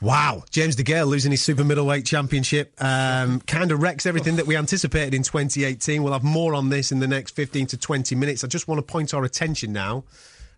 Wow, 0.00 0.44
James 0.48 0.76
DeGale 0.76 1.08
losing 1.08 1.30
his 1.30 1.42
super 1.42 1.64
middleweight 1.64 2.06
championship 2.06 2.72
um, 2.82 3.40
kind 3.40 3.70
of 3.70 3.82
wrecks 3.82 4.06
everything 4.06 4.36
that 4.36 4.46
we 4.46 4.56
anticipated 4.56 5.12
in 5.12 5.22
2018. 5.22 6.02
We'll 6.02 6.14
have 6.14 6.24
more 6.24 6.54
on 6.54 6.70
this 6.70 6.90
in 6.90 7.00
the 7.00 7.08
next 7.08 7.32
15 7.32 7.66
to 7.68 7.76
20 7.76 8.14
minutes. 8.14 8.44
I 8.44 8.46
just 8.46 8.66
want 8.66 8.78
to 8.78 8.82
point 8.82 9.12
our 9.12 9.24
attention 9.24 9.74
now 9.74 10.04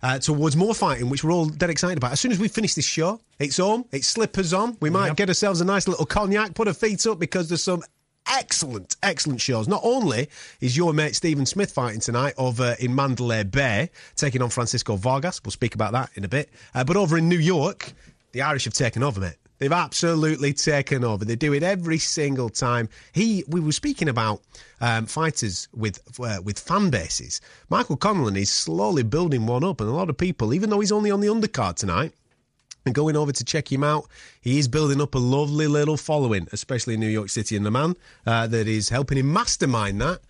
uh, 0.02 0.18
towards 0.18 0.56
more 0.56 0.74
fighting, 0.74 1.08
which 1.10 1.24
we're 1.24 1.32
all 1.32 1.46
dead 1.46 1.70
excited 1.70 1.98
about. 1.98 2.12
As 2.12 2.20
soon 2.20 2.32
as 2.32 2.38
we 2.38 2.48
finish 2.48 2.74
this 2.74 2.84
show, 2.84 3.20
it's 3.38 3.58
on, 3.58 3.84
it's 3.92 4.06
slippers 4.06 4.52
on. 4.52 4.76
We 4.80 4.90
might 4.90 5.16
get 5.16 5.28
ourselves 5.28 5.60
a 5.60 5.64
nice 5.64 5.88
little 5.88 6.06
cognac, 6.06 6.54
put 6.54 6.68
our 6.68 6.74
feet 6.74 7.06
up 7.06 7.18
because 7.18 7.48
there's 7.48 7.62
some 7.62 7.82
excellent, 8.30 8.96
excellent 9.02 9.40
shows. 9.40 9.68
Not 9.68 9.80
only 9.82 10.28
is 10.60 10.76
your 10.76 10.92
mate 10.92 11.16
Stephen 11.16 11.46
Smith 11.46 11.72
fighting 11.72 12.00
tonight 12.00 12.34
over 12.36 12.76
in 12.78 12.94
Mandalay 12.94 13.44
Bay, 13.44 13.90
taking 14.16 14.42
on 14.42 14.50
Francisco 14.50 14.96
Vargas. 14.96 15.40
We'll 15.44 15.52
speak 15.52 15.74
about 15.74 15.92
that 15.92 16.10
in 16.14 16.24
a 16.24 16.28
bit. 16.28 16.50
Uh, 16.74 16.84
but 16.84 16.96
over 16.96 17.18
in 17.18 17.28
New 17.28 17.38
York, 17.38 17.92
the 18.32 18.42
Irish 18.42 18.64
have 18.64 18.74
taken 18.74 19.02
over, 19.02 19.20
mate. 19.20 19.36
They've 19.58 19.72
absolutely 19.72 20.52
taken 20.52 21.04
over. 21.04 21.24
They 21.24 21.36
do 21.36 21.52
it 21.52 21.62
every 21.62 21.98
single 21.98 22.48
time. 22.48 22.88
He, 23.12 23.44
we 23.48 23.60
were 23.60 23.72
speaking 23.72 24.08
about 24.08 24.40
um, 24.80 25.06
fighters 25.06 25.68
with 25.74 26.00
uh, 26.20 26.38
with 26.44 26.58
fan 26.58 26.90
bases. 26.90 27.40
Michael 27.68 27.96
Conlan 27.96 28.36
is 28.36 28.50
slowly 28.50 29.02
building 29.02 29.46
one 29.46 29.64
up, 29.64 29.80
and 29.80 29.90
a 29.90 29.92
lot 29.92 30.10
of 30.10 30.16
people, 30.16 30.54
even 30.54 30.70
though 30.70 30.80
he's 30.80 30.92
only 30.92 31.10
on 31.10 31.20
the 31.20 31.28
undercard 31.28 31.74
tonight, 31.74 32.12
and 32.86 32.94
going 32.94 33.16
over 33.16 33.32
to 33.32 33.44
check 33.44 33.70
him 33.70 33.84
out. 33.84 34.06
He 34.40 34.58
is 34.58 34.68
building 34.68 35.00
up 35.00 35.14
a 35.14 35.18
lovely 35.18 35.66
little 35.66 35.96
following, 35.96 36.48
especially 36.52 36.94
in 36.94 37.00
New 37.00 37.08
York 37.08 37.28
City, 37.28 37.56
and 37.56 37.66
the 37.66 37.70
man 37.70 37.96
uh, 38.26 38.46
that 38.46 38.68
is 38.68 38.88
helping 38.88 39.18
him 39.18 39.32
mastermind 39.32 40.00
that 40.00 40.20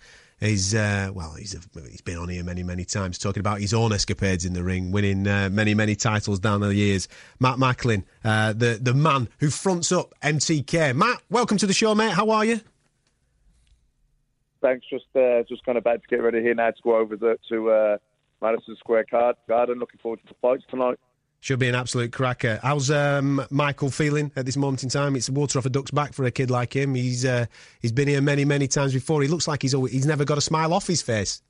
He's 0.41 0.73
uh, 0.73 1.11
well, 1.13 1.35
he's 1.35 1.55
a, 1.55 1.81
he's 1.91 2.01
been 2.01 2.17
on 2.17 2.29
here 2.29 2.45
many 2.45 2.63
many 2.63 2.85
times 2.85 3.19
talking 3.19 3.41
about 3.41 3.61
his 3.61 3.75
own 3.75 3.93
escapades 3.93 4.45
in 4.45 4.53
the 4.53 4.63
ring, 4.63 4.93
winning 4.93 5.27
uh, 5.27 5.49
many 5.51 5.75
many 5.75 5.97
titles 5.97 6.39
down 6.39 6.61
the 6.61 6.73
years. 6.73 7.09
Matt 7.41 7.59
Macklin, 7.59 8.05
uh, 8.25 8.53
the 8.53 8.79
the 8.81 8.95
man 8.95 9.29
who 9.41 9.51
fronts 9.51 9.91
up 9.91 10.15
MTK. 10.23 10.95
Matt, 10.95 11.23
welcome 11.29 11.59
to 11.59 11.67
the 11.67 11.73
show, 11.73 11.93
mate. 11.93 12.13
How 12.13 12.31
are 12.31 12.45
you? 12.45 12.61
Thanks. 14.61 14.87
Just 14.89 15.07
uh, 15.17 15.43
just 15.49 15.65
kind 15.65 15.77
of 15.77 15.83
about 15.83 16.03
to 16.03 16.09
get 16.09 16.23
ready 16.23 16.41
here 16.41 16.55
now 16.55 16.71
to 16.71 16.83
go 16.85 16.97
over 16.97 17.17
the, 17.17 17.37
to 17.49 17.71
uh, 17.71 17.99
Madison 18.41 18.77
Square 18.77 19.07
Garden. 19.11 19.79
Looking 19.81 19.99
forward 20.01 20.21
to 20.21 20.29
the 20.29 20.37
fights 20.41 20.63
tonight. 20.71 21.01
Should 21.41 21.61
be 21.61 21.69
an 21.69 21.77
absolute 21.77 22.13
cracker. 22.13 22.59
How's 22.63 22.91
um, 22.91 23.45
Michael 23.51 23.91
feeling 23.91 24.33
at 24.35 24.45
this 24.45 24.57
moment 24.57 24.83
in 24.83 24.89
time? 24.89 25.15
It's 25.15 25.31
water 25.31 25.61
off 25.61 25.67
a 25.67 25.71
duck's 25.71 25.93
back 25.93 26.13
for 26.13 26.25
a 26.25 26.33
kid 26.33 26.51
like 26.51 26.75
him. 26.75 26.97
He's 26.97 27.25
uh, 27.25 27.47
he's 27.81 27.93
been 27.93 28.09
here 28.09 28.21
many 28.21 28.45
many 28.45 28.67
times 28.67 28.93
before. 28.93 29.23
He 29.23 29.29
looks 29.29 29.47
like 29.47 29.63
he's 29.63 29.73
always, 29.73 29.93
he's 29.93 30.07
never 30.07 30.25
got 30.25 30.37
a 30.37 30.41
smile 30.41 30.75
off 30.75 30.89
his 30.89 31.01
face. 31.01 31.43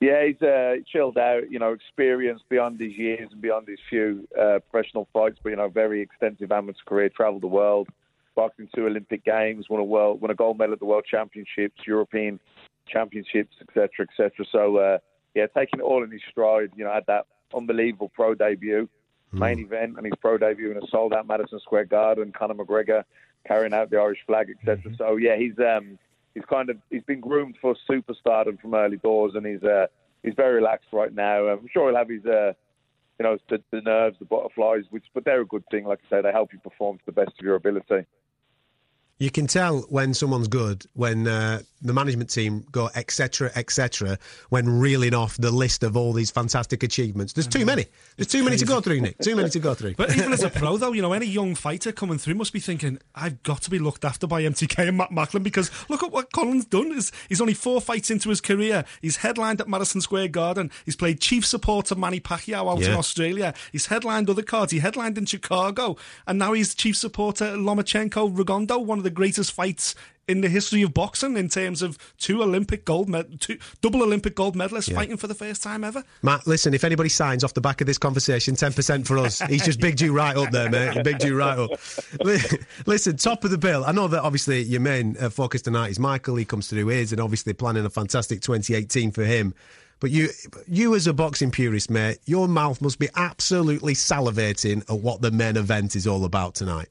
Yeah, 0.00 0.26
he's 0.26 0.40
uh, 0.42 0.76
chilled 0.86 1.16
out. 1.16 1.50
You 1.50 1.58
know, 1.58 1.72
experienced 1.72 2.44
beyond 2.50 2.78
his 2.78 2.92
years 2.98 3.28
and 3.32 3.40
beyond 3.40 3.66
his 3.66 3.78
few 3.88 4.28
uh, 4.38 4.58
professional 4.70 5.08
fights. 5.12 5.38
But 5.42 5.50
you 5.50 5.56
know, 5.56 5.68
very 5.68 6.02
extensive 6.02 6.52
amateur 6.52 6.78
career. 6.84 7.08
Travelled 7.08 7.42
the 7.42 7.48
world, 7.48 7.88
boxing 8.34 8.68
two 8.74 8.86
Olympic 8.86 9.24
Games, 9.24 9.70
won 9.70 9.80
a 9.80 9.84
world, 9.84 10.20
won 10.20 10.30
a 10.30 10.34
gold 10.34 10.58
medal 10.58 10.74
at 10.74 10.80
the 10.80 10.86
World 10.86 11.06
Championships, 11.10 11.80
European 11.86 12.38
Championships, 12.86 13.56
etc., 13.62 14.06
etc. 14.06 14.44
So 14.52 14.76
uh, 14.76 14.98
yeah, 15.34 15.46
taking 15.46 15.80
it 15.80 15.82
all 15.82 16.04
in 16.04 16.10
his 16.10 16.22
stride. 16.30 16.72
You 16.76 16.84
know, 16.84 16.92
had 16.92 17.06
that 17.06 17.24
unbelievable 17.54 18.10
pro 18.14 18.34
debut, 18.34 18.88
mm. 19.32 19.38
main 19.38 19.60
event, 19.60 19.96
and 19.96 20.06
his 20.06 20.14
pro 20.20 20.38
debut 20.38 20.70
in 20.70 20.76
a 20.76 20.86
sold 20.90 21.12
out 21.12 21.26
Madison 21.26 21.60
Square 21.60 21.86
Garden. 21.86 22.32
Conor 22.32 22.54
McGregor 22.54 23.04
carrying 23.46 23.72
out 23.72 23.90
the 23.90 23.98
Irish 23.98 24.20
flag, 24.26 24.50
etc. 24.50 24.78
Mm-hmm. 24.78 24.94
So 24.96 25.16
yeah, 25.16 25.36
he's 25.36 25.58
um, 25.58 25.98
he's 26.34 26.44
kind 26.44 26.70
of 26.70 26.78
he's 26.90 27.04
been 27.04 27.20
groomed 27.20 27.56
for 27.60 27.76
superstardom 27.88 28.60
from 28.60 28.74
early 28.74 28.98
doors, 28.98 29.32
and 29.34 29.46
he's 29.46 29.62
uh, 29.62 29.86
he's 30.22 30.34
very 30.34 30.56
relaxed 30.56 30.88
right 30.92 31.12
now. 31.12 31.46
I'm 31.46 31.68
sure 31.72 31.88
he'll 31.88 31.98
have 31.98 32.08
his 32.08 32.24
uh, 32.24 32.52
you 33.18 33.24
know 33.24 33.38
the, 33.48 33.62
the 33.70 33.80
nerves, 33.80 34.18
the 34.18 34.24
butterflies, 34.24 34.84
which 34.90 35.04
but 35.14 35.24
they're 35.24 35.42
a 35.42 35.46
good 35.46 35.64
thing. 35.70 35.84
Like 35.84 36.00
I 36.06 36.16
say, 36.16 36.22
they 36.22 36.32
help 36.32 36.52
you 36.52 36.58
perform 36.58 36.98
to 36.98 37.06
the 37.06 37.12
best 37.12 37.32
of 37.38 37.44
your 37.44 37.56
ability. 37.56 38.06
You 39.20 39.30
can 39.30 39.46
tell 39.46 39.82
when 39.90 40.14
someone's 40.14 40.48
good 40.48 40.86
when 40.94 41.28
uh, 41.28 41.60
the 41.82 41.92
management 41.92 42.30
team 42.30 42.64
go 42.72 42.88
etc. 42.94 43.50
etc. 43.54 44.18
when 44.48 44.80
reeling 44.80 45.12
off 45.14 45.36
the 45.36 45.50
list 45.50 45.82
of 45.82 45.94
all 45.94 46.14
these 46.14 46.30
fantastic 46.30 46.82
achievements. 46.82 47.34
There's 47.34 47.46
too 47.46 47.66
many. 47.66 47.86
There's 48.16 48.28
too 48.28 48.42
many 48.42 48.56
to 48.56 48.64
go 48.64 48.80
through, 48.80 49.02
Nick. 49.02 49.18
Too 49.18 49.36
many 49.36 49.50
to 49.50 49.58
go 49.58 49.74
through. 49.74 49.94
But 49.94 50.16
even 50.16 50.32
as 50.32 50.42
a 50.42 50.48
pro, 50.48 50.78
though, 50.78 50.92
you 50.92 51.02
know, 51.02 51.12
any 51.12 51.26
young 51.26 51.54
fighter 51.54 51.92
coming 51.92 52.16
through 52.16 52.34
must 52.34 52.54
be 52.54 52.60
thinking, 52.60 52.98
I've 53.14 53.42
got 53.42 53.60
to 53.62 53.70
be 53.70 53.78
looked 53.78 54.06
after 54.06 54.26
by 54.26 54.42
MTK 54.42 54.88
and 54.88 54.96
Matt 54.96 55.12
Macklin 55.12 55.42
because 55.42 55.70
look 55.90 56.02
at 56.02 56.12
what 56.12 56.32
Conlan's 56.32 56.64
done. 56.64 56.92
Is 56.92 57.12
he's 57.28 57.42
only 57.42 57.54
four 57.54 57.82
fights 57.82 58.10
into 58.10 58.30
his 58.30 58.40
career. 58.40 58.86
He's 59.02 59.18
headlined 59.18 59.60
at 59.60 59.68
Madison 59.68 60.00
Square 60.00 60.28
Garden. 60.28 60.70
He's 60.86 60.96
played 60.96 61.20
chief 61.20 61.44
support 61.44 61.86
to 61.86 61.94
Manny 61.94 62.20
Pacquiao 62.20 62.72
out 62.72 62.80
yeah. 62.80 62.88
in 62.88 62.94
Australia. 62.94 63.52
He's 63.70 63.86
headlined 63.86 64.30
other 64.30 64.42
cards. 64.42 64.72
He 64.72 64.78
headlined 64.78 65.18
in 65.18 65.26
Chicago, 65.26 65.96
and 66.26 66.38
now 66.38 66.54
he's 66.54 66.74
chief 66.74 66.96
supporter 66.96 67.56
Lomachenko 67.56 68.34
Rigondeaux, 68.34 68.82
one 68.82 68.98
of 68.98 69.04
the 69.04 69.09
greatest 69.10 69.52
fights 69.52 69.94
in 70.30 70.42
the 70.42 70.48
history 70.48 70.82
of 70.82 70.94
boxing 70.94 71.36
in 71.36 71.48
terms 71.48 71.82
of 71.82 71.98
two 72.16 72.42
Olympic 72.42 72.84
gold, 72.84 73.08
med- 73.08 73.40
two 73.40 73.58
double 73.80 74.02
Olympic 74.02 74.36
gold 74.36 74.54
medalists 74.54 74.88
yeah. 74.88 74.94
fighting 74.94 75.16
for 75.16 75.26
the 75.26 75.34
first 75.34 75.62
time 75.62 75.82
ever. 75.82 76.04
Matt, 76.22 76.46
listen, 76.46 76.72
if 76.72 76.84
anybody 76.84 77.08
signs 77.08 77.42
off 77.42 77.52
the 77.54 77.60
back 77.60 77.80
of 77.80 77.86
this 77.86 77.98
conversation, 77.98 78.54
ten 78.54 78.72
percent 78.72 79.06
for 79.06 79.18
us. 79.18 79.40
He's 79.40 79.64
just 79.64 79.80
bigged 79.80 80.00
you 80.00 80.12
right 80.12 80.36
up 80.36 80.52
there, 80.52 80.70
mate. 80.70 80.94
He 80.94 81.02
bigged 81.02 81.24
you 81.24 81.36
right 81.36 81.58
up. 81.58 81.70
listen, 82.86 83.16
top 83.16 83.44
of 83.44 83.50
the 83.50 83.58
bill. 83.58 83.84
I 83.84 83.92
know 83.92 84.06
that 84.08 84.22
obviously 84.22 84.62
your 84.62 84.80
main 84.80 85.16
uh, 85.18 85.30
focus 85.30 85.62
tonight 85.62 85.90
is 85.90 85.98
Michael. 85.98 86.36
He 86.36 86.44
comes 86.44 86.68
through 86.68 86.86
his, 86.86 87.12
and 87.12 87.20
obviously 87.20 87.52
planning 87.52 87.84
a 87.84 87.90
fantastic 87.90 88.40
2018 88.40 89.10
for 89.10 89.24
him. 89.24 89.54
But 89.98 90.10
you, 90.10 90.30
you 90.66 90.94
as 90.94 91.06
a 91.06 91.12
boxing 91.12 91.50
purist, 91.50 91.90
mate, 91.90 92.18
your 92.24 92.48
mouth 92.48 92.80
must 92.80 92.98
be 92.98 93.08
absolutely 93.16 93.92
salivating 93.92 94.80
at 94.90 94.98
what 94.98 95.20
the 95.20 95.30
main 95.30 95.58
event 95.58 95.94
is 95.94 96.06
all 96.06 96.24
about 96.24 96.54
tonight. 96.54 96.88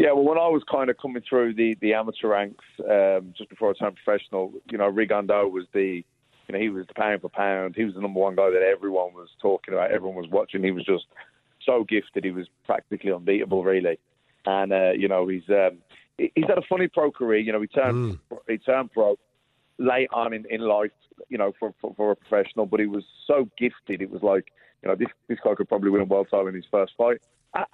Yeah, 0.00 0.12
well, 0.12 0.24
when 0.24 0.38
I 0.38 0.48
was 0.48 0.62
kind 0.64 0.88
of 0.88 0.96
coming 0.96 1.22
through 1.28 1.56
the, 1.56 1.76
the 1.82 1.92
amateur 1.92 2.28
ranks 2.28 2.64
um, 2.88 3.34
just 3.36 3.50
before 3.50 3.68
I 3.68 3.74
turned 3.74 3.98
professional, 4.02 4.50
you 4.70 4.78
know, 4.78 4.90
Rigondeaux 4.90 5.50
was 5.52 5.66
the, 5.74 6.02
you 6.48 6.52
know, 6.54 6.58
he 6.58 6.70
was 6.70 6.86
the 6.86 6.94
pound 6.94 7.20
for 7.20 7.28
pound. 7.28 7.74
He 7.76 7.84
was 7.84 7.92
the 7.92 8.00
number 8.00 8.18
one 8.18 8.34
guy 8.34 8.48
that 8.48 8.62
everyone 8.62 9.12
was 9.12 9.28
talking 9.42 9.74
about, 9.74 9.90
everyone 9.90 10.16
was 10.16 10.30
watching. 10.30 10.64
He 10.64 10.70
was 10.70 10.86
just 10.86 11.04
so 11.66 11.84
gifted. 11.84 12.24
He 12.24 12.30
was 12.30 12.46
practically 12.64 13.12
unbeatable, 13.12 13.62
really. 13.62 13.98
And 14.46 14.72
uh, 14.72 14.92
you 14.92 15.06
know, 15.06 15.28
he's 15.28 15.46
um, 15.50 15.76
he's 16.16 16.46
had 16.48 16.56
a 16.56 16.62
funny 16.66 16.88
pro 16.88 17.12
career. 17.12 17.40
You 17.40 17.52
know, 17.52 17.60
he 17.60 17.66
turned 17.66 18.18
mm. 18.32 18.38
he 18.48 18.56
turned 18.56 18.92
pro 18.92 19.18
late 19.76 20.08
on 20.14 20.32
in, 20.32 20.46
in 20.48 20.62
life. 20.62 20.92
You 21.28 21.36
know, 21.36 21.52
for, 21.60 21.74
for 21.78 21.92
for 21.94 22.12
a 22.12 22.16
professional, 22.16 22.64
but 22.64 22.80
he 22.80 22.86
was 22.86 23.04
so 23.26 23.50
gifted. 23.58 24.00
It 24.00 24.10
was 24.10 24.22
like, 24.22 24.50
you 24.82 24.88
know, 24.88 24.94
this 24.94 25.08
this 25.28 25.38
guy 25.44 25.54
could 25.54 25.68
probably 25.68 25.90
win 25.90 26.00
a 26.00 26.04
world 26.06 26.28
title 26.30 26.46
in 26.46 26.54
his 26.54 26.64
first 26.70 26.94
fight. 26.96 27.20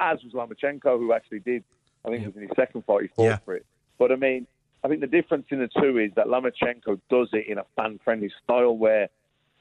As 0.01 0.19
was 0.25 0.33
Lomachenko, 0.33 0.99
who 0.99 1.13
actually 1.13 1.39
did 1.39 1.63
I 2.07 2.11
think 2.11 2.23
it 2.23 2.27
was 2.27 2.37
in 2.37 2.43
his 2.43 2.51
second 2.57 2.85
fight 2.85 3.03
he 3.03 3.09
fought 3.09 3.25
yeah. 3.25 3.39
for 3.45 3.57
it. 3.57 3.67
But 3.99 4.13
I 4.13 4.17
mean, 4.17 4.47
I 4.85 4.89
think 4.89 5.01
the 5.01 5.07
difference 5.07 5.47
in 5.51 5.59
the 5.59 5.69
two 5.81 5.99
is 5.99 6.13
that 6.17 6.27
Lomachenko 6.27 7.01
does 7.11 7.29
it 7.33 7.47
in 7.49 7.59
a 7.59 7.65
fan-friendly 7.75 8.31
style 8.45 8.77
where, 8.77 9.09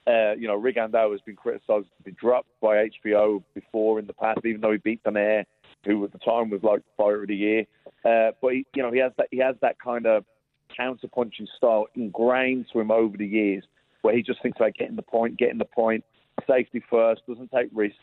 uh, 0.06 0.34
you 0.38 0.48
know, 0.48 0.60
Rigondeaux 0.60 1.12
has 1.12 1.22
been 1.22 1.36
criticised 1.36 1.88
to 1.98 2.04
be 2.04 2.12
dropped 2.12 2.50
by 2.62 2.90
HBO 3.06 3.42
before 3.56 3.98
in 3.98 4.06
the 4.06 4.14
past, 4.14 4.42
even 4.46 4.62
though 4.62 4.72
he 4.72 4.78
beat 4.78 5.04
Donaire, 5.04 5.46
who 5.86 6.04
at 6.04 6.12
the 6.12 6.20
time 6.20 6.52
was 6.52 6.62
like 6.62 6.82
fighter 6.96 7.24
of 7.24 7.30
the 7.30 7.36
year. 7.36 7.66
Uh, 8.04 8.32
but 8.42 8.54
he, 8.54 8.68
you 8.76 8.84
know, 8.84 8.92
he 8.92 9.00
has 9.00 9.14
that 9.18 9.28
he 9.32 9.38
has 9.38 9.56
that 9.62 9.80
kind 9.80 10.06
of 10.06 10.26
counter-punching 10.76 11.48
style 11.58 11.88
ingrained 11.96 12.68
to 12.74 12.80
him 12.80 12.92
over 12.92 13.18
the 13.18 13.26
years, 13.26 13.64
where 14.02 14.16
he 14.16 14.22
just 14.22 14.42
thinks 14.44 14.60
about 14.60 14.76
getting 14.76 14.96
the 14.96 15.02
point, 15.02 15.38
getting 15.38 15.58
the 15.58 15.66
point, 15.66 16.04
safety 16.48 16.84
first, 16.90 17.22
doesn't 17.28 17.52
take 17.52 17.70
risks. 17.74 17.98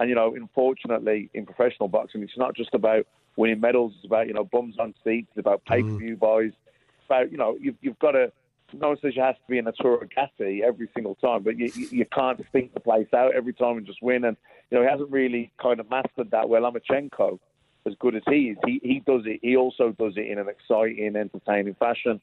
And 0.00 0.08
you 0.08 0.16
know, 0.16 0.34
unfortunately, 0.34 1.30
in 1.34 1.46
professional 1.46 1.88
boxing, 1.88 2.22
it's 2.22 2.36
not 2.36 2.56
just 2.56 2.74
about 2.74 3.06
winning 3.36 3.60
medals. 3.60 3.92
It's 3.96 4.06
about 4.06 4.26
you 4.26 4.34
know 4.34 4.44
bums 4.44 4.76
on 4.78 4.94
seats. 5.04 5.28
It's 5.30 5.40
about 5.40 5.64
pay 5.64 5.82
per 5.82 5.96
view 5.96 6.16
mm. 6.16 6.20
buys. 6.20 6.52
It's 6.52 7.06
about 7.06 7.32
you 7.32 7.38
know 7.38 7.56
you've, 7.60 7.76
you've 7.80 7.98
got 7.98 8.12
to. 8.12 8.32
No 8.72 8.88
one 8.88 8.96
says 9.00 9.14
you 9.14 9.22
have 9.22 9.36
to 9.36 9.42
be 9.48 9.58
in 9.58 9.66
Arturo 9.66 10.00
Gatti 10.14 10.62
every 10.64 10.88
single 10.94 11.14
time, 11.16 11.44
but 11.44 11.56
you, 11.56 11.70
you, 11.74 11.88
you 11.90 12.06
can't 12.06 12.44
think 12.50 12.74
the 12.74 12.80
place 12.80 13.06
out 13.14 13.34
every 13.34 13.52
time 13.52 13.76
and 13.76 13.86
just 13.86 14.02
win. 14.02 14.24
And 14.24 14.36
you 14.70 14.78
know 14.78 14.84
he 14.84 14.90
hasn't 14.90 15.10
really 15.10 15.52
kind 15.60 15.80
of 15.80 15.88
mastered 15.90 16.30
that. 16.32 16.48
Well, 16.48 16.62
Lomachenko, 16.62 17.38
as 17.86 17.94
good 18.00 18.16
as 18.16 18.22
he 18.26 18.50
is, 18.50 18.58
he 18.64 18.80
he 18.82 19.02
does 19.06 19.22
it. 19.26 19.40
He 19.42 19.56
also 19.56 19.94
does 19.98 20.14
it 20.16 20.26
in 20.26 20.38
an 20.38 20.48
exciting, 20.48 21.14
entertaining 21.16 21.74
fashion. 21.74 22.20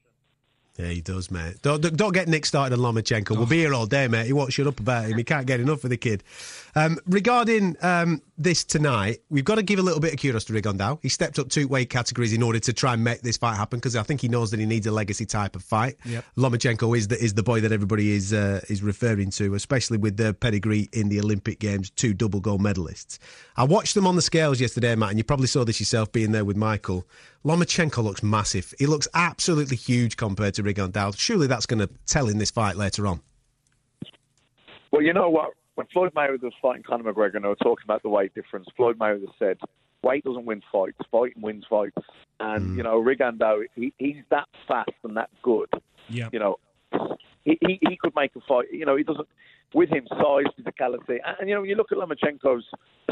Yeah, 0.77 0.87
he 0.87 1.01
does, 1.01 1.29
mate. 1.29 1.61
Don't, 1.61 1.81
don't 1.97 2.13
get 2.13 2.29
Nick 2.29 2.45
started 2.45 2.79
on 2.79 2.79
Lomachenko. 2.79 3.31
We'll 3.31 3.45
be 3.45 3.57
here 3.57 3.73
all 3.73 3.85
day, 3.85 4.07
mate. 4.07 4.25
He 4.25 4.33
won't 4.33 4.53
shut 4.53 4.67
up 4.67 4.79
about 4.79 5.05
him. 5.05 5.17
He 5.17 5.23
can't 5.23 5.45
get 5.45 5.59
enough 5.59 5.83
of 5.83 5.89
the 5.89 5.97
kid. 5.97 6.23
Um, 6.75 6.97
regarding 7.05 7.75
um, 7.81 8.21
this 8.37 8.63
tonight, 8.63 9.19
we've 9.29 9.43
got 9.43 9.55
to 9.55 9.63
give 9.63 9.79
a 9.79 9.81
little 9.81 9.99
bit 9.99 10.13
of 10.13 10.19
kudos 10.19 10.45
to 10.45 10.53
Rigondeaux. 10.53 10.99
He 11.01 11.09
stepped 11.09 11.39
up 11.39 11.49
two 11.49 11.67
weight 11.67 11.89
categories 11.89 12.31
in 12.31 12.41
order 12.41 12.59
to 12.59 12.71
try 12.71 12.93
and 12.93 13.03
make 13.03 13.21
this 13.21 13.35
fight 13.35 13.57
happen 13.57 13.79
because 13.79 13.97
I 13.97 14.03
think 14.03 14.21
he 14.21 14.29
knows 14.29 14.49
that 14.51 14.61
he 14.61 14.65
needs 14.65 14.87
a 14.87 14.91
legacy 14.91 15.25
type 15.25 15.57
of 15.57 15.63
fight. 15.63 15.97
Yep. 16.05 16.25
Lomachenko 16.37 16.97
is 16.97 17.09
the, 17.09 17.21
is 17.21 17.33
the 17.33 17.43
boy 17.43 17.59
that 17.59 17.73
everybody 17.73 18.11
is 18.11 18.31
uh, 18.31 18.61
is 18.69 18.81
referring 18.81 19.29
to, 19.31 19.53
especially 19.55 19.97
with 19.97 20.15
the 20.15 20.33
pedigree 20.33 20.89
in 20.93 21.09
the 21.09 21.19
Olympic 21.19 21.59
Games, 21.59 21.89
two 21.89 22.13
double 22.13 22.39
gold 22.39 22.61
medalists. 22.61 23.19
I 23.57 23.65
watched 23.65 23.93
them 23.93 24.07
on 24.07 24.15
the 24.15 24.21
scales 24.21 24.61
yesterday, 24.61 24.95
Matt, 24.95 25.09
and 25.09 25.17
you 25.17 25.25
probably 25.25 25.47
saw 25.47 25.65
this 25.65 25.81
yourself 25.81 26.11
being 26.13 26.31
there 26.31 26.45
with 26.45 26.55
Michael. 26.55 27.05
Lomachenko 27.43 28.03
looks 28.03 28.21
massive. 28.21 28.73
He 28.77 28.85
looks 28.85 29.07
absolutely 29.13 29.75
huge 29.75 30.15
compared 30.15 30.53
to 30.55 30.60
Rigondeaux. 30.61 31.17
Surely 31.17 31.47
that's 31.47 31.65
going 31.65 31.79
to 31.79 31.89
tell 32.05 32.27
in 32.27 32.37
this 32.37 32.51
fight 32.51 32.75
later 32.75 33.07
on. 33.07 33.21
Well, 34.91 35.01
you 35.01 35.13
know 35.13 35.29
what? 35.29 35.51
When 35.75 35.87
Floyd 35.87 36.13
Mayweather 36.13 36.43
was 36.43 36.53
fighting 36.61 36.83
Conor 36.83 37.13
McGregor 37.13 37.35
and 37.35 37.45
they 37.45 37.49
were 37.49 37.55
talking 37.55 37.83
about 37.85 38.03
the 38.03 38.09
weight 38.09 38.35
difference, 38.35 38.67
Floyd 38.75 38.99
Mayweather 38.99 39.31
said, 39.39 39.57
weight 40.03 40.23
doesn't 40.23 40.45
win 40.45 40.61
fights, 40.71 40.97
fighting 41.11 41.41
wins 41.41 41.65
fights. 41.69 41.95
And, 42.39 42.71
mm. 42.71 42.77
you 42.77 42.83
know, 42.83 43.01
Rigondeaux, 43.01 43.63
he, 43.75 43.93
he's 43.97 44.23
that 44.29 44.47
fast 44.67 44.91
and 45.03 45.15
that 45.15 45.29
good. 45.41 45.69
Yeah. 46.09 46.29
You 46.33 46.39
know, 46.39 46.57
he, 47.45 47.57
he, 47.61 47.79
he 47.89 47.97
could 47.97 48.13
make 48.15 48.35
a 48.35 48.39
fight. 48.47 48.65
You 48.71 48.85
know, 48.85 48.95
he 48.95 49.03
doesn't. 49.03 49.27
With 49.73 49.89
him, 49.89 50.05
size, 50.09 50.51
physicality, 50.59 51.19
and, 51.25 51.37
and 51.39 51.47
you 51.47 51.55
know, 51.55 51.61
when 51.61 51.69
you 51.69 51.77
look 51.77 51.93
at 51.93 51.97
Lomachenko's 51.97 52.65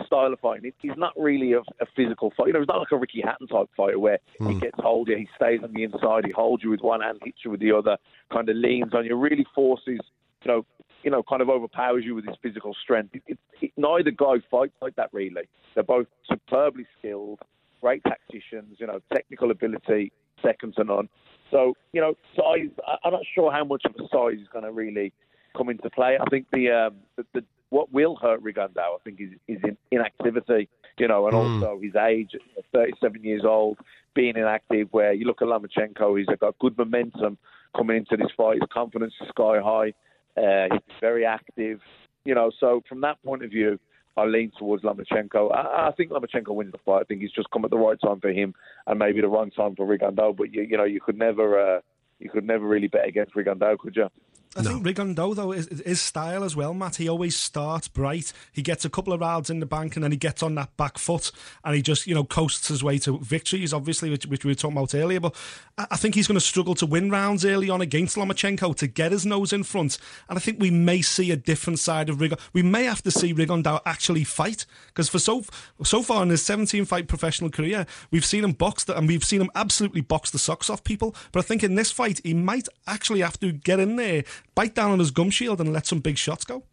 style 0.06 0.34
of 0.34 0.40
fighting, 0.42 0.74
he's 0.82 0.92
not 0.98 1.14
really 1.18 1.54
a, 1.54 1.60
a 1.60 1.86
physical 1.96 2.34
fight. 2.36 2.48
You 2.48 2.54
know, 2.54 2.60
he's 2.60 2.68
not 2.68 2.80
like 2.80 2.92
a 2.92 2.98
Ricky 2.98 3.22
Hatton 3.24 3.48
type 3.48 3.70
fighter 3.78 3.98
where 3.98 4.20
mm. 4.42 4.54
he 4.54 4.60
gets 4.60 4.76
hold 4.78 5.08
of 5.08 5.14
you, 5.14 5.20
he 5.20 5.30
stays 5.38 5.62
on 5.64 5.72
the 5.74 5.84
inside, 5.84 6.26
he 6.26 6.34
holds 6.34 6.62
you 6.62 6.70
with 6.70 6.82
one 6.82 7.00
hand, 7.00 7.20
hits 7.24 7.38
you 7.46 7.52
with 7.52 7.62
the 7.62 7.72
other, 7.72 7.96
kind 8.30 8.50
of 8.50 8.58
leans 8.58 8.94
on 8.94 9.06
you, 9.06 9.16
really 9.16 9.46
forces, 9.56 10.02
you 10.44 10.48
know, 10.48 10.66
you 11.02 11.10
know, 11.10 11.24
kind 11.24 11.42
of 11.42 11.48
overpowers 11.48 12.04
you 12.04 12.14
with 12.14 12.26
his 12.26 12.36
physical 12.42 12.76
strength. 12.84 13.16
It, 13.16 13.24
it, 13.28 13.40
it, 13.62 13.72
neither 13.78 14.12
guy 14.12 14.36
fights 14.52 14.76
like 14.82 14.98
that 14.98 15.12
really. 15.14 15.44
They're 15.76 15.84
both 15.86 16.08
superbly 16.30 16.86
skilled, 16.98 17.40
great 17.80 18.04
tacticians, 18.04 18.76
you 18.80 18.88
know, 18.88 19.00
technical 19.14 19.52
ability 19.52 20.12
second 20.44 20.74
to 20.76 20.84
none. 20.84 21.08
So, 21.52 21.74
you 21.94 22.02
know, 22.02 22.16
size, 22.36 22.70
I'm 23.04 23.14
not 23.14 23.24
sure 23.34 23.52
how 23.52 23.64
much 23.64 23.84
of 23.86 23.96
a 23.96 24.08
size 24.10 24.42
is 24.42 24.48
going 24.52 24.66
to 24.66 24.72
really 24.72 25.14
come 25.56 25.70
into 25.70 25.90
play. 25.90 26.18
I 26.20 26.26
think 26.30 26.48
the, 26.52 26.70
um, 26.70 26.96
the, 27.18 27.26
the 27.34 27.44
what 27.70 27.92
will 27.92 28.16
hurt 28.16 28.44
Rigondeaux, 28.44 28.96
I 28.96 28.98
think, 29.04 29.20
is, 29.20 29.30
is 29.48 29.62
in, 29.64 29.78
inactivity, 29.92 30.70
you 30.98 31.08
know, 31.08 31.28
and 31.28 31.36
mm. 31.36 31.64
also 31.64 31.80
his 31.82 31.96
age, 31.96 32.32
37 32.74 33.24
years 33.24 33.44
old, 33.46 33.78
being 34.16 34.36
inactive, 34.36 34.88
where 34.92 35.14
you 35.14 35.26
look 35.26 35.42
at 35.42 35.48
Lomachenko, 35.48 36.18
he's 36.18 36.28
got 36.40 36.58
good 36.60 36.78
momentum 36.78 37.38
coming 37.76 37.98
into 37.98 38.18
this 38.18 38.32
fight. 38.36 38.56
His 38.60 38.70
confidence 38.74 39.14
is 39.22 39.28
sky 39.30 39.60
high. 39.64 39.94
Uh, 40.38 40.68
he's 40.72 40.96
very 41.00 41.26
active, 41.26 41.80
you 42.26 42.34
know, 42.34 42.52
so 42.60 42.82
from 42.88 43.02
that 43.02 43.22
point 43.24 43.44
of 43.44 43.52
view, 43.52 43.80
I 44.20 44.26
lean 44.26 44.52
towards 44.58 44.84
Lomachenko. 44.84 45.54
I, 45.54 45.88
I, 45.88 45.92
think 45.92 46.12
Lomachenko 46.12 46.54
wins 46.54 46.72
the 46.72 46.78
fight. 46.80 47.02
I 47.02 47.04
think 47.04 47.22
he's 47.22 47.32
just 47.32 47.50
come 47.52 47.66
at 47.66 47.72
the 47.72 47.78
right 47.78 48.00
time 48.00 48.20
for 48.20 48.30
him 48.30 48.54
and 48.88 49.00
maybe 49.00 49.22
the 49.22 49.28
wrong 49.28 49.52
time 49.52 49.76
for 49.76 49.86
Rigondeaux. 49.88 50.36
But, 50.36 50.54
you, 50.54 50.64
you 50.64 50.78
know, 50.78 50.86
you 50.86 51.02
could 51.02 51.18
never... 51.18 51.78
Uh, 51.78 51.82
you 52.20 52.30
could 52.30 52.44
never 52.44 52.68
really 52.68 52.88
bet 52.88 53.08
against 53.08 53.34
Rigondeaux, 53.34 53.78
could 53.80 53.96
you? 53.96 54.10
I 54.56 54.64
no. 54.64 54.72
think 54.72 54.86
Rigondeaux, 54.86 55.36
though, 55.36 55.52
is 55.52 55.68
his 55.86 56.02
style 56.02 56.44
as 56.44 56.56
well, 56.56 56.74
Matt. 56.74 56.96
He 56.96 57.08
always 57.08 57.36
starts 57.36 57.88
bright. 57.88 58.34
He 58.52 58.64
gets 58.64 58.84
a 58.84 58.90
couple 58.90 59.14
of 59.14 59.22
rounds 59.22 59.52
in 59.52 59.60
the 59.60 59.68
bank 59.68 59.96
and 59.96 60.04
then 60.04 60.12
he 60.12 60.18
gets 60.18 60.42
on 60.42 60.56
that 60.56 60.76
back 60.76 60.98
foot 60.98 61.32
and 61.64 61.76
he 61.76 61.84
just, 61.84 62.08
you 62.08 62.16
know, 62.16 62.24
coasts 62.24 62.68
his 62.68 62.84
way 62.84 62.98
to 63.00 63.20
victories, 63.20 63.74
obviously, 63.74 64.10
which, 64.10 64.26
which 64.26 64.44
we 64.44 64.52
were 64.52 64.56
talking 64.56 64.76
about 64.76 64.96
earlier. 64.96 65.20
But 65.20 65.36
I 65.78 65.98
think 65.98 66.16
he's 66.16 66.28
going 66.28 66.40
to 66.40 66.46
struggle 66.46 66.74
to 66.76 66.88
win 66.88 67.12
rounds 67.12 67.46
early 67.46 67.70
on 67.70 67.82
against 67.82 68.18
Lomachenko 68.18 68.76
to 68.78 68.88
get 68.88 69.12
his 69.12 69.24
nose 69.24 69.54
in 69.54 69.64
front. 69.64 70.00
And 70.28 70.38
I 70.38 70.42
think 70.42 70.60
we 70.60 70.72
may 70.72 71.04
see 71.04 71.30
a 71.30 71.38
different 71.38 71.78
side 71.78 72.10
of 72.10 72.18
Rigondeaux. 72.18 72.40
We 72.52 72.64
may 72.64 72.86
have 72.86 73.04
to 73.04 73.12
see 73.12 73.36
Rigondeaux 73.36 73.82
actually 73.86 74.24
fight 74.24 74.66
because 74.88 75.10
for 75.10 75.20
so 75.20 75.44
so 75.84 76.02
far 76.02 76.24
in 76.24 76.30
his 76.30 76.42
17 76.42 76.86
fight 76.86 77.08
professional 77.08 77.52
career, 77.52 77.86
we've 78.10 78.26
seen 78.26 78.44
him 78.44 78.54
box 78.54 78.84
the, 78.84 78.98
and 78.98 79.08
we've 79.08 79.24
seen 79.24 79.42
him 79.42 79.52
absolutely 79.54 80.02
box 80.02 80.32
the 80.32 80.40
socks 80.40 80.72
off 80.72 80.84
people. 80.84 81.16
But 81.32 81.42
I 81.42 81.44
think 81.44 81.64
in 81.64 81.76
this 81.76 81.92
fight, 81.92 82.20
he 82.24 82.34
might 82.34 82.68
actually 82.88 83.22
have 83.22 83.40
to 83.42 83.52
get 83.52 83.80
in 83.80 83.96
there 83.96 84.24
bite 84.56 84.76
down 84.76 84.92
on 84.92 85.00
his 85.00 85.12
gum 85.12 85.30
shield 85.30 85.60
and 85.60 85.74
let 85.74 85.86
some 85.86 86.00
big 86.00 86.18
shots 86.18 86.46
go? 86.46 86.64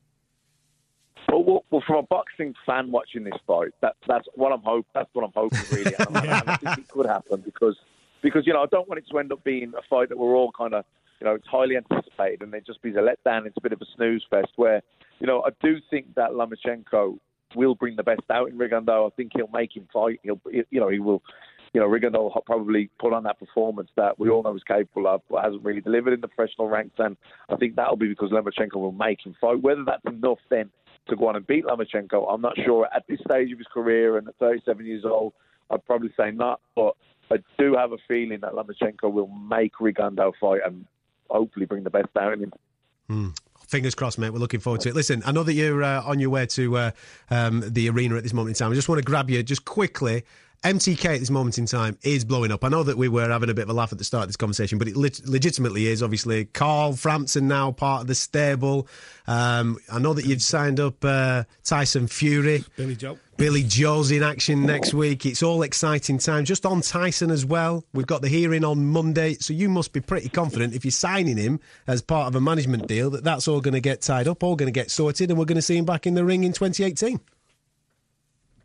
Well, 1.29 1.65
well, 1.71 1.83
from 1.87 1.97
a 1.97 2.03
boxing 2.03 2.55
fan 2.65 2.91
watching 2.91 3.25
this 3.25 3.35
fight, 3.47 3.73
that, 3.83 3.97
that's 4.09 4.27
what 4.35 4.53
I'm 4.53 4.63
hoping. 4.63 4.91
That's 4.95 5.11
what 5.13 5.25
I'm 5.25 5.33
hoping, 5.35 5.59
really. 5.71 5.93
yeah. 5.99 6.43
I, 6.47 6.57
think 6.57 6.79
it 6.79 6.89
could 6.89 7.07
happen 7.07 7.41
because, 7.41 7.77
because 8.23 8.47
you 8.47 8.53
know, 8.53 8.63
I 8.63 8.67
don't 8.67 8.89
want 8.89 8.99
it 8.99 9.05
to 9.11 9.19
end 9.19 9.33
up 9.33 9.43
being 9.45 9.73
a 9.77 9.83
fight 9.89 10.09
that 10.09 10.19
we're 10.19 10.35
all 10.35 10.53
kind 10.57 10.75
of, 10.75 10.85
you 11.21 11.27
know, 11.27 11.35
it's 11.35 11.47
highly 11.47 11.77
anticipated, 11.77 12.43
and 12.43 12.55
it 12.55 12.67
just 12.67 12.83
be 12.83 12.91
a 12.91 12.95
letdown. 12.95 13.47
It's 13.47 13.57
a 13.57 13.61
bit 13.61 13.73
of 13.73 13.81
a 13.81 13.87
snooze 13.97 14.25
fest. 14.31 14.53
Where, 14.57 14.83
you 15.19 15.27
know, 15.27 15.43
I 15.43 15.51
do 15.63 15.79
think 15.91 16.15
that 16.15 16.31
Lomachenko 16.31 17.19
will 17.55 17.75
bring 17.75 17.97
the 17.97 18.03
best 18.03 18.23
out 18.31 18.49
in 18.49 18.59
Rigondeaux. 18.59 19.07
I 19.07 19.15
think 19.17 19.33
he'll 19.35 19.49
make 19.53 19.77
him 19.77 19.89
fight. 19.93 20.21
He'll, 20.23 20.41
you 20.51 20.81
know, 20.81 20.89
he 20.89 21.01
will 21.01 21.23
you 21.77 21.83
know, 21.83 21.89
Rigondeaux 21.89 22.33
probably 22.47 22.89
put 22.99 23.13
on 23.13 23.25
that 23.25 23.39
performance 23.39 23.91
that 23.97 24.19
we 24.19 24.31
all 24.31 24.43
know 24.43 24.55
he's 24.55 24.63
capable 24.63 25.07
of, 25.09 25.21
but 25.29 25.45
hasn't 25.45 25.63
really 25.63 25.83
delivered 25.83 26.15
in 26.15 26.23
the 26.23 26.29
professional 26.29 26.71
ranks. 26.71 26.95
And 26.97 27.19
I 27.51 27.57
think 27.57 27.77
that'll 27.77 27.99
be 27.99 28.09
because 28.09 28.31
Lomachenko 28.31 28.77
will 28.77 28.93
make 28.93 29.19
him 29.27 29.37
fight. 29.39 29.61
Whether 29.61 29.85
that's 29.85 30.07
enough 30.07 30.39
then 30.49 30.71
to 31.11 31.17
go 31.17 31.29
on 31.29 31.37
and 31.37 31.47
beat 31.47 31.67
Lomachenko, 31.67 32.33
I'm 32.33 32.41
not 32.41 32.55
sure. 32.65 32.89
At 32.97 33.05
this 33.11 33.21
stage 33.29 33.53
of 33.53 33.59
his 33.59 33.67
career 33.67 34.17
and 34.17 34.27
at 34.27 34.37
37 34.37 34.87
years 34.87 35.05
old, 35.05 35.35
I'd 35.71 35.85
probably 35.85 36.09
say 36.17 36.31
not. 36.31 36.63
But 36.75 36.95
I 37.31 37.37
do 37.59 37.75
have 37.75 37.93
a 37.93 37.99
feeling 38.09 38.41
that 38.41 38.55
Lomachenko 38.55 39.13
will 39.13 39.29
make 39.29 39.75
Rigondeaux 39.75 40.33
fight 40.41 40.63
and 40.65 40.87
hopefully 41.29 41.67
bring 41.67 41.85
the 41.85 41.91
best 41.91 42.09
out 42.19 42.33
in 42.33 42.45
him. 42.45 42.53
Mm. 43.11 43.39
Fingers 43.69 43.95
crossed, 43.95 44.19
mate. 44.19 44.31
We're 44.31 44.39
looking 44.39 44.61
forward 44.61 44.81
to 44.83 44.89
it. 44.89 44.95
Listen, 44.95 45.23
I 45.27 45.33
know 45.33 45.43
that 45.43 45.53
you're 45.53 45.83
uh, 45.83 46.03
on 46.05 46.21
your 46.21 46.31
way 46.31 46.47
to 46.47 46.77
uh, 46.79 46.91
um, 47.29 47.63
the 47.67 47.91
arena 47.91 48.17
at 48.17 48.23
this 48.23 48.33
moment 48.33 48.57
in 48.57 48.59
time. 48.59 48.73
I 48.73 48.75
just 48.75 48.89
want 48.89 49.01
to 49.01 49.05
grab 49.05 49.29
you 49.29 49.43
just 49.43 49.67
quickly 49.67 50.25
MTK 50.65 51.15
at 51.15 51.21
this 51.21 51.31
moment 51.31 51.59
in 51.59 51.67
time 51.67 51.99
is 52.03 52.25
blowing 52.25 52.51
up. 52.51 52.65
I 52.65 52.69
know 52.69 52.83
that 52.83 52.97
we 52.97 53.09
were 53.09 53.29
having 53.29 53.51
a 53.51 53.55
bit 53.55 53.63
of 53.63 53.71
a 53.71 53.73
laugh 53.73 53.93
at 53.93 53.99
the 53.99 54.05
start 54.05 54.25
of 54.25 54.29
this 54.29 54.37
conversation, 54.37 54.79
but 54.79 54.89
it 54.89 54.97
le- 54.97 55.11
legitimately 55.25 55.87
is. 55.87 56.03
Obviously, 56.03 56.47
Carl 56.47 56.95
Frampton 56.95 57.47
now 57.47 57.71
part 57.73 58.03
of 58.03 58.07
the 58.09 58.15
stable. 58.15 58.89
Um, 59.27 59.79
I 59.93 59.99
know 59.99 60.15
that 60.15 60.25
you've 60.25 60.43
signed 60.43 60.81
up 60.81 61.05
uh, 61.05 61.45
Tyson 61.65 62.09
Fury. 62.09 62.65
Billy 62.77 62.97
Joe. 62.97 63.19
Billy 63.37 63.63
Joe's 63.63 64.11
in 64.11 64.23
action 64.23 64.65
next 64.65 64.95
week. 64.95 65.27
It's 65.27 65.43
all 65.43 65.63
exciting 65.63 66.19
time. 66.19 66.47
Just 66.47 66.65
on 66.65 66.81
Tyson 66.81 67.31
as 67.31 67.45
well. 67.45 67.85
We've 67.93 68.07
got 68.07 68.23
the 68.23 68.29
hearing 68.29 68.65
on 68.65 68.87
Monday, 68.87 69.35
so 69.35 69.53
you 69.53 69.69
must 69.69 69.93
be 69.93 70.01
pretty 70.01 70.31
confident 70.31 70.75
if 70.75 70.85
you're 70.85 70.93
signing 70.93 71.37
him 71.37 71.61
as 71.87 72.01
part 72.01 72.29
of 72.29 72.35
a 72.35 72.41
management 72.41 72.89
deal 72.89 73.11
that 73.11 73.25
that's 73.25 73.47
all 73.47 73.61
going 73.61 73.75
to 73.75 73.81
get 73.81 74.01
tied 74.01 74.27
up, 74.27 74.43
all 74.43 74.57
going 74.57 74.69
to 74.69 74.73
get 74.73 74.91
sorted, 74.91 75.31
and 75.31 75.39
we're 75.39 75.45
going 75.45 75.57
to 75.57 75.63
see 75.63 75.77
him 75.77 75.85
back 75.85 76.07
in 76.07 76.15
the 76.15 76.25
ring 76.25 76.45
in 76.45 76.53
2018. 76.53 77.21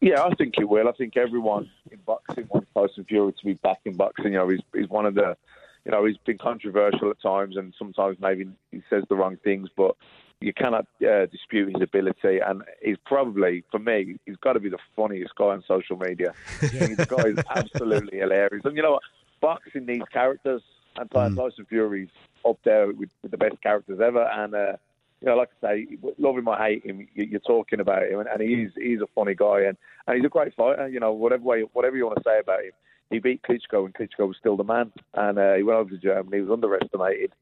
Yeah, 0.02 0.24
I 0.24 0.34
think 0.34 0.56
it 0.58 0.68
will. 0.68 0.89
I 0.89 0.93
think 0.93 1.16
everyone 1.16 1.70
in 1.91 1.99
boxing 2.06 2.47
wants 2.49 2.68
Tyson 2.74 3.06
Fury 3.06 3.34
to 3.34 3.45
be 3.45 3.54
back 3.54 3.82
in 3.86 3.95
boxing. 3.95 4.34
You 4.34 4.39
know, 4.39 4.49
he's 4.49 4.62
he's 4.74 4.89
one 4.89 5.06
of 5.06 5.14
the, 5.14 5.38
you 5.86 5.91
know, 5.91 6.06
he's 6.06 6.18
been 6.18 6.39
controversial 6.39 7.12
at 7.12 7.22
times, 7.22 7.56
and 7.56 7.74
sometimes 7.78 8.18
maybe 8.20 8.49
he 8.72 8.82
says 8.89 9.04
the 9.10 9.16
wrong 9.16 9.38
things, 9.43 9.70
but 9.78 9.95
you 10.41 10.54
cannot 10.54 10.88
uh, 11.08 11.28
dispute 11.28 11.74
his 11.74 11.84
ability. 11.84 12.39
And 12.39 12.64
he's 12.82 12.97
probably, 13.06 13.64
for 13.70 13.78
me, 13.78 14.18
he's 14.26 14.38
got 14.38 14.54
to 14.54 14.60
be 14.60 14.70
the 14.70 14.80
funniest 14.95 15.36
guy 15.36 15.45
on 15.45 15.64
social 15.68 15.97
media. 15.97 16.34
the 16.62 17.06
guy 17.08 17.30
is 17.30 17.38
absolutely 17.56 18.18
hilarious. 18.18 18.66
And 18.66 18.76
you 18.76 18.82
know 18.82 18.93
what? 18.93 19.04
Boxing 19.39 19.86
needs 19.86 20.06
characters, 20.12 20.64
and 20.95 21.10
mm. 21.10 21.36
Tyson 21.36 21.66
Fury's 21.66 22.10
up 22.43 22.58
there 22.64 22.88
with, 22.88 23.10
with 23.22 23.30
the 23.30 23.38
best 23.38 23.62
characters 23.62 23.99
ever. 24.02 24.24
And 24.24 24.56
uh, 24.56 24.78
you 25.22 25.28
know, 25.28 25.36
like 25.36 25.50
I 25.62 25.68
say, 25.68 25.88
love 26.18 26.38
him 26.38 26.48
or 26.48 26.58
hate 26.58 26.84
him, 26.84 27.08
you're 27.14 27.40
talking 27.42 27.80
about 27.80 28.04
him, 28.04 28.20
and 28.20 28.42
he's 28.42 28.70
he's 28.76 29.02
a 29.02 29.08
funny 29.14 29.36
guy, 29.36 29.62
and, 29.62 29.78
and 30.08 30.18
he's 30.18 30.26
a 30.26 30.30
great 30.30 30.56
fighter. 30.56 30.88
You 30.88 31.00
know, 31.00 31.12
whatever 31.12 31.44
way, 31.44 31.62
whatever 31.74 31.96
you 31.96 32.06
want 32.06 32.18
to 32.18 32.24
say 32.26 32.40
about 32.40 32.64
him, 32.64 32.72
he 33.12 33.20
beat 33.20 33.44
Klitschko, 33.44 33.86
and 33.86 33.94
Klitschko 33.94 34.28
was 34.28 34.38
still 34.40 34.58
the 34.58 34.64
man, 34.64 34.92
and 35.14 35.38
uh, 35.38 35.54
he 35.54 35.64
went 35.64 35.78
over 35.78 35.92
to 35.92 35.98
Germany. 35.98 36.38
He 36.38 36.42
was 36.42 36.52
underestimated, 36.52 37.34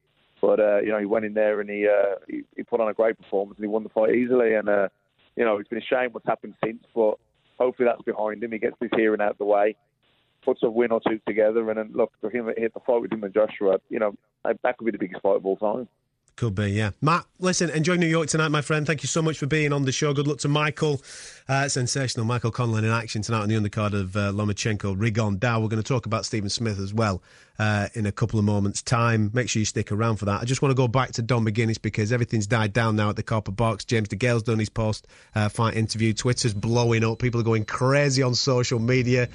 but 0.42 0.60
uh, 0.60 0.80
you 0.80 0.90
know, 0.90 0.98
he 0.98 1.06
went 1.06 1.24
in 1.24 1.32
there 1.32 1.60
and 1.60 1.70
he, 1.70 1.86
uh, 1.86 2.16
he 2.28 2.42
he 2.54 2.62
put 2.62 2.80
on 2.80 2.88
a 2.88 2.94
great 2.94 3.18
performance, 3.18 3.56
and 3.56 3.64
he 3.64 3.68
won 3.68 3.82
the 3.82 3.88
fight 3.88 4.14
easily. 4.14 4.54
And 4.54 4.68
uh, 4.68 4.88
you 5.36 5.44
know, 5.46 5.56
it's 5.56 5.68
been 5.68 5.78
a 5.78 5.82
shame 5.82 6.10
what's 6.12 6.26
happened 6.26 6.54
since, 6.62 6.84
but 6.94 7.14
hopefully 7.58 7.88
that's 7.88 8.02
behind 8.02 8.42
him. 8.42 8.52
He 8.52 8.58
gets 8.58 8.76
this 8.78 8.90
hearing 8.94 9.22
out 9.22 9.38
the 9.38 9.46
way, 9.46 9.74
puts 10.44 10.62
a 10.62 10.70
win 10.70 10.92
or 10.92 11.00
two 11.00 11.18
together, 11.26 11.66
and 11.70 11.78
then 11.78 11.92
look 11.94 12.12
for 12.20 12.28
him 12.28 12.50
hit 12.58 12.74
the 12.74 12.80
fight 12.80 13.00
with 13.00 13.12
him 13.12 13.24
and 13.24 13.32
Joshua. 13.32 13.78
You 13.88 14.00
know, 14.00 14.14
that 14.44 14.76
could 14.76 14.84
be 14.84 14.90
the 14.90 14.98
biggest 14.98 15.22
fight 15.22 15.36
of 15.36 15.46
all 15.46 15.56
time. 15.56 15.88
Could 16.40 16.54
be, 16.54 16.70
yeah. 16.70 16.92
Matt, 17.02 17.26
listen, 17.38 17.68
enjoy 17.68 17.96
New 17.96 18.06
York 18.06 18.28
tonight, 18.28 18.48
my 18.48 18.62
friend. 18.62 18.86
Thank 18.86 19.02
you 19.02 19.08
so 19.08 19.20
much 19.20 19.36
for 19.36 19.44
being 19.44 19.74
on 19.74 19.84
the 19.84 19.92
show. 19.92 20.14
Good 20.14 20.26
luck 20.26 20.38
to 20.38 20.48
Michael. 20.48 21.02
Uh, 21.46 21.68
sensational. 21.68 22.24
Michael 22.24 22.50
Conlan 22.50 22.78
in 22.78 22.86
action 22.86 23.20
tonight 23.20 23.42
on 23.42 23.50
the 23.50 23.56
undercard 23.56 23.92
of 23.92 24.16
uh, 24.16 24.32
Lomachenko, 24.32 24.96
Rigondeaux. 24.96 25.60
We're 25.60 25.68
going 25.68 25.82
to 25.82 25.86
talk 25.86 26.06
about 26.06 26.24
Stephen 26.24 26.48
Smith 26.48 26.78
as 26.78 26.94
well 26.94 27.22
uh, 27.58 27.88
in 27.92 28.06
a 28.06 28.12
couple 28.12 28.38
of 28.38 28.46
moments' 28.46 28.80
time. 28.80 29.30
Make 29.34 29.50
sure 29.50 29.60
you 29.60 29.66
stick 29.66 29.92
around 29.92 30.16
for 30.16 30.24
that. 30.24 30.40
I 30.40 30.46
just 30.46 30.62
want 30.62 30.70
to 30.70 30.74
go 30.74 30.88
back 30.88 31.12
to 31.12 31.22
Don 31.22 31.44
McGuinness 31.44 31.82
because 31.82 32.10
everything's 32.10 32.46
died 32.46 32.72
down 32.72 32.96
now 32.96 33.10
at 33.10 33.16
the 33.16 33.22
Copper 33.22 33.52
Box. 33.52 33.84
James 33.84 34.08
DeGale's 34.08 34.44
done 34.44 34.58
his 34.58 34.70
post 34.70 35.08
uh, 35.34 35.50
fight 35.50 35.76
interview. 35.76 36.14
Twitter's 36.14 36.54
blowing 36.54 37.04
up. 37.04 37.18
People 37.18 37.42
are 37.42 37.44
going 37.44 37.66
crazy 37.66 38.22
on 38.22 38.34
social 38.34 38.78
media. 38.78 39.28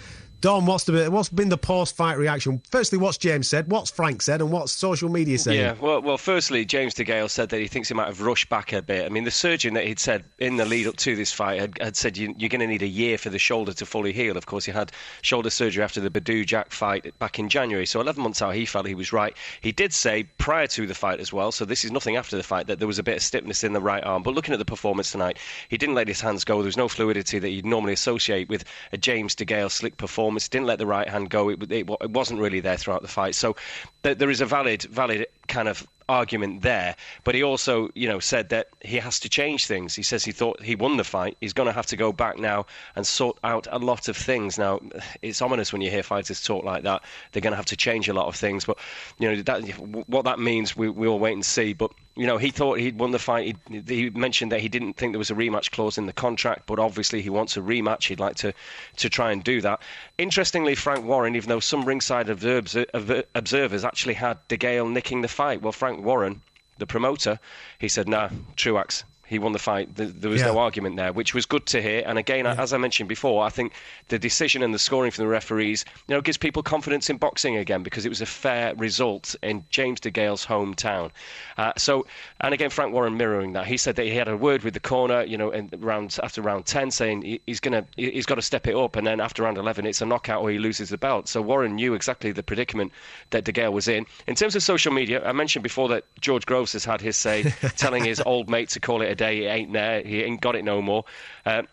Don, 0.45 0.67
what's 0.67 0.83
the 0.83 1.09
what's 1.09 1.29
been 1.29 1.49
the 1.49 1.57
post 1.57 1.95
fight 1.95 2.19
reaction? 2.19 2.61
Firstly, 2.69 2.99
what's 2.99 3.17
James 3.17 3.47
said? 3.47 3.71
What's 3.71 3.89
Frank 3.89 4.21
said? 4.21 4.41
And 4.41 4.51
what's 4.51 4.71
social 4.71 5.09
media 5.09 5.39
saying? 5.39 5.59
Yeah, 5.59 5.73
well, 5.81 6.03
well, 6.03 6.19
firstly, 6.19 6.65
James 6.65 6.93
DeGale 6.93 7.31
said 7.31 7.49
that 7.49 7.59
he 7.59 7.65
thinks 7.65 7.87
he 7.87 7.95
might 7.95 8.05
have 8.05 8.21
rushed 8.21 8.47
back 8.47 8.71
a 8.71 8.83
bit. 8.83 9.07
I 9.07 9.09
mean, 9.09 9.23
the 9.23 9.31
surgeon 9.31 9.73
that 9.73 9.87
he'd 9.87 9.97
said 9.97 10.23
in 10.37 10.57
the 10.57 10.65
lead 10.65 10.85
up 10.85 10.97
to 10.97 11.15
this 11.15 11.31
fight 11.31 11.59
had, 11.59 11.79
had 11.81 11.97
said 11.97 12.15
you, 12.15 12.29
are 12.29 12.47
going 12.47 12.59
to 12.59 12.67
need 12.67 12.83
a 12.83 12.87
year 12.87 13.17
for 13.17 13.31
the 13.31 13.39
shoulder 13.39 13.73
to 13.73 13.87
fully 13.87 14.13
heal. 14.13 14.37
Of 14.37 14.45
course, 14.45 14.65
he 14.65 14.71
had 14.71 14.91
shoulder 15.23 15.49
surgery 15.49 15.83
after 15.83 15.99
the 15.99 16.11
Badou 16.11 16.45
Jack 16.45 16.71
fight 16.71 17.17
back 17.17 17.39
in 17.39 17.49
January, 17.49 17.87
so 17.87 17.99
11 17.99 18.21
months 18.21 18.43
out, 18.43 18.53
he 18.53 18.67
felt 18.67 18.85
he 18.85 18.93
was 18.93 19.11
right. 19.11 19.35
He 19.61 19.71
did 19.71 19.93
say 19.93 20.25
prior 20.37 20.67
to 20.67 20.85
the 20.85 20.93
fight 20.93 21.19
as 21.19 21.33
well, 21.33 21.51
so 21.51 21.65
this 21.65 21.83
is 21.83 21.91
nothing 21.91 22.17
after 22.17 22.37
the 22.37 22.43
fight, 22.43 22.67
that 22.67 22.77
there 22.77 22.87
was 22.87 22.99
a 22.99 23.03
bit 23.03 23.15
of 23.15 23.23
stiffness 23.23 23.63
in 23.63 23.73
the 23.73 23.81
right 23.81 24.03
arm. 24.03 24.21
But 24.21 24.35
looking 24.35 24.53
at 24.53 24.59
the 24.59 24.65
performance 24.65 25.11
tonight, 25.11 25.39
he 25.69 25.77
didn't 25.79 25.95
let 25.95 26.07
his 26.07 26.21
hands 26.21 26.43
go. 26.43 26.57
There 26.57 26.65
was 26.65 26.77
no 26.77 26.87
fluidity 26.87 27.39
that 27.39 27.49
you'd 27.49 27.65
normally 27.65 27.93
associate 27.93 28.47
with 28.47 28.63
a 28.91 28.97
James 28.99 29.35
DeGale 29.35 29.71
slick 29.71 29.97
performance. 29.97 30.34
Didn't 30.35 30.67
let 30.67 30.79
the 30.79 30.85
right 30.85 31.07
hand 31.07 31.29
go. 31.29 31.49
It, 31.49 31.71
it, 31.71 31.89
it 31.89 32.09
wasn't 32.11 32.39
really 32.39 32.59
there 32.59 32.77
throughout 32.77 33.01
the 33.01 33.07
fight. 33.07 33.35
So 33.35 33.55
th- 34.03 34.17
there 34.17 34.29
is 34.29 34.41
a 34.41 34.45
valid, 34.45 34.83
valid 34.83 35.27
kind 35.47 35.67
of 35.67 35.87
argument 36.07 36.61
there. 36.61 36.95
But 37.23 37.35
he 37.35 37.43
also, 37.43 37.89
you 37.95 38.07
know, 38.07 38.19
said 38.19 38.49
that 38.49 38.67
he 38.81 38.97
has 38.97 39.19
to 39.21 39.29
change 39.29 39.65
things. 39.65 39.95
He 39.95 40.03
says 40.03 40.23
he 40.23 40.31
thought 40.31 40.61
he 40.61 40.75
won 40.75 40.97
the 40.97 41.03
fight. 41.03 41.37
He's 41.41 41.53
going 41.53 41.67
to 41.67 41.73
have 41.73 41.87
to 41.87 41.97
go 41.97 42.11
back 42.11 42.37
now 42.37 42.65
and 42.95 43.05
sort 43.05 43.37
out 43.43 43.67
a 43.71 43.79
lot 43.79 44.07
of 44.07 44.17
things. 44.17 44.57
Now, 44.57 44.79
it's 45.21 45.41
ominous 45.41 45.73
when 45.73 45.81
you 45.81 45.89
hear 45.89 46.03
fighters 46.03 46.41
talk 46.43 46.63
like 46.63 46.83
that. 46.83 47.03
They're 47.31 47.41
going 47.41 47.53
to 47.53 47.57
have 47.57 47.65
to 47.67 47.77
change 47.77 48.09
a 48.09 48.13
lot 48.13 48.27
of 48.27 48.35
things. 48.35 48.65
But 48.65 48.77
you 49.19 49.29
know, 49.29 49.41
that, 49.43 49.63
what 50.07 50.25
that 50.25 50.39
means, 50.39 50.75
we, 50.75 50.89
we'll 50.89 51.19
wait 51.19 51.33
and 51.33 51.45
see. 51.45 51.73
But 51.73 51.91
you 52.15 52.25
know, 52.25 52.37
he 52.37 52.49
thought 52.49 52.79
he'd 52.79 52.97
won 52.97 53.11
the 53.11 53.19
fight. 53.19 53.57
He, 53.69 53.81
he, 53.87 54.09
mentioned 54.09 54.51
that 54.51 54.61
he 54.61 54.69
didn't 54.69 54.93
think 54.93 55.11
there 55.11 55.19
was 55.19 55.31
a 55.31 55.35
rematch 55.35 55.71
clause 55.71 55.97
in 55.97 56.05
the 56.05 56.13
contract, 56.13 56.65
but 56.65 56.79
obviously 56.79 57.21
he 57.21 57.29
wants 57.29 57.57
a 57.57 57.61
rematch. 57.61 58.07
He'd 58.07 58.19
like 58.19 58.35
to, 58.37 58.53
to 58.97 59.09
try 59.09 59.31
and 59.31 59.43
do 59.43 59.59
that. 59.61 59.81
Interestingly, 60.17 60.75
Frank 60.75 61.05
Warren, 61.05 61.35
even 61.35 61.49
though 61.49 61.59
some 61.59 61.83
ringside 61.83 62.29
observers 62.29 63.85
actually 63.85 64.13
had 64.13 64.47
DeGale 64.47 64.91
nicking 64.91 65.21
the 65.21 65.27
fight, 65.27 65.61
well, 65.61 65.73
Frank 65.73 66.05
Warren, 66.05 66.41
the 66.77 66.87
promoter, 66.87 67.39
he 67.79 67.89
said, 67.89 68.07
nah, 68.07 68.29
Truax, 68.55 69.03
he 69.27 69.39
won 69.39 69.51
the 69.51 69.59
fight. 69.59 69.95
There 69.95 70.29
was 70.29 70.41
yeah. 70.41 70.47
no 70.47 70.59
argument 70.59 70.97
there, 70.97 71.11
which 71.11 71.33
was 71.33 71.45
good 71.45 71.65
to 71.67 71.81
hear. 71.81 72.03
And 72.05 72.17
again, 72.17 72.45
yeah. 72.45 72.55
as 72.57 72.73
I 72.73 72.77
mentioned 72.77 73.09
before, 73.09 73.43
I 73.43 73.49
think 73.49 73.73
the 74.09 74.19
decision 74.19 74.61
and 74.61 74.73
the 74.73 74.79
scoring 74.79 75.11
from 75.11 75.23
the 75.23 75.27
referees, 75.27 75.85
you 76.07 76.15
know, 76.15 76.21
gives 76.21 76.37
people 76.37 76.63
confidence 76.63 77.09
in 77.09 77.17
boxing 77.17 77.57
again 77.57 77.83
because 77.83 78.05
it 78.05 78.09
was 78.09 78.21
a 78.21 78.25
fair 78.25 78.75
result 78.75 79.35
in 79.41 79.65
James 79.69 79.99
DeGale's 79.99 80.45
hometown. 80.45 81.11
Uh, 81.57 81.73
so, 81.77 82.05
and 82.41 82.53
again, 82.53 82.69
Frank 82.69 82.93
Warren 82.93 83.17
mirroring 83.17 83.53
that, 83.53 83.65
he 83.65 83.77
said 83.77 83.95
that 83.95 84.05
he 84.05 84.15
had 84.15 84.27
a 84.27 84.37
word 84.37 84.63
with 84.63 84.73
the 84.73 84.79
corner, 84.79 85.23
you 85.23 85.37
know, 85.37 85.51
in 85.51 85.69
round 85.77 86.17
after 86.21 86.41
round 86.41 86.65
ten, 86.65 86.91
saying 86.91 87.39
he's 87.45 87.59
gonna 87.59 87.85
he's 87.95 88.25
got 88.25 88.35
to 88.35 88.41
step 88.41 88.67
it 88.67 88.75
up, 88.75 88.95
and 88.95 89.07
then 89.07 89.19
after 89.19 89.43
round 89.43 89.57
eleven, 89.57 89.85
it's 89.85 90.01
a 90.01 90.05
knockout 90.05 90.41
or 90.41 90.49
he 90.51 90.59
loses 90.59 90.89
the 90.89 90.97
belt. 90.97 91.27
So 91.27 91.41
Warren 91.41 91.75
knew 91.75 91.93
exactly 91.93 92.31
the 92.31 92.43
predicament 92.43 92.91
that 93.31 93.43
DeGale 93.45 93.71
was 93.71 93.87
in. 93.87 94.05
In 94.27 94.35
terms 94.35 94.55
of 94.55 94.63
social 94.63 94.93
media, 94.93 95.25
I 95.25 95.31
mentioned 95.31 95.63
before 95.63 95.89
that 95.89 96.03
George 96.21 96.45
Groves 96.45 96.73
has 96.73 96.85
had 96.85 97.01
his 97.01 97.17
say, 97.17 97.43
telling 97.77 98.03
his 98.03 98.21
old 98.25 98.49
mate 98.49 98.69
to 98.69 98.79
call 98.79 99.01
it 99.01 99.11
a 99.11 99.14
day. 99.15 99.45
It 99.45 99.49
ain't 99.49 99.73
there. 99.73 100.01
He 100.01 100.21
ain't 100.23 100.41
got 100.41 100.55
it 100.55 100.63
no 100.63 100.81
more. 100.81 101.05
Uh, 101.45 101.63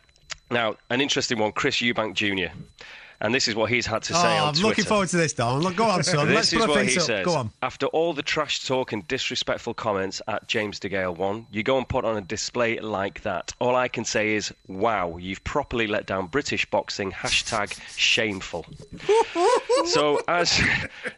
now, 0.50 0.76
an 0.90 1.00
interesting 1.00 1.38
one, 1.38 1.52
Chris 1.52 1.76
Eubank 1.76 2.14
Jr. 2.14 2.54
And 3.22 3.32
this 3.32 3.46
is 3.46 3.54
what 3.54 3.70
he's 3.70 3.86
had 3.86 4.02
to 4.02 4.14
say 4.14 4.38
oh, 4.38 4.46
I'm 4.46 4.52
Twitter. 4.52 4.66
looking 4.66 4.84
forward 4.84 5.08
to 5.10 5.16
this, 5.16 5.32
Don. 5.32 5.62
Look, 5.62 5.76
go 5.76 5.84
on, 5.84 6.02
son. 6.02 6.26
this 6.26 6.34
Let's 6.34 6.52
is 6.52 6.66
what 6.66 6.88
he 6.88 6.96
up. 6.96 7.02
says. 7.04 7.24
Go 7.24 7.34
on. 7.34 7.52
After 7.62 7.86
all 7.86 8.12
the 8.12 8.22
trash 8.22 8.66
talk 8.66 8.90
and 8.90 9.06
disrespectful 9.06 9.74
comments 9.74 10.20
at 10.26 10.48
James 10.48 10.80
DeGale 10.80 11.16
one, 11.16 11.46
you 11.52 11.62
go 11.62 11.78
and 11.78 11.88
put 11.88 12.04
on 12.04 12.16
a 12.16 12.20
display 12.20 12.80
like 12.80 13.22
that. 13.22 13.54
All 13.60 13.76
I 13.76 13.86
can 13.86 14.04
say 14.04 14.34
is, 14.34 14.52
wow, 14.66 15.18
you've 15.18 15.44
properly 15.44 15.86
let 15.86 16.06
down 16.06 16.26
British 16.26 16.66
boxing. 16.66 17.12
Hashtag 17.12 17.78
shameful. 17.96 18.66
so 19.86 20.20
as 20.26 20.60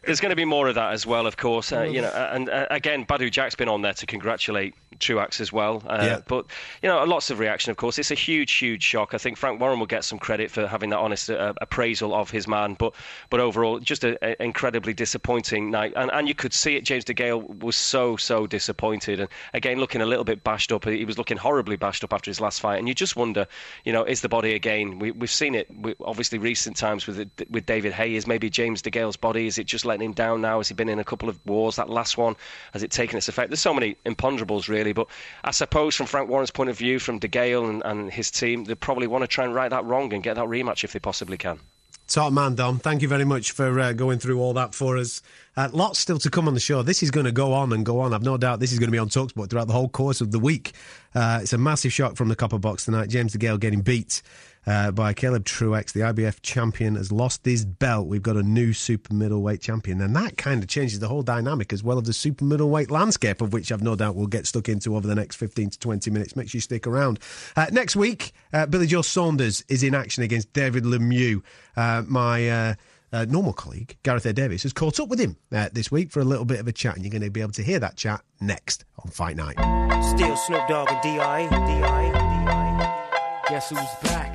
there's 0.03 0.19
going 0.19 0.29
to 0.29 0.35
be 0.35 0.45
more 0.45 0.67
of 0.67 0.75
that 0.75 0.93
as 0.93 1.07
well, 1.07 1.25
of 1.25 1.37
course. 1.37 1.71
Uh, 1.71 1.81
you 1.81 2.01
know, 2.01 2.11
and 2.31 2.49
uh, 2.49 2.67
again, 2.69 3.03
Badou 3.03 3.31
Jack's 3.31 3.55
been 3.55 3.67
on 3.69 3.81
there 3.81 3.93
to 3.93 4.05
congratulate 4.05 4.75
Truax 4.99 5.41
as 5.41 5.51
well. 5.51 5.81
Uh, 5.87 5.97
yeah. 6.01 6.19
But, 6.27 6.45
you 6.83 6.89
know, 6.89 7.03
lots 7.03 7.31
of 7.31 7.39
reaction, 7.39 7.71
of 7.71 7.77
course. 7.77 7.97
It's 7.97 8.11
a 8.11 8.15
huge, 8.15 8.51
huge 8.53 8.83
shock. 8.83 9.15
I 9.15 9.17
think 9.17 9.37
Frank 9.37 9.59
Warren 9.59 9.79
will 9.79 9.87
get 9.87 10.03
some 10.03 10.19
credit 10.19 10.51
for 10.51 10.67
having 10.67 10.91
that 10.91 10.99
honest 10.99 11.31
uh, 11.31 11.53
appraisal 11.95 12.13
of 12.13 12.31
his 12.31 12.47
man. 12.47 12.75
But 12.75 12.93
but 13.29 13.39
overall, 13.39 13.79
just 13.79 14.03
an 14.03 14.17
incredibly 14.39 14.93
disappointing 14.93 15.71
night. 15.71 15.93
And, 15.95 16.11
and 16.11 16.27
you 16.27 16.35
could 16.35 16.53
see 16.53 16.75
it. 16.75 16.83
James 16.83 17.05
DeGale 17.05 17.63
was 17.63 17.75
so, 17.75 18.17
so 18.17 18.47
disappointed. 18.47 19.19
And 19.19 19.29
again, 19.53 19.79
looking 19.79 20.01
a 20.01 20.05
little 20.05 20.23
bit 20.23 20.43
bashed 20.43 20.71
up. 20.71 20.85
He 20.85 21.05
was 21.05 21.17
looking 21.17 21.37
horribly 21.37 21.75
bashed 21.75 22.03
up 22.03 22.13
after 22.13 22.29
his 22.29 22.41
last 22.41 22.59
fight. 22.59 22.79
And 22.79 22.87
you 22.87 22.93
just 22.93 23.15
wonder, 23.15 23.47
you 23.83 23.93
know, 23.93 24.03
is 24.03 24.21
the 24.21 24.29
body 24.29 24.53
again? 24.53 24.99
We, 24.99 25.11
we've 25.11 25.31
seen 25.31 25.55
it, 25.55 25.67
we, 25.81 25.95
obviously, 26.01 26.37
recent 26.37 26.77
times 26.77 27.07
with 27.07 27.29
with 27.49 27.65
David 27.65 27.93
Haye. 27.93 28.15
Is 28.15 28.27
maybe 28.27 28.49
James 28.49 28.81
DeGale's 28.81 29.17
body? 29.17 29.47
Is 29.47 29.57
it 29.57 29.65
just 29.65 29.85
letting 29.85 30.05
him 30.05 30.13
down 30.13 30.41
now? 30.41 30.57
Has 30.57 30.67
he 30.67 30.73
been 30.73 30.89
in 30.89 30.99
a 30.99 31.03
couple 31.03 31.29
of 31.29 31.39
wars? 31.45 31.75
That 31.75 31.89
last 31.89 32.17
one, 32.17 32.35
has 32.73 32.83
it 32.83 32.91
taken 32.91 33.17
its 33.17 33.27
effect? 33.27 33.49
There's 33.49 33.61
so 33.61 33.73
many 33.73 33.95
imponderables, 34.05 34.67
really. 34.67 34.93
But 34.93 35.07
I 35.43 35.51
suppose 35.51 35.95
from 35.95 36.05
Frank 36.05 36.29
Warren's 36.29 36.51
point 36.51 36.69
of 36.69 36.77
view, 36.77 36.99
from 36.99 37.19
DeGale 37.19 37.69
and, 37.69 37.81
and 37.85 38.11
his 38.11 38.31
team, 38.31 38.65
they 38.65 38.75
probably 38.75 39.07
want 39.07 39.23
to 39.23 39.27
try 39.27 39.45
and 39.45 39.53
right 39.53 39.69
that 39.69 39.85
wrong 39.85 40.13
and 40.13 40.23
get 40.23 40.35
that 40.35 40.45
rematch 40.45 40.83
if 40.83 40.93
they 40.93 40.99
possibly 40.99 41.37
can. 41.37 41.59
Top 42.07 42.31
man, 42.31 42.53
Dom. 42.53 42.77
Thank 42.77 43.01
you 43.01 43.07
very 43.07 43.25
much 43.25 43.51
for 43.51 43.79
uh, 43.79 43.91
going 43.91 44.19
through 44.19 44.39
all 44.39 44.53
that 44.53 44.75
for 44.75 44.95
us. 44.95 45.23
Uh, 45.57 45.69
lots 45.73 45.97
still 45.97 46.19
to 46.19 46.29
come 46.29 46.47
on 46.47 46.53
the 46.53 46.59
show. 46.59 46.83
This 46.83 47.01
is 47.01 47.09
going 47.09 47.25
to 47.25 47.31
go 47.31 47.51
on 47.51 47.73
and 47.73 47.83
go 47.83 47.99
on. 47.99 48.13
I've 48.13 48.21
no 48.21 48.37
doubt 48.37 48.59
this 48.59 48.71
is 48.71 48.77
going 48.77 48.89
to 48.89 48.91
be 48.91 48.99
on 48.99 49.09
Talksport 49.09 49.49
throughout 49.49 49.65
the 49.65 49.73
whole 49.73 49.89
course 49.89 50.21
of 50.21 50.31
the 50.31 50.37
week. 50.37 50.73
Uh, 51.15 51.39
it's 51.41 51.53
a 51.53 51.57
massive 51.57 51.91
shock 51.91 52.15
from 52.15 52.29
the 52.29 52.35
Copper 52.35 52.59
Box 52.59 52.85
tonight. 52.85 53.09
James 53.09 53.35
DeGale 53.35 53.59
getting 53.59 53.81
beat 53.81 54.21
uh, 54.67 54.91
by 54.91 55.13
Caleb 55.13 55.45
Truax. 55.45 55.91
The 55.91 56.01
IBF 56.01 56.41
champion 56.41 56.95
has 56.95 57.11
lost 57.11 57.45
his 57.45 57.65
belt. 57.65 58.07
We've 58.07 58.21
got 58.21 58.35
a 58.35 58.43
new 58.43 58.73
super 58.73 59.13
middleweight 59.13 59.61
champion. 59.61 60.01
And 60.01 60.15
that 60.15 60.37
kind 60.37 60.63
of 60.63 60.69
changes 60.69 60.99
the 60.99 61.07
whole 61.07 61.23
dynamic 61.23 61.73
as 61.73 61.83
well 61.83 61.97
of 61.97 62.05
the 62.05 62.13
super 62.13 62.45
middleweight 62.45 62.91
landscape, 62.91 63.41
of 63.41 63.53
which 63.53 63.71
I've 63.71 63.83
no 63.83 63.95
doubt 63.95 64.15
we'll 64.15 64.27
get 64.27 64.47
stuck 64.47 64.69
into 64.69 64.95
over 64.95 65.07
the 65.07 65.15
next 65.15 65.35
15 65.37 65.71
to 65.71 65.79
20 65.79 66.11
minutes. 66.11 66.35
Make 66.35 66.49
sure 66.49 66.57
you 66.57 66.61
stick 66.61 66.87
around. 66.87 67.19
Uh, 67.55 67.67
next 67.71 67.95
week, 67.95 68.33
uh, 68.53 68.65
Billy 68.65 68.87
Joe 68.87 69.01
Saunders 69.01 69.63
is 69.67 69.83
in 69.83 69.95
action 69.95 70.23
against 70.23 70.53
David 70.53 70.83
Lemieux. 70.83 71.41
Uh, 71.75 72.03
my. 72.07 72.49
Uh, 72.49 72.75
uh, 73.13 73.23
normal 73.29 73.53
colleague, 73.53 73.95
Gareth 74.03 74.25
A. 74.25 74.33
Davis, 74.33 74.63
has 74.63 74.73
caught 74.73 74.99
up 74.99 75.07
with 75.07 75.19
him 75.19 75.37
uh, 75.53 75.69
this 75.71 75.89
week 75.89 76.11
for 76.11 76.19
a 76.19 76.25
little 76.25 76.43
bit 76.43 76.59
of 76.59 76.67
a 76.67 76.73
chat, 76.73 76.95
and 76.95 77.05
you're 77.05 77.11
going 77.11 77.21
to 77.21 77.29
be 77.29 77.39
able 77.39 77.53
to 77.53 77.63
hear 77.63 77.79
that 77.79 77.95
chat 77.95 78.21
next 78.41 78.83
on 78.99 79.09
Fight 79.09 79.37
Night. 79.37 79.55
Still 80.03 80.35
Snoop 80.35 80.67
Dogg 80.67 80.89
and 80.91 81.01
D.I. 81.01 81.47
D.I. 81.47 82.11
D.I. 82.11 83.45
Guess 83.47 83.69
who's 83.69 83.79
back? 84.03 84.34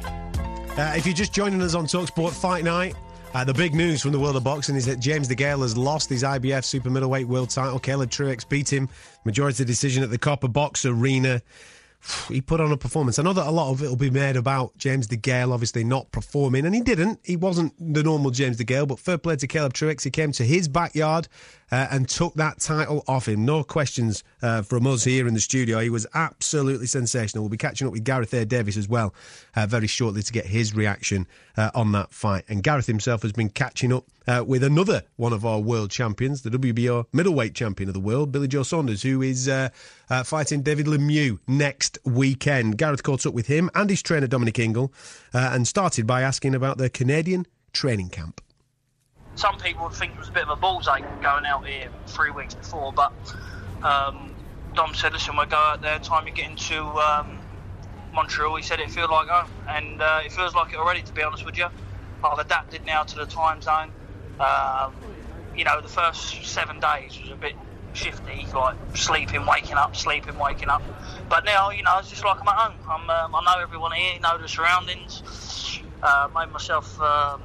Uh, 0.76 0.94
if 0.96 1.04
you're 1.04 1.14
just 1.14 1.32
joining 1.32 1.60
us 1.60 1.74
on 1.74 1.84
Talksport 1.84 2.32
Fight 2.32 2.64
Night, 2.64 2.94
uh, 3.34 3.44
the 3.44 3.52
big 3.52 3.74
news 3.74 4.00
from 4.00 4.12
the 4.12 4.18
world 4.18 4.36
of 4.36 4.44
boxing 4.44 4.76
is 4.76 4.86
that 4.86 4.98
James 4.98 5.28
DeGale 5.28 5.60
has 5.62 5.76
lost 5.76 6.08
his 6.08 6.22
IBF 6.22 6.64
super 6.64 6.88
middleweight 6.88 7.28
world 7.28 7.50
title. 7.50 7.78
Caleb 7.78 8.10
Truax 8.10 8.44
beat 8.44 8.72
him 8.72 8.88
majority 9.24 9.64
decision 9.64 10.02
at 10.02 10.10
the 10.10 10.18
Copper 10.18 10.48
Box 10.48 10.84
Arena. 10.84 11.42
He 12.28 12.40
put 12.40 12.62
on 12.62 12.72
a 12.72 12.78
performance. 12.78 13.18
I 13.18 13.22
know 13.22 13.34
that 13.34 13.46
a 13.46 13.50
lot 13.50 13.72
of 13.72 13.82
it 13.82 13.88
will 13.88 13.94
be 13.94 14.08
made 14.08 14.36
about 14.36 14.74
James 14.78 15.06
DeGale 15.06 15.52
obviously 15.52 15.84
not 15.84 16.10
performing, 16.12 16.64
and 16.64 16.74
he 16.74 16.80
didn't. 16.80 17.20
He 17.24 17.36
wasn't 17.36 17.74
the 17.78 18.02
normal 18.02 18.30
James 18.30 18.56
DeGale, 18.56 18.88
but 18.88 18.98
fair 18.98 19.18
play 19.18 19.36
to 19.36 19.46
Caleb 19.46 19.74
Truax. 19.74 20.02
He 20.02 20.10
came 20.10 20.32
to 20.32 20.44
his 20.44 20.66
backyard 20.66 21.28
uh, 21.70 21.88
and 21.90 22.08
took 22.08 22.34
that 22.34 22.60
title 22.60 23.04
off 23.06 23.28
him. 23.28 23.44
No 23.44 23.62
questions 23.62 24.24
uh, 24.42 24.62
from 24.62 24.86
us 24.86 25.04
here 25.04 25.28
in 25.28 25.34
the 25.34 25.40
studio. 25.40 25.78
He 25.80 25.90
was 25.90 26.06
absolutely 26.14 26.86
sensational. 26.86 27.44
We'll 27.44 27.50
be 27.50 27.56
catching 27.56 27.86
up 27.86 27.92
with 27.92 28.04
Gareth 28.04 28.32
A. 28.34 28.44
Davis 28.44 28.76
as 28.76 28.88
well 28.88 29.14
uh, 29.54 29.66
very 29.66 29.86
shortly 29.86 30.22
to 30.22 30.32
get 30.32 30.46
his 30.46 30.74
reaction 30.74 31.26
uh, 31.56 31.70
on 31.74 31.92
that 31.92 32.12
fight. 32.12 32.44
And 32.48 32.62
Gareth 32.62 32.86
himself 32.86 33.22
has 33.22 33.32
been 33.32 33.50
catching 33.50 33.92
up 33.92 34.04
uh, 34.26 34.44
with 34.46 34.62
another 34.62 35.02
one 35.16 35.32
of 35.32 35.44
our 35.44 35.60
world 35.60 35.90
champions, 35.90 36.42
the 36.42 36.50
WBO 36.50 37.06
middleweight 37.12 37.54
champion 37.54 37.88
of 37.88 37.94
the 37.94 38.00
world, 38.00 38.32
Billy 38.32 38.48
Joe 38.48 38.62
Saunders, 38.62 39.02
who 39.02 39.22
is 39.22 39.48
uh, 39.48 39.70
fighting 40.24 40.62
David 40.62 40.86
Lemieux 40.86 41.38
next 41.46 41.98
weekend. 42.04 42.78
Gareth 42.78 43.02
caught 43.02 43.26
up 43.26 43.34
with 43.34 43.46
him 43.46 43.70
and 43.74 43.90
his 43.90 44.02
trainer 44.02 44.26
Dominic 44.26 44.58
Ingle 44.58 44.92
and 45.32 45.66
started 45.66 46.06
by 46.06 46.22
asking 46.22 46.54
about 46.54 46.78
the 46.78 46.90
Canadian 46.90 47.46
training 47.72 48.08
camp 48.08 48.40
some 49.34 49.58
people 49.58 49.84
would 49.84 49.94
think 49.94 50.12
it 50.12 50.18
was 50.18 50.28
a 50.28 50.32
bit 50.32 50.42
of 50.42 50.50
a 50.50 50.56
bullseye 50.56 51.00
going 51.22 51.46
out 51.46 51.66
here 51.66 51.88
three 52.06 52.30
weeks 52.30 52.54
before, 52.54 52.92
but 52.92 53.12
um, 53.82 54.34
Dom 54.74 54.94
said, 54.94 55.12
listen, 55.12 55.36
we'll 55.36 55.46
go 55.46 55.56
out 55.56 55.82
there, 55.82 55.98
time 55.98 56.26
you 56.26 56.32
get 56.32 56.50
into 56.50 56.82
um, 56.82 57.38
Montreal. 58.12 58.56
He 58.56 58.62
said 58.62 58.80
it 58.80 58.90
feels 58.90 59.10
like 59.10 59.28
home, 59.28 59.50
and 59.68 60.00
uh, 60.00 60.20
it 60.24 60.32
feels 60.32 60.54
like 60.54 60.72
it 60.72 60.78
already, 60.78 61.02
to 61.02 61.12
be 61.12 61.22
honest 61.22 61.44
with 61.44 61.56
you. 61.56 61.66
I've 62.22 62.38
adapted 62.38 62.84
now 62.84 63.02
to 63.04 63.16
the 63.16 63.26
time 63.26 63.62
zone. 63.62 63.90
Um, 64.38 64.94
you 65.56 65.64
know, 65.64 65.80
the 65.80 65.88
first 65.88 66.44
seven 66.44 66.80
days 66.80 67.18
was 67.20 67.30
a 67.30 67.36
bit 67.36 67.54
shifty, 67.92 68.46
like 68.54 68.76
sleeping, 68.94 69.46
waking 69.46 69.74
up, 69.74 69.96
sleeping, 69.96 70.38
waking 70.38 70.68
up. 70.68 70.82
But 71.28 71.44
now, 71.44 71.70
you 71.70 71.82
know, 71.82 71.98
it's 71.98 72.10
just 72.10 72.24
like 72.24 72.40
I'm 72.40 72.48
at 72.48 72.54
home. 72.54 72.74
I'm, 72.88 73.10
um, 73.10 73.34
I 73.34 73.44
know 73.44 73.62
everyone 73.62 73.92
here, 73.92 74.20
know 74.20 74.38
the 74.38 74.48
surroundings. 74.48 75.82
Uh, 76.02 76.28
made 76.34 76.50
myself 76.50 76.98
um, 77.00 77.42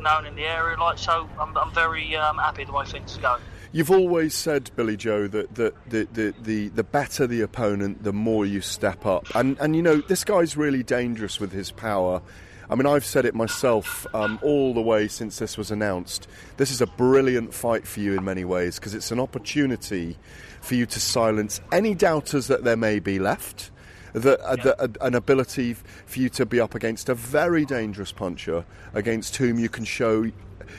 known 0.00 0.26
in 0.26 0.34
the 0.34 0.44
area. 0.44 0.78
Like 0.78 0.98
so, 0.98 1.28
I'm, 1.38 1.56
I'm 1.56 1.72
very 1.72 2.16
um, 2.16 2.38
happy 2.38 2.64
the 2.64 2.72
way 2.72 2.84
things 2.86 3.16
go. 3.18 3.38
You've 3.72 3.90
always 3.90 4.34
said, 4.34 4.70
Billy 4.74 4.96
Joe, 4.96 5.28
that, 5.28 5.54
that 5.54 5.74
the, 5.88 6.08
the, 6.12 6.34
the, 6.42 6.68
the 6.68 6.82
better 6.82 7.26
the 7.28 7.40
opponent, 7.42 8.02
the 8.02 8.12
more 8.12 8.44
you 8.44 8.60
step 8.60 9.06
up. 9.06 9.26
And, 9.34 9.56
and 9.60 9.76
you 9.76 9.82
know, 9.82 9.98
this 9.98 10.24
guy's 10.24 10.56
really 10.56 10.82
dangerous 10.82 11.38
with 11.38 11.52
his 11.52 11.70
power. 11.70 12.20
I 12.68 12.74
mean, 12.74 12.86
I've 12.86 13.04
said 13.04 13.26
it 13.26 13.34
myself 13.34 14.06
um, 14.12 14.40
all 14.42 14.74
the 14.74 14.80
way 14.80 15.06
since 15.06 15.38
this 15.38 15.56
was 15.56 15.70
announced. 15.70 16.26
This 16.56 16.72
is 16.72 16.80
a 16.80 16.86
brilliant 16.86 17.54
fight 17.54 17.86
for 17.86 18.00
you 18.00 18.16
in 18.16 18.24
many 18.24 18.44
ways 18.44 18.76
because 18.78 18.94
it's 18.94 19.12
an 19.12 19.20
opportunity 19.20 20.16
for 20.60 20.74
you 20.74 20.86
to 20.86 21.00
silence 21.00 21.60
any 21.70 21.94
doubters 21.94 22.48
that 22.48 22.64
there 22.64 22.76
may 22.76 22.98
be 22.98 23.18
left 23.18 23.70
that, 24.12 24.40
uh, 24.40 24.56
yeah. 24.64 24.70
uh, 24.78 24.88
an 25.00 25.14
ability 25.14 25.74
for 25.74 26.18
you 26.18 26.28
to 26.30 26.46
be 26.46 26.60
up 26.60 26.74
against 26.74 27.08
a 27.08 27.14
very 27.14 27.64
dangerous 27.64 28.12
puncher 28.12 28.64
against 28.92 29.36
whom 29.36 29.58
you 29.58 29.68
can 29.68 29.84
show 29.84 30.30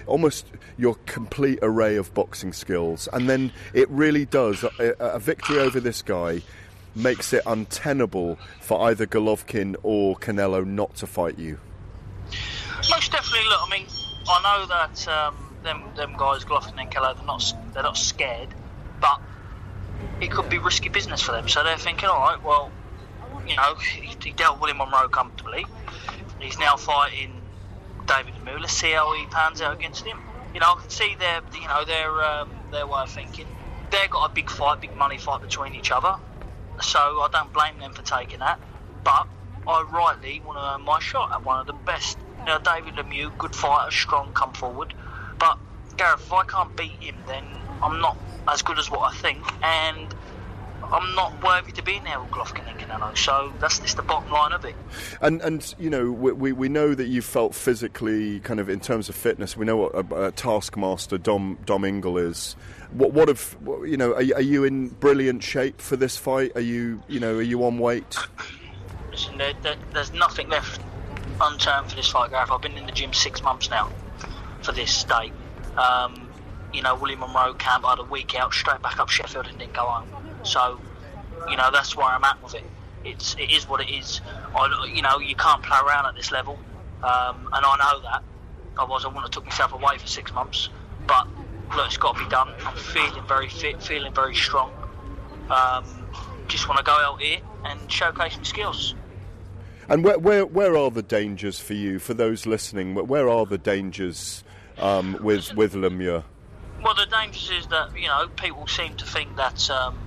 almost 0.07 0.47
your 0.77 0.95
complete 1.05 1.59
array 1.61 1.95
of 1.95 2.13
boxing 2.13 2.53
skills. 2.53 3.07
And 3.13 3.29
then 3.29 3.51
it 3.73 3.89
really 3.89 4.25
does. 4.25 4.63
A, 4.63 4.95
a 4.99 5.19
victory 5.19 5.59
over 5.59 5.79
this 5.79 6.01
guy 6.01 6.41
makes 6.95 7.33
it 7.33 7.43
untenable 7.45 8.37
for 8.59 8.81
either 8.89 9.05
Golovkin 9.05 9.75
or 9.83 10.15
Canelo 10.17 10.65
not 10.65 10.95
to 10.97 11.07
fight 11.07 11.37
you. 11.37 11.59
Most 12.89 13.11
definitely. 13.11 13.47
Look, 13.47 13.61
I 13.61 13.69
mean, 13.69 13.85
I 14.27 14.59
know 14.59 14.65
that 14.67 15.07
um, 15.07 15.35
them 15.63 15.83
them 15.95 16.15
guys, 16.17 16.43
Golovkin 16.43 16.79
and 16.79 16.91
Canelo, 16.91 17.15
they're 17.15 17.25
not 17.25 17.53
they're 17.73 17.83
not 17.83 17.97
scared, 17.97 18.49
but 18.99 19.21
it 20.19 20.31
could 20.31 20.49
be 20.49 20.57
risky 20.57 20.89
business 20.89 21.21
for 21.21 21.31
them. 21.31 21.47
So 21.47 21.63
they're 21.63 21.77
thinking, 21.77 22.09
all 22.09 22.19
right, 22.19 22.43
well, 22.43 22.71
you 23.51 23.57
know, 23.57 23.75
he, 24.01 24.15
he 24.23 24.31
dealt 24.31 24.59
William 24.61 24.77
Monroe 24.77 25.09
comfortably. 25.09 25.65
He's 26.39 26.57
now 26.57 26.75
fighting 26.77 27.41
David. 28.07 28.33
Let's 28.45 28.73
see 28.73 28.91
how 28.91 29.13
he 29.15 29.25
pans 29.27 29.61
out 29.61 29.75
against 29.77 30.05
him. 30.05 30.17
You 30.53 30.59
know, 30.61 30.67
I 30.67 30.79
can 30.79 30.89
see 30.89 31.15
their, 31.19 31.41
you 31.53 31.67
know, 31.67 31.83
their 31.85 32.09
um, 32.23 32.49
their 32.71 32.87
way 32.87 33.01
of 33.03 33.09
thinking. 33.09 33.45
They've 33.91 34.09
got 34.09 34.31
a 34.31 34.33
big 34.33 34.49
fight, 34.49 34.79
big 34.81 34.95
money 34.95 35.17
fight 35.17 35.41
between 35.41 35.75
each 35.75 35.91
other. 35.91 36.15
So 36.79 36.99
I 36.99 37.27
don't 37.31 37.53
blame 37.53 37.77
them 37.79 37.91
for 37.93 38.03
taking 38.03 38.39
that. 38.39 38.59
But 39.03 39.27
I 39.67 39.85
rightly 39.93 40.41
want 40.45 40.57
to 40.57 40.63
earn 40.75 40.85
my 40.85 40.99
shot 40.99 41.29
at 41.33 41.45
one 41.45 41.59
of 41.59 41.67
the 41.67 41.75
best. 41.85 42.17
You 42.39 42.45
know, 42.45 42.59
David 42.63 42.95
Lemieux, 42.95 43.37
good 43.37 43.53
fighter, 43.53 43.91
strong, 43.91 44.31
come 44.33 44.53
forward. 44.53 44.93
But 45.39 45.59
Gareth, 45.97 46.21
if 46.25 46.33
I 46.33 46.43
can't 46.45 46.75
beat 46.75 46.95
him, 46.99 47.15
then 47.27 47.43
I'm 47.83 47.99
not 48.01 48.17
as 48.47 48.61
good 48.61 48.79
as 48.79 48.89
what 48.89 49.01
I 49.01 49.15
think, 49.17 49.37
and 49.63 50.07
I'm 50.83 51.15
not 51.15 51.43
worthy 51.43 51.71
to 51.73 51.83
be 51.83 51.95
in 51.95 52.03
there 52.03 52.19
with 52.19 52.31
Golovkin 52.31 52.69
and 52.69 52.79
Canelo. 52.79 53.17
So 53.17 53.53
that's 53.59 53.79
just 53.79 53.95
the 53.95 54.03
bottom 54.03 54.31
line 54.31 54.51
of 54.51 54.65
it. 54.65 54.75
And 55.21 55.41
and 55.41 55.73
you 55.79 55.89
know 55.89 56.11
we, 56.11 56.31
we, 56.31 56.51
we 56.51 56.69
know 56.69 56.93
that 56.93 57.07
you 57.07 57.21
felt 57.21 57.55
physically 57.55 58.39
kind 58.41 58.59
of 58.59 58.69
in 58.69 58.79
terms 58.79 59.09
of 59.09 59.15
fitness. 59.15 59.55
We 59.55 59.65
know 59.65 59.77
what 59.77 59.93
a, 59.93 60.25
a 60.27 60.31
taskmaster 60.31 61.17
Dom 61.17 61.59
Dom 61.65 61.85
Ingle 61.85 62.17
is. 62.17 62.55
What 62.91 63.13
what 63.13 63.29
of 63.29 63.55
you 63.85 63.97
know? 63.97 64.11
Are, 64.11 64.35
are 64.35 64.41
you 64.41 64.63
in 64.63 64.89
brilliant 64.89 65.43
shape 65.43 65.79
for 65.79 65.95
this 65.95 66.17
fight? 66.17 66.51
Are 66.55 66.61
you 66.61 67.03
you 67.07 67.19
know 67.19 67.35
are 67.35 67.41
you 67.41 67.63
on 67.65 67.79
weight? 67.79 68.17
Listen, 69.11 69.37
there, 69.37 69.53
there, 69.61 69.75
there's 69.93 70.13
nothing 70.13 70.47
left 70.49 70.81
unturned 71.41 71.89
for 71.89 71.95
this 71.95 72.09
fight, 72.09 72.31
Gareth. 72.31 72.51
I've 72.51 72.61
been 72.61 72.77
in 72.77 72.85
the 72.85 72.91
gym 72.91 73.13
six 73.13 73.41
months 73.43 73.69
now 73.69 73.91
for 74.61 74.71
this 74.71 75.03
date. 75.03 75.33
Um, 75.77 76.29
you 76.73 76.81
know, 76.81 76.95
William 76.95 77.19
Monroe 77.19 77.53
camp, 77.55 77.85
I 77.85 77.91
had 77.91 77.99
a 77.99 78.03
week 78.03 78.35
out, 78.35 78.53
straight 78.53 78.81
back 78.81 78.99
up 78.99 79.09
Sheffield 79.09 79.47
and 79.47 79.57
didn't 79.57 79.73
go 79.73 79.85
home. 79.85 80.20
So, 80.43 80.79
you 81.49 81.57
know, 81.57 81.69
that's 81.71 81.95
where 81.95 82.07
I'm 82.07 82.23
at 82.23 82.41
with 82.43 82.55
it. 82.55 82.63
It's 83.03 83.35
it 83.35 83.51
is 83.51 83.67
what 83.67 83.81
it 83.81 83.89
is. 83.89 84.21
I, 84.55 84.91
you 84.93 85.01
know, 85.01 85.19
you 85.19 85.35
can't 85.35 85.63
play 85.63 85.77
around 85.85 86.05
at 86.05 86.15
this 86.15 86.31
level, 86.31 86.59
um, 87.03 87.49
and 87.51 87.65
I 87.65 87.77
know 87.77 88.01
that. 88.03 88.23
Otherwise, 88.77 89.03
I 89.03 89.07
wouldn't 89.07 89.23
have 89.23 89.31
took 89.31 89.45
myself 89.45 89.73
away 89.73 89.97
for 89.97 90.07
six 90.07 90.31
months. 90.33 90.69
But 91.07 91.27
look, 91.75 91.87
it's 91.87 91.97
got 91.97 92.15
to 92.15 92.23
be 92.23 92.29
done. 92.29 92.53
I'm 92.65 92.77
feeling 92.77 93.23
very 93.27 93.49
fit, 93.49 93.81
feeling 93.81 94.13
very 94.13 94.35
strong. 94.35 94.71
Um, 95.49 95.83
just 96.47 96.67
want 96.67 96.77
to 96.77 96.83
go 96.83 96.93
out 96.93 97.21
here 97.21 97.39
and 97.65 97.91
showcase 97.91 98.37
my 98.37 98.43
skills. 98.43 98.95
And 99.89 100.03
where, 100.03 100.19
where 100.19 100.45
where 100.45 100.77
are 100.77 100.91
the 100.91 101.01
dangers 101.01 101.59
for 101.59 101.73
you? 101.73 101.99
For 101.99 102.13
those 102.13 102.45
listening, 102.45 102.95
where 102.95 103.27
are 103.27 103.45
the 103.45 103.57
dangers 103.57 104.43
um, 104.77 105.17
with 105.21 105.53
with 105.55 105.73
Lemieux? 105.73 106.23
Well, 106.83 106.95
the 106.95 107.05
dangers 107.05 107.49
is 107.49 107.67
that 107.67 107.97
you 107.97 108.07
know 108.07 108.27
people 108.37 108.67
seem 108.67 108.95
to 108.95 109.05
think 109.05 109.35
that 109.35 109.69
um, 109.69 109.97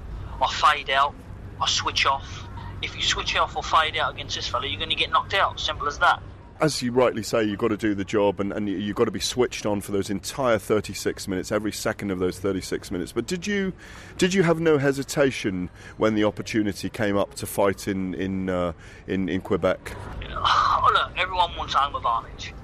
I 0.43 0.53
fade 0.53 0.91
out, 0.91 1.15
I 1.61 1.69
switch 1.69 2.07
off. 2.07 2.49
If 2.83 2.95
you 2.97 3.03
switch 3.03 3.37
off 3.37 3.57
or 3.57 3.63
fade 3.63 3.97
out 3.97 4.15
against 4.15 4.37
this 4.37 4.47
fella, 4.47 4.67
you're 4.67 4.79
going 4.79 4.91
to 4.91 4.97
get 4.97 5.11
knocked 5.11 5.35
out. 5.35 5.59
Simple 5.59 5.87
as 5.87 5.99
that. 5.99 6.23
As 6.61 6.83
you 6.83 6.93
rightly 6.93 7.23
say, 7.25 7.43
you've 7.43 7.59
got 7.59 7.69
to 7.69 7.77
do 7.77 7.95
the 7.95 8.05
job 8.05 8.39
and, 8.39 8.53
and 8.53 8.69
you've 8.69 8.95
got 8.95 9.07
to 9.07 9.11
be 9.11 9.21
switched 9.21 9.67
on 9.67 9.81
for 9.81 9.91
those 9.91 10.09
entire 10.09 10.57
36 10.59 11.27
minutes, 11.27 11.51
every 11.51 11.73
second 11.73 12.11
of 12.11 12.21
those 12.21 12.39
36 12.39 12.93
minutes. 12.93 13.11
But 13.11 13.27
did 13.27 13.47
you 13.47 13.73
did 14.19 14.35
you 14.35 14.45
have 14.45 14.61
no 14.61 14.79
hesitation 14.79 15.69
when 15.97 16.15
the 16.15 16.23
opportunity 16.25 16.89
came 16.89 17.17
up 17.17 17.35
to 17.35 17.47
fight 17.47 17.89
in 17.89 18.15
in 18.15 18.49
uh, 18.49 18.73
in, 19.09 19.29
in 19.29 19.41
Quebec? 19.41 19.97
Oh, 20.31 20.91
look, 20.93 21.11
everyone 21.19 21.57
wants 21.57 21.75
home 21.75 21.97
advantage. 21.97 22.55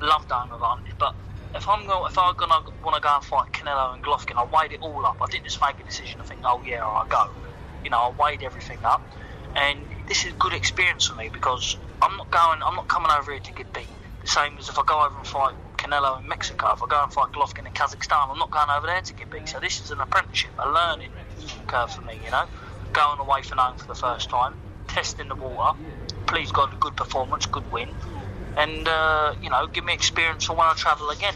Love 0.00 0.30
home 0.30 0.52
advantage, 0.52 0.94
but 0.98 1.14
if 1.54 1.68
I'm 1.68 1.86
going, 1.86 2.04
if 2.08 2.18
I'm 2.18 2.34
gonna 2.36 2.60
want 2.84 2.96
to 2.96 3.02
go 3.02 3.14
and 3.14 3.24
fight 3.24 3.52
Canelo 3.52 3.94
and 3.94 4.02
Golovkin, 4.02 4.36
I 4.36 4.44
weighed 4.44 4.72
it 4.72 4.80
all 4.80 5.04
up. 5.06 5.16
I 5.22 5.26
didn't 5.30 5.44
just 5.44 5.60
make 5.60 5.80
a 5.80 5.84
decision. 5.84 6.20
I 6.20 6.24
think, 6.24 6.40
oh 6.44 6.62
yeah, 6.64 6.82
I'll 6.84 7.06
go. 7.08 7.24
You 7.84 7.90
know, 7.90 7.98
I 7.98 8.10
weighed 8.18 8.42
everything 8.42 8.78
up, 8.84 9.02
and 9.56 9.78
this 10.08 10.24
is 10.24 10.32
a 10.32 10.36
good 10.36 10.52
experience 10.52 11.06
for 11.06 11.16
me 11.16 11.30
because 11.32 11.76
I'm 12.02 12.16
not 12.16 12.30
going. 12.30 12.60
I'm 12.66 12.74
not 12.76 12.88
coming 12.88 13.10
over 13.16 13.32
here 13.32 13.40
to 13.40 13.52
get 13.52 13.72
beat. 13.72 13.88
The 14.22 14.28
same 14.28 14.58
as 14.58 14.68
if 14.68 14.78
I 14.78 14.82
go 14.86 15.04
over 15.04 15.16
and 15.16 15.26
fight 15.26 15.54
Canelo 15.78 16.20
in 16.20 16.28
Mexico. 16.28 16.72
If 16.74 16.82
I 16.82 16.86
go 16.88 17.02
and 17.02 17.12
fight 17.12 17.32
Golovkin 17.32 17.66
in 17.66 17.72
Kazakhstan, 17.72 18.28
I'm 18.30 18.38
not 18.38 18.50
going 18.50 18.68
over 18.76 18.86
there 18.86 19.00
to 19.00 19.14
get 19.14 19.30
beat. 19.30 19.48
So 19.48 19.58
this 19.60 19.80
is 19.80 19.90
an 19.90 20.00
apprenticeship, 20.00 20.50
a 20.58 20.68
learning 20.68 21.10
curve 21.66 21.90
for 21.90 22.02
me. 22.02 22.20
You 22.24 22.30
know, 22.30 22.44
going 22.92 23.20
away 23.20 23.42
from 23.42 23.58
home 23.58 23.78
for 23.78 23.86
the 23.86 23.94
first 23.98 24.28
time, 24.28 24.54
testing 24.88 25.28
the 25.28 25.36
water. 25.36 25.78
Please 26.26 26.52
God, 26.52 26.74
a 26.74 26.76
good 26.76 26.96
performance, 26.96 27.46
good 27.46 27.64
win 27.72 27.88
and 28.58 28.88
uh, 28.88 29.34
you 29.42 29.48
know 29.48 29.66
give 29.68 29.84
me 29.84 29.94
experience 29.94 30.44
for 30.44 30.54
when 30.54 30.66
I 30.66 30.74
travel 30.74 31.10
again. 31.10 31.34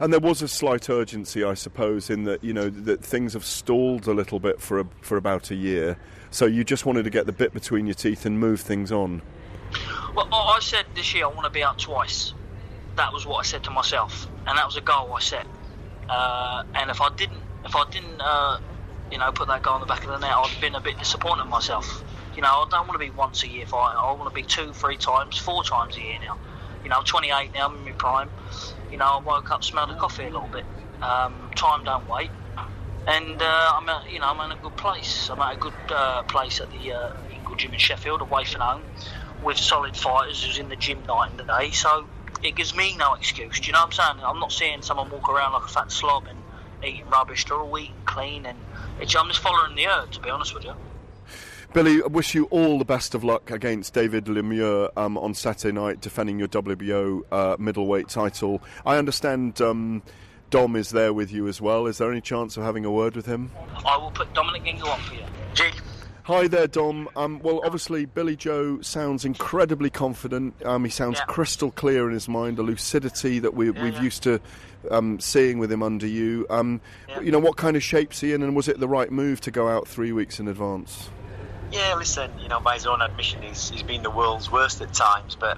And 0.00 0.12
there 0.12 0.20
was 0.20 0.42
a 0.42 0.48
slight 0.48 0.90
urgency, 0.90 1.44
I 1.44 1.54
suppose, 1.54 2.10
in 2.10 2.24
that 2.24 2.42
you 2.42 2.52
know 2.52 2.68
that 2.70 3.04
things 3.04 3.34
have 3.34 3.44
stalled 3.44 4.08
a 4.08 4.12
little 4.12 4.40
bit 4.40 4.60
for 4.60 4.80
a, 4.80 4.86
for 5.00 5.16
about 5.16 5.50
a 5.50 5.54
year. 5.54 5.96
So 6.30 6.46
you 6.46 6.64
just 6.64 6.86
wanted 6.86 7.04
to 7.04 7.10
get 7.10 7.26
the 7.26 7.32
bit 7.32 7.52
between 7.52 7.86
your 7.86 7.94
teeth 7.94 8.26
and 8.26 8.40
move 8.40 8.60
things 8.60 8.90
on. 8.90 9.22
Well, 10.14 10.28
I 10.32 10.58
said 10.60 10.86
this 10.94 11.14
year 11.14 11.26
I 11.26 11.28
want 11.28 11.44
to 11.44 11.50
be 11.50 11.62
out 11.62 11.78
twice. 11.78 12.34
That 12.96 13.12
was 13.12 13.26
what 13.26 13.36
I 13.36 13.42
said 13.42 13.64
to 13.64 13.70
myself, 13.70 14.26
and 14.46 14.58
that 14.58 14.66
was 14.66 14.76
a 14.76 14.80
goal 14.80 15.12
I 15.12 15.20
set. 15.20 15.46
Uh, 16.08 16.64
and 16.74 16.90
if 16.90 17.00
I 17.00 17.14
didn't, 17.14 17.40
if 17.64 17.76
I 17.76 17.88
didn't, 17.90 18.20
uh, 18.20 18.58
you 19.10 19.18
know, 19.18 19.30
put 19.32 19.48
that 19.48 19.62
goal 19.62 19.74
on 19.74 19.80
the 19.80 19.86
back 19.86 20.04
of 20.04 20.08
the 20.08 20.18
net, 20.18 20.30
I'd 20.30 20.46
have 20.46 20.60
been 20.60 20.74
a 20.74 20.80
bit 20.80 20.98
disappointed 20.98 21.44
in 21.44 21.48
myself. 21.48 22.02
You 22.34 22.42
know, 22.42 22.48
I 22.48 22.66
don't 22.70 22.88
want 22.88 22.92
to 22.92 22.98
be 22.98 23.10
once 23.10 23.44
a 23.44 23.48
year 23.48 23.66
fighter. 23.66 23.98
I 23.98 24.12
want 24.12 24.28
to 24.28 24.34
be 24.34 24.42
two, 24.42 24.72
three 24.72 24.96
times, 24.96 25.38
four 25.38 25.62
times 25.64 25.96
a 25.96 26.00
year 26.00 26.18
now. 26.20 26.38
You 26.82 26.90
know, 26.90 26.96
I'm 26.96 27.04
28 27.04 27.54
now, 27.54 27.68
I'm 27.68 27.76
in 27.76 27.84
my 27.84 27.92
prime. 27.92 28.30
You 28.90 28.98
know, 28.98 29.04
I 29.04 29.20
woke 29.20 29.50
up, 29.50 29.64
smelled 29.64 29.90
the 29.90 29.94
coffee 29.94 30.24
a 30.24 30.30
little 30.30 30.48
bit. 30.48 30.64
Um, 31.02 31.50
time 31.56 31.84
don't 31.84 32.08
wait. 32.08 32.30
And 33.06 33.42
uh, 33.42 33.72
I'm 33.74 33.88
at, 33.88 34.10
you 34.10 34.20
know, 34.20 34.26
I'm 34.26 34.50
in 34.50 34.56
a 34.56 34.60
good 34.60 34.76
place. 34.76 35.28
I'm 35.30 35.40
at 35.40 35.56
a 35.56 35.58
good 35.58 35.74
uh, 35.88 36.22
place 36.24 36.60
at 36.60 36.70
the 36.70 36.92
uh, 36.92 37.12
Gym 37.56 37.72
in 37.72 37.78
Sheffield, 37.78 38.20
away 38.20 38.44
from 38.44 38.60
home, 38.60 38.82
with 39.42 39.56
solid 39.56 39.96
fighters 39.96 40.42
who's 40.42 40.58
in 40.58 40.68
the 40.68 40.76
gym 40.76 41.02
night 41.06 41.30
and 41.36 41.46
day. 41.46 41.70
So 41.70 42.06
it 42.42 42.56
gives 42.56 42.74
me 42.74 42.96
no 42.96 43.14
excuse. 43.14 43.60
Do 43.60 43.66
you 43.66 43.72
know 43.72 43.80
what 43.80 43.98
I'm 43.98 44.16
saying? 44.16 44.24
I'm 44.24 44.40
not 44.40 44.52
seeing 44.52 44.82
someone 44.82 45.10
walk 45.10 45.28
around 45.28 45.52
like 45.52 45.64
a 45.64 45.68
fat 45.68 45.92
slob 45.92 46.26
and 46.28 46.38
eating 46.84 47.08
rubbish. 47.10 47.44
They're 47.44 47.58
all 47.58 47.78
eating 47.78 47.94
clean, 48.04 48.46
and 48.46 48.58
I'm 49.00 49.06
just 49.06 49.40
following 49.40 49.76
the 49.76 49.84
herd, 49.84 50.12
to 50.12 50.20
be 50.20 50.30
honest 50.30 50.54
with 50.54 50.64
you. 50.64 50.74
Billy, 51.74 52.02
I 52.02 52.06
wish 52.06 52.34
you 52.34 52.44
all 52.46 52.78
the 52.78 52.84
best 52.84 53.14
of 53.14 53.24
luck 53.24 53.50
against 53.50 53.94
David 53.94 54.26
Lemieux 54.26 54.90
um, 54.94 55.16
on 55.16 55.32
Saturday 55.32 55.72
night, 55.72 56.02
defending 56.02 56.38
your 56.38 56.48
WBO 56.48 57.22
uh, 57.32 57.56
middleweight 57.58 58.08
title. 58.10 58.62
I 58.84 58.98
understand 58.98 59.58
um, 59.62 60.02
Dom 60.50 60.76
is 60.76 60.90
there 60.90 61.14
with 61.14 61.32
you 61.32 61.48
as 61.48 61.62
well. 61.62 61.86
Is 61.86 61.96
there 61.96 62.10
any 62.12 62.20
chance 62.20 62.58
of 62.58 62.62
having 62.62 62.84
a 62.84 62.90
word 62.90 63.16
with 63.16 63.24
him? 63.24 63.50
I 63.86 63.96
will 63.96 64.10
put 64.10 64.32
Dominic 64.34 64.66
Ingle 64.66 64.90
on 64.90 65.00
for 65.00 65.14
you. 65.14 65.22
G. 65.54 65.64
Hi 66.24 66.46
there, 66.46 66.66
Dom. 66.66 67.08
Um, 67.16 67.40
well, 67.42 67.62
obviously, 67.64 68.04
Billy 68.04 68.36
Joe 68.36 68.82
sounds 68.82 69.24
incredibly 69.24 69.88
confident. 69.88 70.54
Um, 70.66 70.84
he 70.84 70.90
sounds 70.90 71.18
Yeah. 71.20 71.24
crystal 71.24 71.70
clear 71.70 72.06
in 72.06 72.12
his 72.12 72.28
mind, 72.28 72.58
the 72.58 72.62
lucidity 72.62 73.38
that 73.38 73.54
we, 73.54 73.70
Yeah, 73.72 73.82
we've 73.82 73.94
yeah. 73.94 74.02
used 74.02 74.22
to 74.24 74.40
um, 74.90 75.18
seeing 75.20 75.58
with 75.58 75.72
him 75.72 75.82
under 75.82 76.06
you. 76.06 76.44
Um, 76.50 76.82
You 77.22 77.30
know, 77.32 77.38
what 77.38 77.56
kind 77.56 77.76
of 77.76 77.82
shape's 77.82 78.20
he 78.20 78.34
in, 78.34 78.42
and 78.42 78.54
was 78.54 78.68
it 78.68 78.78
the 78.78 78.88
right 78.88 79.10
move 79.10 79.40
to 79.42 79.50
go 79.50 79.68
out 79.68 79.88
three 79.88 80.12
weeks 80.12 80.38
in 80.38 80.48
advance? 80.48 81.08
Yeah, 81.72 81.94
listen, 81.94 82.30
you 82.38 82.48
know, 82.48 82.60
by 82.60 82.74
his 82.74 82.84
own 82.84 83.00
admission, 83.00 83.40
he's, 83.40 83.70
he's 83.70 83.82
been 83.82 84.02
the 84.02 84.10
world's 84.10 84.52
worst 84.52 84.82
at 84.82 84.92
times. 84.92 85.38
But 85.40 85.56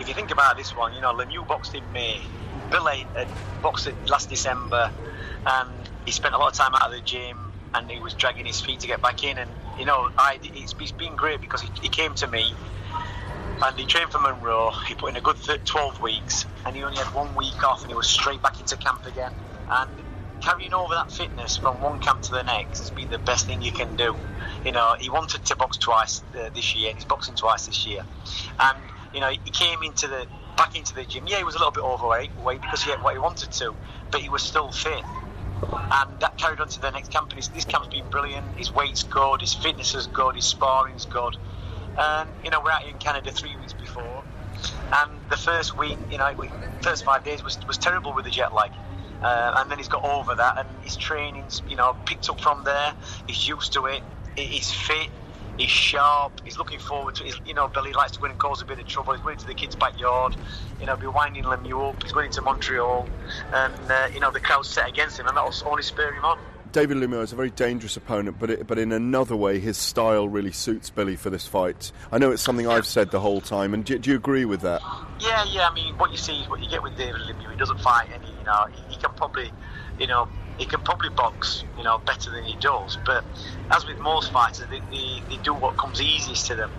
if 0.00 0.08
you 0.08 0.14
think 0.14 0.30
about 0.30 0.56
this 0.56 0.74
one, 0.74 0.94
you 0.94 1.02
know, 1.02 1.12
Lemieux 1.12 1.46
boxed 1.46 1.74
in 1.74 1.92
May, 1.92 2.22
Billy 2.70 3.06
had 3.14 3.26
uh, 3.26 3.30
boxed 3.62 3.86
it 3.86 3.94
last 4.08 4.30
December, 4.30 4.90
and 5.46 5.68
he 6.06 6.12
spent 6.12 6.34
a 6.34 6.38
lot 6.38 6.48
of 6.48 6.54
time 6.54 6.74
out 6.74 6.86
of 6.86 6.92
the 6.92 7.02
gym, 7.02 7.36
and 7.74 7.90
he 7.90 8.00
was 8.00 8.14
dragging 8.14 8.46
his 8.46 8.58
feet 8.58 8.80
to 8.80 8.86
get 8.86 9.02
back 9.02 9.22
in. 9.22 9.36
And 9.36 9.50
you 9.78 9.84
know, 9.84 10.08
I 10.16 10.38
it's, 10.42 10.74
it's 10.80 10.92
been 10.92 11.14
great 11.14 11.42
because 11.42 11.60
he, 11.60 11.68
he 11.82 11.90
came 11.90 12.14
to 12.14 12.26
me, 12.26 12.54
and 13.62 13.78
he 13.78 13.84
trained 13.84 14.10
for 14.10 14.18
Monroe. 14.18 14.70
He 14.88 14.94
put 14.94 15.10
in 15.10 15.16
a 15.16 15.20
good 15.20 15.36
th- 15.36 15.62
12 15.64 16.00
weeks, 16.00 16.46
and 16.64 16.74
he 16.74 16.82
only 16.82 16.96
had 16.96 17.12
one 17.14 17.34
week 17.34 17.62
off, 17.62 17.82
and 17.82 17.90
he 17.90 17.94
was 17.94 18.08
straight 18.08 18.40
back 18.40 18.58
into 18.60 18.78
camp 18.78 19.04
again. 19.04 19.32
And 19.70 19.90
carrying 20.40 20.74
over 20.74 20.94
that 20.94 21.12
fitness 21.12 21.56
from 21.56 21.80
one 21.80 22.00
camp 22.00 22.22
to 22.22 22.32
the 22.32 22.42
next 22.42 22.80
has 22.80 22.90
been 22.90 23.10
the 23.10 23.18
best 23.18 23.46
thing 23.46 23.62
you 23.62 23.72
can 23.72 23.96
do. 23.96 24.16
You 24.64 24.72
know, 24.72 24.94
he 24.98 25.10
wanted 25.10 25.44
to 25.46 25.56
box 25.56 25.76
twice 25.76 26.22
uh, 26.38 26.50
this 26.54 26.74
year, 26.74 26.92
he's 26.94 27.04
boxing 27.04 27.34
twice 27.34 27.66
this 27.66 27.86
year. 27.86 28.04
And 28.58 28.78
you 29.14 29.20
know, 29.20 29.30
he 29.30 29.50
came 29.50 29.82
into 29.82 30.06
the 30.06 30.26
back 30.56 30.76
into 30.76 30.94
the 30.94 31.04
gym. 31.04 31.26
Yeah, 31.26 31.38
he 31.38 31.44
was 31.44 31.54
a 31.54 31.58
little 31.58 31.72
bit 31.72 31.82
overweight 31.82 32.36
weight 32.36 32.60
because 32.60 32.82
he 32.82 32.90
had 32.90 33.02
what 33.02 33.14
he 33.14 33.18
wanted 33.18 33.50
to, 33.52 33.74
but 34.10 34.20
he 34.20 34.28
was 34.28 34.42
still 34.42 34.70
fit. 34.70 35.02
And 35.62 36.20
that 36.20 36.38
carried 36.38 36.60
on 36.60 36.68
to 36.68 36.80
the 36.80 36.90
next 36.90 37.10
camp. 37.10 37.30
And 37.30 37.36
his, 37.36 37.48
this 37.48 37.64
camp's 37.64 37.88
been 37.88 38.08
brilliant. 38.08 38.46
His 38.56 38.72
weight's 38.72 39.02
good, 39.02 39.40
his 39.40 39.54
fitness 39.54 39.94
is 39.94 40.06
good, 40.06 40.36
his 40.36 40.44
sparring's 40.44 41.06
good. 41.06 41.36
And 41.98 42.30
you 42.44 42.50
know, 42.50 42.60
we're 42.64 42.70
out 42.70 42.82
here 42.82 42.92
in 42.92 42.98
Canada 42.98 43.32
three 43.32 43.56
weeks 43.56 43.72
before, 43.72 44.22
and 44.92 45.10
the 45.28 45.36
first 45.36 45.76
week, 45.76 45.98
you 46.10 46.18
know, 46.18 46.32
first 46.82 47.04
five 47.04 47.24
days 47.24 47.42
was 47.42 47.58
was 47.66 47.78
terrible 47.78 48.14
with 48.14 48.24
the 48.24 48.30
jet 48.30 48.54
lag. 48.54 48.70
Uh, 49.22 49.54
and 49.56 49.70
then 49.70 49.78
he's 49.78 49.88
got 49.88 50.04
over 50.04 50.34
that, 50.34 50.58
and 50.58 50.68
his 50.82 50.96
training's 50.96 51.62
you 51.68 51.76
know 51.76 51.96
picked 52.06 52.28
up 52.30 52.40
from 52.40 52.64
there. 52.64 52.94
He's 53.26 53.46
used 53.46 53.72
to 53.74 53.86
it. 53.86 54.02
He's 54.36 54.72
fit. 54.72 55.08
He's 55.58 55.70
sharp. 55.70 56.40
He's 56.42 56.56
looking 56.56 56.78
forward 56.78 57.16
to. 57.16 57.24
He's, 57.24 57.38
you 57.44 57.52
know, 57.52 57.68
Billy 57.68 57.92
likes 57.92 58.12
to 58.12 58.20
win 58.20 58.30
and 58.30 58.40
cause 58.40 58.62
a 58.62 58.64
bit 58.64 58.78
of 58.78 58.86
trouble. 58.86 59.12
He's 59.12 59.22
going 59.22 59.36
to 59.36 59.46
the 59.46 59.54
kids' 59.54 59.76
backyard. 59.76 60.34
You 60.80 60.86
know, 60.86 60.96
be 60.96 61.06
winding 61.06 61.44
Lemieux 61.44 61.90
up. 61.90 62.02
He's 62.02 62.12
going 62.12 62.30
to 62.30 62.40
Montreal, 62.40 63.06
and 63.52 63.90
uh, 63.90 64.08
you 64.14 64.20
know 64.20 64.30
the 64.30 64.40
crowd's 64.40 64.68
set 64.68 64.88
against 64.88 65.18
him, 65.18 65.26
and 65.26 65.36
that'll 65.36 65.52
only 65.68 65.82
spur 65.82 66.12
him 66.12 66.24
on. 66.24 66.38
David 66.72 66.98
Lemieux 66.98 67.22
is 67.22 67.32
a 67.32 67.36
very 67.36 67.50
dangerous 67.50 67.96
opponent, 67.96 68.36
but 68.38 68.48
it, 68.50 68.66
but 68.66 68.78
in 68.78 68.92
another 68.92 69.34
way, 69.34 69.58
his 69.58 69.76
style 69.76 70.28
really 70.28 70.52
suits 70.52 70.88
Billy 70.88 71.16
for 71.16 71.28
this 71.28 71.46
fight. 71.46 71.90
I 72.12 72.18
know 72.18 72.30
it's 72.30 72.42
something 72.42 72.68
I've 72.68 72.86
said 72.86 73.10
the 73.10 73.18
whole 73.18 73.40
time, 73.40 73.74
and 73.74 73.84
do, 73.84 73.98
do 73.98 74.10
you 74.10 74.16
agree 74.16 74.44
with 74.44 74.60
that? 74.60 74.80
Yeah, 75.18 75.44
yeah. 75.50 75.68
I 75.68 75.74
mean, 75.74 75.98
what 75.98 76.12
you 76.12 76.16
see 76.16 76.40
is 76.40 76.48
what 76.48 76.62
you 76.62 76.70
get 76.70 76.82
with 76.82 76.96
David 76.96 77.22
Lemieux. 77.22 77.50
He 77.50 77.56
doesn't 77.56 77.80
fight 77.80 78.08
any. 78.14 78.30
You 78.38 78.44
know, 78.44 78.66
he, 78.72 78.94
he 78.94 79.00
can 79.00 79.12
probably, 79.14 79.50
you 79.98 80.06
know, 80.06 80.28
he 80.58 80.64
can 80.64 80.80
probably 80.82 81.08
box, 81.10 81.64
you 81.76 81.82
know, 81.82 81.98
better 81.98 82.30
than 82.30 82.44
he 82.44 82.54
does. 82.56 82.98
But 83.04 83.24
as 83.72 83.84
with 83.84 83.98
most 83.98 84.30
fighters, 84.30 84.66
they, 84.70 84.80
they, 84.90 85.22
they 85.28 85.42
do 85.42 85.54
what 85.54 85.76
comes 85.76 86.00
easiest 86.00 86.46
to 86.46 86.54
them. 86.54 86.70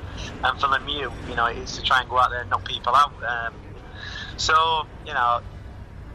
And 0.44 0.60
for 0.60 0.68
Lemieux, 0.68 1.12
you 1.28 1.36
know, 1.36 1.48
it's 1.48 1.76
to 1.76 1.84
try 1.84 2.00
and 2.00 2.10
go 2.10 2.18
out 2.18 2.30
there 2.30 2.42
and 2.42 2.50
knock 2.50 2.66
people 2.66 2.96
out. 2.96 3.12
Um, 3.24 3.54
so, 4.38 4.88
you 5.06 5.14
know, 5.14 5.42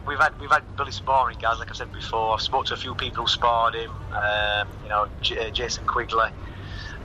we've 0.07 0.19
had 0.19 0.39
we've 0.41 0.51
had 0.51 0.77
Billy 0.77 0.93
sparring 0.93 1.39
guys, 1.39 1.59
like 1.59 1.71
I 1.71 1.75
said 1.75 1.93
before. 1.93 2.35
I've 2.35 2.41
spoke 2.41 2.67
to 2.67 2.75
a 2.75 2.77
few 2.77 2.95
people 2.95 3.25
who 3.25 3.29
sparred 3.29 3.75
him. 3.75 3.91
Um, 4.13 4.69
you 4.83 4.89
know, 4.89 5.09
J- 5.21 5.49
uh, 5.49 5.51
Jason 5.51 5.87
Quigley, 5.87 6.31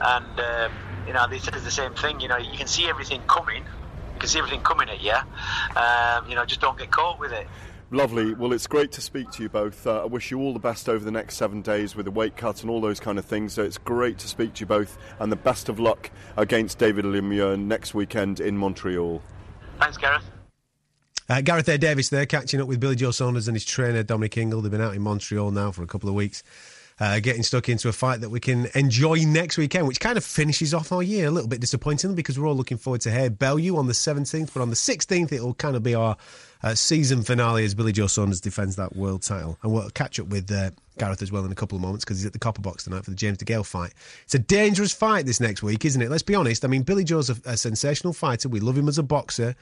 and 0.00 0.40
um, 0.40 0.72
you 1.06 1.12
know 1.12 1.26
they 1.28 1.38
said 1.38 1.54
the 1.54 1.70
same 1.70 1.94
thing. 1.94 2.20
You 2.20 2.28
know, 2.28 2.38
you 2.38 2.56
can 2.56 2.66
see 2.66 2.88
everything 2.88 3.22
coming. 3.26 3.64
You 4.14 4.20
can 4.20 4.28
see 4.28 4.38
everything 4.38 4.62
coming 4.62 4.88
at 4.88 5.02
you. 5.02 5.12
Um, 5.76 6.28
you 6.28 6.34
know, 6.34 6.44
just 6.44 6.60
don't 6.60 6.78
get 6.78 6.90
caught 6.90 7.18
with 7.18 7.32
it. 7.32 7.46
Lovely. 7.90 8.32
Well, 8.32 8.54
it's 8.54 8.66
great 8.66 8.90
to 8.92 9.02
speak 9.02 9.30
to 9.32 9.42
you 9.42 9.50
both. 9.50 9.86
Uh, 9.86 10.00
I 10.00 10.06
wish 10.06 10.30
you 10.30 10.40
all 10.40 10.54
the 10.54 10.58
best 10.58 10.88
over 10.88 11.04
the 11.04 11.10
next 11.10 11.36
seven 11.36 11.60
days 11.60 11.94
with 11.94 12.06
the 12.06 12.10
weight 12.10 12.38
cut 12.38 12.62
and 12.62 12.70
all 12.70 12.80
those 12.80 12.98
kind 12.98 13.18
of 13.18 13.26
things. 13.26 13.52
So 13.52 13.62
it's 13.62 13.76
great 13.76 14.16
to 14.20 14.28
speak 14.28 14.54
to 14.54 14.60
you 14.60 14.66
both, 14.66 14.96
and 15.18 15.30
the 15.30 15.36
best 15.36 15.68
of 15.68 15.78
luck 15.78 16.10
against 16.38 16.78
David 16.78 17.04
Lemieux 17.04 17.60
next 17.60 17.92
weekend 17.92 18.40
in 18.40 18.56
Montreal. 18.56 19.20
Thanks, 19.78 19.98
Gareth. 19.98 20.31
Uh, 21.32 21.40
Gareth 21.40 21.66
A. 21.68 21.78
Davis 21.78 22.10
there, 22.10 22.26
catching 22.26 22.60
up 22.60 22.68
with 22.68 22.78
Billy 22.78 22.94
Joe 22.94 23.10
Saunders 23.10 23.48
and 23.48 23.56
his 23.56 23.64
trainer 23.64 24.02
Dominic 24.02 24.36
Ingle. 24.36 24.60
They've 24.60 24.70
been 24.70 24.82
out 24.82 24.94
in 24.94 25.00
Montreal 25.00 25.50
now 25.50 25.70
for 25.70 25.82
a 25.82 25.86
couple 25.86 26.10
of 26.10 26.14
weeks. 26.14 26.42
Uh, 27.00 27.20
getting 27.20 27.42
stuck 27.42 27.70
into 27.70 27.88
a 27.88 27.92
fight 27.92 28.20
that 28.20 28.28
we 28.28 28.38
can 28.38 28.68
enjoy 28.74 29.16
next 29.24 29.56
weekend, 29.56 29.88
which 29.88 29.98
kind 29.98 30.18
of 30.18 30.24
finishes 30.26 30.74
off 30.74 30.92
our 30.92 31.02
year. 31.02 31.28
A 31.28 31.30
little 31.30 31.48
bit 31.48 31.58
disappointing 31.58 32.14
because 32.14 32.38
we're 32.38 32.46
all 32.46 32.54
looking 32.54 32.76
forward 32.76 33.00
to 33.00 33.10
Haye 33.10 33.30
Bellew 33.30 33.78
on 33.78 33.86
the 33.86 33.94
17th, 33.94 34.52
but 34.52 34.60
on 34.60 34.68
the 34.68 34.76
16th, 34.76 35.32
it'll 35.32 35.54
kind 35.54 35.74
of 35.74 35.82
be 35.82 35.94
our 35.94 36.18
uh, 36.62 36.74
season 36.74 37.22
finale 37.22 37.64
as 37.64 37.74
Billy 37.74 37.92
Joe 37.92 38.08
Saunders 38.08 38.42
defends 38.42 38.76
that 38.76 38.94
world 38.94 39.22
title. 39.22 39.58
And 39.62 39.72
we'll 39.72 39.88
catch 39.88 40.20
up 40.20 40.26
with 40.26 40.52
uh, 40.52 40.70
Gareth 40.98 41.22
as 41.22 41.32
well 41.32 41.46
in 41.46 41.50
a 41.50 41.54
couple 41.54 41.76
of 41.76 41.82
moments 41.82 42.04
because 42.04 42.18
he's 42.18 42.26
at 42.26 42.34
the 42.34 42.38
Copper 42.38 42.60
Box 42.60 42.84
tonight 42.84 43.06
for 43.06 43.10
the 43.10 43.16
James 43.16 43.38
DeGale 43.38 43.64
fight. 43.64 43.94
It's 44.24 44.34
a 44.34 44.38
dangerous 44.38 44.92
fight 44.92 45.24
this 45.24 45.40
next 45.40 45.62
week, 45.62 45.86
isn't 45.86 46.02
it? 46.02 46.10
Let's 46.10 46.22
be 46.22 46.34
honest. 46.34 46.62
I 46.62 46.68
mean, 46.68 46.82
Billy 46.82 47.04
Joe's 47.04 47.30
a, 47.30 47.36
a 47.46 47.56
sensational 47.56 48.12
fighter. 48.12 48.50
We 48.50 48.60
love 48.60 48.76
him 48.76 48.86
as 48.86 48.98
a 48.98 49.02
boxer. 49.02 49.56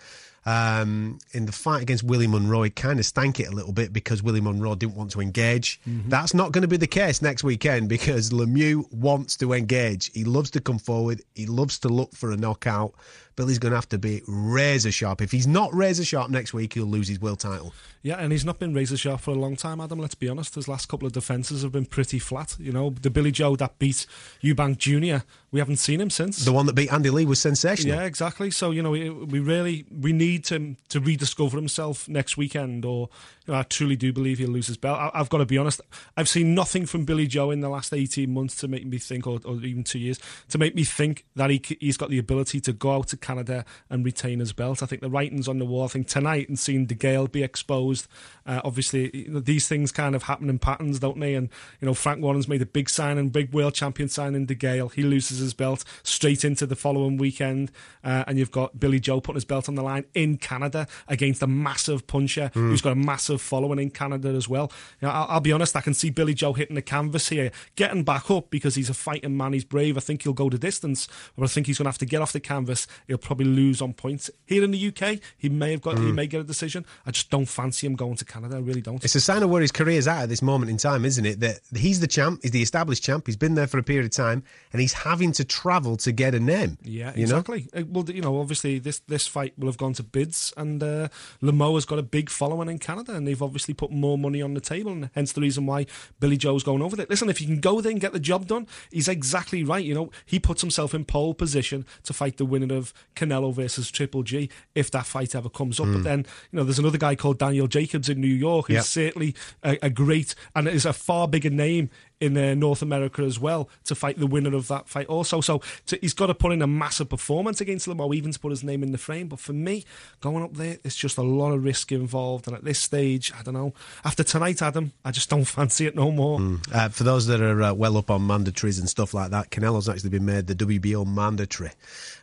Um, 0.46 1.18
in 1.32 1.44
the 1.44 1.52
fight 1.52 1.82
against 1.82 2.02
Willie 2.02 2.26
Monroe, 2.26 2.62
it 2.62 2.74
kind 2.74 2.98
of 2.98 3.04
stank 3.04 3.40
it 3.40 3.48
a 3.48 3.50
little 3.50 3.72
bit 3.72 3.92
because 3.92 4.22
Willie 4.22 4.40
Monroe 4.40 4.74
didn't 4.74 4.94
want 4.94 5.10
to 5.10 5.20
engage. 5.20 5.80
Mm-hmm. 5.88 6.08
That's 6.08 6.32
not 6.32 6.52
going 6.52 6.62
to 6.62 6.68
be 6.68 6.78
the 6.78 6.86
case 6.86 7.20
next 7.20 7.44
weekend 7.44 7.88
because 7.90 8.30
Lemieux 8.30 8.90
wants 8.92 9.36
to 9.38 9.52
engage. 9.52 10.10
He 10.12 10.24
loves 10.24 10.50
to 10.52 10.60
come 10.60 10.78
forward. 10.78 11.22
He 11.34 11.46
loves 11.46 11.78
to 11.80 11.88
look 11.88 12.14
for 12.14 12.30
a 12.32 12.36
knockout. 12.36 12.94
Billy's 13.36 13.58
going 13.58 13.70
to 13.70 13.76
have 13.76 13.88
to 13.90 13.98
be 13.98 14.22
razor 14.26 14.92
sharp. 14.92 15.20
If 15.22 15.30
he's 15.30 15.46
not 15.46 15.72
razor 15.74 16.04
sharp 16.04 16.30
next 16.30 16.52
week, 16.52 16.74
he'll 16.74 16.84
lose 16.86 17.08
his 17.08 17.20
world 17.20 17.40
title. 17.40 17.72
Yeah, 18.02 18.16
and 18.16 18.32
he's 18.32 18.44
not 18.44 18.58
been 18.58 18.72
razor 18.72 18.96
sharp 18.96 19.20
for 19.20 19.32
a 19.32 19.34
long 19.34 19.56
time, 19.56 19.80
Adam. 19.80 19.98
Let's 19.98 20.14
be 20.14 20.28
honest. 20.28 20.54
His 20.54 20.68
last 20.68 20.88
couple 20.88 21.06
of 21.06 21.12
defences 21.12 21.62
have 21.62 21.72
been 21.72 21.86
pretty 21.86 22.18
flat. 22.18 22.56
You 22.58 22.72
know, 22.72 22.90
the 22.90 23.10
Billy 23.10 23.30
Joe 23.30 23.56
that 23.56 23.78
beat 23.78 24.06
Eubank 24.42 24.78
Jr., 24.78 25.24
we 25.52 25.58
haven't 25.58 25.76
seen 25.76 26.00
him 26.00 26.10
since. 26.10 26.44
The 26.44 26.52
one 26.52 26.66
that 26.66 26.74
beat 26.74 26.92
Andy 26.92 27.10
Lee 27.10 27.24
was 27.24 27.40
sensational. 27.40 27.96
Yeah, 27.96 28.04
exactly. 28.04 28.50
So 28.50 28.70
you 28.70 28.82
know, 28.82 28.90
we, 28.90 29.10
we 29.10 29.40
really 29.40 29.84
we 29.90 30.12
need 30.12 30.46
him 30.46 30.76
to 30.90 31.00
rediscover 31.00 31.56
himself 31.56 32.08
next 32.08 32.36
weekend, 32.36 32.84
or 32.84 33.08
you 33.46 33.52
know, 33.52 33.58
I 33.58 33.64
truly 33.64 33.96
do 33.96 34.12
believe 34.12 34.38
he'll 34.38 34.50
lose 34.50 34.68
his 34.68 34.76
belt. 34.76 34.98
I, 34.98 35.18
have 35.18 35.28
got 35.28 35.38
to 35.38 35.46
be 35.46 35.58
honest. 35.58 35.80
I've 36.16 36.28
seen 36.28 36.54
nothing 36.54 36.86
from 36.86 37.04
Billy 37.04 37.26
Joe 37.26 37.50
in 37.50 37.60
the 37.60 37.68
last 37.68 37.92
eighteen 37.92 38.32
months 38.32 38.54
to 38.56 38.68
make 38.68 38.86
me 38.86 38.98
think, 38.98 39.26
or, 39.26 39.40
or 39.44 39.56
even 39.56 39.82
two 39.82 39.98
years, 39.98 40.20
to 40.50 40.58
make 40.58 40.74
me 40.74 40.84
think 40.84 41.24
that 41.34 41.50
he 41.50 41.60
he's 41.80 41.96
got 41.96 42.10
the 42.10 42.18
ability 42.18 42.60
to 42.60 42.72
go 42.72 42.92
out 42.92 43.08
to 43.08 43.16
Canada 43.20 43.64
and 43.88 44.04
retain 44.04 44.38
his 44.40 44.52
belt. 44.52 44.82
I 44.82 44.86
think 44.86 45.02
the 45.02 45.10
writing's 45.10 45.48
on 45.48 45.58
the 45.58 45.64
wall. 45.64 45.84
I 45.84 45.88
think 45.88 46.08
tonight 46.08 46.48
and 46.48 46.58
seeing 46.58 46.86
DeGale 46.86 47.30
be 47.30 47.42
exposed. 47.42 48.06
Uh, 48.46 48.60
obviously, 48.64 49.10
you 49.16 49.28
know, 49.30 49.40
these 49.40 49.68
things 49.68 49.92
kind 49.92 50.14
of 50.14 50.24
happen 50.24 50.48
in 50.50 50.58
patterns, 50.58 50.98
don't 50.98 51.20
they? 51.20 51.34
And 51.34 51.48
you 51.80 51.86
know, 51.86 51.94
Frank 51.94 52.22
Warren's 52.22 52.48
made 52.48 52.62
a 52.62 52.66
big 52.66 52.88
sign 52.90 53.18
and 53.18 53.30
big 53.32 53.52
world 53.52 53.74
champion 53.74 54.08
sign 54.08 54.34
in 54.34 54.46
De 54.46 54.54
DeGale, 54.54 54.92
he 54.92 55.02
loses 55.02 55.38
his 55.38 55.54
belt 55.54 55.84
straight 56.02 56.44
into 56.44 56.66
the 56.66 56.76
following 56.76 57.16
weekend, 57.16 57.70
uh, 58.04 58.24
and 58.26 58.38
you've 58.38 58.50
got 58.50 58.78
Billy 58.80 58.98
Joe 59.00 59.20
putting 59.20 59.36
his 59.36 59.44
belt 59.44 59.68
on 59.68 59.74
the 59.74 59.82
line 59.82 60.04
in 60.14 60.36
Canada 60.36 60.86
against 61.08 61.42
a 61.42 61.46
massive 61.46 62.06
puncher 62.06 62.50
Mm. 62.54 62.68
who's 62.70 62.80
got 62.80 62.92
a 62.92 62.96
massive 62.96 63.40
following 63.40 63.78
in 63.78 63.90
Canada 63.90 64.28
as 64.30 64.48
well. 64.48 64.70
You 65.00 65.08
know, 65.08 65.14
I'll, 65.14 65.26
I'll 65.28 65.40
be 65.40 65.52
honest, 65.52 65.76
I 65.76 65.80
can 65.80 65.94
see 65.94 66.10
Billy 66.10 66.34
Joe 66.34 66.52
hitting 66.52 66.74
the 66.74 66.82
canvas 66.82 67.28
here, 67.28 67.50
getting 67.76 68.02
back 68.02 68.30
up 68.30 68.50
because 68.50 68.74
he's 68.74 68.90
a 68.90 68.94
fighting 68.94 69.36
man. 69.36 69.52
He's 69.52 69.64
brave. 69.64 69.96
I 69.96 70.00
think 70.00 70.22
he'll 70.22 70.32
go 70.32 70.48
the 70.50 70.58
distance, 70.58 71.06
but 71.36 71.44
I 71.44 71.46
think 71.46 71.66
he's 71.66 71.78
going 71.78 71.84
to 71.84 71.90
have 71.90 71.98
to 71.98 72.06
get 72.06 72.22
off 72.22 72.32
the 72.32 72.40
canvas. 72.40 72.86
He'll 73.10 73.18
probably 73.18 73.46
lose 73.46 73.82
on 73.82 73.92
points 73.92 74.30
here 74.46 74.62
in 74.62 74.70
the 74.70 74.78
UK. 74.88 75.18
He 75.36 75.48
may 75.48 75.72
have 75.72 75.80
got, 75.82 75.98
he 75.98 76.04
Mm. 76.04 76.14
may 76.14 76.26
get 76.28 76.40
a 76.40 76.44
decision. 76.44 76.86
I 77.04 77.10
just 77.10 77.28
don't 77.28 77.46
fancy 77.46 77.88
him 77.88 77.96
going 77.96 78.14
to 78.16 78.24
Canada. 78.24 78.54
I 78.56 78.60
really 78.60 78.80
don't. 78.80 79.04
It's 79.04 79.16
a 79.16 79.20
sign 79.20 79.42
of 79.42 79.50
where 79.50 79.60
his 79.60 79.72
career's 79.72 80.06
at 80.06 80.22
at 80.22 80.28
this 80.28 80.42
moment 80.42 80.70
in 80.70 80.76
time, 80.76 81.04
isn't 81.04 81.26
it? 81.26 81.40
That 81.40 81.58
he's 81.74 81.98
the 81.98 82.06
champ, 82.06 82.38
he's 82.42 82.52
the 82.52 82.62
established 82.62 83.02
champ, 83.02 83.26
he's 83.26 83.36
been 83.36 83.54
there 83.56 83.66
for 83.66 83.78
a 83.78 83.82
period 83.82 84.04
of 84.04 84.12
time, 84.12 84.44
and 84.72 84.80
he's 84.80 84.92
having 84.92 85.32
to 85.32 85.44
travel 85.44 85.96
to 85.96 86.12
get 86.12 86.34
a 86.36 86.38
name. 86.40 86.78
Yeah, 86.84 87.10
you 87.16 87.26
know? 87.26 87.38
exactly. 87.38 87.66
Uh, 87.74 87.82
Well, 87.88 88.08
you 88.08 88.22
know, 88.22 88.38
obviously 88.40 88.78
this 88.78 89.00
this 89.08 89.26
fight 89.26 89.54
will 89.58 89.66
have 89.66 89.76
gone 89.78 89.94
to 89.94 90.04
bids, 90.04 90.54
and 90.56 90.80
uh, 90.82 91.08
Lemo 91.42 91.74
has 91.74 91.84
got 91.84 91.98
a 91.98 92.02
big 92.04 92.30
following 92.30 92.68
in 92.68 92.78
Canada, 92.78 93.14
and 93.14 93.26
they've 93.26 93.42
obviously 93.42 93.74
put 93.74 93.90
more 93.90 94.16
money 94.16 94.40
on 94.40 94.54
the 94.54 94.60
table, 94.60 94.92
and 94.92 95.10
hence 95.16 95.32
the 95.32 95.40
reason 95.40 95.66
why 95.66 95.86
Billy 96.20 96.36
Joe's 96.36 96.62
going 96.62 96.80
over 96.82 96.94
there. 96.94 97.06
Listen, 97.10 97.28
if 97.28 97.40
you 97.40 97.48
can 97.48 97.58
go 97.58 97.80
there 97.80 97.90
and 97.90 98.00
get 98.00 98.12
the 98.12 98.20
job 98.20 98.46
done, 98.46 98.68
he's 98.92 99.08
exactly 99.08 99.64
right. 99.64 99.84
You 99.84 99.94
know, 99.94 100.10
he 100.24 100.38
puts 100.38 100.60
himself 100.60 100.94
in 100.94 101.04
pole 101.04 101.34
position 101.34 101.84
to 102.04 102.12
fight 102.12 102.36
the 102.36 102.44
winner 102.44 102.72
of 102.74 102.92
Canelo 103.16 103.52
versus 103.52 103.90
Triple 103.90 104.22
G 104.22 104.48
if 104.74 104.90
that 104.92 105.06
fight 105.06 105.34
ever 105.34 105.48
comes 105.48 105.78
up. 105.80 105.86
But 105.86 105.98
Mm. 106.00 106.04
then, 106.04 106.18
you 106.52 106.56
know, 106.58 106.64
there's 106.64 106.78
another 106.78 106.98
guy 106.98 107.14
called 107.14 107.38
Daniel 107.38 107.66
Jacobs 107.66 108.08
in 108.08 108.20
New 108.20 108.26
York 108.28 108.66
who's 108.68 108.74
Yeah. 108.74 108.80
certainly 108.82 109.34
a, 109.62 109.78
a 109.86 109.90
great 109.90 110.34
and 110.54 110.68
is 110.68 110.86
a 110.86 110.92
far 110.92 111.28
bigger 111.28 111.50
name 111.50 111.90
in 112.20 112.36
uh, 112.36 112.52
North 112.54 112.82
America 112.82 113.22
as 113.22 113.38
well 113.40 113.66
to 113.84 113.94
fight 113.94 114.18
the 114.18 114.26
winner 114.26 114.54
of 114.54 114.68
that 114.68 114.86
fight 114.90 115.06
also. 115.06 115.40
So 115.40 115.62
to, 115.86 115.98
he's 116.02 116.12
got 116.12 116.26
to 116.26 116.34
put 116.34 116.52
in 116.52 116.60
a 116.60 116.66
massive 116.66 117.08
performance 117.08 117.62
against 117.62 117.86
Lemo, 117.88 118.14
even 118.14 118.30
to 118.32 118.38
put 118.38 118.50
his 118.50 118.62
name 118.62 118.82
in 118.82 118.92
the 118.92 118.98
frame. 118.98 119.28
But 119.28 119.38
for 119.40 119.54
me, 119.54 119.86
going 120.20 120.44
up 120.44 120.54
there, 120.54 120.76
it's 120.84 120.96
just 120.96 121.16
a 121.16 121.22
lot 121.22 121.52
of 121.52 121.64
risk 121.64 121.92
involved. 121.92 122.46
And 122.46 122.54
at 122.54 122.62
this 122.62 122.78
stage, 122.78 123.32
I 123.38 123.42
don't 123.42 123.54
know. 123.54 123.72
After 124.04 124.22
tonight, 124.22 124.60
Adam, 124.60 124.92
I 125.02 125.12
just 125.12 125.30
don't 125.30 125.44
fancy 125.46 125.86
it 125.86 125.94
no 125.96 126.10
more. 126.10 126.58
Uh, 126.70 126.90
for 126.90 127.04
those 127.04 127.26
that 127.26 127.40
are 127.40 127.62
uh, 127.62 127.72
well 127.72 127.96
up 127.96 128.10
on 128.10 128.20
mandatories 128.28 128.78
and 128.78 128.88
stuff 128.88 129.14
like 129.14 129.30
that, 129.30 129.50
Canelo's 129.50 129.88
actually 129.88 130.10
been 130.10 130.26
made 130.26 130.46
the 130.46 130.54
WBO 130.54 131.06
mandatory. 131.06 131.70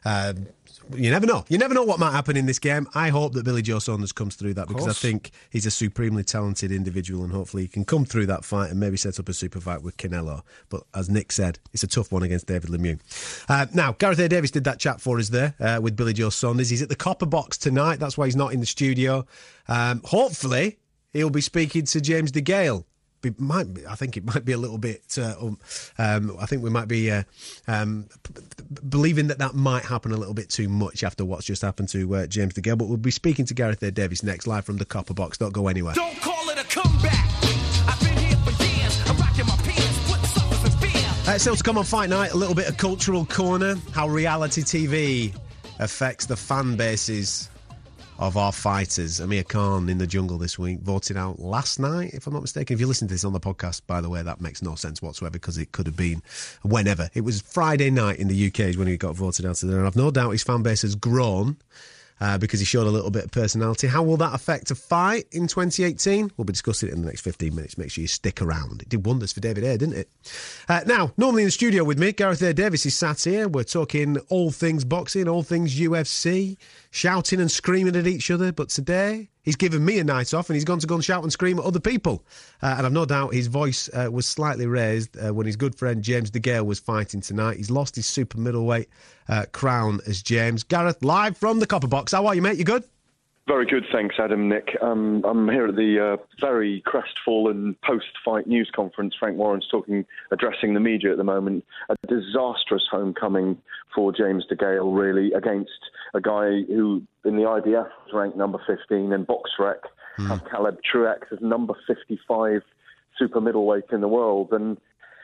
Um, 0.06 0.46
you 0.96 1.10
never 1.12 1.26
know. 1.26 1.46
You 1.50 1.58
never 1.58 1.74
know 1.74 1.84
what 1.84 2.00
might 2.00 2.12
happen 2.12 2.38
in 2.38 2.46
this 2.46 2.60
game. 2.60 2.88
I 2.94 3.10
hope 3.10 3.34
that 3.34 3.44
Billy 3.44 3.62
Joe 3.62 3.80
Saunders 3.80 4.12
comes 4.12 4.36
through 4.36 4.54
that 4.56 4.68
because 4.68 4.88
I 4.88 4.94
think 4.94 5.32
he's 5.50 5.66
a 5.66 5.72
supremely 5.72 6.24
talented 6.24 6.72
individual 6.72 7.24
and 7.24 7.32
hopefully 7.34 7.64
he 7.64 7.68
can 7.68 7.86
come 7.86 8.06
through 8.06 8.28
that 8.28 8.46
fight 8.46 8.72
and 8.72 8.80
maybe 8.80 8.98
set 8.98 9.20
up 9.20 9.30
a 9.30 9.34
super 9.34 9.60
fight 9.60 9.82
with 9.82 9.98
Canelo. 9.98 10.42
But 10.70 10.84
as 10.94 11.10
Nick 11.10 11.32
said, 11.32 11.60
it's 11.74 11.84
a 11.84 11.88
tough 11.88 12.12
one 12.12 12.24
against 12.24 12.48
David 12.48 12.70
Lemieux. 12.70 13.00
Uh, 13.50 13.66
now, 13.74 13.94
Gareth 13.94 14.20
A. 14.20 14.30
Davis 14.30 14.52
did 14.52 14.64
that 14.66 14.80
chat 14.80 15.02
for 15.02 15.20
us 15.20 15.30
there 15.30 15.56
uh, 15.60 15.80
with 15.82 15.96
Billy 15.96 16.14
Joe 16.14 16.30
Saunders. 16.30 16.70
He's 16.70 16.82
at 16.82 16.90
the 16.90 16.96
Copper 16.96 17.26
Box 17.26 17.58
tonight. 17.58 18.00
That's 18.00 18.18
why 18.18 18.26
he's 18.26 18.36
not 18.36 18.54
in 18.54 18.60
the 18.60 18.66
studio. 18.66 19.26
Um, 19.68 20.02
hopefully, 20.06 20.78
he'll 21.14 21.30
be 21.30 21.42
speaking 21.42 21.86
to 21.86 22.02
James 22.02 22.32
DeGale. 22.32 22.86
Be, 23.30 23.44
might 23.44 23.74
be, 23.74 23.86
I 23.86 23.96
think 23.96 24.18
it 24.18 24.26
might 24.26 24.46
be 24.46 24.52
a 24.54 24.58
little 24.58 24.78
bit. 24.78 25.18
Uh, 25.18 25.36
um, 25.40 25.60
um, 25.98 26.38
I 26.40 26.46
think 26.46 26.64
we 26.64 26.70
might 26.70 26.88
be 26.88 27.12
uh, 27.12 27.24
um, 27.68 28.08
p- 28.24 28.42
believing 28.88 29.28
that 29.28 29.40
that 29.40 29.54
might 29.56 29.84
happen 29.84 30.12
a 30.12 30.18
little 30.18 30.34
bit 30.34 30.50
too 30.50 30.70
much 30.70 31.04
after 31.04 31.26
what's 31.26 31.46
just 31.46 31.62
happened 31.62 31.90
to 31.90 32.16
uh, 32.16 32.28
James 32.28 32.54
DeGale. 32.54 32.78
But 32.78 32.88
we'll 32.88 32.98
be 32.98 33.12
speaking 33.12 33.46
to 33.46 33.54
Gareth 33.54 33.82
A. 33.84 33.92
Davis 33.92 34.24
next, 34.24 34.48
live 34.48 34.66
from 34.66 34.78
the 34.78 34.86
Copper 34.86 35.14
Box. 35.14 35.38
Don't 35.38 35.54
go 35.54 35.68
anywhere. 35.68 35.94
Don't 35.94 36.20
call 36.22 36.50
it 36.50 36.58
a 36.58 36.64
comeback. 36.64 37.28
I've 37.88 38.00
been 38.00 38.18
here 38.18 38.38
for 38.38 38.64
years. 38.64 39.02
I'm 39.08 39.18
rocking 39.18 39.46
my 39.48 39.56
pants, 39.58 40.12
putting 40.12 40.26
suckers 40.26 40.64
in 40.66 40.72
fear. 40.80 41.34
Uh, 41.34 41.38
still 41.38 41.56
to 41.56 41.64
come 41.64 41.78
on 41.78 41.84
Fight 41.84 42.10
Night, 42.10 42.32
a 42.32 42.38
little 42.38 42.56
bit 42.56 42.70
of 42.70 42.78
cultural 42.78 43.26
corner, 43.26 43.76
how 43.92 44.08
reality 44.08 44.62
TV 44.62 45.34
affects 45.80 46.26
the 46.26 46.36
fan 46.36 46.76
bases 46.76 47.50
of 48.20 48.38
our 48.38 48.52
fighters. 48.52 49.20
Amir 49.20 49.44
Khan 49.44 49.90
in 49.90 49.98
the 49.98 50.08
jungle 50.08 50.38
this 50.38 50.58
week, 50.58 50.80
voted 50.80 51.18
out 51.18 51.40
last 51.40 51.80
night, 51.80 52.14
if 52.14 52.28
I'm 52.28 52.34
not 52.34 52.42
mistaken. 52.42 52.74
If 52.74 52.80
you 52.80 52.88
listen 52.88 53.08
to 53.08 53.14
this 53.14 53.24
on 53.24 53.34
the 53.34 53.40
podcast, 53.40 53.82
by 53.88 54.02
the 54.02 54.10
way, 54.10 54.22
that 54.24 54.42
makes 54.42 54.62
no 54.62 54.76
sense 54.76 55.02
whatsoever 55.02 55.34
because 55.34 55.58
it 55.58 55.72
could 55.72 55.86
have 55.86 55.96
been 55.96 56.22
whenever. 56.64 57.10
It 57.14 57.22
was 57.22 57.42
Friday 57.42 57.90
night 57.90 58.20
in 58.20 58.28
the 58.28 58.48
UK 58.48 58.76
when 58.78 58.88
he 58.88 58.98
got 58.98 59.16
voted 59.16 59.46
out 59.46 59.62
and 59.64 59.86
I've 59.86 59.96
no 59.96 60.12
doubt 60.12 60.32
his 60.32 60.44
fan 60.44 60.64
base 60.64 60.82
has 60.82 60.96
grown. 60.96 61.58
Uh, 62.20 62.36
because 62.36 62.60
he 62.60 62.66
showed 62.66 62.88
a 62.88 62.90
little 62.90 63.12
bit 63.12 63.26
of 63.26 63.32
personality. 63.32 63.86
How 63.86 64.02
will 64.02 64.18
that 64.18 64.34
affect 64.34 64.72
a 64.72 64.76
fight 64.76 65.28
in 65.32 65.46
2018? 65.46 66.32
We'll 66.36 66.46
be 66.46 66.54
discussing 66.54 66.90
it 66.90 66.96
in 66.96 67.02
the 67.02 67.08
next 67.08 67.22
15 67.22 67.54
minutes. 67.54 67.78
Make 67.78 67.92
sure 67.92 68.02
you 68.02 68.08
stick 68.08 68.42
around. 68.42 68.82
It 68.82 68.90
did 68.90 69.06
wonders 69.06 69.32
for 69.32 69.40
David 69.40 69.64
Haye, 69.64 69.78
didn't 69.78 69.98
it? 69.98 70.10
Uh, 70.68 70.82
now, 70.88 71.14
normally 71.18 71.44
in 71.44 71.48
the 71.48 71.52
studio 71.52 71.84
with 71.84 72.00
me, 72.00 72.12
Gareth 72.12 72.42
A. 72.42 72.54
Davis 72.54 72.88
is 72.88 72.98
sat 72.98 73.22
here. 73.22 73.48
We're 73.48 73.64
talking 73.64 74.18
all 74.30 74.50
things 74.50 74.84
boxing, 74.84 75.28
all 75.28 75.44
things 75.44 75.80
UFC, 75.80 76.58
shouting 76.90 77.40
and 77.40 77.52
screaming 77.52 77.96
at 77.96 78.08
each 78.08 78.32
other. 78.32 78.52
But 78.52 78.70
today, 78.70 79.30
he's 79.48 79.56
given 79.56 79.84
me 79.84 79.98
a 79.98 80.04
night 80.04 80.34
off 80.34 80.50
and 80.50 80.56
he's 80.56 80.66
gone 80.66 80.78
to 80.78 80.86
go 80.86 80.96
and 80.96 81.04
shout 81.04 81.24
and 81.24 81.32
scream 81.32 81.58
at 81.58 81.64
other 81.64 81.80
people. 81.80 82.22
Uh, 82.62 82.76
and 82.78 82.86
I've 82.86 82.92
no 82.92 83.06
doubt 83.06 83.34
his 83.34 83.48
voice 83.48 83.90
uh, 83.94 84.10
was 84.12 84.26
slightly 84.26 84.68
raised 84.68 85.18
uh, 85.18 85.34
when 85.34 85.46
his 85.46 85.56
good 85.56 85.74
friend 85.74 86.04
James 86.04 86.30
DeGale 86.30 86.66
was 86.66 86.80
fighting 86.80 87.22
tonight. 87.22 87.56
He's 87.56 87.72
lost 87.72 87.96
his 87.96 88.06
super 88.06 88.38
middleweight 88.38 88.90
uh, 89.30 89.46
crown 89.54 90.02
as 90.06 90.22
James. 90.22 90.64
Gareth, 90.64 91.02
live 91.02 91.38
from 91.38 91.60
the 91.60 91.66
Copper 91.66 91.88
Box. 91.88 92.12
How 92.12 92.28
are 92.28 92.36
you, 92.36 92.42
mate? 92.42 92.58
You 92.58 92.66
good? 92.66 92.84
Very 93.48 93.66
good, 93.66 93.86
thanks, 93.94 94.16
Adam. 94.20 94.50
Nick, 94.50 94.76
um, 94.82 95.24
I'm 95.26 95.48
here 95.48 95.68
at 95.68 95.78
the 95.78 96.18
uh, 96.20 96.24
very 96.42 96.84
crestfallen 96.86 97.78
post-fight 97.82 98.46
news 98.46 98.70
conference. 98.76 99.16
Frank 99.18 99.38
Warren's 99.38 99.68
talking, 99.72 100.06
addressing 100.32 100.74
the 100.74 100.82
media 100.82 101.12
at 101.12 101.18
the 101.18 101.24
moment. 101.24 101.64
A 101.88 101.96
disastrous 102.10 102.84
homecoming 102.92 103.58
for 103.96 104.12
James 104.12 104.44
DeGale, 104.52 104.94
really, 104.94 105.32
against 105.32 105.80
a 106.14 106.20
guy 106.20 106.64
who, 106.68 107.02
in 107.24 107.38
the 107.38 107.44
IBF, 107.44 107.88
was 108.06 108.14
ranked 108.14 108.38
number 108.38 108.60
15, 108.68 109.14
and 109.14 109.26
BoxRec 109.26 109.80
have 110.28 110.44
Caleb 110.52 110.80
Truax 110.84 111.28
as 111.32 111.40
number 111.40 111.74
55 111.88 112.64
super 113.18 113.40
middleweight 113.40 113.86
in 113.94 114.02
the 114.02 114.10
world. 114.10 114.50
And 114.52 114.78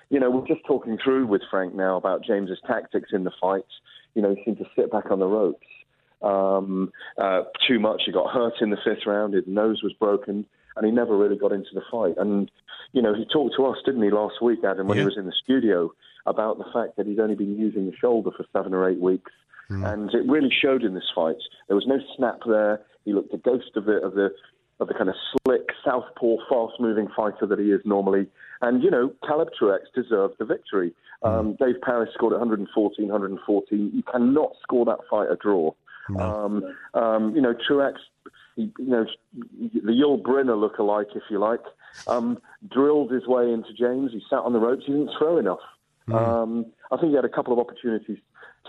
you 0.10 0.20
know, 0.20 0.30
we're 0.30 0.48
just 0.48 0.66
talking 0.66 0.98
through 1.04 1.28
with 1.28 1.42
Frank 1.52 1.76
now 1.76 1.98
about 1.98 2.24
James's 2.24 2.60
tactics 2.68 3.10
in 3.12 3.26
the 3.26 3.32
fight. 3.42 3.66
You 4.16 4.22
know, 4.22 4.34
he 4.34 4.44
seemed 4.46 4.60
to 4.60 4.66
sit 4.78 4.92
back 4.92 5.12
on 5.12 5.20
the 5.20 5.26
ropes 5.28 5.66
um, 6.24 6.92
uh, 7.18 7.44
too 7.68 7.80
much. 7.80 8.04
He 8.06 8.12
got 8.12 8.32
hurt 8.32 8.54
in 8.62 8.70
the 8.70 8.78
fifth 8.84 9.06
round. 9.06 9.34
His 9.34 9.44
nose 9.48 9.82
was 9.84 9.94
broken, 9.94 10.46
and 10.76 10.86
he 10.86 10.92
never 10.92 11.18
really 11.18 11.38
got 11.38 11.52
into 11.52 11.70
the 11.74 11.84
fight. 11.92 12.16
And 12.18 12.50
you 12.92 13.02
know, 13.02 13.14
he 13.14 13.26
talked 13.26 13.56
to 13.58 13.66
us, 13.66 13.78
didn't 13.86 14.04
he, 14.04 14.12
last 14.12 14.42
week, 14.42 14.60
Adam, 14.64 14.88
when 14.88 14.98
he 14.98 15.06
was 15.06 15.18
in 15.18 15.26
the 15.26 15.34
studio, 15.44 15.92
about 16.26 16.58
the 16.58 16.66
fact 16.74 16.96
that 16.98 17.08
he'd 17.08 17.20
only 17.20 17.36
been 17.36 17.58
using 17.58 17.86
the 17.86 17.96
shoulder 17.96 18.32
for 18.36 18.46
seven 18.54 18.74
or 18.74 18.90
eight 18.90 19.00
weeks, 19.00 19.32
and 19.86 20.14
it 20.14 20.30
really 20.30 20.52
showed 20.52 20.84
in 20.84 20.94
this 20.94 21.10
fight. 21.14 21.38
There 21.68 21.76
was 21.76 21.88
no 21.88 22.00
snap 22.16 22.40
there. 22.46 22.82
He 23.06 23.14
looked 23.14 23.34
a 23.34 23.38
ghost 23.38 23.72
of 23.76 23.86
the 23.86 24.02
of 24.02 24.14
the 24.14 24.30
of 24.80 24.88
the 24.88 24.94
kind 24.94 25.10
of 25.10 25.16
slick, 25.32 25.70
southpaw, 25.84 26.38
fast-moving 26.50 27.08
fighter 27.16 27.46
that 27.48 27.60
he 27.60 27.66
is 27.66 27.82
normally. 27.86 28.28
And, 28.62 28.84
you 28.84 28.90
know, 28.90 29.14
Caleb 29.26 29.50
Truax 29.58 29.84
deserved 29.94 30.36
the 30.40 30.46
victory. 30.46 30.94
Um, 31.22 31.56
Dave 31.60 31.76
Parris 31.82 32.10
scored 32.14 32.34
114, 32.34 33.08
114. 33.08 33.92
You 33.94 34.04
cannot 34.04 34.54
score 34.62 34.84
that 34.86 35.00
fight 35.10 35.32
a 35.32 35.36
draw. 35.36 35.72
Um, 36.20 36.64
um, 36.94 37.36
you 37.36 37.42
know, 37.42 37.54
Truax, 37.54 38.00
he, 38.56 38.72
you 38.78 38.88
know, 38.88 39.06
the 39.60 39.92
Yul 39.92 40.22
Brynner 40.22 40.60
look-alike, 40.60 41.08
if 41.16 41.24
you 41.30 41.40
like, 41.40 41.62
um, 42.08 42.40
drilled 42.72 43.12
his 43.12 43.28
way 43.28 43.52
into 43.52 43.74
James. 43.74 44.12
He 44.12 44.22
sat 44.30 44.40
on 44.40 44.54
the 44.54 44.60
ropes. 44.60 44.84
He 44.86 44.92
didn't 44.92 45.12
throw 45.18 45.38
enough. 45.38 45.60
Um, 46.12 46.66
I 46.92 46.98
think 46.98 47.10
he 47.10 47.16
had 47.16 47.26
a 47.26 47.30
couple 47.30 47.54
of 47.54 47.60
opportunities 47.60 48.18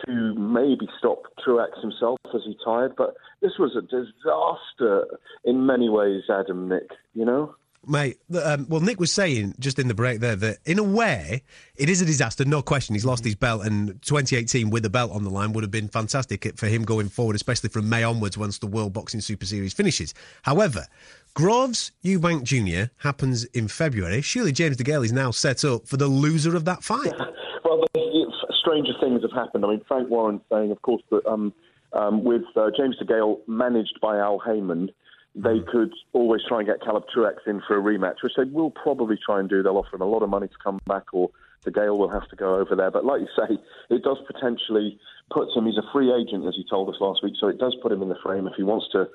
to 0.07 0.35
maybe 0.35 0.89
stop 0.99 1.23
Truax 1.43 1.81
himself 1.81 2.19
as 2.35 2.43
he 2.45 2.57
tired, 2.65 2.95
but 2.97 3.15
this 3.41 3.59
was 3.59 3.77
a 3.77 3.83
disaster 3.83 5.19
in 5.45 5.67
many 5.67 5.89
ways, 5.89 6.23
Adam, 6.29 6.69
Nick, 6.69 6.91
you 7.15 7.25
know? 7.25 7.55
Mate, 7.87 8.19
um, 8.43 8.67
well, 8.69 8.81
Nick 8.81 9.01
was 9.01 9.13
saying 9.13 9.55
just 9.59 9.79
in 9.79 9.89
the 9.89 9.95
break 9.95 10.21
there 10.21 10.37
that 10.37 10.59
in 10.65 10.79
a 10.79 10.83
way, 10.83 11.43
it 11.77 11.89
is 11.89 12.01
a 12.01 12.05
disaster, 12.05 12.45
no 12.45 12.63
question. 12.63 12.95
He's 12.95 13.05
lost 13.05 13.25
his 13.25 13.35
belt, 13.35 13.65
and 13.65 14.01
2018 14.03 14.71
with 14.71 14.85
a 14.85 14.91
belt 14.91 15.13
on 15.13 15.25
the 15.25 15.31
line 15.31 15.53
would 15.53 15.65
have 15.65 15.71
been 15.71 15.89
fantastic 15.89 16.57
for 16.57 16.67
him 16.67 16.85
going 16.85 17.09
forward, 17.09 17.37
especially 17.37 17.69
from 17.69 17.89
May 17.89 18.03
onwards 18.03 18.39
once 18.39 18.59
the 18.59 18.67
World 18.67 18.93
Boxing 18.93 19.21
Super 19.21 19.47
Series 19.47 19.73
finishes. 19.73 20.15
However, 20.43 20.87
Groves 21.35 21.93
Eubank 22.05 22.45
Jr. 22.45 22.93
happens 22.99 23.45
in 23.47 23.69
February. 23.69 24.23
Surely 24.23 24.53
James 24.53 24.77
DeGale 24.77 25.05
is 25.05 25.13
now 25.13 25.31
set 25.31 25.65
up 25.65 25.87
for 25.87 25.97
the 25.97 26.07
loser 26.07 26.55
of 26.57 26.65
that 26.65 26.83
fight. 26.83 27.13
Well, 27.67 27.83
stranger 28.61 28.93
things 29.01 29.23
have 29.23 29.33
happened. 29.33 29.65
I 29.65 29.69
mean, 29.69 29.81
Frank 29.89 30.11
Warren 30.11 30.39
saying, 30.53 30.71
of 30.71 30.83
course, 30.83 31.03
that 31.11 31.25
um, 31.27 31.55
um, 31.95 32.25
with 32.25 32.43
uh, 32.57 32.71
James 32.77 32.97
DeGale 33.01 33.39
managed 33.47 33.99
by 34.03 34.19
Al 34.19 34.39
Haymon, 34.39 34.91
they 35.35 35.61
could 35.61 35.93
always 36.13 36.43
try 36.47 36.59
and 36.59 36.67
get 36.67 36.81
Caleb 36.83 37.05
Truax 37.13 37.43
in 37.47 37.61
for 37.67 37.77
a 37.77 37.83
rematch, 37.83 38.23
which 38.23 38.35
they 38.37 38.45
will 38.45 38.71
probably 38.71 39.19
try 39.25 39.41
and 39.41 39.49
do. 39.49 39.63
They'll 39.63 39.77
offer 39.77 39.97
him 39.97 40.03
a 40.03 40.07
lot 40.07 40.23
of 40.23 40.29
money 40.29 40.47
to 40.49 40.55
come 40.63 40.79
back, 40.87 41.13
or 41.13 41.31
DeGale 41.67 41.99
will 41.99 42.11
have 42.11 42.29
to 42.29 42.37
go 42.37 42.55
over 42.57 42.77
there. 42.77 42.91
But 42.91 43.05
like 43.05 43.21
you 43.21 43.29
say, 43.37 43.59
it 43.91 44.03
does 44.05 44.19
potentially 44.27 44.99
put 45.33 45.49
him. 45.57 45.67
He's 45.67 45.77
a 45.79 45.93
free 45.93 46.13
agent, 46.13 46.47
as 46.47 46.55
he 46.55 46.65
told 46.69 46.89
us 46.89 47.01
last 47.01 47.23
week, 47.25 47.35
so 47.41 47.49
it 47.49 47.59
does 47.59 47.75
put 47.83 47.91
him 47.91 48.03
in 48.03 48.09
the 48.11 48.19
frame 48.23 48.47
if 48.47 48.55
he 48.57 48.63
wants 48.63 48.87
to 48.93 49.09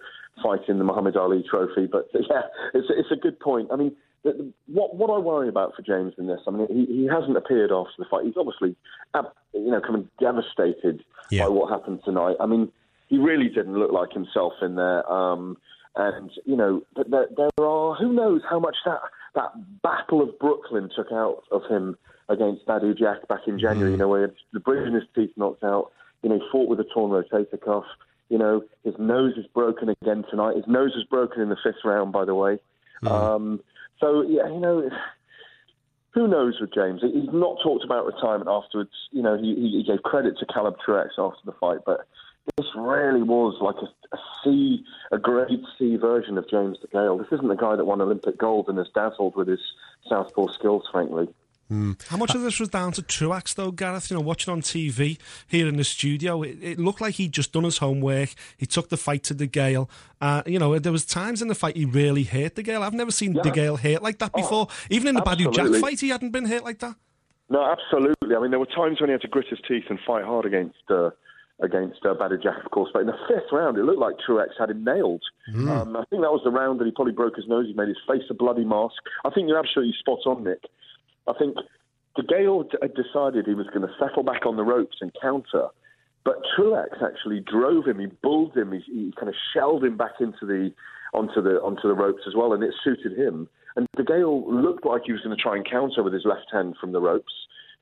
fight 0.43 0.67
in 0.67 0.77
the 0.77 0.83
Muhammad 0.83 1.15
Ali 1.15 1.43
Trophy. 1.49 1.85
But 1.87 2.09
yeah, 2.13 2.41
it's 2.73 2.87
it's 2.89 3.11
a 3.11 3.15
good 3.15 3.39
point. 3.39 3.69
I 3.71 3.77
mean, 3.77 3.95
the, 4.23 4.33
the- 4.33 4.53
what 4.67 4.95
what 4.97 5.09
I 5.09 5.19
worry 5.19 5.47
about 5.47 5.73
for 5.75 5.83
James 5.83 6.13
in 6.17 6.27
this, 6.27 6.41
I 6.47 6.51
mean, 6.51 6.67
he, 6.67 6.85
he 7.01 7.05
hasn't 7.05 7.37
appeared 7.37 7.71
after 7.71 7.93
the 7.97 8.05
fight. 8.11 8.25
He's 8.25 8.35
obviously, 8.37 8.75
you 9.53 9.71
know, 9.71 9.79
coming 9.79 10.09
devastated 10.19 11.01
by 11.45 11.49
what 11.49 11.69
happened 11.69 12.01
tonight. 12.03 12.35
I 12.41 12.45
mean, 12.45 12.71
he 13.07 13.17
really 13.17 13.47
didn't 13.47 13.77
look 13.79 13.91
like 13.93 14.11
himself 14.11 14.53
in 14.61 14.75
there. 14.75 15.09
Um, 15.09 15.57
and 15.95 16.31
you 16.45 16.55
know, 16.55 16.81
there, 16.95 17.27
there 17.35 17.65
are 17.65 17.95
who 17.95 18.13
knows 18.13 18.41
how 18.49 18.59
much 18.59 18.77
that 18.85 18.99
that 19.35 19.51
battle 19.81 20.21
of 20.21 20.37
Brooklyn 20.39 20.89
took 20.95 21.11
out 21.11 21.43
of 21.51 21.63
him 21.69 21.97
against 22.29 22.65
Badou 22.65 22.97
Jack 22.97 23.27
back 23.27 23.41
in 23.47 23.59
January. 23.59 23.91
You 23.91 23.97
know, 23.97 24.07
where 24.07 24.31
the 24.53 24.59
bridge 24.59 24.87
in 24.87 24.93
his 24.93 25.03
teeth 25.15 25.31
knocked 25.35 25.63
out. 25.63 25.91
You 26.23 26.29
know, 26.29 26.35
he 26.35 26.41
fought 26.51 26.67
with 26.69 26.79
a 26.79 26.85
torn 26.93 27.11
rotator 27.11 27.61
cuff. 27.61 27.85
You 28.29 28.37
know, 28.37 28.63
his 28.83 28.93
nose 28.99 29.33
is 29.37 29.45
broken 29.47 29.89
again 29.89 30.23
tonight. 30.29 30.55
His 30.55 30.67
nose 30.67 30.91
was 30.95 31.05
broken 31.09 31.41
in 31.41 31.49
the 31.49 31.57
fifth 31.63 31.83
round, 31.83 32.11
by 32.11 32.25
the 32.25 32.35
way. 32.35 32.59
Um, 33.07 33.61
so 33.99 34.21
yeah, 34.21 34.47
you 34.47 34.59
know, 34.59 34.89
who 36.11 36.27
knows 36.27 36.59
with 36.59 36.73
James? 36.73 37.01
He's 37.01 37.29
not 37.31 37.57
talked 37.63 37.83
about 37.83 38.05
retirement 38.05 38.49
afterwards. 38.49 38.91
You 39.11 39.21
know, 39.21 39.37
he, 39.37 39.55
he 39.55 39.83
gave 39.85 40.03
credit 40.03 40.35
to 40.39 40.45
Caleb 40.45 40.75
Truax 40.83 41.11
after 41.17 41.39
the 41.45 41.53
fight, 41.53 41.79
but 41.85 42.07
this 42.57 42.67
really 42.75 43.21
was 43.23 43.55
like 43.61 43.75
a, 43.75 44.15
a 44.15 44.19
C, 44.43 44.83
a 45.11 45.17
grade 45.17 45.61
C 45.77 45.95
version 45.97 46.37
of 46.37 46.49
James 46.49 46.77
DeGale. 46.85 47.19
This 47.19 47.27
isn't 47.31 47.47
the 47.47 47.55
guy 47.55 47.75
that 47.75 47.85
won 47.85 48.01
Olympic 48.01 48.37
gold 48.37 48.67
and 48.69 48.77
has 48.77 48.87
dazzled 48.93 49.35
with 49.35 49.47
his 49.47 49.59
southpaw 50.07 50.47
skills, 50.53 50.83
frankly. 50.91 51.27
How 51.71 52.17
much 52.17 52.33
of 52.33 52.41
this 52.41 52.59
was 52.59 52.69
down 52.69 52.93
to 52.93 53.03
Truax, 53.03 53.53
though, 53.53 53.69
Gareth? 53.69 54.09
You 54.09 54.17
know, 54.17 54.21
watching 54.23 54.51
on 54.51 54.61
TV 54.61 55.19
here 55.47 55.67
in 55.67 55.77
the 55.77 55.83
studio, 55.83 56.41
it, 56.41 56.57
it 56.63 56.79
looked 56.79 56.99
like 56.99 57.13
he'd 57.15 57.31
just 57.31 57.51
done 57.53 57.63
his 57.63 57.77
homework. 57.77 58.29
He 58.57 58.65
took 58.65 58.89
the 58.89 58.97
fight 58.97 59.21
to 59.25 59.35
DeGale. 59.35 59.87
Uh, 60.19 60.41
you 60.47 60.57
know, 60.57 60.79
there 60.79 60.91
was 60.91 61.05
times 61.05 61.43
in 61.43 61.47
the 61.47 61.53
fight 61.53 61.77
he 61.77 61.85
really 61.85 62.23
hurt 62.23 62.55
DeGale. 62.55 62.81
I've 62.81 62.95
never 62.95 63.11
seen 63.11 63.35
Yeah. 63.35 63.43
DeGale 63.43 63.79
hurt 63.79 64.01
like 64.01 64.17
that 64.17 64.33
before. 64.33 64.67
Even 64.89 65.09
in 65.09 65.15
the 65.15 65.21
Badou 65.21 65.53
Jack 65.53 65.79
fight, 65.79 65.99
he 65.99 66.09
hadn't 66.09 66.31
been 66.31 66.45
hurt 66.45 66.63
like 66.63 66.79
that. 66.79 66.95
No, 67.51 67.63
absolutely. 67.63 68.35
I 68.35 68.39
mean, 68.39 68.49
there 68.49 68.59
were 68.59 68.65
times 68.65 68.99
when 68.99 69.09
he 69.09 69.11
had 69.11 69.21
to 69.21 69.27
grit 69.27 69.45
his 69.47 69.59
teeth 69.67 69.85
and 69.91 69.99
fight 70.07 70.23
hard 70.23 70.45
against 70.47 70.79
uh, 70.89 71.11
against 71.61 72.05
uh, 72.05 72.11
of 72.11 72.71
course. 72.71 72.89
But 72.93 73.01
in 73.01 73.07
the 73.07 73.17
fifth 73.27 73.51
round, 73.51 73.77
it 73.77 73.83
looked 73.83 73.99
like 73.99 74.15
Truax 74.25 74.51
had 74.57 74.69
him 74.69 74.83
nailed. 74.83 75.23
Um, 75.69 75.95
I 75.97 76.05
think 76.09 76.21
that 76.21 76.31
was 76.31 76.41
the 76.43 76.51
round 76.51 76.79
that 76.79 76.85
he 76.85 76.91
probably 76.91 77.13
broke 77.13 77.35
his 77.35 77.47
nose. 77.47 77.65
He 77.67 77.73
made 77.73 77.89
his 77.89 77.97
face 78.07 78.23
a 78.29 78.33
bloody 78.33 78.65
mask. 78.65 78.95
I 79.25 79.29
think 79.29 79.47
you're 79.47 79.59
absolutely 79.59 79.95
spot 79.99 80.19
on, 80.25 80.43
Nick. 80.43 80.63
I 81.27 81.33
think 81.33 81.57
DeGale 82.17 82.65
had 82.81 82.93
decided 82.95 83.45
he 83.45 83.53
was 83.53 83.67
going 83.67 83.87
to 83.87 83.93
settle 83.99 84.23
back 84.23 84.45
on 84.45 84.55
the 84.55 84.63
ropes 84.63 84.97
and 85.01 85.11
counter. 85.21 85.67
But 86.25 86.41
Truax 86.55 86.97
actually 87.01 87.39
drove 87.39 87.87
him. 87.87 87.99
He 87.99 88.07
bulled 88.07 88.55
him. 88.55 88.71
He, 88.71 88.79
he 88.91 89.13
kind 89.17 89.29
of 89.29 89.35
shelled 89.53 89.83
him 89.83 89.97
back 89.97 90.19
into 90.19 90.45
the 90.45 90.71
onto 91.13 91.41
the 91.41 91.61
onto 91.61 91.87
the 91.87 91.95
ropes 91.95 92.23
as 92.27 92.35
well, 92.35 92.53
and 92.53 92.63
it 92.63 92.73
suited 92.83 93.17
him. 93.17 93.47
And 93.75 93.87
DeGale 93.97 94.43
looked 94.47 94.85
like 94.85 95.03
he 95.05 95.11
was 95.11 95.21
going 95.21 95.35
to 95.35 95.41
try 95.41 95.55
and 95.55 95.69
counter 95.69 96.03
with 96.03 96.13
his 96.13 96.25
left 96.25 96.47
hand 96.51 96.75
from 96.79 96.91
the 96.91 97.01
ropes. 97.01 97.33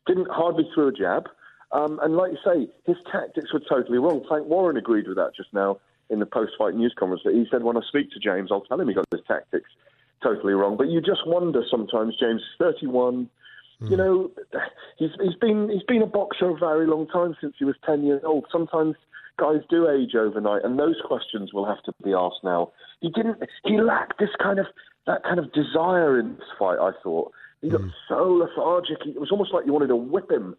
Didn't 0.05 0.29
hardly 0.29 0.69
throw 0.73 0.89
a 0.89 0.91
jab. 0.91 1.27
Um, 1.71 1.99
and 2.01 2.15
like 2.15 2.31
you 2.31 2.37
say, 2.45 2.69
his 2.85 2.97
tactics 3.11 3.51
were 3.51 3.61
totally 3.67 3.97
wrong. 3.97 4.23
Frank 4.27 4.47
Warren 4.47 4.77
agreed 4.77 5.07
with 5.07 5.17
that 5.17 5.35
just 5.35 5.53
now 5.53 5.79
in 6.09 6.19
the 6.19 6.25
post-fight 6.25 6.75
news 6.75 6.93
conference. 6.97 7.23
That 7.25 7.33
he 7.33 7.45
said, 7.51 7.63
"When 7.63 7.77
I 7.77 7.81
speak 7.87 8.11
to 8.11 8.19
James, 8.19 8.51
I'll 8.51 8.61
tell 8.61 8.79
him 8.79 8.87
he 8.87 8.93
got 8.93 9.05
his 9.11 9.21
tactics 9.27 9.69
totally 10.23 10.53
wrong." 10.53 10.77
But 10.77 10.87
you 10.87 11.01
just 11.01 11.27
wonder 11.27 11.63
sometimes. 11.69 12.15
James 12.17 12.41
is 12.41 12.47
31. 12.57 13.29
You 13.79 13.95
know, 13.95 14.31
he's 14.97 15.11
he's 15.21 15.35
been 15.35 15.69
he's 15.69 15.83
been 15.83 16.01
a 16.01 16.07
boxer 16.07 16.49
a 16.49 16.57
very 16.57 16.87
long 16.87 17.07
time 17.07 17.35
since 17.39 17.53
he 17.59 17.65
was 17.65 17.75
10 17.85 18.03
years 18.03 18.23
old. 18.25 18.45
Sometimes 18.51 18.95
guys 19.37 19.61
do 19.69 19.87
age 19.87 20.15
overnight, 20.15 20.63
and 20.63 20.79
those 20.79 20.99
questions 21.05 21.53
will 21.53 21.65
have 21.65 21.81
to 21.83 21.93
be 22.03 22.13
asked 22.13 22.43
now. 22.43 22.71
He 23.01 23.09
didn't. 23.09 23.37
He 23.63 23.79
lacked 23.79 24.19
this 24.19 24.31
kind 24.41 24.57
of 24.57 24.65
that 25.05 25.23
kind 25.23 25.37
of 25.37 25.53
desire 25.53 26.19
in 26.19 26.35
this 26.37 26.47
fight. 26.57 26.79
I 26.79 26.91
thought 27.03 27.31
he 27.61 27.69
looked 27.69 27.93
so 28.07 28.23
lethargic. 28.33 28.97
It 29.05 29.19
was 29.19 29.31
almost 29.31 29.53
like 29.53 29.65
you 29.65 29.73
wanted 29.73 29.87
to 29.87 29.95
whip 29.95 30.31
him 30.31 30.55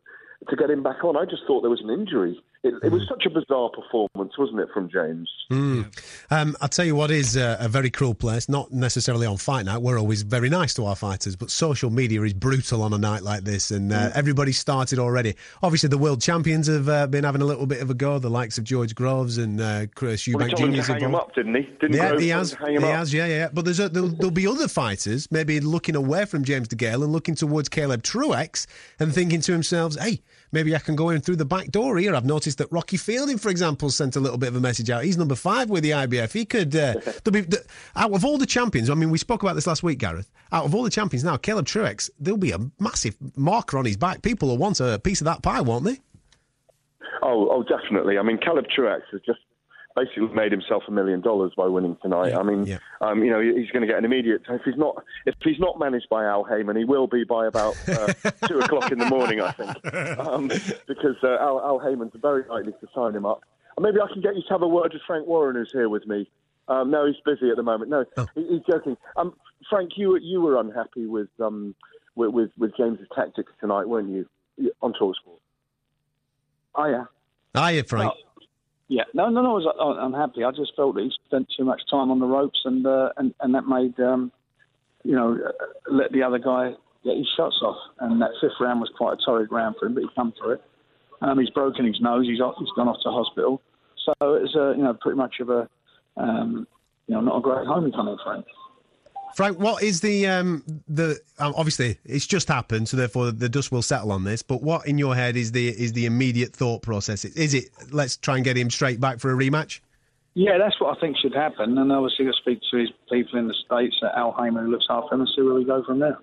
to 0.49 0.57
get 0.57 0.71
him 0.71 0.83
back 0.83 1.05
on. 1.05 1.17
I 1.17 1.25
just 1.25 1.43
thought 1.47 1.63
there 1.63 1.71
was 1.71 1.81
an 1.83 1.91
injury. 1.91 2.41
It, 2.65 2.75
it 2.83 2.91
was 2.91 3.07
such 3.09 3.25
a 3.25 3.31
bizarre 3.31 3.71
performance, 3.71 4.37
wasn't 4.37 4.59
it, 4.59 4.69
from 4.75 4.91
James? 4.91 5.31
Mm. 5.51 5.97
Um, 6.31 6.57
I'll 6.61 6.69
tell 6.69 6.85
you 6.85 6.97
what 6.97 7.11
is 7.13 7.37
uh, 7.37 7.57
a 7.61 7.69
very 7.69 7.89
cruel 7.89 8.15
place, 8.15 8.49
not 8.49 8.73
necessarily 8.73 9.27
on 9.29 9.37
fight 9.37 9.67
night. 9.67 9.79
We're 9.79 9.99
always 9.99 10.23
very 10.23 10.49
nice 10.51 10.75
to 10.75 10.85
our 10.87 10.97
fighters, 10.97 11.37
but 11.37 11.53
social 11.53 11.89
media 11.89 12.21
is 12.23 12.35
brutal 12.35 12.83
on 12.83 12.93
a 12.93 12.99
night 12.99 13.23
like 13.23 13.45
this, 13.45 13.71
and 13.71 13.93
uh, 13.93 14.11
everybody 14.13 14.51
started 14.51 14.99
already. 14.99 15.37
Obviously, 15.63 15.89
the 15.89 15.99
world 15.99 16.21
champions 16.21 16.67
have 16.67 16.89
uh, 16.89 17.07
been 17.07 17.23
having 17.23 17.43
a 17.43 17.45
little 17.45 17.67
bit 17.67 17.81
of 17.81 17.91
a 17.91 17.95
go, 17.95 18.19
the 18.19 18.29
likes 18.29 18.59
of 18.59 18.65
George 18.65 18.93
Groves 18.93 19.39
and 19.39 19.61
uh, 19.61 19.87
Chris 19.95 20.27
Well, 20.27 20.45
Eubank 20.45 20.59
him 20.59 20.75
Jr. 20.75 20.93
hang 20.93 21.01
him 21.01 21.15
up, 21.15 21.35
didn't 21.37 21.55
he? 21.55 21.63
Didn't 21.81 21.95
yeah, 21.95 22.09
Groves 22.09 22.23
he 22.25 22.29
has. 22.31 22.53
hang 22.55 22.75
him 22.75 22.83
he 22.83 22.89
up? 22.89 22.95
has. 22.95 23.15
Yeah, 23.15 23.27
yeah. 23.27 23.37
yeah. 23.37 23.49
But 23.53 23.67
there's 23.67 23.79
a, 23.79 23.89
there'll, 23.89 24.09
there'll 24.09 24.33
be 24.33 24.49
other 24.49 24.67
fighters 24.67 25.31
maybe 25.31 25.61
looking 25.61 25.95
away 25.95 26.25
from 26.25 26.43
James 26.43 26.67
DeGale 26.67 27.05
and 27.05 27.13
looking 27.13 27.37
towards 27.37 27.69
Caleb 27.69 28.03
Truax 28.03 28.67
and 28.99 29.15
thinking 29.15 29.41
to 29.43 29.53
themselves, 29.53 29.97
"Hey, 29.97 30.23
maybe 30.53 30.75
I 30.75 30.79
can 30.79 30.97
go 30.97 31.11
in 31.11 31.21
through 31.21 31.37
the 31.37 31.45
back 31.45 31.71
door 31.71 31.99
here." 31.99 32.15
I've 32.15 32.25
noticed 32.25 32.59
that 32.59 32.71
Rocky 32.71 32.97
Fielding, 32.97 33.39
for 33.39 33.51
example, 33.51 33.91
sent 33.91 34.17
a 34.17 34.21
little 34.21 34.39
bit 34.39 34.49
of 34.49 34.57
a 34.57 34.61
message 34.61 34.91
out. 34.91 35.05
He's 35.05 35.19
number 35.19 35.35
five 35.35 35.71
with 35.71 35.83
the 35.83 35.91
IBF. 35.91 36.33
He 36.33 36.45
could. 36.45 36.75
Uh, 36.75 36.95
there'll 37.25 37.33
be 37.33 37.41
the, 37.43 37.65
out 37.97 38.13
of 38.13 38.25
all 38.25 38.39
the 38.39 38.47
champions. 38.47 38.91
I 38.91 38.95
mean, 38.95 39.11
we 39.11 39.19
spoke 39.19 39.43
about 39.43 39.55
this 39.55 39.67
last 39.67 39.83
week, 39.83 39.99
Gareth. 39.99 40.31
Out 40.53 40.65
of 40.65 40.75
all 40.75 40.83
the 40.83 40.91
champions 40.91 41.25
now, 41.25 41.37
Caleb 41.37 41.67
Truax, 41.67 42.11
there'll 42.19 42.39
be 42.39 42.53
a 42.53 42.59
massive 42.79 43.17
marker 43.37 43.79
on 43.79 43.85
his 43.85 43.97
back. 43.97 44.23
People 44.23 44.49
will 44.49 44.59
want 44.59 44.81
a 44.81 44.99
piece 44.99 45.21
of 45.21 45.27
that 45.27 45.43
pie, 45.43 45.61
won't 45.61 45.85
they? 45.85 46.01
Oh, 47.23 47.49
oh, 47.51 47.63
definitely. 47.65 48.19
I 48.19 48.23
mean, 48.23 48.39
Caleb 48.39 48.67
Truax 48.75 49.03
has 49.13 49.21
just 49.27 49.41
basically 49.99 50.29
made 50.35 50.53
himself 50.53 50.83
a 50.87 50.91
million 50.91 51.21
dollars 51.21 51.53
by 51.57 51.67
winning 51.67 51.97
tonight. 52.03 52.35
I 52.35 52.43
mean, 52.43 52.67
um, 53.01 53.25
you 53.25 53.31
know, 53.31 53.41
he's 53.41 53.71
going 53.71 53.81
to 53.83 53.87
get 53.87 53.99
an 53.99 54.05
immediate. 54.05 54.43
If 54.49 54.63
he's 54.65 54.77
not, 54.77 55.03
if 55.27 55.35
he's 55.43 55.59
not 55.59 55.79
managed 55.79 56.09
by 56.09 56.25
Al 56.25 56.45
Haymon, 56.45 56.77
he 56.77 56.85
will 56.85 57.07
be 57.07 57.25
by 57.25 57.47
about 57.47 57.75
uh, 57.89 58.13
two 58.47 58.61
o'clock 58.61 58.93
in 58.93 58.99
the 58.99 59.07
morning, 59.07 59.41
I 59.41 59.51
think, 59.53 59.95
um, 60.21 60.49
because 60.87 61.17
uh, 61.23 61.37
Al, 61.41 61.61
Al 61.61 61.79
Haymon's 61.81 62.13
very 62.21 62.45
likely 62.49 62.73
to 62.73 62.87
sign 62.95 63.15
him 63.15 63.27
up. 63.27 63.43
And 63.77 63.85
maybe 63.85 63.99
I 64.01 64.07
can 64.13 64.21
get 64.23 64.35
you 64.37 64.43
to 64.43 64.49
have 64.51 64.63
a 64.63 64.69
word 64.69 64.93
with 64.93 65.03
Frank 65.07 65.27
Warren, 65.27 65.57
who's 65.57 65.71
here 65.73 65.89
with 65.89 66.07
me. 66.07 66.29
Um, 66.69 66.91
no, 66.91 67.07
he's 67.07 67.17
busy 67.25 67.49
at 67.51 67.57
the 67.57 67.63
moment. 67.63 67.91
No, 67.91 68.05
he, 68.35 68.47
he's 68.49 68.63
joking. 68.69 68.97
Um, 69.17 69.35
Frank, 69.71 69.93
you 69.97 70.11
were- 70.11 70.19
you 70.19 70.41
were 70.41 70.59
unhappy 70.61 71.07
with 71.07 71.29
um, 71.41 71.75
with, 72.15 72.31
with 72.31 72.51
with 72.59 72.77
James's 72.77 73.07
tactics 73.15 73.53
tonight, 73.61 73.89
weren't 73.89 74.11
you? 74.11 74.29
On 74.83 74.93
Talksport. 74.93 75.39
Oh 76.75 76.87
yeah. 76.87 77.05
Hiya, 77.55 77.85
Frank. 77.85 78.13
Yeah, 78.89 79.05
no, 79.13 79.29
no, 79.29 79.43
no. 79.43 79.51
I 79.51 79.85
was 79.85 79.99
unhappy. 80.01 80.45
I 80.45 80.51
just 80.51 80.73
felt 80.75 80.95
that 80.95 81.03
he 81.03 81.11
spent 81.27 81.49
too 81.57 81.65
much 81.65 81.83
time 81.91 82.11
on 82.11 82.21
the 82.21 82.27
ropes, 82.27 82.61
and 82.65 82.87
uh, 82.87 83.11
and 83.19 83.35
and 83.41 83.55
that 83.55 83.69
made 83.69 83.99
um, 84.01 84.33
you 85.05 85.15
know 85.15 85.37
uh, 85.37 85.93
let 85.93 86.11
the 86.13 86.23
other 86.23 86.39
guy 86.39 86.73
get 87.05 87.17
his 87.17 87.29
shots 87.37 87.61
off. 87.63 87.77
And 88.01 88.21
that 88.23 88.31
fifth 88.41 88.57
round 88.61 88.81
was 88.81 88.91
quite 88.97 89.15
a 89.15 89.25
torrid 89.25 89.53
round 89.53 89.77
for 89.79 89.87
him, 89.87 89.95
but 89.95 90.05
he 90.05 90.09
come 90.17 90.33
through 90.39 90.53
it. 90.55 90.63
Um, 91.21 91.39
he's 91.39 91.51
broken 91.51 91.85
his 91.85 92.01
nose. 92.01 92.27
He's 92.27 92.41
off, 92.41 92.55
he's 92.59 92.73
gone 92.77 92.89
off 92.89 93.03
to 93.03 93.11
hospital. 93.11 93.61
So 94.07 94.35
it's 94.35 94.55
uh, 94.57 94.71
you 94.71 94.83
know 94.83 94.97
pretty 94.99 95.19
much 95.19 95.37
of 95.41 95.51
a 95.51 95.69
um, 96.17 96.67
you 97.07 97.15
know 97.15 97.21
not 97.21 97.39
a 97.39 97.43
great 97.43 97.67
homecoming 97.67 98.17
for 98.25 98.37
him. 98.37 98.45
Frank, 99.39 99.61
what 99.61 99.85
is 99.85 100.01
the 100.01 100.27
um, 100.27 100.65
the 100.89 101.17
um, 101.39 101.55
obviously 101.57 101.97
it's 102.05 102.27
just 102.27 102.49
happened, 102.49 102.89
so 102.89 102.97
therefore 102.97 103.31
the 103.31 103.49
dust 103.49 103.71
will 103.71 103.83
settle 103.83 104.11
on 104.11 104.25
this. 104.25 104.43
But 104.43 104.65
what 104.65 104.89
in 104.89 104.99
your 104.99 105.15
head 105.15 105.37
is 105.37 105.53
the 105.53 105.69
is 105.69 105.93
the 105.93 106.07
immediate 106.07 106.53
thought 106.53 106.83
process? 106.83 107.25
Is 107.25 107.55
it 107.55 107.67
let's 107.93 108.17
try 108.17 108.35
and 108.35 108.45
get 108.45 108.57
him 108.57 108.69
straight 108.69 108.99
back 108.99 109.21
for 109.21 109.31
a 109.31 109.37
rematch? 109.37 109.79
Yeah, 110.35 110.59
that's 110.59 110.81
what 110.81 110.97
I 110.97 111.01
think 111.01 111.19
should 111.19 111.37
happen. 111.37 111.79
And 111.79 111.93
obviously, 111.93 112.25
to 112.25 112.33
speak 112.33 112.59
to 112.73 112.79
his 112.79 112.89
people 113.09 113.39
in 113.39 113.47
the 113.47 113.55
states, 113.65 113.95
at 114.03 114.19
Al 114.19 114.33
Haymon, 114.33 114.65
who 114.65 114.73
looks 114.73 114.89
after 114.91 115.15
him, 115.15 115.21
and 115.21 115.31
see 115.37 115.43
where 115.43 115.55
we 115.55 115.65
go 115.65 115.85
from 115.85 116.01
there. 116.01 116.19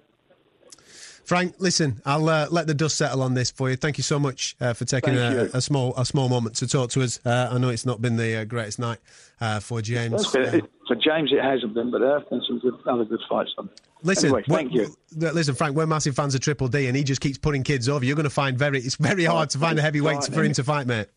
Frank, 1.26 1.56
listen, 1.57 2.02
I'll 2.06 2.30
uh, 2.30 2.47
let 2.52 2.68
the 2.68 2.76
dust 2.76 2.97
settle 2.97 3.23
on 3.23 3.34
this 3.34 3.49
for 3.49 3.69
you. 3.69 3.76
Thank 3.76 3.97
you 3.97 4.03
so 4.03 4.19
much 4.19 4.56
uh, 4.61 4.73
for 4.73 4.85
taking 4.85 5.15
a, 5.15 5.49
a 5.53 5.61
small 5.61 5.95
a 5.97 6.06
small 6.06 6.30
moment 6.30 6.56
to 6.57 6.68
talk 6.68 6.91
to 6.91 7.02
us. 7.02 7.19
Uh, 7.26 7.49
I 7.52 7.57
know 7.57 7.69
it's 7.69 7.85
not 7.85 7.99
been 7.99 8.15
the 8.15 8.38
uh, 8.38 8.43
greatest 8.45 8.77
night 8.77 8.99
uh, 9.41 9.60
for 9.60 9.81
James. 9.81 10.23
For 10.27 10.95
James, 10.95 11.31
it 11.31 11.43
hasn't 11.43 11.73
been, 11.73 11.89
but 11.89 12.02
there 12.02 12.19
have 12.19 12.30
been 12.30 12.43
some 12.47 12.60
good, 12.60 12.76
other 12.85 13.06
good 13.06 13.22
fights 13.27 13.52
on 13.57 13.65
it. 13.65 13.81
Listen, 14.03 14.27
anyway, 14.27 14.43
thank 14.47 14.72
you. 14.72 14.95
Listen, 15.15 15.56
Frank, 15.56 15.76
we're 15.76 15.88
massive 15.88 16.15
fans 16.15 16.35
of 16.35 16.41
Triple 16.41 16.68
D, 16.68 16.85
and 16.85 16.95
he 16.95 17.03
just 17.03 17.22
keeps 17.22 17.39
putting 17.39 17.64
kids 17.64 17.89
over. 17.89 18.06
You're 18.06 18.15
going 18.15 18.26
to 18.26 18.30
find 18.30 18.56
very 18.56 18.77
it's 18.77 18.95
very 18.95 19.26
hard 19.26 19.49
to 19.52 19.57
find 19.57 19.80
a 19.80 19.81
heavyweight 19.81 20.18
Right, 20.18 20.34
for 20.34 20.43
him 20.43 20.53
to 20.53 20.64
fight, 20.64 20.85
mate. 20.85 21.07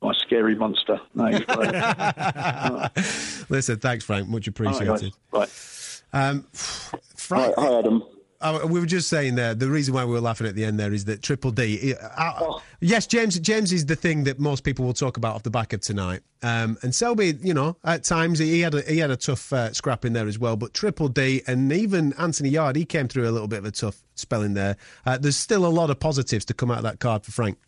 My 0.00 0.14
scary 0.14 0.54
monster. 0.54 0.98
No, 1.14 1.30
great. 1.30 1.44
Listen, 3.50 3.78
thanks, 3.78 4.04
Frank. 4.04 4.28
Much 4.28 4.48
All 4.48 4.64
right, 4.64 4.80
appreciated. 4.80 5.12
guys. 5.30 6.02
Um, 6.14 6.46
Frank, 6.52 7.54
Hi, 7.58 7.78
Adam. 7.78 8.02
Uh, 8.42 8.66
we 8.66 8.80
were 8.80 8.86
just 8.86 9.08
saying 9.08 9.36
there. 9.36 9.54
The 9.54 9.68
reason 9.68 9.94
why 9.94 10.04
we 10.04 10.12
were 10.12 10.20
laughing 10.20 10.46
at 10.46 10.54
the 10.54 10.64
end 10.64 10.78
there 10.78 10.92
is 10.92 11.04
that 11.06 11.22
Triple 11.22 11.52
D. 11.52 11.94
uh, 11.94 12.06
uh, 12.16 12.58
Yes, 12.80 13.06
James. 13.06 13.38
James 13.38 13.72
is 13.72 13.86
the 13.86 13.94
thing 13.94 14.24
that 14.24 14.40
most 14.40 14.64
people 14.64 14.84
will 14.84 14.92
talk 14.92 15.16
about 15.16 15.36
off 15.36 15.44
the 15.44 15.50
back 15.50 15.72
of 15.72 15.80
tonight. 15.80 16.22
Um, 16.42 16.76
and 16.82 16.92
Selby, 16.92 17.38
you 17.40 17.54
know, 17.54 17.76
at 17.84 18.02
times 18.02 18.40
he 18.40 18.60
had 18.60 18.74
a, 18.74 18.82
he 18.82 18.98
had 18.98 19.12
a 19.12 19.16
tough 19.16 19.52
uh, 19.52 19.72
scrap 19.72 20.04
in 20.04 20.12
there 20.12 20.26
as 20.26 20.38
well. 20.38 20.56
But 20.56 20.74
Triple 20.74 21.08
D 21.08 21.42
and 21.46 21.72
even 21.72 22.12
Anthony 22.14 22.48
Yarde, 22.48 22.76
he 22.76 22.84
came 22.84 23.06
through 23.06 23.28
a 23.28 23.30
little 23.30 23.46
bit 23.48 23.60
of 23.60 23.64
a 23.66 23.70
tough 23.70 24.02
spell 24.16 24.42
in 24.42 24.54
there. 24.54 24.76
Uh, 25.06 25.16
there's 25.16 25.36
still 25.36 25.64
a 25.64 25.68
lot 25.68 25.90
of 25.90 26.00
positives 26.00 26.44
to 26.46 26.54
come 26.54 26.70
out 26.70 26.78
of 26.78 26.82
that 26.82 26.98
card 26.98 27.24
for 27.24 27.30
Frank. 27.30 27.58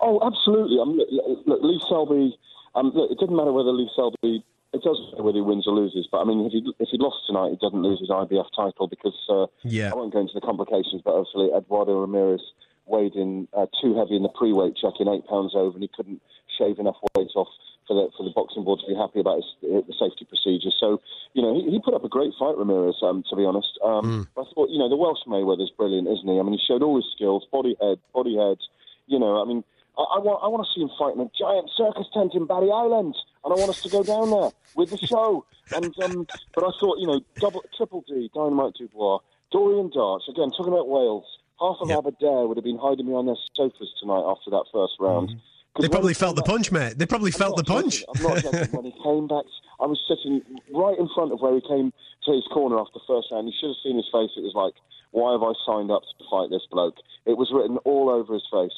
Oh, 0.00 0.20
absolutely. 0.26 0.78
Um, 0.80 0.96
look, 0.96 1.38
look, 1.46 1.60
Lee 1.62 1.80
Selby. 1.88 2.38
Um, 2.74 2.92
look, 2.94 3.10
it 3.10 3.18
doesn't 3.18 3.36
matter 3.36 3.52
whether 3.52 3.72
Lee 3.72 3.90
Selby. 3.94 4.44
It 4.76 4.82
doesn't 4.84 5.10
matter 5.12 5.22
whether 5.24 5.38
he 5.38 5.42
wins 5.42 5.66
or 5.66 5.74
loses. 5.74 6.06
But 6.10 6.20
I 6.20 6.24
mean, 6.24 6.44
if 6.46 6.52
he 6.52 6.60
if 6.78 6.88
he 6.92 6.98
lost 6.98 7.26
tonight, 7.26 7.50
he 7.50 7.56
doesn't 7.56 7.82
lose 7.82 8.00
his 8.00 8.10
IBF 8.10 8.46
title 8.54 8.86
because 8.86 9.16
uh, 9.28 9.46
Yeah. 9.64 9.90
I 9.90 9.94
won't 9.96 10.12
go 10.12 10.20
into 10.20 10.34
the 10.34 10.44
complications. 10.44 11.02
But 11.04 11.14
obviously, 11.14 11.50
Eduardo 11.56 12.00
Ramirez 12.00 12.42
weighed 12.86 13.14
in 13.14 13.48
uh, 13.52 13.66
too 13.82 13.96
heavy 13.96 14.16
in 14.16 14.22
the 14.22 14.28
pre-weight 14.30 14.76
check 14.76 14.94
in 15.00 15.08
eight 15.08 15.26
pounds 15.26 15.52
over, 15.54 15.74
and 15.74 15.82
he 15.82 15.90
couldn't 15.94 16.22
shave 16.56 16.78
enough 16.78 16.96
weight 17.16 17.30
off 17.34 17.48
for 17.86 17.94
the 17.94 18.10
for 18.16 18.22
the 18.24 18.30
boxing 18.30 18.64
board 18.64 18.80
to 18.80 18.86
be 18.86 18.94
happy 18.94 19.20
about 19.20 19.36
his, 19.36 19.50
the 19.62 19.94
safety 19.98 20.24
procedures. 20.24 20.76
So 20.78 21.00
you 21.32 21.42
know, 21.42 21.54
he, 21.54 21.70
he 21.70 21.80
put 21.80 21.94
up 21.94 22.04
a 22.04 22.08
great 22.08 22.32
fight, 22.38 22.56
Ramirez. 22.56 22.96
Um, 23.02 23.24
to 23.30 23.36
be 23.36 23.44
honest, 23.44 23.78
um, 23.84 24.28
I 24.36 24.44
thought 24.54 24.70
you 24.70 24.78
know 24.78 24.88
the 24.88 24.96
Welsh 24.96 25.24
Mayweather's 25.26 25.72
brilliant, 25.76 26.08
isn't 26.08 26.28
he? 26.28 26.38
I 26.38 26.42
mean, 26.42 26.52
he 26.58 26.62
showed 26.66 26.82
all 26.82 26.96
his 26.96 27.10
skills, 27.14 27.46
body 27.50 27.76
head, 27.80 27.98
body 28.12 28.36
head. 28.36 28.58
You 29.06 29.18
know, 29.18 29.40
I 29.40 29.44
mean. 29.44 29.64
I, 29.98 30.02
I 30.02 30.18
want, 30.18 30.40
I 30.42 30.48
want 30.48 30.66
to 30.66 30.70
see 30.74 30.82
him 30.82 30.90
fight 30.98 31.14
in 31.14 31.20
a 31.20 31.30
giant 31.38 31.70
circus 31.76 32.06
tent 32.12 32.34
in 32.34 32.46
Barry 32.46 32.70
Island, 32.70 33.16
and 33.44 33.52
I 33.52 33.56
want 33.56 33.70
us 33.70 33.82
to 33.82 33.88
go 33.88 34.02
down 34.02 34.30
there 34.30 34.50
with 34.74 34.90
the 34.90 34.98
show. 34.98 35.44
And 35.74 35.86
um, 36.02 36.26
but 36.54 36.64
I 36.64 36.70
thought, 36.78 36.98
you 36.98 37.06
know, 37.06 37.20
double, 37.36 37.64
triple 37.76 38.04
D, 38.06 38.30
Dynamite 38.34 38.74
Dubois, 38.78 39.18
Dorian 39.50 39.90
Darch. 39.90 40.28
Again, 40.28 40.50
talking 40.50 40.72
about 40.72 40.88
Wales, 40.88 41.24
half 41.58 41.76
of 41.80 41.90
Aberdare 41.90 42.46
would 42.46 42.56
have 42.56 42.64
been 42.64 42.78
hiding 42.78 43.06
behind 43.06 43.28
their 43.28 43.40
sofas 43.54 43.92
tonight 44.00 44.22
after 44.26 44.50
that 44.50 44.64
first 44.72 44.94
round. 45.00 45.30
Mm-hmm. 45.30 45.82
They 45.82 45.88
probably 45.88 46.14
felt 46.14 46.36
the 46.36 46.42
back- 46.42 46.50
punch, 46.50 46.72
mate. 46.72 46.98
They 46.98 47.06
probably 47.06 47.30
felt 47.30 47.56
the 47.56 47.64
I'm 47.72 47.82
punch. 47.82 48.04
I'm 48.08 48.22
not 48.22 48.42
joking. 48.42 48.72
when 48.72 48.84
he 48.84 48.94
came 49.02 49.28
back, 49.28 49.44
I 49.80 49.84
was 49.84 50.00
sitting 50.08 50.40
right 50.72 50.96
in 50.98 51.08
front 51.14 51.32
of 51.32 51.40
where 51.40 51.54
he 51.54 51.60
came 51.60 51.92
to 52.24 52.32
his 52.32 52.44
corner 52.48 52.78
after 52.78 52.94
the 52.94 53.04
first 53.06 53.28
round. 53.30 53.46
You 53.46 53.54
should 53.60 53.76
have 53.76 53.82
seen 53.82 53.96
his 53.96 54.08
face. 54.08 54.30
It 54.36 54.44
was 54.44 54.56
like, 54.56 54.72
why 55.12 55.32
have 55.32 55.42
I 55.42 55.52
signed 55.66 55.90
up 55.90 56.02
to 56.02 56.24
fight 56.30 56.48
this 56.48 56.64
bloke? 56.70 56.96
It 57.26 57.36
was 57.36 57.52
written 57.52 57.76
all 57.84 58.08
over 58.08 58.32
his 58.32 58.46
face. 58.50 58.72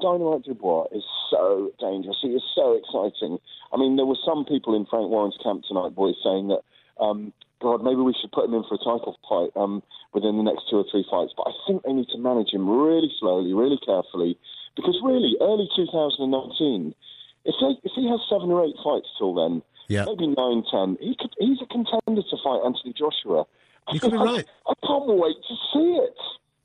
Dynamite 0.00 0.44
Dubois 0.44 0.86
is 0.92 1.04
so 1.30 1.70
dangerous. 1.80 2.18
He 2.22 2.28
is 2.28 2.42
so 2.54 2.74
exciting. 2.78 3.38
I 3.72 3.76
mean, 3.76 3.96
there 3.96 4.06
were 4.06 4.18
some 4.24 4.44
people 4.44 4.74
in 4.74 4.86
Frank 4.86 5.10
Warren's 5.10 5.38
camp 5.42 5.64
tonight, 5.66 5.94
boys, 5.94 6.14
saying 6.22 6.48
that, 6.48 6.60
um, 7.02 7.32
God, 7.60 7.82
maybe 7.82 8.00
we 8.02 8.14
should 8.20 8.32
put 8.32 8.44
him 8.46 8.54
in 8.54 8.64
for 8.64 8.74
a 8.74 8.78
title 8.78 9.16
fight 9.28 9.50
um, 9.60 9.82
within 10.12 10.36
the 10.36 10.42
next 10.42 10.68
two 10.68 10.76
or 10.76 10.84
three 10.90 11.04
fights. 11.10 11.32
But 11.36 11.46
I 11.48 11.52
think 11.66 11.82
they 11.82 11.92
need 11.92 12.08
to 12.08 12.18
manage 12.18 12.50
him 12.50 12.68
really 12.68 13.10
slowly, 13.20 13.52
really 13.54 13.78
carefully, 13.84 14.36
because 14.76 14.98
really, 15.02 15.36
early 15.40 15.68
2019, 15.74 16.94
if, 17.44 17.54
they, 17.60 17.72
if 17.82 17.92
he 17.94 18.08
has 18.08 18.20
seven 18.28 18.50
or 18.50 18.64
eight 18.64 18.76
fights 18.82 19.08
till 19.18 19.34
then, 19.34 19.62
Yeah. 19.88 20.04
maybe 20.06 20.28
nine, 20.28 20.62
ten, 20.70 20.96
he 21.00 21.14
could, 21.18 21.34
he's 21.38 21.58
a 21.62 21.66
contender 21.66 22.22
to 22.22 22.36
fight 22.42 22.60
Anthony 22.64 22.92
Joshua. 22.94 23.46
You 23.92 24.00
could 24.00 24.12
be 24.12 24.18
I- 24.18 24.24
right. 24.24 24.46
I 24.66 24.74
can't 24.86 25.06
wait 25.06 25.36
to 25.48 25.54
see 25.72 25.90
it. 26.02 26.16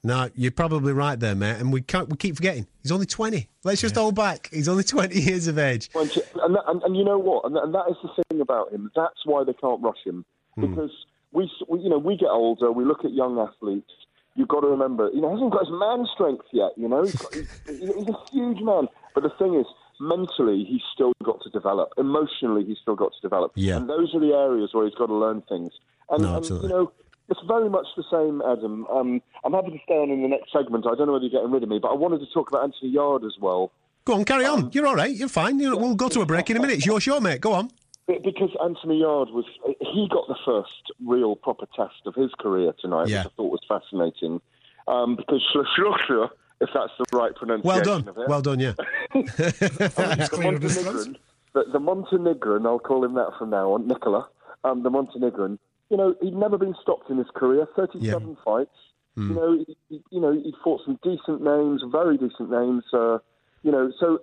No, 0.03 0.29
you're 0.35 0.51
probably 0.51 0.93
right 0.93 1.19
there, 1.19 1.35
mate. 1.35 1.57
And 1.59 1.73
we 1.73 1.81
can't. 1.81 2.07
We 2.09 2.15
keep 2.17 2.35
forgetting 2.35 2.67
he's 2.81 2.91
only 2.91 3.05
20. 3.07 3.47
Let's 3.63 3.81
just 3.81 3.95
hold 3.95 4.15
back. 4.15 4.49
He's 4.53 4.67
only 4.69 4.83
20 4.95 5.19
years 5.19 5.47
of 5.47 5.57
age. 5.57 5.89
and, 5.95 6.09
that, 6.09 6.63
and, 6.67 6.81
and 6.83 6.95
you 6.95 7.03
know 7.03 7.17
what? 7.17 7.45
And 7.45 7.55
that, 7.55 7.63
and 7.63 7.73
that 7.73 7.85
is 7.89 7.95
the 8.03 8.23
thing 8.29 8.39
about 8.41 8.71
him. 8.71 8.91
That's 8.95 9.25
why 9.25 9.43
they 9.43 9.53
can't 9.53 9.81
rush 9.81 10.03
him 10.05 10.23
Hmm. 10.55 10.61
because 10.73 10.91
we, 11.33 11.51
we, 11.67 11.79
you 11.81 11.89
know, 11.89 11.97
we 11.97 12.15
get 12.17 12.29
older. 12.29 12.71
We 12.71 12.85
look 12.85 13.03
at 13.05 13.11
young 13.13 13.37
athletes. 13.39 13.91
You've 14.35 14.47
got 14.47 14.61
to 14.61 14.67
remember, 14.67 15.09
you 15.13 15.19
know, 15.21 15.29
he 15.29 15.33
hasn't 15.35 15.51
got 15.51 15.61
his 15.65 15.71
man 15.71 16.05
strength 16.13 16.45
yet. 16.53 16.71
You 16.77 16.87
know, 16.87 17.01
he's, 17.03 17.15
got, 17.15 17.33
he's, 17.33 17.49
he's 17.67 18.07
a 18.09 18.17
huge 18.31 18.61
man. 18.61 18.87
But 19.15 19.23
the 19.23 19.31
thing 19.39 19.55
is, 19.55 19.65
mentally, 19.99 20.63
he's 20.63 20.81
still 20.93 21.11
got 21.23 21.41
to 21.41 21.49
develop. 21.49 21.89
Emotionally, 21.97 22.63
he's 22.63 22.77
still 22.81 22.95
got 22.95 23.11
to 23.13 23.21
develop. 23.21 23.51
Yeah. 23.55 23.77
And 23.77 23.89
those 23.89 24.13
are 24.13 24.19
the 24.19 24.33
areas 24.33 24.69
where 24.73 24.85
he's 24.85 24.93
got 24.95 25.07
to 25.07 25.15
learn 25.15 25.41
things. 25.49 25.71
And, 26.11 26.21
No, 26.21 26.27
and 26.29 26.37
absolutely. 26.37 26.69
you 26.69 26.73
know, 26.75 26.91
it's 27.29 27.39
very 27.47 27.69
much 27.69 27.85
the 27.95 28.03
same, 28.11 28.41
Adam. 28.41 28.85
Um, 28.87 29.21
I'm 29.43 29.53
happy 29.53 29.71
to 29.71 29.79
stay 29.83 29.95
on 29.95 30.09
in 30.09 30.21
the 30.21 30.27
next 30.27 30.51
segment. 30.51 30.85
I 30.85 30.95
don't 30.95 31.07
know 31.07 31.13
whether 31.13 31.25
you're 31.25 31.39
getting 31.41 31.51
rid 31.51 31.63
of 31.63 31.69
me, 31.69 31.79
but 31.79 31.89
I 31.89 31.93
wanted 31.95 32.19
to 32.19 32.27
talk 32.33 32.49
about 32.49 32.63
Anthony 32.63 32.91
Yarde 32.91 33.25
as 33.25 33.35
well. 33.39 33.71
Go 34.05 34.13
on, 34.13 34.23
carry 34.25 34.45
Um, 34.45 34.65
on. 34.65 34.71
You're 34.71 34.87
all 34.87 34.95
right. 34.95 35.13
You're 35.13 35.27
fine. 35.27 35.59
You 35.59 35.71
know, 35.71 35.77
we'll 35.77 35.95
go 35.95 36.07
to 36.09 36.21
a 36.21 36.25
break 36.25 36.49
in 36.49 36.57
a 36.57 36.61
minute. 36.61 36.77
It's 36.77 36.85
your 36.85 36.99
show, 37.01 37.19
mate. 37.19 37.41
Go 37.41 37.53
on. 37.53 37.69
Because 38.07 38.51
Anthony 38.63 39.01
Yarde 39.01 39.31
was, 39.31 39.43
he 39.81 40.07
got 40.09 40.29
the 40.29 40.37
first 40.45 40.93
real 41.05 41.35
proper 41.35 41.65
test 41.75 42.05
of 42.05 42.15
his 42.15 42.31
career 42.39 42.73
tonight, 42.79 43.09
Yeah. 43.09 43.23
which 43.23 43.33
I 43.33 43.35
thought 43.35 43.51
was 43.51 43.59
fascinating. 43.67 44.39
Um, 44.87 45.17
because 45.17 45.43
Schlussler, 45.53 46.29
if 46.61 46.69
that's 46.73 46.93
the 46.97 47.17
right 47.17 47.35
pronunciation 47.35 47.67
Well 47.67 47.81
done. 47.83 48.07
of 48.07 48.17
it. 48.17 48.29
Well 48.29 48.41
done. 48.41 48.59
Yeah. 48.61 48.71
the, 49.13 50.39
Montenegrin, 50.41 51.17
the, 51.53 51.63
the 51.73 51.79
Montenegrin, 51.79 52.65
I'll 52.65 52.79
call 52.79 53.03
him 53.03 53.15
that 53.15 53.31
from 53.37 53.49
now 53.49 53.73
on, 53.73 53.87
Nicola, 53.87 54.27
um, 54.63 54.83
the 54.83 54.89
Montenegrin, 54.89 55.59
you 55.89 55.97
know, 55.97 56.15
he'd 56.21 56.33
never 56.35 56.57
been 56.57 56.75
stopped 56.81 57.09
in 57.09 57.17
his 57.17 57.27
career, 57.35 57.67
37 57.75 58.37
fights. 58.43 58.69
Hmm. 59.15 59.29
You 59.29 59.35
know, 59.35 59.57
he, 59.67 59.77
he- 59.89 60.03
you 60.11 60.21
know, 60.21 60.31
he 60.33 60.53
fought 60.63 60.81
some 60.85 60.99
decent 61.03 61.41
names, 61.41 61.81
very 61.91 62.17
decent 62.17 62.49
names. 62.51 62.83
Uh, 62.93 63.17
you 63.63 63.71
know, 63.71 63.91
so 63.99 64.19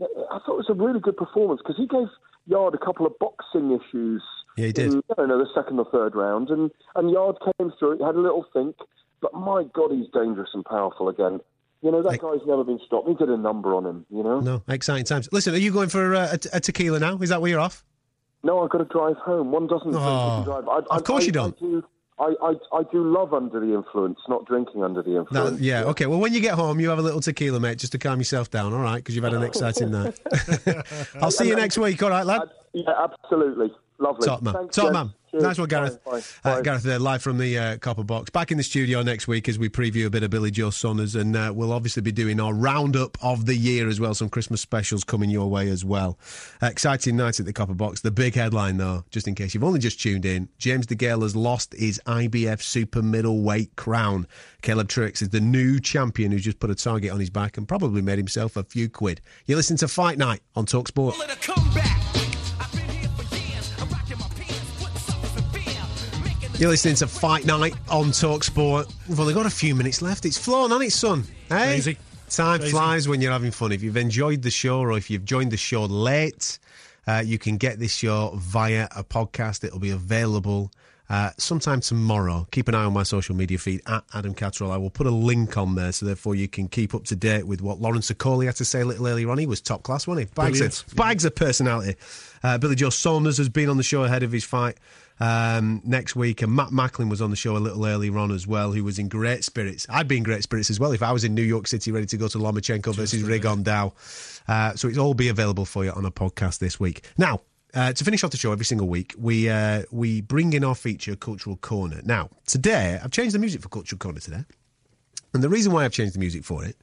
I 0.00 0.38
thought 0.44 0.54
it 0.54 0.64
was 0.64 0.70
a 0.70 0.74
really 0.74 1.00
good 1.00 1.16
performance 1.16 1.60
because 1.62 1.76
he 1.76 1.86
gave 1.86 2.06
Yarde 2.46 2.74
a 2.74 2.84
couple 2.84 3.06
of 3.06 3.18
boxing 3.18 3.72
issues. 3.72 4.22
Yeah, 4.56 4.66
he 4.66 4.72
did. 4.72 4.92
In, 4.92 5.02
I 5.10 5.14
don't 5.16 5.28
know, 5.28 5.38
the 5.38 5.48
second 5.54 5.78
or 5.78 5.86
third 5.90 6.14
round, 6.14 6.50
and 6.50 6.70
and 6.94 7.10
Yarde 7.10 7.38
came 7.58 7.72
through 7.78 7.92
it, 7.92 8.02
had 8.04 8.14
a 8.14 8.20
little 8.20 8.44
think, 8.52 8.76
but 9.20 9.32
my 9.34 9.64
God, 9.74 9.92
he's 9.92 10.06
dangerous 10.12 10.50
and 10.54 10.64
powerful 10.64 11.08
again. 11.08 11.40
You 11.82 11.90
know, 11.90 12.02
that 12.02 12.20
guy's 12.20 12.46
never 12.46 12.62
been 12.62 12.78
stopped. 12.86 13.08
He 13.08 13.14
did 13.14 13.28
a 13.28 13.36
number 13.36 13.74
on 13.74 13.84
him. 13.86 14.06
You 14.10 14.22
know. 14.22 14.40
No, 14.40 14.62
exciting 14.68 15.04
times. 15.04 15.28
Listen, 15.32 15.54
are 15.54 15.58
you 15.58 15.72
going 15.72 15.88
for 15.88 16.14
uh, 16.14 16.36
a, 16.52 16.56
a 16.56 16.60
tequila 16.60 17.00
now? 17.00 17.18
Is 17.18 17.30
that 17.30 17.40
where 17.40 17.50
you're 17.50 17.60
off? 17.60 17.84
No, 18.44 18.62
I've 18.62 18.70
got 18.70 18.78
to 18.78 18.84
drive 18.84 19.16
home. 19.18 19.52
One 19.52 19.66
doesn't 19.66 19.94
Oh, 19.94 20.38
you 20.40 20.44
drive. 20.44 20.68
I, 20.68 20.96
of 20.96 21.04
course 21.04 21.22
I, 21.22 21.26
you 21.26 21.32
don't. 21.32 21.56
I 21.56 21.60
do, 21.60 21.84
I, 22.18 22.34
I, 22.42 22.78
I 22.78 22.82
do 22.90 23.10
love 23.10 23.32
under 23.32 23.60
the 23.60 23.72
influence, 23.74 24.18
not 24.28 24.46
drinking 24.46 24.82
under 24.82 25.02
the 25.02 25.10
No, 25.10 25.20
influence. 25.20 25.60
yeah, 25.60 25.84
okay. 25.84 26.06
Well, 26.06 26.18
when 26.20 26.32
you 26.34 26.40
get 26.40 26.54
home, 26.54 26.80
you 26.80 26.88
have 26.90 26.98
a 26.98 27.02
little 27.02 27.20
tequila, 27.20 27.60
mate, 27.60 27.78
just 27.78 27.92
to 27.92 27.98
calm 27.98 28.18
yourself 28.18 28.50
down, 28.50 28.72
all 28.72 28.80
right? 28.80 28.96
Because 28.96 29.14
you've 29.14 29.24
had 29.24 29.34
an 29.34 29.42
exciting 29.44 29.90
night. 29.90 30.18
I'll 31.20 31.30
see 31.30 31.48
you 31.48 31.56
next 31.56 31.78
week, 31.78 32.02
all 32.02 32.10
right, 32.10 32.26
lad? 32.26 32.42
Yeah, 32.72 32.90
absolutely. 33.02 33.72
Lovely. 33.98 34.26
Top 34.26 34.42
man. 34.42 34.54
Thanks, 34.54 34.76
Top 34.76 34.92
man. 34.92 35.12
Cheers. 35.32 35.42
Nice 35.44 35.58
one, 35.58 35.68
Gareth. 35.68 36.04
Bye, 36.04 36.20
Uh, 36.44 36.60
Gareth 36.60 36.82
there, 36.82 36.98
live 36.98 37.22
from 37.22 37.38
the 37.38 37.56
uh, 37.58 37.76
Copper 37.78 38.04
Box. 38.04 38.28
Back 38.28 38.50
in 38.52 38.58
the 38.58 38.62
studio 38.62 39.02
next 39.02 39.26
week 39.26 39.48
as 39.48 39.58
we 39.58 39.70
preview 39.70 40.04
a 40.04 40.10
bit 40.10 40.22
of 40.22 40.30
Billy 40.30 40.50
Joe 40.50 40.68
Saunders, 40.68 41.14
and 41.14 41.34
uh, 41.34 41.50
we'll 41.54 41.72
obviously 41.72 42.02
be 42.02 42.12
doing 42.12 42.38
our 42.38 42.52
roundup 42.52 43.16
of 43.24 43.46
the 43.46 43.54
year 43.56 43.88
as 43.88 43.98
well. 43.98 44.12
Some 44.14 44.28
Christmas 44.28 44.60
specials 44.60 45.04
coming 45.04 45.30
your 45.30 45.48
way 45.48 45.70
as 45.70 45.86
well. 45.86 46.18
Uh, 46.62 46.66
exciting 46.66 47.16
night 47.16 47.40
at 47.40 47.46
the 47.46 47.52
Copper 47.54 47.72
Box. 47.72 48.02
The 48.02 48.10
big 48.10 48.34
headline, 48.34 48.76
though, 48.76 49.04
just 49.10 49.26
in 49.26 49.34
case 49.34 49.54
you've 49.54 49.64
only 49.64 49.80
just 49.80 49.98
tuned 50.00 50.26
in, 50.26 50.50
James 50.58 50.86
DeGale 50.86 51.22
has 51.22 51.34
lost 51.34 51.72
his 51.72 51.98
IBF 52.06 52.60
super 52.60 53.00
middleweight 53.00 53.74
crown. 53.76 54.26
Caleb 54.60 54.88
Truax 54.88 55.22
is 55.22 55.30
the 55.30 55.40
new 55.40 55.80
champion 55.80 56.30
who's 56.30 56.44
just 56.44 56.58
put 56.60 56.68
a 56.68 56.74
target 56.74 57.10
on 57.10 57.20
his 57.20 57.30
back 57.30 57.56
and 57.56 57.66
probably 57.66 58.02
made 58.02 58.18
himself 58.18 58.54
a 58.56 58.64
few 58.64 58.90
quid. 58.90 59.22
You 59.46 59.56
listen 59.56 59.78
to 59.78 59.88
Fight 59.88 60.18
Night 60.18 60.42
on 60.54 60.66
Talksport. 60.66 61.14
You're 66.62 66.70
listening 66.70 66.94
to 66.94 67.08
Fight 67.08 67.44
Night 67.44 67.74
on 67.90 68.12
Talksport. 68.12 68.94
We've 69.08 69.18
only 69.18 69.34
got 69.34 69.46
a 69.46 69.50
few 69.50 69.74
minutes 69.74 70.00
left. 70.00 70.24
It's 70.24 70.38
flown 70.38 70.70
on 70.70 70.80
its 70.80 70.94
son. 70.94 71.24
Hey? 71.48 71.64
Crazy. 71.64 71.98
Time 72.30 72.60
Crazy. 72.60 72.70
flies 72.70 73.08
when 73.08 73.20
you're 73.20 73.32
having 73.32 73.50
fun. 73.50 73.72
If 73.72 73.82
you've 73.82 73.96
enjoyed 73.96 74.42
the 74.42 74.50
show 74.52 74.78
or 74.78 74.96
if 74.96 75.10
you've 75.10 75.24
joined 75.24 75.50
the 75.50 75.56
show 75.56 75.86
late, 75.86 76.60
uh, 77.08 77.20
you 77.26 77.36
can 77.36 77.56
get 77.56 77.80
this 77.80 77.92
show 77.92 78.34
via 78.36 78.86
a 78.94 79.02
podcast. 79.02 79.64
It'll 79.64 79.80
be 79.80 79.90
available 79.90 80.70
uh, 81.10 81.30
sometime 81.36 81.80
tomorrow. 81.80 82.46
Keep 82.52 82.68
an 82.68 82.76
eye 82.76 82.84
on 82.84 82.92
my 82.92 83.02
social 83.02 83.34
media 83.34 83.58
feed 83.58 83.82
at 83.88 84.04
Adam 84.14 84.32
Catterall. 84.32 84.70
I 84.70 84.76
will 84.76 84.88
put 84.88 85.08
a 85.08 85.10
link 85.10 85.56
on 85.56 85.74
there 85.74 85.90
so 85.90 86.06
therefore 86.06 86.36
you 86.36 86.46
can 86.46 86.68
keep 86.68 86.94
up 86.94 87.02
to 87.06 87.16
date 87.16 87.44
with 87.44 87.60
what 87.60 87.80
Lawrence 87.80 88.08
Okolie 88.12 88.46
had 88.46 88.54
to 88.54 88.64
say 88.64 88.82
a 88.82 88.84
little 88.84 89.08
earlier 89.08 89.28
on. 89.30 89.38
He 89.38 89.46
was 89.46 89.60
top 89.60 89.82
class, 89.82 90.06
wasn't 90.06 90.28
he? 90.28 90.34
Bags, 90.36 90.58
Brilliant. 90.58 90.84
of, 90.86 90.94
bags 90.94 91.24
of 91.24 91.34
personality. 91.34 91.96
Uh, 92.44 92.56
Billy 92.58 92.76
Joe 92.76 92.90
Saunders 92.90 93.38
has 93.38 93.48
been 93.48 93.68
on 93.68 93.78
the 93.78 93.82
show 93.82 94.04
ahead 94.04 94.22
of 94.22 94.30
his 94.30 94.44
fight 94.44 94.78
um, 95.22 95.80
next 95.84 96.16
week, 96.16 96.42
and 96.42 96.52
Matt 96.52 96.72
Macklin 96.72 97.08
was 97.08 97.22
on 97.22 97.30
the 97.30 97.36
show 97.36 97.56
a 97.56 97.58
little 97.58 97.86
earlier 97.86 98.18
on 98.18 98.32
as 98.32 98.44
well, 98.44 98.72
who 98.72 98.82
was 98.82 98.98
in 98.98 99.08
great 99.08 99.44
spirits. 99.44 99.86
I'd 99.88 100.08
be 100.08 100.16
in 100.16 100.24
great 100.24 100.42
spirits 100.42 100.68
as 100.68 100.80
well 100.80 100.90
if 100.90 101.00
I 101.00 101.12
was 101.12 101.22
in 101.22 101.32
New 101.32 101.42
York 101.42 101.68
City 101.68 101.92
ready 101.92 102.06
to 102.06 102.16
go 102.16 102.26
to 102.26 102.38
Lomachenko 102.38 102.92
versus 102.92 103.22
Rigondeaux. 103.22 103.92
Uh, 104.48 104.74
so 104.74 104.88
it'll 104.88 105.06
all 105.06 105.14
be 105.14 105.28
available 105.28 105.64
for 105.64 105.84
you 105.84 105.92
on 105.92 106.04
a 106.04 106.10
podcast 106.10 106.58
this 106.58 106.80
week. 106.80 107.04
Now, 107.16 107.40
uh, 107.72 107.92
to 107.92 108.02
finish 108.04 108.24
off 108.24 108.32
the 108.32 108.36
show 108.36 108.50
every 108.50 108.64
single 108.64 108.88
week, 108.88 109.14
we 109.16 109.48
uh, 109.48 109.84
we 109.92 110.22
bring 110.22 110.54
in 110.54 110.64
our 110.64 110.74
feature 110.74 111.14
Cultural 111.14 111.54
Corner. 111.56 112.00
Now, 112.04 112.28
today 112.46 112.98
I've 113.00 113.12
changed 113.12 113.32
the 113.32 113.38
music 113.38 113.62
for 113.62 113.68
Cultural 113.68 114.00
Corner 114.00 114.18
today, 114.18 114.44
and 115.34 115.40
the 115.40 115.48
reason 115.48 115.72
why 115.72 115.84
I've 115.84 115.92
changed 115.92 116.16
the 116.16 116.18
music 116.18 116.42
for 116.42 116.64
it 116.64 116.76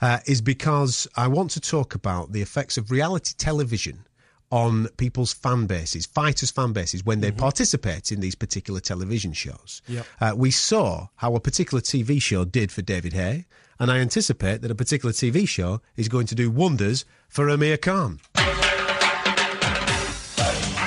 uh, 0.00 0.20
is 0.24 0.40
because 0.40 1.06
I 1.14 1.28
want 1.28 1.50
to 1.50 1.60
talk 1.60 1.94
about 1.94 2.32
the 2.32 2.40
effects 2.40 2.78
of 2.78 2.90
reality 2.90 3.34
television 3.36 4.06
on 4.50 4.88
people's 4.96 5.32
fan 5.32 5.66
bases, 5.66 6.06
fighters' 6.06 6.50
fan 6.50 6.72
bases, 6.72 7.04
when 7.04 7.20
they 7.20 7.32
participate 7.32 8.12
in 8.12 8.20
these 8.20 8.34
particular 8.34 8.80
television 8.80 9.32
shows. 9.32 9.82
Yep. 9.88 10.06
Uh, 10.20 10.34
we 10.36 10.50
saw 10.50 11.08
how 11.16 11.34
a 11.34 11.40
particular 11.40 11.80
TV 11.80 12.20
show 12.22 12.44
did 12.44 12.70
for 12.70 12.82
David 12.82 13.12
Haye, 13.12 13.46
and 13.78 13.90
I 13.90 13.98
anticipate 13.98 14.62
that 14.62 14.70
a 14.70 14.74
particular 14.74 15.12
TV 15.12 15.46
show 15.48 15.80
is 15.96 16.08
going 16.08 16.26
to 16.28 16.34
do 16.34 16.50
wonders 16.50 17.04
for 17.28 17.48
Amir 17.48 17.76
Khan. 17.76 18.20
I 18.36 18.42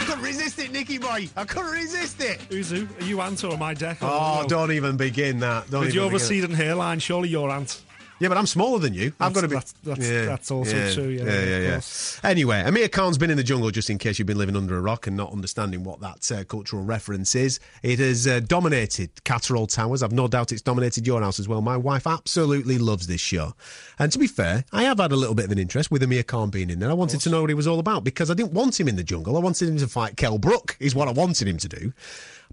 couldn't 0.05 0.23
resist 0.23 0.59
it, 0.59 0.71
Nicky 0.71 0.97
boy. 0.97 1.29
I 1.35 1.43
couldn't 1.45 1.71
resist 1.71 2.21
it. 2.21 2.39
Who's 2.49 2.69
who? 2.71 2.87
Are 2.99 3.05
you 3.05 3.21
Ant 3.21 3.43
or 3.43 3.57
my 3.57 3.75
Dec? 3.75 3.97
Oh, 4.01 4.45
don't 4.47 4.71
even 4.71 4.97
begin 4.97 5.39
that. 5.39 5.69
Don't 5.69 5.81
With 5.81 5.89
even 5.89 6.01
your 6.01 6.09
begin 6.09 6.21
receding 6.21 6.51
hairline, 6.55 6.99
surely 6.99 7.29
you're 7.29 7.49
Ant. 7.51 7.81
Yeah, 8.19 8.27
but 8.27 8.37
I'm 8.37 8.47
smaller 8.47 8.79
than 8.79 8.93
you. 8.93 9.13
I've 9.19 9.33
got 9.33 9.41
to 9.41 9.47
be. 9.47 9.55
That's, 9.55 9.71
that's, 9.83 10.09
that's 10.09 10.51
also 10.51 10.93
true, 10.93 11.07
yeah. 11.07 11.23
yeah, 11.23 11.43
yeah, 11.43 11.59
yeah. 11.59 12.29
Anyway, 12.29 12.61
Amir 12.61 12.89
Khan's 12.89 13.17
been 13.17 13.29
in 13.29 13.37
the 13.37 13.43
jungle 13.43 13.71
just 13.71 13.89
in 13.89 13.97
case 13.97 14.19
you've 14.19 14.27
been 14.27 14.37
living 14.37 14.57
under 14.57 14.77
a 14.77 14.81
rock 14.81 15.07
and 15.07 15.15
not 15.15 15.31
understanding 15.31 15.83
what 15.83 16.01
that 16.01 16.31
uh, 16.31 16.43
cultural 16.43 16.83
reference 16.83 17.33
is. 17.33 17.59
It 17.81 17.99
has 17.99 18.27
uh, 18.27 18.41
dominated 18.41 19.23
Catterall 19.23 19.67
Towers. 19.67 20.03
I've 20.03 20.11
no 20.11 20.27
doubt 20.27 20.51
it's 20.51 20.61
dominated 20.61 21.07
your 21.07 21.21
house 21.21 21.39
as 21.39 21.47
well. 21.47 21.61
My 21.61 21.77
wife 21.77 22.05
absolutely 22.05 22.77
loves 22.77 23.07
this 23.07 23.21
show. 23.21 23.53
And 23.97 24.11
to 24.11 24.19
be 24.19 24.27
fair, 24.27 24.65
I 24.73 24.83
have 24.83 24.99
had 24.99 25.13
a 25.13 25.15
little 25.15 25.35
bit 25.35 25.45
of 25.45 25.51
an 25.51 25.59
interest 25.59 25.89
with 25.89 26.03
Amir 26.03 26.23
Khan 26.23 26.49
being 26.49 26.69
in 26.69 26.79
there. 26.79 26.89
I 26.89 26.93
wanted 26.93 27.21
to 27.21 27.29
know 27.29 27.41
what 27.41 27.49
he 27.49 27.53
was 27.53 27.67
all 27.67 27.79
about 27.79 28.03
because 28.03 28.29
I 28.29 28.33
didn't 28.33 28.53
want 28.53 28.79
him 28.79 28.87
in 28.89 28.97
the 28.97 29.03
jungle. 29.03 29.37
I 29.37 29.39
wanted 29.39 29.69
him 29.69 29.77
to 29.77 29.87
fight 29.87 30.17
Kell 30.17 30.37
Brook, 30.37 30.75
is 30.79 30.93
what 30.93 31.07
I 31.07 31.11
wanted 31.11 31.47
him 31.47 31.57
to 31.57 31.69
do. 31.69 31.93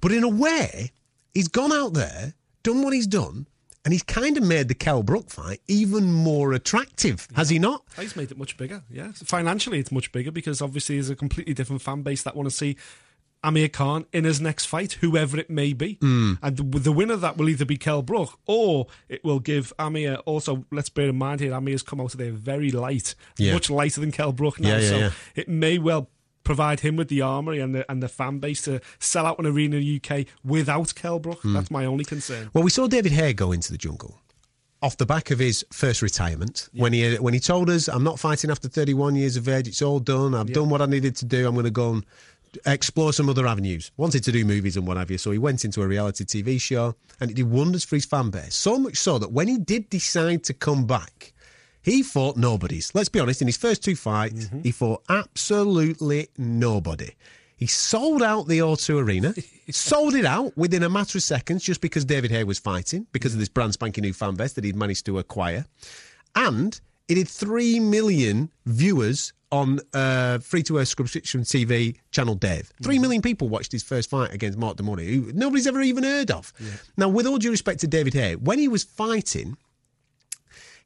But 0.01 0.13
in 0.13 0.23
a 0.23 0.29
way, 0.29 0.93
he's 1.35 1.49
gone 1.49 1.73
out 1.73 1.95
there, 1.95 2.35
done 2.63 2.83
what 2.83 2.93
he's 2.93 3.07
done. 3.07 3.47
And 3.87 3.93
he's 3.93 4.03
kind 4.03 4.37
of 4.37 4.43
made 4.43 4.67
the 4.67 4.75
Kell 4.75 5.05
Brook 5.05 5.31
fight 5.31 5.61
even 5.69 6.13
more 6.13 6.53
attractive, 6.53 7.29
has 7.37 7.51
he 7.51 7.61
not? 7.61 7.85
He's 7.97 8.17
made 8.17 8.33
it 8.33 8.37
much 8.37 8.57
bigger, 8.57 8.83
yeah. 8.91 9.13
Financially, 9.13 9.79
it's 9.79 9.93
much 9.93 10.11
bigger 10.11 10.33
because 10.33 10.61
obviously 10.61 10.97
there's 10.97 11.09
a 11.09 11.15
completely 11.15 11.55
different 11.55 11.83
fan 11.83 12.03
base 12.03 12.25
that 12.25 12.35
want 12.35 12.49
to 12.51 12.55
see 12.55 12.77
Amir 13.45 13.69
Khan 13.69 14.07
in 14.13 14.25
his 14.25 14.41
next 14.41 14.65
fight, 14.65 14.95
whoever 14.95 15.39
it 15.39 15.49
may 15.49 15.73
be. 15.73 15.99
Mm. 16.03 16.39
And 16.43 16.57
the, 16.57 16.79
the 16.81 16.91
winner 16.91 17.15
of 17.15 17.21
that 17.21 17.37
will 17.37 17.49
either 17.49 17.65
be 17.65 17.77
Kell 17.77 18.03
Brook 18.03 18.41
or 18.47 18.89
it 19.09 19.23
will 19.23 19.39
give 19.39 19.73
Amir. 19.79 20.17
Also, 20.27 20.67
let's 20.73 20.89
bear 20.89 21.11
in 21.11 21.17
mind 21.17 21.39
here, 21.39 21.55
Amir's 21.55 21.85
come 21.85 22.01
out 22.01 22.13
of 22.13 22.19
there 22.19 22.33
very 22.33 22.73
light, 22.73 23.15
Yeah. 23.39 23.53
much 23.53 23.71
lighter 23.71 24.01
than 24.01 24.11
Kell 24.11 24.33
Brook 24.33 24.59
now. 24.59 24.71
Yeah, 24.71 24.79
yeah, 24.81 24.89
so 24.89 24.99
yeah. 24.99 25.11
it 25.37 25.49
may 25.49 25.79
well 25.79 26.11
provide 26.47 26.81
him 26.81 26.97
with 26.97 27.09
the 27.09 27.21
armory 27.21 27.61
and 27.61 27.75
the 27.75 27.91
and 27.91 28.03
the 28.03 28.09
fan 28.09 28.39
base 28.39 28.63
to 28.63 28.81
sell 28.99 29.27
out 29.27 29.39
an 29.39 29.47
arena 29.47 29.77
in 29.77 29.83
the 29.83 30.01
UK 30.01 30.27
without 30.45 30.95
Kell 30.95 31.19
Brook. 31.19 31.43
Mm. 31.43 31.53
That's 31.53 31.71
my 31.71 31.85
only 31.85 32.05
concern. 32.05 32.51
Well, 32.55 32.65
we 32.65 32.71
saw 32.71 32.87
David 32.87 33.13
Haye 33.13 33.35
go 33.35 33.53
into 33.53 33.73
the 33.73 33.79
jungle 33.79 34.21
off 34.83 34.97
the 34.97 35.07
back 35.07 35.31
of 35.31 35.39
his 35.39 35.65
first 35.73 36.01
retirement 36.03 36.69
when 36.73 36.93
he 36.93 37.17
when 37.17 37.35
he 37.35 37.41
told 37.41 37.69
us, 37.69 37.89
"I'm 37.89 38.05
not 38.05 38.19
fighting 38.19 38.51
after 38.51 38.69
31 38.69 39.17
years 39.17 39.37
of 39.37 39.49
age. 39.49 39.69
It's 39.69 39.83
all 39.83 39.99
done. 39.99 40.35
I've 40.35 40.53
done 40.53 40.71
what 40.71 40.81
I 40.81 40.87
needed 40.87 41.17
to 41.17 41.25
do. 41.25 41.47
I'm 41.47 41.55
going 41.55 41.65
to 41.65 41.71
go 41.71 41.95
and 41.95 42.07
explore 42.65 43.13
some 43.13 43.29
other 43.29 43.47
avenues." 43.47 43.91
Wanted 43.97 44.23
to 44.25 44.33
do 44.33 44.45
movies 44.45 44.77
and 44.77 44.87
what 44.87 44.97
have 44.97 45.11
you, 45.11 45.19
so 45.19 45.33
he 45.33 45.39
went 45.39 45.65
into 45.65 45.83
a 45.83 45.87
reality 45.89 46.25
TV 46.25 46.61
show, 46.61 46.95
and 47.21 47.31
it 47.31 47.35
did 47.35 47.51
wonders 47.51 47.85
for 47.85 47.97
his 47.97 48.05
fan 48.05 48.31
base. 48.31 48.55
So 48.55 48.79
much 48.79 48.97
so 48.97 49.19
that 49.19 49.33
when 49.33 49.49
he 49.49 49.59
did 49.59 49.91
decide 49.91 50.45
to 50.45 50.55
come 50.55 50.87
back. 50.87 51.33
He 51.87 52.03
fought 52.03 52.37
nobodies. 52.37 52.91
Let's 52.95 53.09
be 53.09 53.21
honest, 53.21 53.41
in 53.41 53.47
his 53.47 53.57
first 53.57 53.85
two 53.85 53.95
fights, 53.95 54.51
he 54.65 54.73
fought 54.73 55.05
absolutely 55.09 56.27
nobody. 56.37 57.13
He 57.57 57.69
sold 57.69 58.25
out 58.25 58.49
the 58.49 58.59
O2 58.59 59.05
Arena, 59.05 59.33
sold 59.71 60.17
it 60.17 60.25
out 60.25 60.57
within 60.57 60.83
a 60.83 60.89
matter 60.89 61.17
of 61.17 61.23
seconds 61.23 61.63
just 61.63 61.81
because 61.81 62.05
David 62.05 62.33
Haye 62.33 62.43
was 62.43 62.59
fighting, 62.59 63.07
because 63.13 63.35
of 63.35 63.39
this 63.39 63.49
brand 63.49 63.73
spanking 63.75 64.03
new 64.03 64.13
fan 64.13 64.35
base 64.35 64.53
that 64.55 64.65
he'd 64.65 64.75
managed 64.75 65.07
to 65.07 65.21
acquire. 65.21 65.65
And 66.35 66.79
it 67.07 67.15
did 67.15 67.29
3 67.29 67.79
million 67.79 68.51
viewers 68.67 69.33
on 69.53 69.79
uh, 69.95 70.39
free 70.39 70.65
to 70.65 70.81
air 70.81 70.85
subscription 70.85 71.43
TV 71.43 71.99
channel 72.11 72.35
Dave. 72.35 72.73
Three 72.83 72.99
million 72.99 73.23
people 73.23 73.49
watched 73.49 73.71
his 73.71 73.85
first 73.85 74.11
fight 74.11 74.35
against 74.35 74.59
Mark 74.59 74.77
de 74.77 74.83
Mori, 74.83 75.07
who 75.07 75.31
nobody's 75.35 75.69
ever 75.69 75.81
even 75.83 76.03
heard 76.03 76.33
of. 76.33 76.53
Now, 76.97 77.09
with 77.09 77.29
all 77.29 77.39
due 77.39 77.53
respect 77.53 77.79
to 77.83 77.87
David 77.87 78.13
Haye, 78.15 78.35
when 78.35 78.59
he 78.59 78.67
was 78.67 78.83
fighting, 78.83 79.57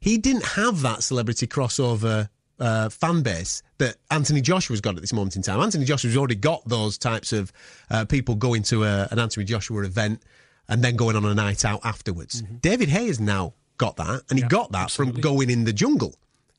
he 0.01 0.17
didn't 0.17 0.45
have 0.45 0.81
that 0.81 1.03
celebrity 1.03 1.47
crossover 1.47 2.27
uh, 2.59 2.89
fan 2.89 3.21
base 3.21 3.63
that 3.77 3.95
Anthony 4.09 4.41
Joshua's 4.41 4.81
got 4.81 4.95
at 4.95 5.01
this 5.01 5.13
moment 5.13 5.35
in 5.35 5.41
time. 5.41 5.59
Anthony 5.59 5.85
Joshua's 5.85 6.17
already 6.17 6.35
got 6.35 6.67
those 6.67 6.97
types 6.97 7.31
of 7.31 7.53
uh, 7.89 8.05
people 8.05 8.35
going 8.35 8.63
to 8.63 8.83
a, 8.83 9.07
an 9.11 9.19
Anthony 9.19 9.45
Joshua 9.45 9.83
event 9.83 10.21
and 10.67 10.83
then 10.83 10.95
going 10.95 11.15
on 11.15 11.25
a 11.25 11.33
night 11.33 11.63
out 11.63 11.81
afterwards. 11.83 12.41
David 12.41 12.89
Haye 12.89 13.07
has 13.07 13.19
now 13.19 13.53
got 13.77 13.95
that, 13.97 14.23
and 14.29 14.37
he 14.37 14.45
got 14.45 14.71
that 14.73 14.91
from 14.91 15.11
going 15.11 15.49
in 15.49 15.63
the 15.63 15.73
jungle. 15.73 16.15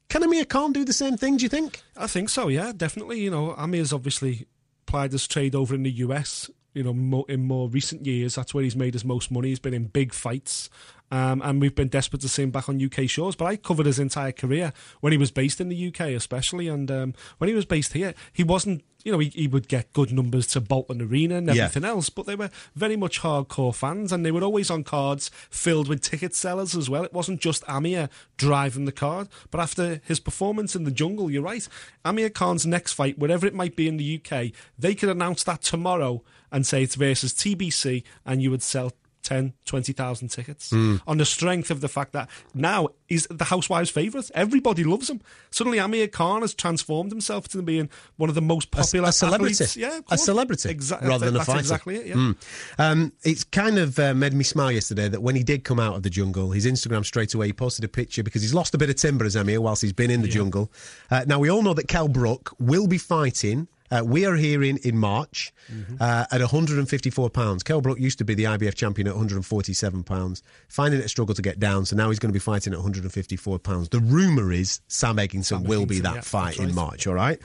Can 0.08 0.22
Amir 0.22 0.44
Khan 0.44 0.72
do 0.72 0.84
the 0.84 0.92
same 0.92 1.16
thing, 1.16 1.36
do 1.36 1.44
you 1.44 1.48
think? 1.48 1.82
I 1.96 2.06
think 2.06 2.28
so, 2.28 2.48
yeah, 2.48 2.72
definitely. 2.76 3.20
You 3.20 3.30
know, 3.30 3.54
Amir's 3.56 3.92
obviously 3.92 4.46
plied 4.86 5.12
his 5.12 5.26
trade 5.26 5.54
over 5.54 5.74
in 5.74 5.84
the 5.84 5.90
US. 5.90 6.50
You 6.74 6.82
know, 6.84 6.94
mo- 6.94 7.24
in 7.28 7.44
more 7.46 7.68
recent 7.68 8.06
years, 8.06 8.34
that's 8.34 8.54
where 8.54 8.64
he's 8.64 8.76
made 8.76 8.94
his 8.94 9.04
most 9.04 9.30
money. 9.30 9.48
He's 9.48 9.58
been 9.58 9.74
in 9.74 9.84
big 9.88 10.14
fights, 10.14 10.70
um, 11.10 11.42
and 11.44 11.60
we've 11.60 11.74
been 11.74 11.88
desperate 11.88 12.22
to 12.22 12.28
see 12.28 12.42
him 12.44 12.50
back 12.50 12.68
on 12.68 12.82
UK 12.82 13.08
shores. 13.10 13.36
But 13.36 13.44
I 13.44 13.56
covered 13.56 13.84
his 13.86 13.98
entire 13.98 14.32
career 14.32 14.72
when 15.00 15.12
he 15.12 15.18
was 15.18 15.30
based 15.30 15.60
in 15.60 15.68
the 15.68 15.88
UK, 15.88 16.00
especially, 16.16 16.68
and 16.68 16.90
um, 16.90 17.14
when 17.38 17.48
he 17.48 17.54
was 17.54 17.66
based 17.66 17.92
here, 17.92 18.14
he 18.32 18.42
wasn't. 18.42 18.84
You 19.04 19.10
know, 19.10 19.18
he, 19.18 19.30
he 19.30 19.48
would 19.48 19.66
get 19.66 19.92
good 19.92 20.12
numbers 20.12 20.46
to 20.48 20.60
Bolton 20.60 21.02
Arena 21.02 21.34
and 21.34 21.48
Yeah. 21.48 21.64
everything 21.64 21.84
else, 21.84 22.08
but 22.08 22.24
they 22.26 22.36
were 22.36 22.50
very 22.76 22.94
much 22.96 23.20
hardcore 23.20 23.74
fans, 23.74 24.12
and 24.12 24.24
they 24.24 24.30
were 24.30 24.44
always 24.44 24.70
on 24.70 24.84
cards 24.84 25.28
filled 25.50 25.88
with 25.88 26.02
ticket 26.02 26.36
sellers 26.36 26.76
as 26.76 26.88
well. 26.88 27.02
It 27.02 27.12
wasn't 27.12 27.40
just 27.40 27.64
Amir 27.66 28.08
driving 28.36 28.84
the 28.84 28.92
card, 28.92 29.26
but 29.50 29.60
after 29.60 30.00
his 30.04 30.20
performance 30.20 30.76
in 30.76 30.84
the 30.84 30.92
jungle, 30.92 31.32
you're 31.32 31.42
right. 31.42 31.66
Amir 32.04 32.30
Khan's 32.30 32.64
next 32.64 32.92
fight, 32.92 33.18
wherever 33.18 33.44
it 33.44 33.54
might 33.54 33.74
be 33.74 33.88
in 33.88 33.96
the 33.96 34.20
UK, 34.24 34.52
they 34.78 34.94
could 34.94 35.08
announce 35.08 35.42
that 35.42 35.62
tomorrow 35.62 36.22
and 36.52 36.66
say 36.66 36.82
it's 36.84 36.94
versus 36.94 37.32
TBC, 37.32 38.04
and 38.26 38.42
you 38.42 38.50
would 38.50 38.62
sell 38.62 38.92
10, 39.24 39.52
20,000 39.66 40.26
tickets 40.30 40.70
Hmm. 40.70 40.96
on 41.06 41.16
the 41.18 41.24
strength 41.24 41.70
of 41.70 41.80
the 41.80 41.86
fact 41.86 42.12
that 42.12 42.28
now 42.54 42.88
he's 43.06 43.24
the 43.30 43.44
housewives' 43.44 43.88
favourite. 43.88 44.28
Everybody 44.34 44.82
loves 44.82 45.08
him. 45.08 45.20
Suddenly, 45.52 45.78
Amir 45.78 46.08
Khan 46.08 46.40
has 46.40 46.54
transformed 46.54 47.12
himself 47.12 47.46
to 47.50 47.62
being 47.62 47.88
one 48.16 48.28
of 48.28 48.34
the 48.34 48.42
most 48.42 48.72
popular 48.72 49.10
a, 49.10 49.12
celebrity, 49.12 49.52
athletes. 49.54 49.76
Yeah, 49.76 50.00
a 50.10 50.18
celebrity, 50.18 50.70
Exactly. 50.70 51.08
rather 51.08 51.26
than 51.30 51.40
a 51.40 51.44
fighter. 51.44 51.60
exactly 51.60 51.96
it. 51.98 52.06
Yeah. 52.08 52.14
Mm. 52.14 52.36
Um, 52.80 53.12
it's 53.22 53.44
kind 53.44 53.78
of 53.78 53.96
uh, 54.00 54.12
made 54.12 54.34
me 54.34 54.42
smile 54.42 54.72
yesterday 54.72 55.08
that 55.08 55.22
when 55.22 55.36
he 55.36 55.44
did 55.44 55.62
come 55.62 55.78
out 55.78 55.94
of 55.94 56.02
the 56.02 56.10
jungle, 56.10 56.50
his 56.50 56.66
Instagram 56.66 57.04
straight 57.04 57.32
away 57.32 57.46
he 57.46 57.52
posted 57.52 57.84
a 57.84 57.88
picture 57.88 58.24
because 58.24 58.42
he's 58.42 58.54
lost 58.54 58.74
a 58.74 58.78
bit 58.78 58.90
of 58.90 58.96
timber 58.96 59.24
as 59.24 59.36
Amir 59.36 59.60
whilst 59.60 59.82
he's 59.82 59.92
been 59.92 60.10
in 60.10 60.22
the 60.22 60.28
jungle. 60.28 60.68
Uh, 61.12 61.24
now 61.28 61.38
we 61.38 61.48
all 61.48 61.62
know 61.62 61.74
that 61.74 61.86
Kell 61.86 62.08
Brook 62.08 62.56
will 62.58 62.88
be 62.88 62.98
fighting. 62.98 63.68
Uh, 63.92 64.02
we 64.04 64.24
are 64.24 64.36
hearing 64.36 64.78
in 64.78 64.96
March 64.96 65.52
Mm-hmm. 65.70 65.96
uh, 66.00 66.24
at 66.30 66.40
154 66.40 67.30
pounds. 67.30 67.62
Kell 67.62 67.80
Brook 67.80 67.98
used 67.98 68.18
to 68.18 68.24
be 68.24 68.34
the 68.34 68.44
IBF 68.44 68.74
champion 68.74 69.06
at 69.06 69.14
147 69.14 70.02
pounds, 70.02 70.42
finding 70.68 71.00
it 71.00 71.06
a 71.06 71.08
struggle 71.08 71.34
to 71.34 71.42
get 71.42 71.60
down. 71.60 71.86
So 71.86 71.94
now 71.94 72.10
he's 72.10 72.18
going 72.18 72.30
to 72.30 72.32
be 72.32 72.40
fighting 72.40 72.72
at 72.72 72.78
154 72.80 73.58
pounds. 73.60 73.88
The 73.88 74.00
rumor 74.00 74.52
is 74.52 74.80
Sam 74.88 75.16
Eggington 75.16 75.66
will 75.66 75.86
be 75.86 76.00
that 76.00 76.16
yeah, 76.16 76.20
fight 76.20 76.58
in 76.58 76.66
right. 76.66 76.74
March. 76.74 77.06
All 77.06 77.14
right. 77.14 77.38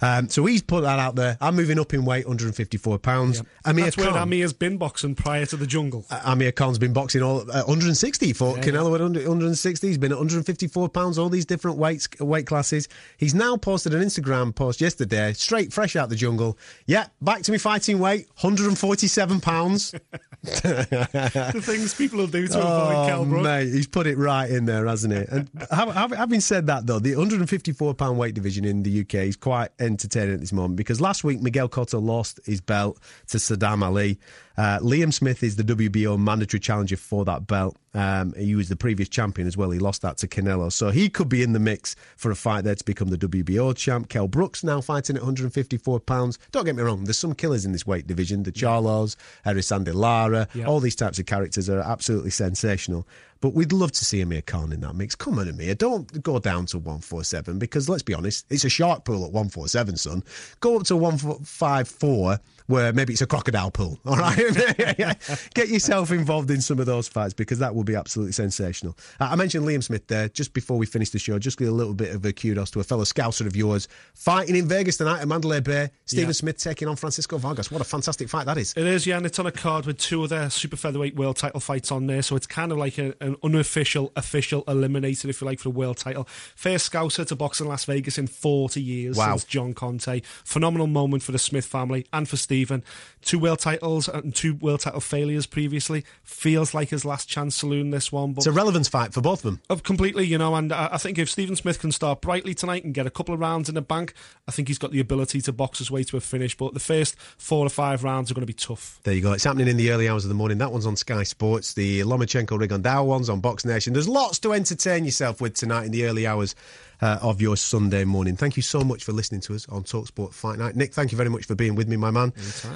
Um, 0.00 0.28
so 0.28 0.44
he's 0.44 0.62
put 0.62 0.82
that 0.82 0.98
out 0.98 1.14
there. 1.16 1.38
I'm 1.40 1.56
moving 1.56 1.78
up 1.78 1.94
in 1.94 2.04
weight, 2.04 2.26
154 2.26 2.98
pounds. 2.98 3.42
Amir 3.64 3.86
That's 3.86 3.96
where 3.96 4.10
Amir's 4.10 4.52
been 4.52 4.76
boxing 4.76 5.14
prior 5.14 5.46
to 5.46 5.56
the 5.56 5.66
jungle. 5.66 6.04
Uh, 6.10 6.20
Amir 6.26 6.52
Khan's 6.52 6.78
been 6.78 6.92
boxing 6.92 7.22
all 7.22 7.40
uh, 7.40 7.64
160 7.64 8.32
for 8.34 8.56
Canelo 8.56 8.94
at 8.94 9.00
100 9.00 9.26
160. 9.26 9.86
He's 9.88 9.98
been 9.98 10.12
at 10.12 10.18
154 10.18 10.88
pounds, 10.90 11.18
all 11.18 11.30
these 11.30 11.46
different 11.46 11.78
weights, 11.78 12.08
weight 12.20 12.46
classes. 12.46 12.88
He's 13.16 13.34
now 13.34 13.56
posted 13.56 13.94
an 13.94 14.02
Instagram 14.02 14.54
post 14.54 14.80
yesterday, 14.80 15.32
straight 15.32 15.72
fresh 15.72 15.91
out 15.96 16.08
the 16.08 16.16
jungle. 16.16 16.58
Yeah, 16.86 17.06
back 17.20 17.42
to 17.42 17.52
me 17.52 17.58
fighting 17.58 17.98
weight, 17.98 18.26
147 18.40 19.40
pounds. 19.40 19.92
the 20.42 21.62
things 21.62 21.94
people 21.94 22.18
will 22.18 22.26
do 22.26 22.48
to 22.48 22.58
oh, 22.60 22.90
avoid 22.90 23.06
Kell 23.06 23.24
Brook. 23.24 23.40
Oh, 23.40 23.42
mate, 23.42 23.72
he's 23.72 23.86
put 23.86 24.06
it 24.06 24.18
right 24.18 24.50
in 24.50 24.64
there, 24.64 24.86
hasn't 24.86 25.14
he? 25.14 25.24
And 25.30 25.48
hav- 25.70 25.94
hav- 25.94 26.12
having 26.12 26.40
said 26.40 26.66
that, 26.66 26.86
though, 26.86 26.98
the 26.98 27.14
154 27.14 27.94
pound 27.94 28.18
weight 28.18 28.34
division 28.34 28.64
in 28.64 28.82
the 28.82 29.02
UK 29.02 29.14
is 29.14 29.36
quite 29.36 29.70
entertaining 29.78 30.34
at 30.34 30.40
this 30.40 30.52
moment 30.52 30.76
because 30.76 31.00
last 31.00 31.22
week 31.22 31.40
Miguel 31.40 31.68
Cotto 31.68 32.02
lost 32.02 32.40
his 32.44 32.60
belt 32.60 32.98
to 33.28 33.38
Sadam 33.38 33.84
Ali. 33.84 34.18
Uh, 34.56 34.78
Liam 34.80 35.12
Smith 35.12 35.42
is 35.42 35.56
the 35.56 35.62
WBO 35.64 36.18
mandatory 36.18 36.60
challenger 36.60 36.96
for 36.96 37.24
that 37.24 37.46
belt. 37.46 37.76
Um, 37.94 38.32
he 38.34 38.54
was 38.54 38.68
the 38.68 38.76
previous 38.76 39.08
champion 39.08 39.46
as 39.46 39.56
well. 39.56 39.70
He 39.70 39.78
lost 39.78 40.02
that 40.02 40.16
to 40.18 40.28
Canelo, 40.28 40.72
so 40.72 40.90
he 40.90 41.08
could 41.08 41.28
be 41.28 41.42
in 41.42 41.52
the 41.52 41.58
mix 41.60 41.94
for 42.16 42.30
a 42.30 42.34
fight 42.34 42.64
there 42.64 42.74
to 42.74 42.84
become 42.84 43.08
the 43.08 43.18
WBO 43.18 43.76
champ. 43.76 44.08
Kell 44.08 44.28
Brooks 44.28 44.64
now 44.64 44.80
fighting 44.80 45.16
at 45.16 45.22
154 45.22 46.00
pounds. 46.00 46.38
Don't 46.52 46.64
get 46.64 46.76
me 46.76 46.82
wrong, 46.82 47.04
there's 47.04 47.18
some 47.18 47.34
killers 47.34 47.64
in 47.64 47.72
this 47.72 47.86
weight 47.86 48.06
division. 48.06 48.42
The 48.44 48.52
Charlos, 48.52 49.16
Erislandy 49.46 49.94
Lara, 49.94 50.48
Yeah. 50.54 50.64
all 50.66 50.80
these 50.80 50.96
types 50.96 51.18
of 51.18 51.26
characters 51.26 51.68
are 51.68 51.80
absolutely 51.80 52.30
sensational. 52.30 53.06
But 53.42 53.52
we'd 53.52 53.72
love 53.72 53.92
to 53.92 54.04
see 54.04 54.22
Amir 54.22 54.40
Khan 54.40 54.72
in 54.72 54.80
that 54.80 54.94
mix. 54.94 55.14
Come 55.14 55.38
on, 55.38 55.48
Amir, 55.48 55.74
don't 55.74 56.22
go 56.22 56.38
down 56.38 56.64
to 56.66 56.78
147 56.78 57.58
because 57.58 57.88
let's 57.90 58.02
be 58.02 58.14
honest, 58.14 58.46
it's 58.48 58.64
a 58.64 58.70
shark 58.70 59.04
pool 59.04 59.16
at 59.26 59.32
147, 59.32 59.96
son. 59.98 60.22
Go 60.60 60.76
up 60.76 60.84
to 60.84 60.96
154 60.96 62.38
where 62.68 62.92
maybe 62.92 63.12
it's 63.12 63.20
a 63.20 63.26
crocodile 63.26 63.70
pool, 63.70 63.98
all 64.06 64.16
right? 64.16 64.36
Get 65.54 65.68
yourself 65.68 66.10
involved 66.12 66.50
in 66.50 66.60
some 66.60 66.78
of 66.78 66.86
those 66.86 67.08
fights 67.08 67.34
because 67.34 67.58
that 67.58 67.74
will 67.74 67.82
be 67.84 67.96
absolutely 67.96 68.32
sensational. 68.32 68.96
Uh, 69.20 69.28
I 69.32 69.36
mentioned 69.36 69.66
Liam 69.66 69.82
Smith 69.82 70.06
there 70.06 70.28
just 70.28 70.54
before 70.54 70.78
we 70.78 70.86
finish 70.86 71.10
the 71.10 71.18
show. 71.18 71.38
Just 71.38 71.58
give 71.58 71.68
a 71.68 71.72
little 71.72 71.92
bit 71.92 72.14
of 72.14 72.24
a 72.24 72.32
kudos 72.32 72.70
to 72.70 72.80
a 72.80 72.84
fellow 72.84 73.04
scouser 73.04 73.46
of 73.46 73.56
yours 73.56 73.88
fighting 74.14 74.54
in 74.56 74.68
Vegas 74.68 74.96
tonight 74.96 75.20
at 75.20 75.28
Mandalay 75.28 75.60
Bay. 75.60 75.90
Stephen 76.04 76.28
Yeah. 76.28 76.32
Smith 76.32 76.58
taking 76.58 76.86
on 76.88 76.94
Francisco 76.96 77.36
Vargas. 77.36 77.70
What 77.70 77.80
a 77.80 77.84
fantastic 77.84 78.28
fight 78.28 78.46
that 78.46 78.56
is. 78.58 78.72
It 78.76 78.86
is, 78.86 79.06
yeah, 79.06 79.16
and 79.16 79.26
it's 79.26 79.38
on 79.40 79.46
a 79.46 79.52
card 79.52 79.84
with 79.84 79.98
two 79.98 80.22
other 80.22 80.48
super 80.48 80.76
featherweight 80.76 81.16
world 81.16 81.36
title 81.36 81.60
fights 81.60 81.90
on 81.90 82.06
there, 82.06 82.22
so 82.22 82.36
it's 82.36 82.46
kind 82.46 82.70
of 82.70 82.78
like 82.78 82.96
a, 82.98 83.12
an 83.32 83.38
unofficial, 83.42 84.12
official 84.16 84.62
eliminator, 84.64 85.28
if 85.28 85.40
you 85.40 85.46
like, 85.46 85.58
for 85.58 85.64
the 85.64 85.70
world 85.70 85.96
title. 85.96 86.24
First 86.54 86.90
Scouser 86.90 87.26
to 87.26 87.36
box 87.36 87.60
in 87.60 87.66
Las 87.68 87.84
Vegas 87.84 88.18
in 88.18 88.26
40 88.26 88.80
years 88.82 89.16
Wow. 89.16 89.30
since 89.30 89.44
John 89.44 89.74
Conteh. 89.74 90.24
Phenomenal 90.44 90.86
moment 90.86 91.22
for 91.22 91.32
the 91.32 91.38
Smith 91.38 91.64
family 91.66 92.06
and 92.12 92.28
for 92.28 92.36
Stephen. 92.36 92.82
Two 93.22 93.38
world 93.38 93.58
titles 93.60 94.08
and 94.08 94.34
two 94.34 94.54
world 94.54 94.80
title 94.80 95.00
failures 95.00 95.46
previously. 95.46 96.04
Feels 96.22 96.74
like 96.74 96.88
his 96.90 97.04
last 97.04 97.28
chance 97.28 97.56
saloon, 97.56 97.90
this 97.90 98.10
one. 98.12 98.32
But 98.32 98.40
It's 98.40 98.46
a 98.46 98.52
relevance 98.52 98.88
fight 98.88 99.12
for 99.12 99.20
both 99.20 99.40
of 99.40 99.42
them. 99.44 99.60
of 99.70 99.82
completely, 99.82 100.26
you 100.26 100.38
know, 100.38 100.54
and 100.54 100.72
I, 100.72 100.96
think 100.98 101.18
if 101.18 101.30
Stephen 101.30 101.56
Smith 101.56 101.78
can 101.80 101.92
start 101.92 102.20
brightly 102.20 102.54
tonight 102.54 102.84
and 102.84 102.94
get 102.94 103.06
a 103.06 103.10
couple 103.10 103.34
of 103.34 103.40
rounds 103.40 103.68
in 103.68 103.74
the 103.74 103.82
bank, 103.82 104.14
I 104.48 104.50
think 104.52 104.68
he's 104.68 104.78
got 104.78 104.90
the 104.92 105.00
ability 105.00 105.40
to 105.42 105.52
box 105.52 105.78
his 105.78 105.90
way 105.90 106.02
to 106.04 106.16
a 106.16 106.20
finish. 106.20 106.56
But 106.56 106.74
the 106.74 106.80
first 106.80 107.16
four 107.38 107.64
or 107.66 107.70
five 107.70 108.02
rounds 108.04 108.30
are 108.30 108.34
going 108.34 108.42
to 108.42 108.46
be 108.46 108.52
tough. 108.52 109.00
There 109.04 109.14
you 109.14 109.20
go. 109.22 109.32
It's 109.32 109.44
happening 109.44 109.68
in 109.68 109.76
the 109.76 109.90
early 109.90 110.08
hours 110.08 110.24
of 110.24 110.28
the 110.28 110.34
morning. 110.34 110.58
That 110.58 110.72
one's 110.72 110.86
on 110.86 110.96
Sky 110.96 111.22
Sports. 111.22 111.74
The 111.74 112.00
Lomachenko 112.00 112.58
Rigondeaux 112.58 113.04
on 113.28 113.40
Box 113.40 113.64
Nation. 113.64 113.92
There's 113.92 114.08
lots 114.08 114.38
to 114.40 114.52
entertain 114.52 115.04
yourself 115.04 115.40
with 115.40 115.54
tonight 115.54 115.86
in 115.86 115.92
the 115.92 116.06
early 116.06 116.26
hours 116.26 116.54
uh, 117.00 117.18
of 117.20 117.42
your 117.42 117.56
Sunday 117.56 118.04
morning. 118.04 118.36
Thank 118.36 118.56
you 118.56 118.62
so 118.62 118.80
much 118.80 119.04
for 119.04 119.12
listening 119.12 119.40
to 119.42 119.54
us 119.54 119.68
on 119.68 119.82
Talksport 119.82 120.32
Fight 120.32 120.58
Night. 120.58 120.76
Nick, 120.76 120.94
thank 120.94 121.10
you 121.10 121.18
very 121.18 121.28
much 121.28 121.46
for 121.46 121.54
being 121.54 121.74
with 121.74 121.88
me, 121.88 121.96
my 121.96 122.10
man. 122.10 122.32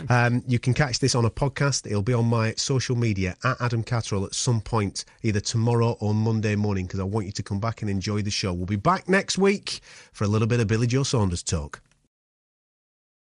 Um, 0.09 0.43
you 0.47 0.59
can 0.59 0.75
catch 0.75 0.99
this 0.99 1.15
on 1.15 1.25
a 1.25 1.31
podcast. 1.31 1.87
It'll 1.87 2.03
be 2.03 2.13
on 2.13 2.27
my 2.27 2.53
social 2.55 2.97
media 2.97 3.37
at 3.45 3.57
Adam 3.61 3.83
Catterall 3.83 4.25
at 4.25 4.35
some 4.35 4.61
point, 4.61 5.05
either 5.23 5.41
tomorrow 5.41 5.97
or 6.01 6.13
Monday 6.13 6.57
morning, 6.57 6.87
because 6.87 7.01
I 7.01 7.05
want 7.05 7.27
you 7.27 7.33
to 7.33 7.43
come 7.43 7.61
back 7.61 7.83
and 7.83 7.91
enjoy 7.91 8.23
the 8.23 8.31
show. 8.31 8.53
We'll 8.53 8.67
be 8.67 8.77
back 8.77 9.09
next 9.09 9.39
week 9.39 9.81
for 10.13 10.25
a 10.25 10.29
little 10.29 10.49
bit 10.49 10.61
of 10.61 10.67
Billy 10.67 10.89
Joe 10.89 11.05
Saunders 11.05 11.43
talk. 11.43 11.81